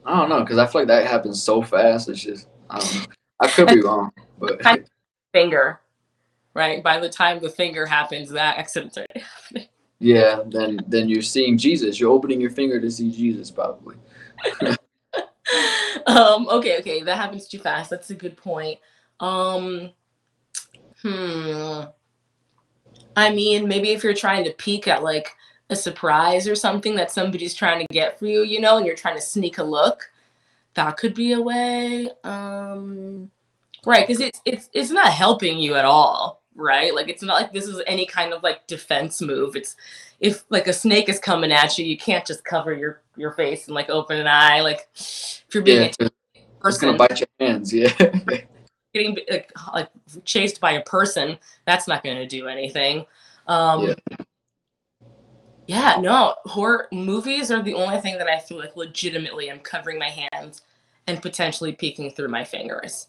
I 0.06 0.20
don't 0.20 0.28
know, 0.28 0.40
because 0.40 0.58
I 0.58 0.66
feel 0.66 0.82
like 0.82 0.88
that 0.88 1.06
happens 1.06 1.42
so 1.42 1.62
fast. 1.62 2.08
It's 2.08 2.22
just 2.22 2.48
I 2.70 2.78
don't 2.78 2.94
know. 2.94 3.06
I 3.40 3.48
could 3.48 3.68
be 3.68 3.80
wrong, 3.84 4.12
but 4.38 4.62
finger, 5.32 5.80
right? 6.54 6.82
By 6.82 6.98
the 6.98 7.08
time 7.08 7.40
the 7.40 7.50
finger 7.50 7.84
happens, 7.84 8.30
that 8.30 8.56
accident's 8.56 8.96
already 8.96 9.20
happening. 9.20 9.68
Yeah, 9.98 10.42
then 10.46 10.80
then 10.86 11.08
you're 11.08 11.22
seeing 11.22 11.58
Jesus. 11.58 11.98
You're 11.98 12.12
opening 12.12 12.40
your 12.40 12.50
finger 12.50 12.80
to 12.80 12.90
see 12.90 13.10
Jesus, 13.10 13.50
probably. 13.50 13.96
um. 16.06 16.48
Okay. 16.48 16.78
Okay. 16.78 17.02
That 17.02 17.16
happens 17.16 17.48
too 17.48 17.58
fast. 17.58 17.90
That's 17.90 18.10
a 18.10 18.14
good 18.14 18.36
point. 18.36 18.78
Um. 19.20 19.90
Hmm. 21.02 21.82
I 23.16 23.30
mean, 23.30 23.66
maybe 23.66 23.90
if 23.90 24.04
you're 24.04 24.14
trying 24.14 24.44
to 24.44 24.52
peek 24.52 24.86
at 24.86 25.02
like 25.02 25.34
a 25.70 25.76
surprise 25.76 26.46
or 26.46 26.54
something 26.54 26.94
that 26.96 27.10
somebody's 27.10 27.54
trying 27.54 27.80
to 27.80 27.92
get 27.92 28.18
for 28.18 28.26
you, 28.26 28.42
you 28.42 28.60
know, 28.60 28.76
and 28.76 28.86
you're 28.86 28.96
trying 28.96 29.16
to 29.16 29.20
sneak 29.20 29.58
a 29.58 29.64
look, 29.64 30.10
that 30.74 30.96
could 30.96 31.14
be 31.14 31.32
a 31.32 31.40
way. 31.40 32.08
Um, 32.24 33.30
right, 33.84 34.06
because 34.06 34.20
it's 34.20 34.40
it's 34.44 34.70
it's 34.72 34.90
not 34.90 35.12
helping 35.12 35.58
you 35.58 35.74
at 35.74 35.84
all, 35.84 36.42
right? 36.54 36.94
Like 36.94 37.08
it's 37.08 37.22
not 37.22 37.40
like 37.40 37.52
this 37.52 37.66
is 37.66 37.82
any 37.86 38.06
kind 38.06 38.32
of 38.32 38.42
like 38.42 38.66
defense 38.66 39.20
move. 39.20 39.56
It's 39.56 39.76
if 40.20 40.44
like 40.50 40.68
a 40.68 40.72
snake 40.72 41.08
is 41.08 41.18
coming 41.18 41.52
at 41.52 41.78
you, 41.78 41.84
you 41.84 41.96
can't 41.96 42.26
just 42.26 42.44
cover 42.44 42.72
your 42.72 43.02
your 43.16 43.32
face 43.32 43.66
and 43.66 43.74
like 43.74 43.90
open 43.90 44.18
an 44.18 44.26
eye. 44.26 44.60
Like 44.60 44.88
if 44.94 45.46
you're 45.52 45.62
being 45.62 45.92
yeah, 45.98 46.06
a 46.36 46.40
person, 46.60 46.88
gonna 46.88 46.98
bite 46.98 47.20
your 47.20 47.28
hands, 47.40 47.72
yeah. 47.72 47.92
getting 48.96 49.18
like, 49.30 49.52
like 49.74 49.88
chased 50.24 50.60
by 50.60 50.72
a 50.72 50.82
person, 50.82 51.38
that's 51.64 51.86
not 51.86 52.02
going 52.02 52.16
to 52.16 52.26
do 52.26 52.48
anything. 52.48 53.04
Um, 53.46 53.88
yeah. 53.88 54.16
Yeah, 55.66 55.96
no, 56.00 56.34
horror 56.44 56.88
movies 56.92 57.50
are 57.50 57.62
the 57.62 57.74
only 57.74 58.00
thing 58.00 58.18
that 58.18 58.28
I 58.28 58.38
feel 58.38 58.58
like 58.58 58.76
legitimately 58.76 59.50
I'm 59.50 59.58
covering 59.58 59.98
my 59.98 60.10
hands 60.10 60.62
and 61.06 61.20
potentially 61.20 61.72
peeking 61.72 62.10
through 62.10 62.28
my 62.28 62.44
fingers. 62.44 63.08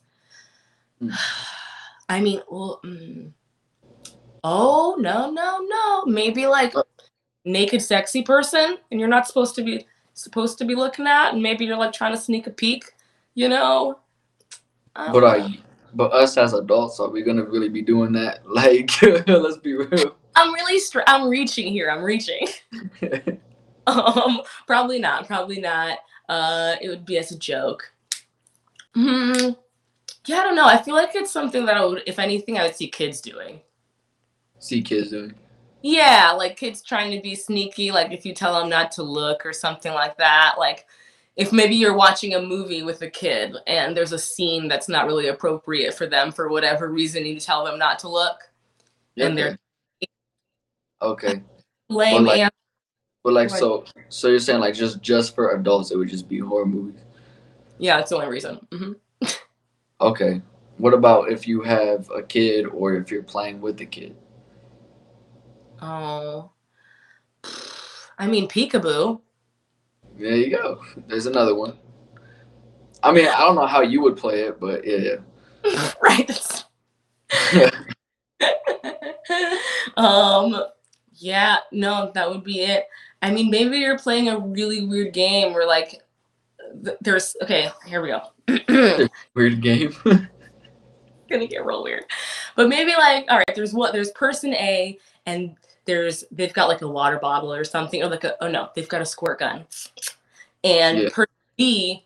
Mm. 1.01 1.15
I 2.09 2.21
mean, 2.21 2.41
well, 2.49 2.79
mm, 2.85 3.31
oh 4.43 4.95
no, 4.97 5.29
no, 5.29 5.59
no, 5.59 6.05
maybe 6.05 6.47
like 6.47 6.73
naked, 7.43 7.81
sexy 7.81 8.21
person, 8.21 8.77
and 8.89 8.99
you're 8.99 9.09
not 9.09 9.27
supposed 9.27 9.55
to 9.55 9.63
be 9.63 9.85
supposed 10.13 10.57
to 10.59 10.65
be 10.65 10.73
looking 10.73 11.05
at, 11.05 11.34
and 11.34 11.43
maybe 11.43 11.65
you're 11.65 11.77
like 11.77 11.91
trying 11.91 12.13
to 12.13 12.19
sneak 12.19 12.47
a 12.47 12.51
peek, 12.51 12.85
you 13.34 13.49
know. 13.49 13.99
But 14.95 15.23
I, 15.23 15.57
but 15.93 16.13
us 16.13 16.38
as 16.38 16.53
adults, 16.53 16.99
are 16.99 17.09
we 17.09 17.23
gonna 17.23 17.43
really 17.43 17.69
be 17.69 17.81
doing 17.81 18.11
that? 18.13 18.39
Like, 18.47 18.89
let's 19.27 19.57
be 19.57 19.73
real. 19.73 20.15
I'm 20.38 20.53
really 20.53 20.80
str- 20.80 21.01
I'm 21.07 21.27
reaching 21.27 21.72
here. 21.72 21.89
I'm 21.89 22.03
reaching. 22.03 22.47
um, 23.88 24.41
probably 24.68 24.99
not. 24.99 25.26
Probably 25.26 25.59
not. 25.59 25.97
Uh, 26.30 26.76
it 26.80 26.89
would 26.89 27.05
be 27.05 27.18
as 27.18 27.31
a 27.31 27.39
joke. 27.39 27.91
Hmm. 28.93 29.49
Yeah, 30.27 30.39
I 30.39 30.43
don't 30.43 30.55
know. 30.55 30.68
I 30.68 30.77
feel 30.77 30.93
like 30.93 31.15
it's 31.15 31.31
something 31.31 31.65
that 31.65 31.76
I 31.76 31.84
would, 31.84 32.03
if 32.05 32.19
anything, 32.19 32.59
I 32.59 32.64
would 32.64 32.76
see 32.76 32.88
kids 32.88 33.19
doing. 33.19 33.61
See 34.59 34.84
kids 34.84 35.09
doing. 35.09 35.34
Yeah, 35.81 36.31
like 36.38 36.55
kids 36.55 36.84
trying 36.84 37.11
to 37.15 37.22
be 37.22 37.34
sneaky. 37.34 37.91
Like 37.91 38.11
if 38.11 38.23
you 38.23 38.35
tell 38.35 38.59
them 38.59 38.69
not 38.69 38.91
to 38.93 39.03
look 39.03 39.43
or 39.43 39.53
something 39.53 39.93
like 39.93 40.18
that. 40.18 40.55
Like 40.59 40.85
if 41.35 41.51
maybe 41.51 41.76
you're 41.76 41.95
watching 41.95 42.35
a 42.35 42.41
movie 42.41 42.84
with 42.84 43.01
a 43.01 43.09
kid 43.09 43.55
and 43.65 43.97
there's 43.97 44.11
a 44.11 44.19
scene 44.19 44.68
that's 44.68 44.89
not 44.89 45.07
really 45.07 45.30
appropriate 45.30 45.95
for 45.95 46.05
them 46.05 46.31
for 46.31 46.49
whatever 46.49 46.91
reason, 46.91 47.26
you 47.26 47.39
tell 47.39 47.65
them 47.65 47.80
not 47.80 47.97
to 47.99 48.09
look, 48.09 48.38
yeah, 49.15 49.27
and 49.27 49.38
they're 49.38 49.57
okay. 51.01 51.41
Lame. 51.89 52.25
But 52.25 52.37
like, 52.37 52.53
but 53.23 53.33
like 53.33 53.49
so, 53.49 53.85
so 54.09 54.27
you're 54.29 54.39
saying 54.39 54.59
like 54.59 54.73
just 54.73 55.01
just 55.01 55.35
for 55.35 55.51
adults, 55.51 55.91
it 55.91 55.97
would 55.97 56.09
just 56.09 56.27
be 56.27 56.39
horror 56.39 56.65
movies. 56.65 57.01
Yeah, 57.77 57.97
that's 57.97 58.09
the 58.09 58.15
only 58.15 58.29
reason. 58.29 58.65
Mm-hmm. 58.71 59.27
okay. 60.01 60.41
What 60.77 60.93
about 60.93 61.31
if 61.31 61.47
you 61.47 61.61
have 61.63 62.09
a 62.15 62.21
kid 62.21 62.67
or 62.67 62.95
if 62.95 63.09
you're 63.09 63.23
playing 63.23 63.61
with 63.61 63.81
a 63.81 63.85
kid? 63.85 64.15
Oh, 65.81 66.51
I 68.17 68.27
mean 68.27 68.47
peekaboo. 68.47 69.21
There 70.17 70.35
you 70.35 70.49
go. 70.49 70.81
There's 71.07 71.25
another 71.25 71.55
one. 71.55 71.77
I 73.03 73.11
mean, 73.11 73.27
I 73.27 73.39
don't 73.39 73.55
know 73.55 73.67
how 73.67 73.81
you 73.81 74.01
would 74.01 74.17
play 74.17 74.41
it, 74.41 74.59
but 74.59 74.85
yeah. 74.85 75.17
right. 76.01 76.63
um 79.97 80.63
yeah, 81.18 81.57
no, 81.72 82.11
that 82.14 82.30
would 82.30 82.44
be 82.44 82.61
it. 82.61 82.88
I 83.22 83.31
mean, 83.31 83.49
maybe 83.49 83.77
you're 83.77 83.98
playing 83.98 84.30
a 84.30 84.38
really 84.38 84.85
weird 84.85 85.14
game 85.14 85.53
where 85.53 85.65
like 85.68 86.02
there's 87.02 87.35
okay. 87.41 87.69
Here 87.85 88.02
we 88.02 88.10
go. 88.10 89.07
Weird 89.35 89.61
game. 89.61 89.95
gonna 91.30 91.48
get 91.48 91.65
real 91.65 91.84
weird. 91.84 92.06
But 92.56 92.69
maybe 92.69 92.91
like, 92.91 93.26
all 93.30 93.38
right, 93.38 93.56
there's 93.56 93.73
what 93.73 93.94
there's 93.94 94.11
person 94.11 94.53
A 94.53 94.98
and 95.26 95.56
there's 95.85 96.23
they've 96.31 96.53
got 96.53 96.68
like 96.68 96.81
a 96.81 96.88
water 96.88 97.19
bottle 97.19 97.53
or 97.53 97.64
something, 97.64 98.02
or 98.02 98.07
like 98.07 98.23
a 98.23 98.41
oh 98.44 98.49
no, 98.49 98.69
they've 98.76 98.88
got 98.88 99.02
a 99.02 99.06
squirt 99.06 99.39
gun. 99.39 99.65
And 100.64 100.99
Yeah. 100.99 101.10
person 101.10 101.34
B 101.57 102.06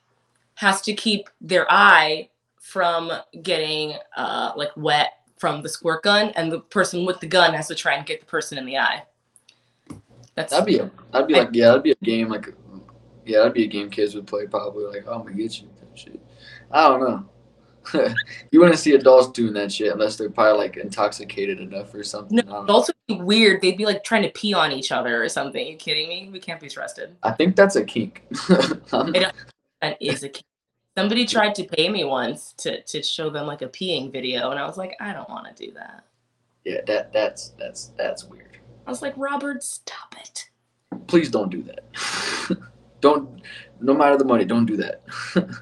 has 0.56 0.82
to 0.82 0.94
keep 0.94 1.30
their 1.40 1.66
eye 1.72 2.30
from 2.60 3.12
getting 3.42 3.96
uh 4.16 4.54
like 4.56 4.72
wet 4.76 5.14
from 5.41 5.61
the 5.63 5.68
squirt 5.69 6.03
gun, 6.03 6.30
and 6.35 6.51
the 6.51 6.59
person 6.61 7.03
with 7.05 7.19
the 7.19 7.27
gun 7.27 7.53
has 7.55 7.68
to 7.68 7.76
try 7.76 7.95
and 7.95 8.05
get 8.05 8.19
the 8.22 8.26
person 8.27 8.57
in 8.59 8.65
the 8.65 8.77
eye. 8.77 9.03
That's 10.35 10.51
That'd 10.51 10.65
be 10.68 10.77
a, 10.77 10.89
that'd 11.11 11.27
be 11.27 11.35
I- 11.35 11.39
like 11.39 11.49
yeah, 11.51 11.68
that'd 11.69 11.84
be 11.84 11.91
a 11.91 11.95
game 12.03 12.30
like 12.30 12.53
yeah, 13.26 13.39
that'd 13.39 13.53
be 13.53 13.63
a 13.65 13.68
game 13.68 13.89
kids 13.89 14.15
would 14.15 14.27
play 14.27 14.45
probably 14.47 14.85
like 14.85 15.03
oh, 15.07 15.13
I'm 15.15 15.23
gonna 15.23 15.35
get 15.35 15.59
you 15.59 15.68
shit. 15.95 16.22
I 16.72 16.88
don't 16.88 17.01
know. 17.01 17.26
you 18.51 18.59
wouldn't 18.59 18.77
see 18.77 18.93
adults 18.93 19.31
doing 19.31 19.53
that 19.53 19.72
shit 19.72 19.91
unless 19.91 20.15
they're 20.15 20.30
probably 20.30 20.59
like 20.59 20.77
intoxicated 20.77 21.59
enough 21.59 21.93
or 21.95 22.03
something. 22.03 22.38
No, 22.45 22.63
don't 22.65 22.84
it'd 22.84 22.95
be 23.07 23.15
weird. 23.22 23.59
They'd 23.61 23.76
be 23.77 23.85
like 23.85 24.03
trying 24.03 24.22
to 24.22 24.30
pee 24.30 24.53
on 24.53 24.72
each 24.72 24.91
other 24.91 25.22
or 25.22 25.27
something. 25.27 25.65
you 25.65 25.76
kidding 25.76 26.07
me? 26.07 26.30
We 26.31 26.39
can't 26.39 26.61
be 26.61 26.69
trusted. 26.69 27.15
I 27.23 27.31
think 27.31 27.55
that's 27.55 27.76
a 27.76 27.84
kink. 27.84 28.23
It- 28.93 29.34
That 29.81 29.97
is 29.99 30.22
a 30.23 30.30
kid. 30.30 30.43
Somebody 30.97 31.26
tried 31.26 31.55
to 31.55 31.63
pay 31.63 31.89
me 31.89 32.03
once 32.03 32.53
to 32.57 32.81
to 32.84 33.01
show 33.01 33.30
them 33.30 33.47
like 33.47 33.61
a 33.61 33.68
peeing 33.68 34.11
video, 34.11 34.51
and 34.51 34.59
I 34.59 34.65
was 34.65 34.77
like, 34.77 34.95
I 34.99 35.13
don't 35.13 35.30
want 35.30 35.55
to 35.55 35.65
do 35.65 35.72
that. 35.73 36.03
yeah, 36.65 36.81
that 36.88 37.13
that's 37.13 37.49
that's 37.57 37.91
that's 37.97 38.26
weird. 38.26 38.57
I 38.85 38.89
was 38.89 39.01
like, 39.01 39.13
Robert, 39.15 39.63
stop 39.63 40.15
it. 40.19 40.49
Please 41.07 41.30
don't 41.30 41.49
do 41.49 41.63
that. 41.63 42.57
don't 43.01 43.41
no 43.80 43.93
matter 43.93 44.18
the 44.18 44.26
money, 44.26 44.43
don't 44.43 44.65
do 44.65 44.76
that. 44.77 45.01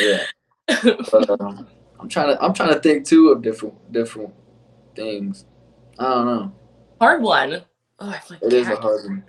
yeah. 0.00 0.22
But, 0.66 1.40
um, 1.40 1.66
I'm 2.00 2.08
trying 2.08 2.28
to 2.28 2.42
I'm 2.42 2.54
trying 2.54 2.72
to 2.72 2.80
think 2.80 3.06
too 3.06 3.30
of 3.30 3.42
different 3.42 3.92
different 3.92 4.32
things. 4.94 5.44
I 5.98 6.04
don't 6.04 6.26
know. 6.26 6.52
Hard 7.00 7.22
one. 7.22 7.62
Oh, 7.98 8.08
I 8.08 8.20
like 8.30 8.42
It 8.42 8.52
is 8.52 8.68
a 8.68 8.76
hard 8.76 9.04
one. 9.04 9.24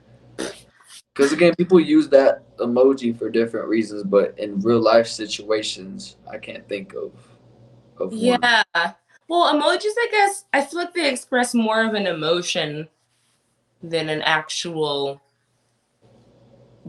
Because 1.17 1.33
again, 1.33 1.55
people 1.55 1.79
use 1.79 2.07
that 2.09 2.43
emoji 2.57 3.17
for 3.17 3.27
different 3.31 3.67
reasons, 3.67 4.03
but 4.03 4.37
in 4.37 4.59
real 4.59 4.79
life 4.79 5.07
situations, 5.07 6.15
I 6.31 6.37
can't 6.37 6.67
think 6.69 6.93
of 6.93 7.11
of 7.97 8.11
one. 8.11 8.19
Yeah. 8.19 8.63
Well, 9.27 9.51
emojis, 9.51 9.81
I 9.97 10.07
guess, 10.11 10.45
I 10.53 10.61
feel 10.61 10.79
like 10.79 10.93
they 10.93 11.09
express 11.11 11.55
more 11.55 11.83
of 11.83 11.95
an 11.95 12.05
emotion 12.05 12.87
than 13.81 14.09
an 14.09 14.21
actual 14.21 15.19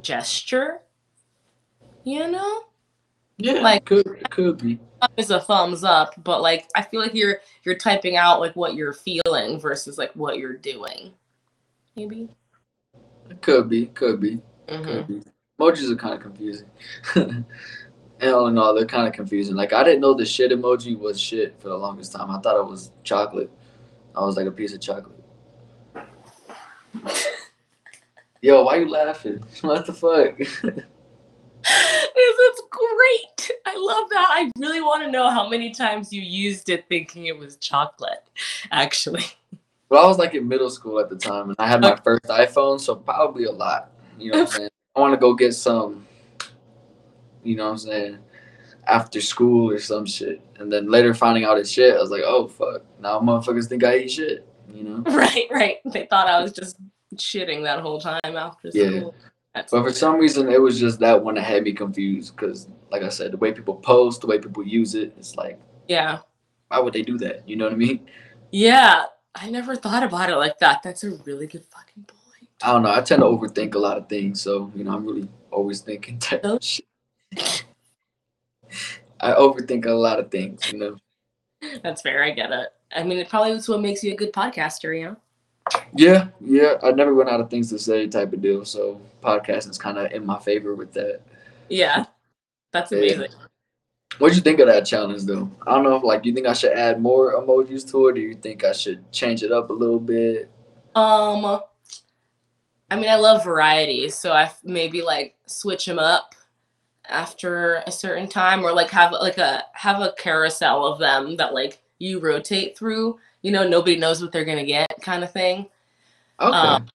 gesture. 0.03 0.81
You 2.05 2.31
know? 2.31 2.65
Yeah, 3.39 3.61
Like- 3.61 3.87
could 3.87 4.07
it 4.07 4.29
could 4.29 4.59
be. 4.59 4.79
It's 5.17 5.31
a 5.31 5.41
thumbs 5.41 5.85
up, 5.85 6.13
but 6.23 6.43
like 6.43 6.69
I 6.77 6.83
feel 6.83 7.01
like 7.01 7.15
you're 7.15 7.39
you're 7.63 7.77
typing 7.77 8.17
out 8.17 8.41
like 8.41 8.55
what 8.57 8.75
you're 8.75 8.93
feeling 8.93 9.59
versus 9.59 9.97
like 9.97 10.13
what 10.15 10.37
you're 10.37 10.57
doing. 10.57 11.15
Maybe. 11.97 12.29
Could 13.49 13.71
be. 13.71 13.87
Could 13.87 14.21
be. 14.21 14.39
Mhm. 14.69 14.85
Could 14.85 15.07
be. 15.09 15.23
Emojis 15.59 15.91
are 15.91 15.97
kind 15.97 16.13
of 16.13 16.21
confusing. 16.21 16.69
and 17.17 17.47
all 18.23 18.47
in 18.49 18.59
all, 18.59 18.75
they're 18.75 18.85
kind 18.85 19.09
of 19.09 19.15
confusing. 19.15 19.57
Like 19.57 19.73
I 19.73 19.83
didn't 19.83 20.03
know 20.03 20.13
the 20.13 20.27
shit 20.27 20.53
emoji 20.53 20.99
was 20.99 21.19
shit 21.19 21.59
for 21.59 21.69
the 21.71 21.77
longest 21.79 22.13
time. 22.13 22.31
I 22.31 22.39
thought 22.41 22.59
it 22.61 22.67
was 22.69 22.93
chocolate. 23.05 23.51
I 24.15 24.21
was 24.21 24.37
like 24.37 24.45
a 24.45 24.51
piece 24.51 24.75
of 24.75 24.83
chocolate. 24.83 25.19
Yo, 28.43 28.65
why 28.65 28.77
you 28.77 28.89
laughing? 28.91 29.43
What 29.63 29.87
the 29.87 29.95
fuck? 29.95 30.39
This 32.15 32.39
is 32.39 32.63
great. 32.71 33.51
I 33.67 33.75
love 33.77 34.09
that. 34.11 34.27
I 34.31 34.51
really 34.59 34.81
want 34.83 35.05
to 35.05 35.11
know 35.11 35.31
how 35.31 35.49
many 35.49 35.71
times 35.73 36.13
you 36.13 36.21
used 36.21 36.69
it 36.69 36.85
thinking 36.89 37.27
it 37.27 37.39
was 37.39 37.57
chocolate, 37.57 38.25
actually. 38.71 39.25
Well, 39.89 40.05
I 40.05 40.07
was 40.07 40.19
like 40.19 40.35
in 40.35 40.47
middle 40.47 40.71
school 40.71 41.01
at 41.01 41.09
the 41.09 41.17
time, 41.17 41.49
and 41.49 41.57
I 41.59 41.67
had 41.67 41.81
my 41.81 41.97
first 41.97 42.25
iPhone, 42.25 42.81
so 42.81 42.95
probably 42.95 43.45
a 43.45 43.53
lot. 43.53 43.91
You 44.19 44.33
know 44.33 44.39
what 44.39 44.49
I'm 44.49 44.55
saying? 44.55 44.71
I 44.97 45.01
want 45.01 45.15
to 45.15 45.21
go 45.21 45.35
get 45.35 45.55
some. 45.55 46.07
You 47.43 47.57
know 47.57 47.65
what 47.65 47.73
I'm 47.73 47.79
saying? 47.79 48.19
After 48.87 49.21
school 49.21 49.71
or 49.71 49.79
some 49.79 50.07
shit, 50.07 50.41
and 50.59 50.73
then 50.73 50.91
later 50.91 51.15
finding 51.15 51.45
out 51.45 51.59
it's 51.59 51.71
shit, 51.71 51.95
I 51.95 52.01
was 52.01 52.11
like, 52.11 52.23
oh 52.25 52.49
fuck! 52.49 52.83
Now 53.01 53.21
motherfuckers 53.21 53.69
think 53.69 53.85
I 53.85 53.99
eat 53.99 54.11
shit. 54.11 54.47
You 54.73 54.83
know? 54.85 55.03
Right, 55.07 55.47
right. 55.51 55.77
They 55.85 56.07
thought 56.07 56.29
I 56.29 56.43
was 56.43 56.53
just 56.53 56.77
shitting 57.17 57.63
that 57.65 57.81
whole 57.81 58.01
time 58.01 58.21
after 58.25 58.71
Yeah. 58.73 58.99
school. 58.99 59.15
That's 59.55 59.73
But 59.73 59.83
for 59.83 59.93
some 59.93 60.19
reason, 60.19 60.51
it 60.51 60.61
was 60.61 60.79
just 60.79 61.01
that 61.01 61.23
one 61.23 61.35
that 61.37 61.43
had 61.43 61.65
me 61.65 61.73
confused. 61.73 62.37
Because, 62.37 62.69
like 62.91 63.03
I 63.03 63.09
said, 63.09 63.33
the 63.33 63.39
way 63.39 63.53
people 63.53 63.75
post, 63.77 64.21
the 64.21 64.27
way 64.27 64.39
people 64.39 64.67
use 64.67 64.95
it, 64.95 65.15
it's 65.17 65.37
like, 65.37 65.59
yeah. 65.89 66.19
why 66.69 66.79
would 66.81 66.93
they 66.93 67.03
do 67.03 67.19
that? 67.19 67.49
You 67.49 67.57
know 67.57 67.65
what 67.65 67.73
I 67.73 67.77
mean? 67.77 68.09
Yeah. 68.53 69.05
I 69.35 69.51
never 69.51 69.77
thought 69.77 70.03
about 70.03 70.31
it 70.31 70.37
like 70.37 70.59
that. 70.59 70.83
That's 70.83 71.05
a 71.05 71.11
really 71.25 71.47
good 71.47 71.65
fucking 71.65 72.05
point. 72.05 72.49
I 72.63 72.73
don't 72.73 72.83
know. 72.83 72.91
I 72.93 73.01
tend 73.03 73.21
to 73.23 73.27
overthink 73.27 73.75
a 73.75 73.79
lot 73.79 73.97
of 73.97 74.09
things, 74.09 74.41
so 74.41 74.73
you 74.75 74.85
know, 74.85 74.93
I'm 74.93 75.05
really 75.07 75.29
always 75.51 75.81
thinking 75.81 76.19
type 76.21 76.41
Oh. 76.45 76.59
shit. 76.61 76.85
I 79.21 79.33
overthink 79.33 79.87
a 79.87 79.91
lot 79.91 80.19
of 80.19 80.31
things, 80.31 80.73
you 80.73 80.79
know. 80.79 80.97
That's 81.83 82.03
fair. 82.03 82.23
I 82.23 82.31
get 82.31 82.53
it. 82.53 82.69
I 82.95 83.03
mean, 83.03 83.19
it 83.19 83.29
probably 83.29 83.53
is 83.53 83.69
what 83.69 83.81
makes 83.81 84.03
you 84.05 84.13
a 84.13 84.17
good 84.17 84.33
podcaster, 84.33 84.97
you 84.99 85.07
know? 85.07 85.17
Yeah, 85.95 86.29
yeah. 86.41 86.75
I 86.83 86.93
never 86.93 87.13
run 87.13 87.29
out 87.29 87.41
of 87.41 87.51
things 87.51 87.69
to 87.71 87.79
say, 87.79 88.07
type 88.07 88.33
of 88.33 88.41
deal. 88.41 88.65
So 88.65 89.01
podcasting 89.23 89.71
is 89.71 89.79
kind 89.79 89.99
of 89.99 90.13
in 90.13 90.25
my 90.25 90.39
favor 90.39 90.75
with 90.75 90.93
that. 90.95 91.21
Yeah. 91.69 92.07
That's 92.73 92.93
Yeah. 92.93 93.27
What'd 94.17 94.37
you 94.37 94.43
think 94.43 94.59
of 94.59 94.67
that 94.67 94.87
challenge, 94.87 95.25
though? 95.25 95.51
I 95.67 95.75
don't 95.75 95.85
know. 95.85 95.95
if 95.95 96.03
Like, 96.03 96.25
you 96.25 96.33
think 96.33 96.47
I 96.47 96.53
should 96.55 96.73
add 96.73 97.01
more 97.01 97.35
emojis 97.35 97.89
to 97.91 98.09
it, 98.09 98.17
or 98.17 98.21
you 98.21 98.35
think 98.35 98.65
I 98.65 98.73
should 98.73 99.13
change 99.13 99.43
it 99.43 99.53
up 99.53 99.71
a 99.71 99.73
little 99.73 100.01
bit? 100.01 100.51
Um, 100.95 101.61
I 102.91 102.97
mean, 102.97 103.09
I 103.09 103.17
love 103.17 103.45
variety, 103.45 104.09
so 104.09 104.33
I 104.33 104.51
maybe 104.65 105.03
like 105.03 105.37
switch 105.47 105.87
them 105.87 105.99
up 105.99 106.35
after 107.09 107.83
a 107.87 107.93
certain 107.93 108.29
time, 108.29 108.65
or 108.65 108.73
like 108.73 108.91
have 108.91 109.13
like 109.13 109.39
a 109.39 109.65
have 109.75 110.01
a 110.01 110.15
carousel 110.19 110.87
of 110.87 110.99
them 110.99 111.37
that 111.37 111.55
like 111.55 111.81
you 111.99 112.19
rotate 112.19 112.77
through. 112.77 113.19
You 113.43 113.53
know, 113.53 113.69
nobody 113.69 113.97
knows 113.97 114.21
what 114.21 114.33
they're 114.33 114.45
gonna 114.45 114.65
get, 114.65 114.91
kind 115.01 115.23
of 115.23 115.33
thing. 115.33 115.69
Okay. 116.41 116.57
Um, 116.57 116.89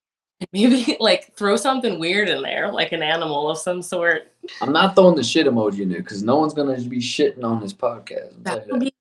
Maybe 0.53 0.97
like 0.99 1.33
throw 1.33 1.55
something 1.55 1.99
weird 1.99 2.29
in 2.29 2.41
there, 2.41 2.71
like 2.71 2.91
an 2.91 3.03
animal 3.03 3.49
of 3.49 3.57
some 3.57 3.81
sort. 3.81 4.31
I'm 4.61 4.73
not 4.73 4.95
throwing 4.95 5.15
the 5.15 5.23
shit 5.23 5.47
emoji 5.47 5.81
in 5.81 5.89
there 5.89 6.01
because 6.01 6.23
no 6.23 6.37
one's 6.37 6.53
gonna 6.53 6.79
be 6.81 6.99
shitting 6.99 7.43
on 7.43 7.61
this 7.61 7.73
podcast. 7.73 8.43
That 8.43 8.67
would 8.67 8.81
be 8.81 8.93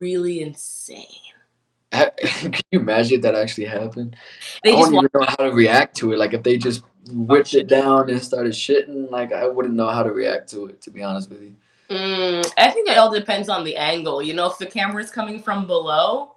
really 0.00 0.42
insane. 0.42 1.06
Can 1.92 2.54
you 2.70 2.80
imagine 2.80 3.20
that 3.20 3.34
actually 3.34 3.66
happened? 3.66 4.16
They 4.64 4.72
I 4.72 4.76
wouldn't 4.76 4.94
even 4.94 5.10
know 5.14 5.26
how 5.26 5.44
to 5.44 5.52
react 5.52 5.96
to 5.98 6.12
it. 6.12 6.18
Like 6.18 6.32
if 6.32 6.42
they 6.42 6.56
just 6.56 6.82
whipped 7.10 7.54
it 7.54 7.66
down 7.66 8.08
and 8.08 8.20
started 8.20 8.52
shitting, 8.52 9.10
like 9.10 9.32
I 9.32 9.46
wouldn't 9.46 9.74
know 9.74 9.88
how 9.88 10.02
to 10.02 10.10
react 10.10 10.48
to 10.50 10.66
it. 10.66 10.80
To 10.82 10.90
be 10.90 11.02
honest 11.02 11.30
with 11.30 11.42
you. 11.42 11.54
Mm, 11.90 12.50
I 12.56 12.70
think 12.70 12.88
it 12.88 12.96
all 12.96 13.10
depends 13.10 13.50
on 13.50 13.64
the 13.64 13.76
angle. 13.76 14.22
You 14.22 14.32
know, 14.32 14.46
if 14.46 14.56
the 14.56 14.66
camera's 14.66 15.10
coming 15.10 15.42
from 15.42 15.66
below, 15.66 16.36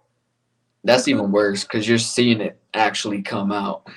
That's 0.84 1.08
even 1.08 1.32
worse 1.32 1.64
because 1.64 1.88
you're 1.88 1.98
seeing 1.98 2.42
it 2.42 2.60
actually 2.74 3.22
come 3.22 3.54
out, 3.54 3.88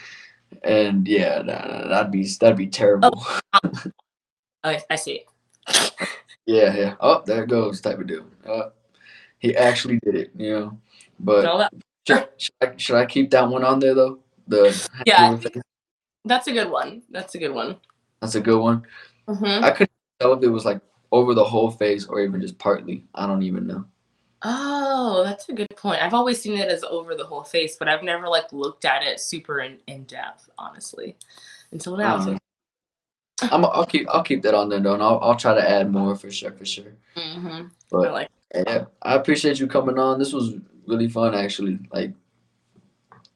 and 0.62 1.06
yeah, 1.06 1.42
that, 1.42 1.88
that'd 1.88 2.12
be 2.12 2.28
that'd 2.40 2.56
be 2.56 2.66
terrible. 2.66 3.24
I, 4.64 4.82
I 4.90 4.96
see. 4.96 5.24
Yeah, 6.46 6.74
yeah. 6.74 6.94
Oh, 7.00 7.22
there 7.26 7.44
it 7.44 7.50
goes, 7.50 7.80
type 7.80 7.98
of 7.98 8.06
deal. 8.06 8.24
Uh, 8.48 8.70
he 9.38 9.54
actually 9.54 9.98
did 10.02 10.14
it, 10.14 10.30
you 10.34 10.50
know. 10.50 10.80
But 11.20 11.70
should, 12.06 12.28
should, 12.38 12.54
I, 12.62 12.72
should 12.76 12.96
I 12.96 13.06
keep 13.06 13.30
that 13.30 13.48
one 13.48 13.64
on 13.64 13.78
there 13.80 13.94
though? 13.94 14.20
The 14.46 14.88
Yeah, 15.04 15.36
that's 16.24 16.46
a 16.48 16.52
good 16.52 16.70
one. 16.70 17.02
That's 17.10 17.34
a 17.34 17.38
good 17.38 17.52
one. 17.52 17.76
that's 18.20 18.34
a 18.34 18.40
good 18.40 18.58
one. 18.58 18.84
Mhm. 19.28 19.62
I 19.62 19.70
couldn't 19.72 19.90
tell 20.20 20.32
if 20.32 20.42
it 20.42 20.48
was 20.48 20.64
like 20.64 20.80
over 21.12 21.34
the 21.34 21.44
whole 21.44 21.70
face 21.70 22.06
or 22.06 22.20
even 22.20 22.40
just 22.40 22.58
partly. 22.58 23.04
I 23.14 23.26
don't 23.26 23.42
even 23.42 23.66
know. 23.66 23.84
Oh, 24.42 25.24
that's 25.24 25.48
a 25.48 25.52
good 25.52 25.68
point. 25.76 26.00
I've 26.00 26.14
always 26.14 26.40
seen 26.40 26.58
it 26.58 26.68
as 26.68 26.84
over 26.84 27.14
the 27.14 27.24
whole 27.24 27.42
face, 27.42 27.76
but 27.76 27.88
I've 27.88 28.04
never 28.04 28.28
like 28.28 28.52
looked 28.52 28.84
at 28.84 29.02
it 29.02 29.20
super 29.20 29.60
in, 29.60 29.78
in 29.86 30.04
depth, 30.04 30.48
honestly, 30.58 31.16
until 31.72 31.96
now. 31.96 32.16
Um, 32.16 32.38
I'm, 33.42 33.64
I'll 33.64 33.86
keep 33.86 34.08
I'll 34.10 34.22
keep 34.22 34.42
that 34.42 34.54
on 34.54 34.68
there 34.68 34.80
though, 34.80 34.94
and 34.94 35.02
I'll, 35.02 35.18
I'll 35.22 35.36
try 35.36 35.54
to 35.54 35.70
add 35.70 35.90
more 35.90 36.14
for 36.16 36.30
sure, 36.30 36.52
for 36.52 36.64
sure. 36.64 36.92
hmm 37.16 37.48
I 37.48 37.66
But 37.90 38.12
like. 38.12 38.28
yeah, 38.54 38.84
I 39.02 39.14
appreciate 39.14 39.58
you 39.58 39.66
coming 39.66 39.98
on. 39.98 40.18
This 40.18 40.32
was 40.32 40.54
really 40.86 41.08
fun, 41.08 41.34
actually. 41.34 41.78
Like, 41.92 42.12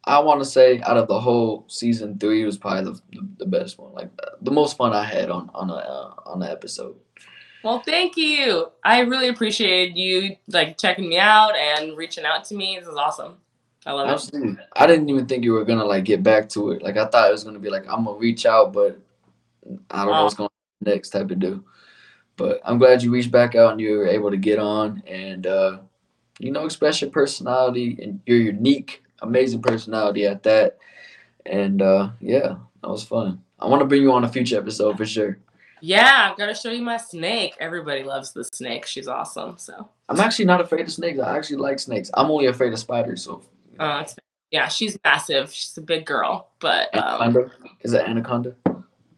I 0.05 0.19
want 0.21 0.41
to 0.41 0.45
say 0.45 0.81
out 0.83 0.97
of 0.97 1.09
the 1.09 1.21
whole 1.21 1.65
season 1.69 2.19
three, 2.19 2.45
was 2.45 2.59
probably 2.59 2.93
the, 2.93 3.01
the, 3.13 3.29
the 3.39 3.47
best 3.47 3.79
one. 3.79 3.93
Like 3.93 4.11
the 4.41 4.51
most 4.51 4.77
fun 4.77 4.93
I 4.93 5.05
had 5.05 5.31
on 5.31 5.51
on 5.55 5.71
a 5.71 5.75
uh, 5.75 6.15
on 6.27 6.41
the 6.41 6.51
episode. 6.51 6.97
Well, 7.63 7.81
thank 7.81 8.17
you. 8.17 8.69
I 8.85 9.01
really 9.01 9.29
appreciate 9.29 9.97
you 9.97 10.37
like 10.49 10.79
checking 10.79 11.09
me 11.09 11.19
out 11.19 11.55
and 11.57 11.97
reaching 11.97 12.25
out 12.25 12.45
to 12.47 12.55
me. 12.55 12.77
This 12.79 12.89
is 12.89 12.97
awesome. 12.97 13.37
I 13.85 13.93
love 13.93 14.31
it. 14.33 14.59
I 14.75 14.87
didn't 14.87 15.09
even 15.09 15.27
think 15.27 15.45
you 15.45 15.53
were 15.53 15.65
gonna 15.65 15.85
like 15.85 16.05
get 16.05 16.23
back 16.23 16.49
to 16.51 16.71
it. 16.73 16.83
Like 16.83 16.97
I 16.97 17.07
thought 17.07 17.29
it 17.29 17.33
was 17.33 17.45
gonna 17.45 17.59
be 17.59 17.71
like 17.71 17.85
I'm 17.89 18.05
gonna 18.05 18.19
reach 18.19 18.47
out, 18.47 18.73
but 18.73 18.99
I 19.91 20.05
don't 20.05 20.15
know 20.15 20.23
what's 20.25 20.35
going 20.35 20.47
on 20.47 20.93
next 20.93 21.11
type 21.11 21.31
of 21.31 21.39
do. 21.39 21.65
But 22.37 22.61
I'm 22.65 22.79
glad 22.79 23.03
you 23.03 23.13
reached 23.13 23.31
back 23.31 23.55
out 23.55 23.73
and 23.73 23.81
you 23.81 23.99
were 23.99 24.07
able 24.07 24.31
to 24.31 24.37
get 24.37 24.59
on 24.59 25.03
and 25.07 25.47
uh, 25.47 25.79
you 26.39 26.53
know 26.53 26.65
express 26.65 27.01
your 27.01 27.11
personality 27.11 27.99
and 28.03 28.21
your 28.27 28.39
unique, 28.39 29.03
amazing 29.21 29.63
personality 29.63 30.27
at 30.27 30.43
that. 30.45 30.79
And 31.47 31.83
uh, 31.83 32.11
yeah, 32.21 32.57
that 32.83 32.89
was 32.89 33.05
fun. 33.05 33.43
I 33.59 33.67
want 33.67 33.81
to 33.81 33.87
bring 33.87 34.03
you 34.03 34.13
on 34.13 34.25
a 34.25 34.29
future 34.29 34.59
episode 34.59 34.97
for 34.97 35.07
sure. 35.07 35.39
Yeah, 35.85 36.29
I've 36.31 36.39
got 36.39 36.47
to 36.47 36.55
show 36.55 36.71
you 36.71 36.81
my 36.81 36.97
snake. 36.97 37.57
Everybody 37.59 38.05
loves 38.05 38.33
the 38.33 38.45
snake. 38.45 38.87
She's 38.87 39.09
awesome. 39.09 39.59
So 39.59 39.89
I'm 40.09 40.21
actually 40.21 40.45
not 40.45 40.61
afraid 40.61 40.83
of 40.83 40.93
snakes. 40.93 41.19
I 41.19 41.37
actually 41.37 41.57
like 41.57 41.81
snakes. 41.81 42.09
I'm 42.15 42.31
only 42.31 42.47
afraid 42.47 42.73
of 42.73 42.79
spiders. 42.79 43.25
So 43.25 43.43
uh, 43.81 44.05
yeah, 44.53 44.69
she's 44.69 44.97
massive. 45.05 45.53
She's 45.53 45.77
a 45.77 45.81
big 45.81 46.07
girl, 46.07 46.51
but 46.61 46.97
um, 46.97 47.51
is 47.81 47.95
it 47.95 48.09
anaconda? 48.09 48.55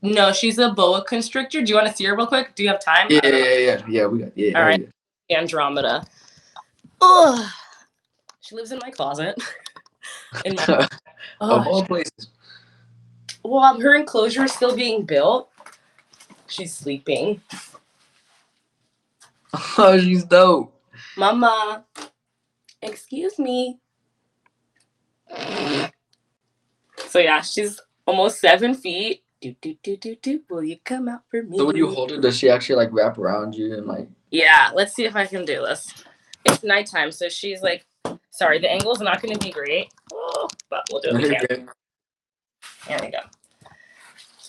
no, 0.00 0.32
she's 0.32 0.56
a 0.56 0.70
boa 0.70 1.04
constrictor. 1.04 1.60
Do 1.60 1.68
you 1.68 1.76
want 1.76 1.88
to 1.88 1.94
see 1.94 2.04
her 2.04 2.16
real 2.16 2.26
quick? 2.26 2.54
Do 2.54 2.62
you 2.62 2.70
have 2.70 2.82
time? 2.82 3.08
Yeah, 3.10 3.20
yeah, 3.24 3.36
yeah, 3.36 3.58
yeah. 3.58 3.82
Yeah, 3.86 4.06
we 4.06 4.18
got 4.20 4.32
yeah. 4.34 4.48
All 4.48 4.54
hell 4.54 4.64
right. 4.70 4.88
yeah. 5.28 5.38
Andromeda. 5.38 6.06
Ugh. 7.02 7.50
She 8.40 8.54
lives 8.54 8.72
in 8.72 8.78
my 8.82 8.90
closet. 8.90 9.38
in 10.46 10.54
my, 10.54 10.64
of 10.78 10.88
oh, 11.42 11.70
all 11.70 11.84
places. 11.84 12.28
well, 13.42 13.78
her 13.78 13.94
enclosure 13.94 14.44
is 14.44 14.52
still 14.52 14.74
being 14.74 15.04
built. 15.04 15.50
She's 16.46 16.74
sleeping. 16.74 17.40
Oh, 19.78 19.96
she's 19.96 20.24
dope. 20.24 20.74
Mama, 21.16 21.84
excuse 22.82 23.38
me. 23.38 23.78
So 27.08 27.20
yeah, 27.20 27.40
she's 27.40 27.80
almost 28.04 28.40
seven 28.40 28.74
feet. 28.74 29.22
Do 29.40 29.54
do 29.60 29.76
do 29.80 29.96
do 29.96 30.16
do. 30.16 30.40
Will 30.50 30.64
you 30.64 30.76
come 30.84 31.08
out 31.08 31.20
for 31.30 31.42
me? 31.42 31.56
So 31.58 31.66
when 31.66 31.76
you 31.76 31.88
hold 31.88 32.10
her, 32.10 32.20
does 32.20 32.36
she 32.36 32.50
actually 32.50 32.76
like 32.76 32.88
wrap 32.92 33.16
around 33.16 33.54
you 33.54 33.74
and 33.74 33.86
like? 33.86 34.08
Yeah, 34.30 34.70
let's 34.74 34.94
see 34.94 35.04
if 35.04 35.14
I 35.14 35.26
can 35.26 35.44
do 35.44 35.62
this. 35.62 35.92
It's 36.44 36.64
nighttime, 36.64 37.12
so 37.12 37.28
she's 37.28 37.62
like, 37.62 37.86
sorry, 38.30 38.58
the 38.58 38.70
angle's 38.70 39.00
not 39.00 39.22
going 39.22 39.34
to 39.34 39.40
be 39.40 39.52
great, 39.52 39.92
oh, 40.12 40.48
but 40.68 40.82
we'll 40.90 41.00
do 41.00 41.10
it. 41.12 41.68
There 42.88 42.98
we 43.00 43.10
go. 43.10 43.20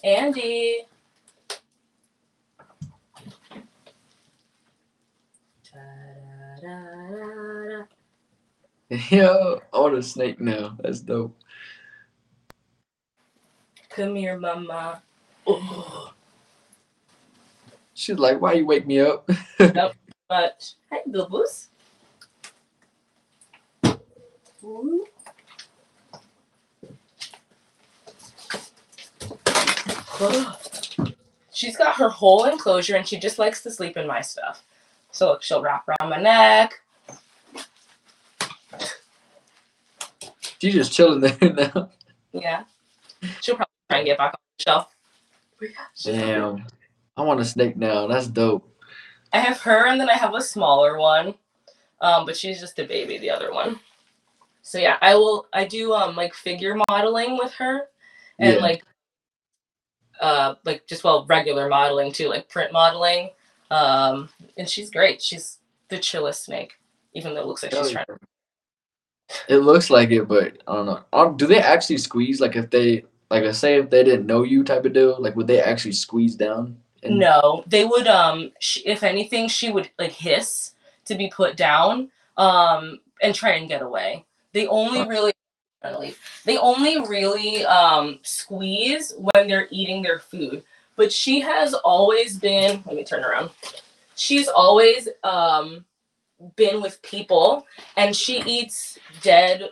Andy. 0.03 0.87
Ta-da-da-da-da. 6.65 7.85
Yo, 9.15 9.61
I 9.73 9.79
want 9.79 9.97
a 9.97 10.03
snake 10.03 10.41
now. 10.41 10.75
That's 10.81 10.99
dope. 10.99 11.35
Come 13.89 14.15
here, 14.15 14.37
mama. 14.37 15.01
Oh, 15.45 16.11
She's 17.93 18.17
like, 18.19 18.41
why 18.41 18.53
you 18.53 18.65
wake 18.65 18.85
me 18.85 18.99
up? 18.99 19.29
but 19.57 20.73
hi, 20.91 21.01
Bilbus. 21.09 21.67
Ooh. 24.63 25.05
Oh. 30.19 30.59
She's 31.53 31.77
got 31.77 31.95
her 31.95 32.09
whole 32.09 32.43
enclosure 32.43 32.97
and 32.97 33.07
she 33.07 33.17
just 33.17 33.39
likes 33.39 33.63
to 33.63 33.71
sleep 33.71 33.95
in 33.95 34.05
my 34.05 34.19
stuff. 34.19 34.65
So 35.15 35.27
look, 35.29 35.43
she'll 35.43 35.61
wrap 35.61 35.85
around 35.87 36.09
my 36.09 36.21
neck. 36.21 36.73
She's 40.59 40.73
just 40.73 40.91
chilling 40.91 41.21
there 41.21 41.37
now. 41.53 41.89
Yeah. 42.33 42.63
She'll 43.41 43.55
probably 43.55 43.71
try 43.89 43.99
and 43.99 44.05
get 44.05 44.17
back 44.17 44.33
on 44.33 44.39
the 44.57 44.63
shelf. 44.63 44.93
But 45.57 45.69
yeah, 45.69 46.11
Damn. 46.11 46.67
I 47.15 47.21
want 47.21 47.39
a 47.39 47.45
snake 47.45 47.77
now. 47.77 48.07
That's 48.07 48.27
dope. 48.27 48.69
I 49.31 49.39
have 49.39 49.61
her 49.61 49.87
and 49.87 50.01
then 50.01 50.09
I 50.09 50.15
have 50.15 50.35
a 50.35 50.41
smaller 50.41 50.97
one. 50.99 51.33
Um, 52.01 52.25
but 52.25 52.35
she's 52.35 52.59
just 52.59 52.77
a 52.79 52.83
baby, 52.83 53.17
the 53.17 53.29
other 53.29 53.53
one. 53.53 53.79
So 54.63 54.79
yeah, 54.79 54.97
I 55.01 55.15
will 55.15 55.47
I 55.53 55.63
do 55.63 55.93
um 55.93 56.17
like 56.17 56.33
figure 56.33 56.77
modeling 56.89 57.37
with 57.37 57.53
her 57.53 57.83
and 58.37 58.55
Yeah. 58.55 58.59
like 58.61 58.83
uh 60.19 60.55
like 60.65 60.85
just 60.87 61.05
well 61.05 61.25
regular 61.25 61.69
modeling 61.69 62.11
too, 62.11 62.27
like 62.27 62.49
print 62.49 62.73
modeling. 62.73 63.29
Um 63.75 64.29
and 64.57 64.69
she's 64.69 64.89
great. 64.89 65.21
She's 65.21 65.57
the 65.89 65.97
chillest 65.99 66.45
snake, 66.45 66.73
even 67.13 67.33
though 67.33 67.41
it 67.41 67.47
looks 67.47 67.63
like 67.63 67.73
she's 67.73 67.91
trying 67.91 68.05
It 69.49 69.57
looks 69.57 69.89
like 69.89 70.11
it, 70.11 70.27
but 70.27 70.57
I 70.67 70.73
don't 70.75 70.85
know. 70.85 71.03
Um, 71.13 71.37
do 71.37 71.47
they 71.47 71.59
actually 71.59 71.97
squeeze? 71.97 72.39
Like 72.39 72.55
if 72.55 72.69
they, 72.69 73.05
like, 73.29 73.43
let's 73.43 73.57
say 73.57 73.75
if 73.79 73.89
they 73.89 74.03
didn't 74.03 74.27
know 74.27 74.43
you, 74.43 74.63
type 74.63 74.85
of 74.85 74.93
deal. 74.93 75.15
Like, 75.19 75.35
would 75.35 75.47
they 75.47 75.61
actually 75.61 75.93
squeeze 75.93 76.35
down? 76.35 76.77
And- 77.03 77.19
No, 77.19 77.63
they 77.67 77.85
would. 77.85 78.07
Um, 78.07 78.51
sh 78.59 78.79
if 78.85 79.03
anything, 79.03 79.47
she 79.47 79.71
would 79.71 79.89
like 79.99 80.11
hiss 80.11 80.73
to 81.05 81.15
be 81.15 81.27
put 81.29 81.55
down. 81.57 82.09
Um, 82.37 82.99
and 83.21 83.33
try 83.33 83.51
and 83.51 83.67
get 83.69 83.81
away. 83.81 84.25
They 84.53 84.67
only 84.67 84.99
Huh. 84.99 85.07
really, 85.07 85.33
they 86.45 86.57
only 86.57 86.99
really 87.07 87.65
um 87.65 88.19
squeeze 88.23 89.13
when 89.17 89.47
they're 89.47 89.67
eating 89.71 90.01
their 90.01 90.19
food. 90.19 90.63
But 90.95 91.11
she 91.11 91.41
has 91.41 91.73
always 91.73 92.37
been. 92.37 92.83
Let 92.85 92.95
me 92.95 93.03
turn 93.03 93.23
around. 93.23 93.49
She's 94.15 94.47
always 94.47 95.09
um 95.23 95.85
been 96.55 96.81
with 96.81 97.01
people, 97.01 97.65
and 97.97 98.15
she 98.15 98.41
eats 98.43 98.97
dead 99.21 99.69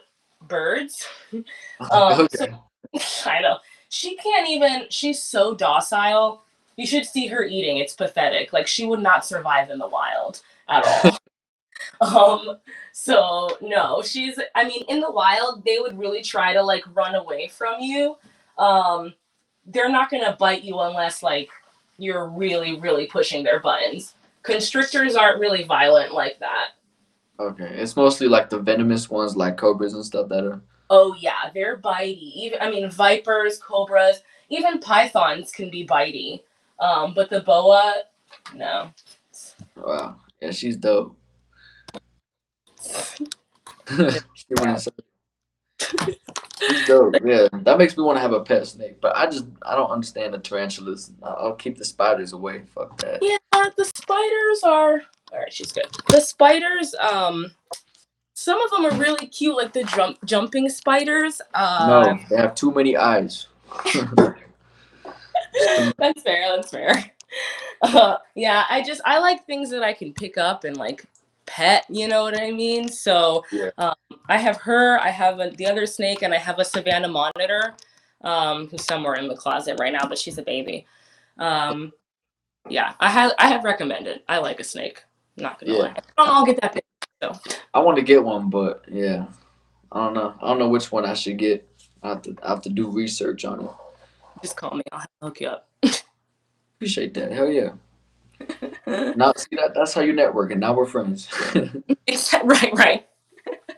birds. 0.47 1.07
Um, 1.91 2.21
okay. 2.21 2.53
I 3.25 3.41
know. 3.41 3.57
She 3.89 4.15
can't 4.15 4.49
even, 4.49 4.85
she's 4.89 5.21
so 5.21 5.53
docile. 5.53 6.43
You 6.77 6.87
should 6.87 7.05
see 7.05 7.27
her 7.27 7.43
eating. 7.43 7.77
It's 7.77 7.93
pathetic. 7.93 8.53
Like 8.53 8.67
she 8.67 8.85
would 8.85 9.01
not 9.01 9.25
survive 9.25 9.69
in 9.69 9.79
the 9.79 9.87
wild 9.87 10.41
at 10.69 11.17
all. 12.01 12.39
um, 12.47 12.57
so 12.93 13.57
no, 13.61 14.01
she's 14.01 14.39
I 14.55 14.63
mean, 14.63 14.83
in 14.87 15.01
the 15.01 15.11
wild, 15.11 15.65
they 15.65 15.79
would 15.79 15.97
really 15.97 16.21
try 16.21 16.53
to 16.53 16.63
like 16.63 16.83
run 16.95 17.15
away 17.15 17.49
from 17.49 17.81
you. 17.81 18.15
Um, 18.57 19.13
they're 19.65 19.89
not 19.89 20.09
gonna 20.09 20.35
bite 20.39 20.63
you 20.63 20.79
unless 20.79 21.23
like 21.23 21.49
you're 21.97 22.27
really, 22.29 22.79
really 22.79 23.07
pushing 23.07 23.43
their 23.43 23.59
buttons. 23.59 24.15
Constrictors 24.41 25.15
aren't 25.15 25.39
really 25.39 25.63
violent 25.63 26.13
like 26.13 26.39
that. 26.39 26.69
Okay. 27.39 27.69
It's 27.75 27.95
mostly 27.95 28.27
like 28.27 28.49
the 28.49 28.59
venomous 28.59 29.09
ones, 29.09 29.35
like 29.35 29.57
cobras 29.57 29.93
and 29.93 30.05
stuff 30.05 30.29
that 30.29 30.43
are. 30.43 30.61
Oh 30.89 31.15
yeah, 31.19 31.49
they're 31.53 31.77
bitey. 31.77 32.33
Even 32.35 32.59
I 32.61 32.69
mean 32.69 32.89
vipers, 32.89 33.57
cobras, 33.57 34.21
even 34.49 34.79
pythons 34.79 35.51
can 35.51 35.69
be 35.69 35.85
bitey. 35.85 36.41
Um, 36.79 37.13
but 37.13 37.29
the 37.29 37.41
boa, 37.41 38.03
no. 38.53 38.91
Wow. 39.75 40.17
Yeah, 40.41 40.51
she's 40.51 40.75
dope. 40.75 41.15
she 44.33 44.53
went 44.59 44.87
Yeah, 46.61 47.47
that 47.51 47.77
makes 47.77 47.97
me 47.97 48.03
want 48.03 48.17
to 48.17 48.21
have 48.21 48.33
a 48.33 48.41
pet 48.41 48.67
snake, 48.67 49.01
but 49.01 49.15
I 49.15 49.25
just 49.25 49.45
I 49.63 49.75
don't 49.75 49.89
understand 49.89 50.33
the 50.33 50.37
tarantulas. 50.37 51.11
I'll 51.21 51.37
I'll 51.39 51.55
keep 51.55 51.77
the 51.77 51.85
spiders 51.85 52.33
away. 52.33 52.63
Fuck 52.73 52.97
that. 53.01 53.19
Yeah, 53.21 53.37
the 53.75 53.85
spiders 53.85 54.63
are 54.63 55.01
all 55.33 55.39
right. 55.39 55.51
She's 55.51 55.71
good. 55.71 55.87
The 56.09 56.21
spiders, 56.21 56.93
um, 56.95 57.51
some 58.35 58.61
of 58.61 58.69
them 58.71 58.85
are 58.85 59.01
really 59.01 59.27
cute, 59.27 59.55
like 59.57 59.73
the 59.73 59.83
jump 59.83 60.17
jumping 60.25 60.69
spiders. 60.69 61.41
Uh, 61.53 61.85
No, 62.05 62.19
they 62.29 62.37
have 62.37 62.55
too 62.55 62.71
many 62.71 62.95
eyes. 62.95 63.47
that's 65.97 66.21
fair. 66.21 66.55
That's 66.55 66.69
fair. 66.69 67.05
Uh, 67.81 68.17
yeah, 68.35 68.63
I 68.69 68.83
just 68.83 69.01
I 69.05 69.17
like 69.17 69.45
things 69.45 69.71
that 69.71 69.81
I 69.83 69.91
can 69.91 70.13
pick 70.13 70.37
up 70.37 70.63
and 70.65 70.77
like 70.77 71.03
pet. 71.45 71.85
You 71.89 72.07
know 72.07 72.23
what 72.23 72.39
I 72.39 72.51
mean? 72.51 72.87
So 72.89 73.43
Yeah. 73.51 73.69
um, 73.77 73.95
I 74.29 74.37
have 74.37 74.57
her. 74.57 74.99
I 74.99 75.09
have 75.09 75.39
a, 75.39 75.49
the 75.51 75.65
other 75.67 75.85
snake, 75.85 76.21
and 76.21 76.33
I 76.33 76.37
have 76.37 76.59
a 76.59 76.65
Savannah 76.65 77.07
monitor, 77.09 77.75
um, 78.21 78.67
who's 78.67 78.83
somewhere 78.85 79.15
in 79.15 79.27
the 79.27 79.35
closet 79.35 79.77
right 79.79 79.93
now, 79.93 80.07
but 80.07 80.17
she's 80.17 80.37
a 80.37 80.43
baby. 80.43 80.85
Um, 81.37 81.91
yeah, 82.69 82.93
I 82.99 83.09
have 83.09 83.33
I 83.39 83.47
have 83.47 83.63
recommended. 83.63 84.21
I 84.27 84.37
like 84.37 84.59
a 84.59 84.63
snake. 84.63 85.03
I'm 85.37 85.43
Not 85.43 85.59
gonna 85.59 85.73
Yeah. 85.73 85.79
lie. 85.79 85.93
I 85.97 86.01
don't 86.17 86.29
all 86.29 86.45
get 86.45 86.61
that 86.61 86.73
big. 86.73 86.83
So 87.21 87.37
I 87.73 87.79
want 87.79 87.97
to 87.97 88.03
get 88.03 88.23
one, 88.23 88.49
but 88.49 88.83
yeah, 88.89 89.25
I 89.91 90.05
don't 90.05 90.13
know. 90.13 90.33
I 90.41 90.47
don't 90.47 90.59
know 90.59 90.69
which 90.69 90.91
one 90.91 91.05
I 91.05 91.13
should 91.13 91.37
get. 91.37 91.67
I 92.01 92.09
have 92.09 92.21
to 92.23 92.35
I 92.43 92.49
have 92.49 92.61
to 92.63 92.69
do 92.69 92.89
research 92.89 93.45
on 93.45 93.65
it. 93.65 93.71
just 94.41 94.55
call 94.55 94.75
me. 94.75 94.83
I'll 94.91 95.05
hook 95.21 95.41
you 95.41 95.47
up. 95.47 95.69
Appreciate 96.77 97.13
that. 97.15 97.31
Hell 97.31 97.49
yeah. 97.49 97.71
Now 98.85 99.33
see 99.35 99.55
that 99.55 99.73
that's 99.73 99.93
how 99.93 100.01
you 100.01 100.13
network, 100.13 100.51
and 100.51 100.59
now 100.59 100.73
we're 100.73 100.85
friends. 100.85 101.29
right, 101.55 102.73
right. 102.73 103.07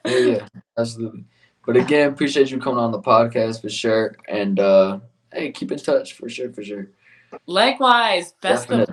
yeah, 0.06 0.18
yeah, 0.18 0.48
absolutely. 0.77 1.26
But 1.65 1.77
again, 1.77 2.10
appreciate 2.11 2.52
you 2.52 2.60
coming 2.60 2.80
on 2.80 2.91
the 2.91 3.02
podcast 3.02 3.61
for 3.61 3.69
sure. 3.69 4.15
And 4.27 4.60
uh 4.60 4.99
hey, 5.34 5.52
keep 5.52 5.72
in 5.72 5.77
touch 5.77 6.14
for 6.14 6.30
sure, 6.30 6.52
for 6.52 6.64
sure. 6.64 6.90
Likewise, 7.45 8.34
best 8.41 8.69
of 8.69 8.88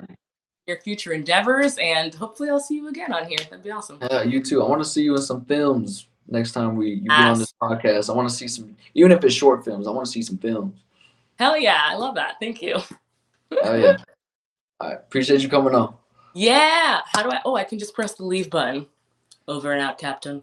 your 0.66 0.80
future 0.80 1.12
endeavors, 1.12 1.76
and 1.78 2.14
hopefully 2.14 2.48
I'll 2.48 2.60
see 2.60 2.76
you 2.76 2.88
again 2.88 3.12
on 3.12 3.26
here. 3.26 3.38
That'd 3.38 3.62
be 3.62 3.70
awesome. 3.70 3.98
Yeah, 4.10 4.22
you 4.22 4.42
too. 4.42 4.62
I 4.62 4.68
want 4.68 4.82
to 4.82 4.88
see 4.88 5.02
you 5.02 5.14
in 5.14 5.22
some 5.22 5.44
films 5.44 6.06
next 6.28 6.52
time 6.52 6.76
we 6.76 6.90
you 6.90 7.08
get 7.08 7.20
on 7.20 7.38
this 7.38 7.52
podcast. 7.60 8.10
I 8.10 8.16
want 8.16 8.28
to 8.28 8.34
see 8.34 8.48
some, 8.48 8.76
even 8.94 9.12
if 9.12 9.22
it's 9.24 9.34
short 9.34 9.64
films. 9.64 9.86
I 9.86 9.90
want 9.90 10.06
to 10.06 10.12
see 10.12 10.22
some 10.22 10.38
films. 10.38 10.78
Hell 11.38 11.56
yeah, 11.56 11.80
I 11.84 11.96
love 11.96 12.14
that. 12.16 12.36
Thank 12.40 12.62
you. 12.62 12.76
Oh 13.62 13.74
yeah. 13.74 13.98
All 14.80 14.88
right. 14.88 14.98
Appreciate 14.98 15.42
you 15.42 15.48
coming 15.48 15.74
on. 15.74 15.94
Yeah. 16.34 17.00
How 17.12 17.22
do 17.22 17.30
I? 17.30 17.40
Oh, 17.44 17.56
I 17.56 17.64
can 17.64 17.78
just 17.78 17.94
press 17.94 18.14
the 18.14 18.24
leave 18.24 18.50
button. 18.50 18.86
Over 19.48 19.72
and 19.72 19.80
out, 19.82 19.98
Captain. 19.98 20.42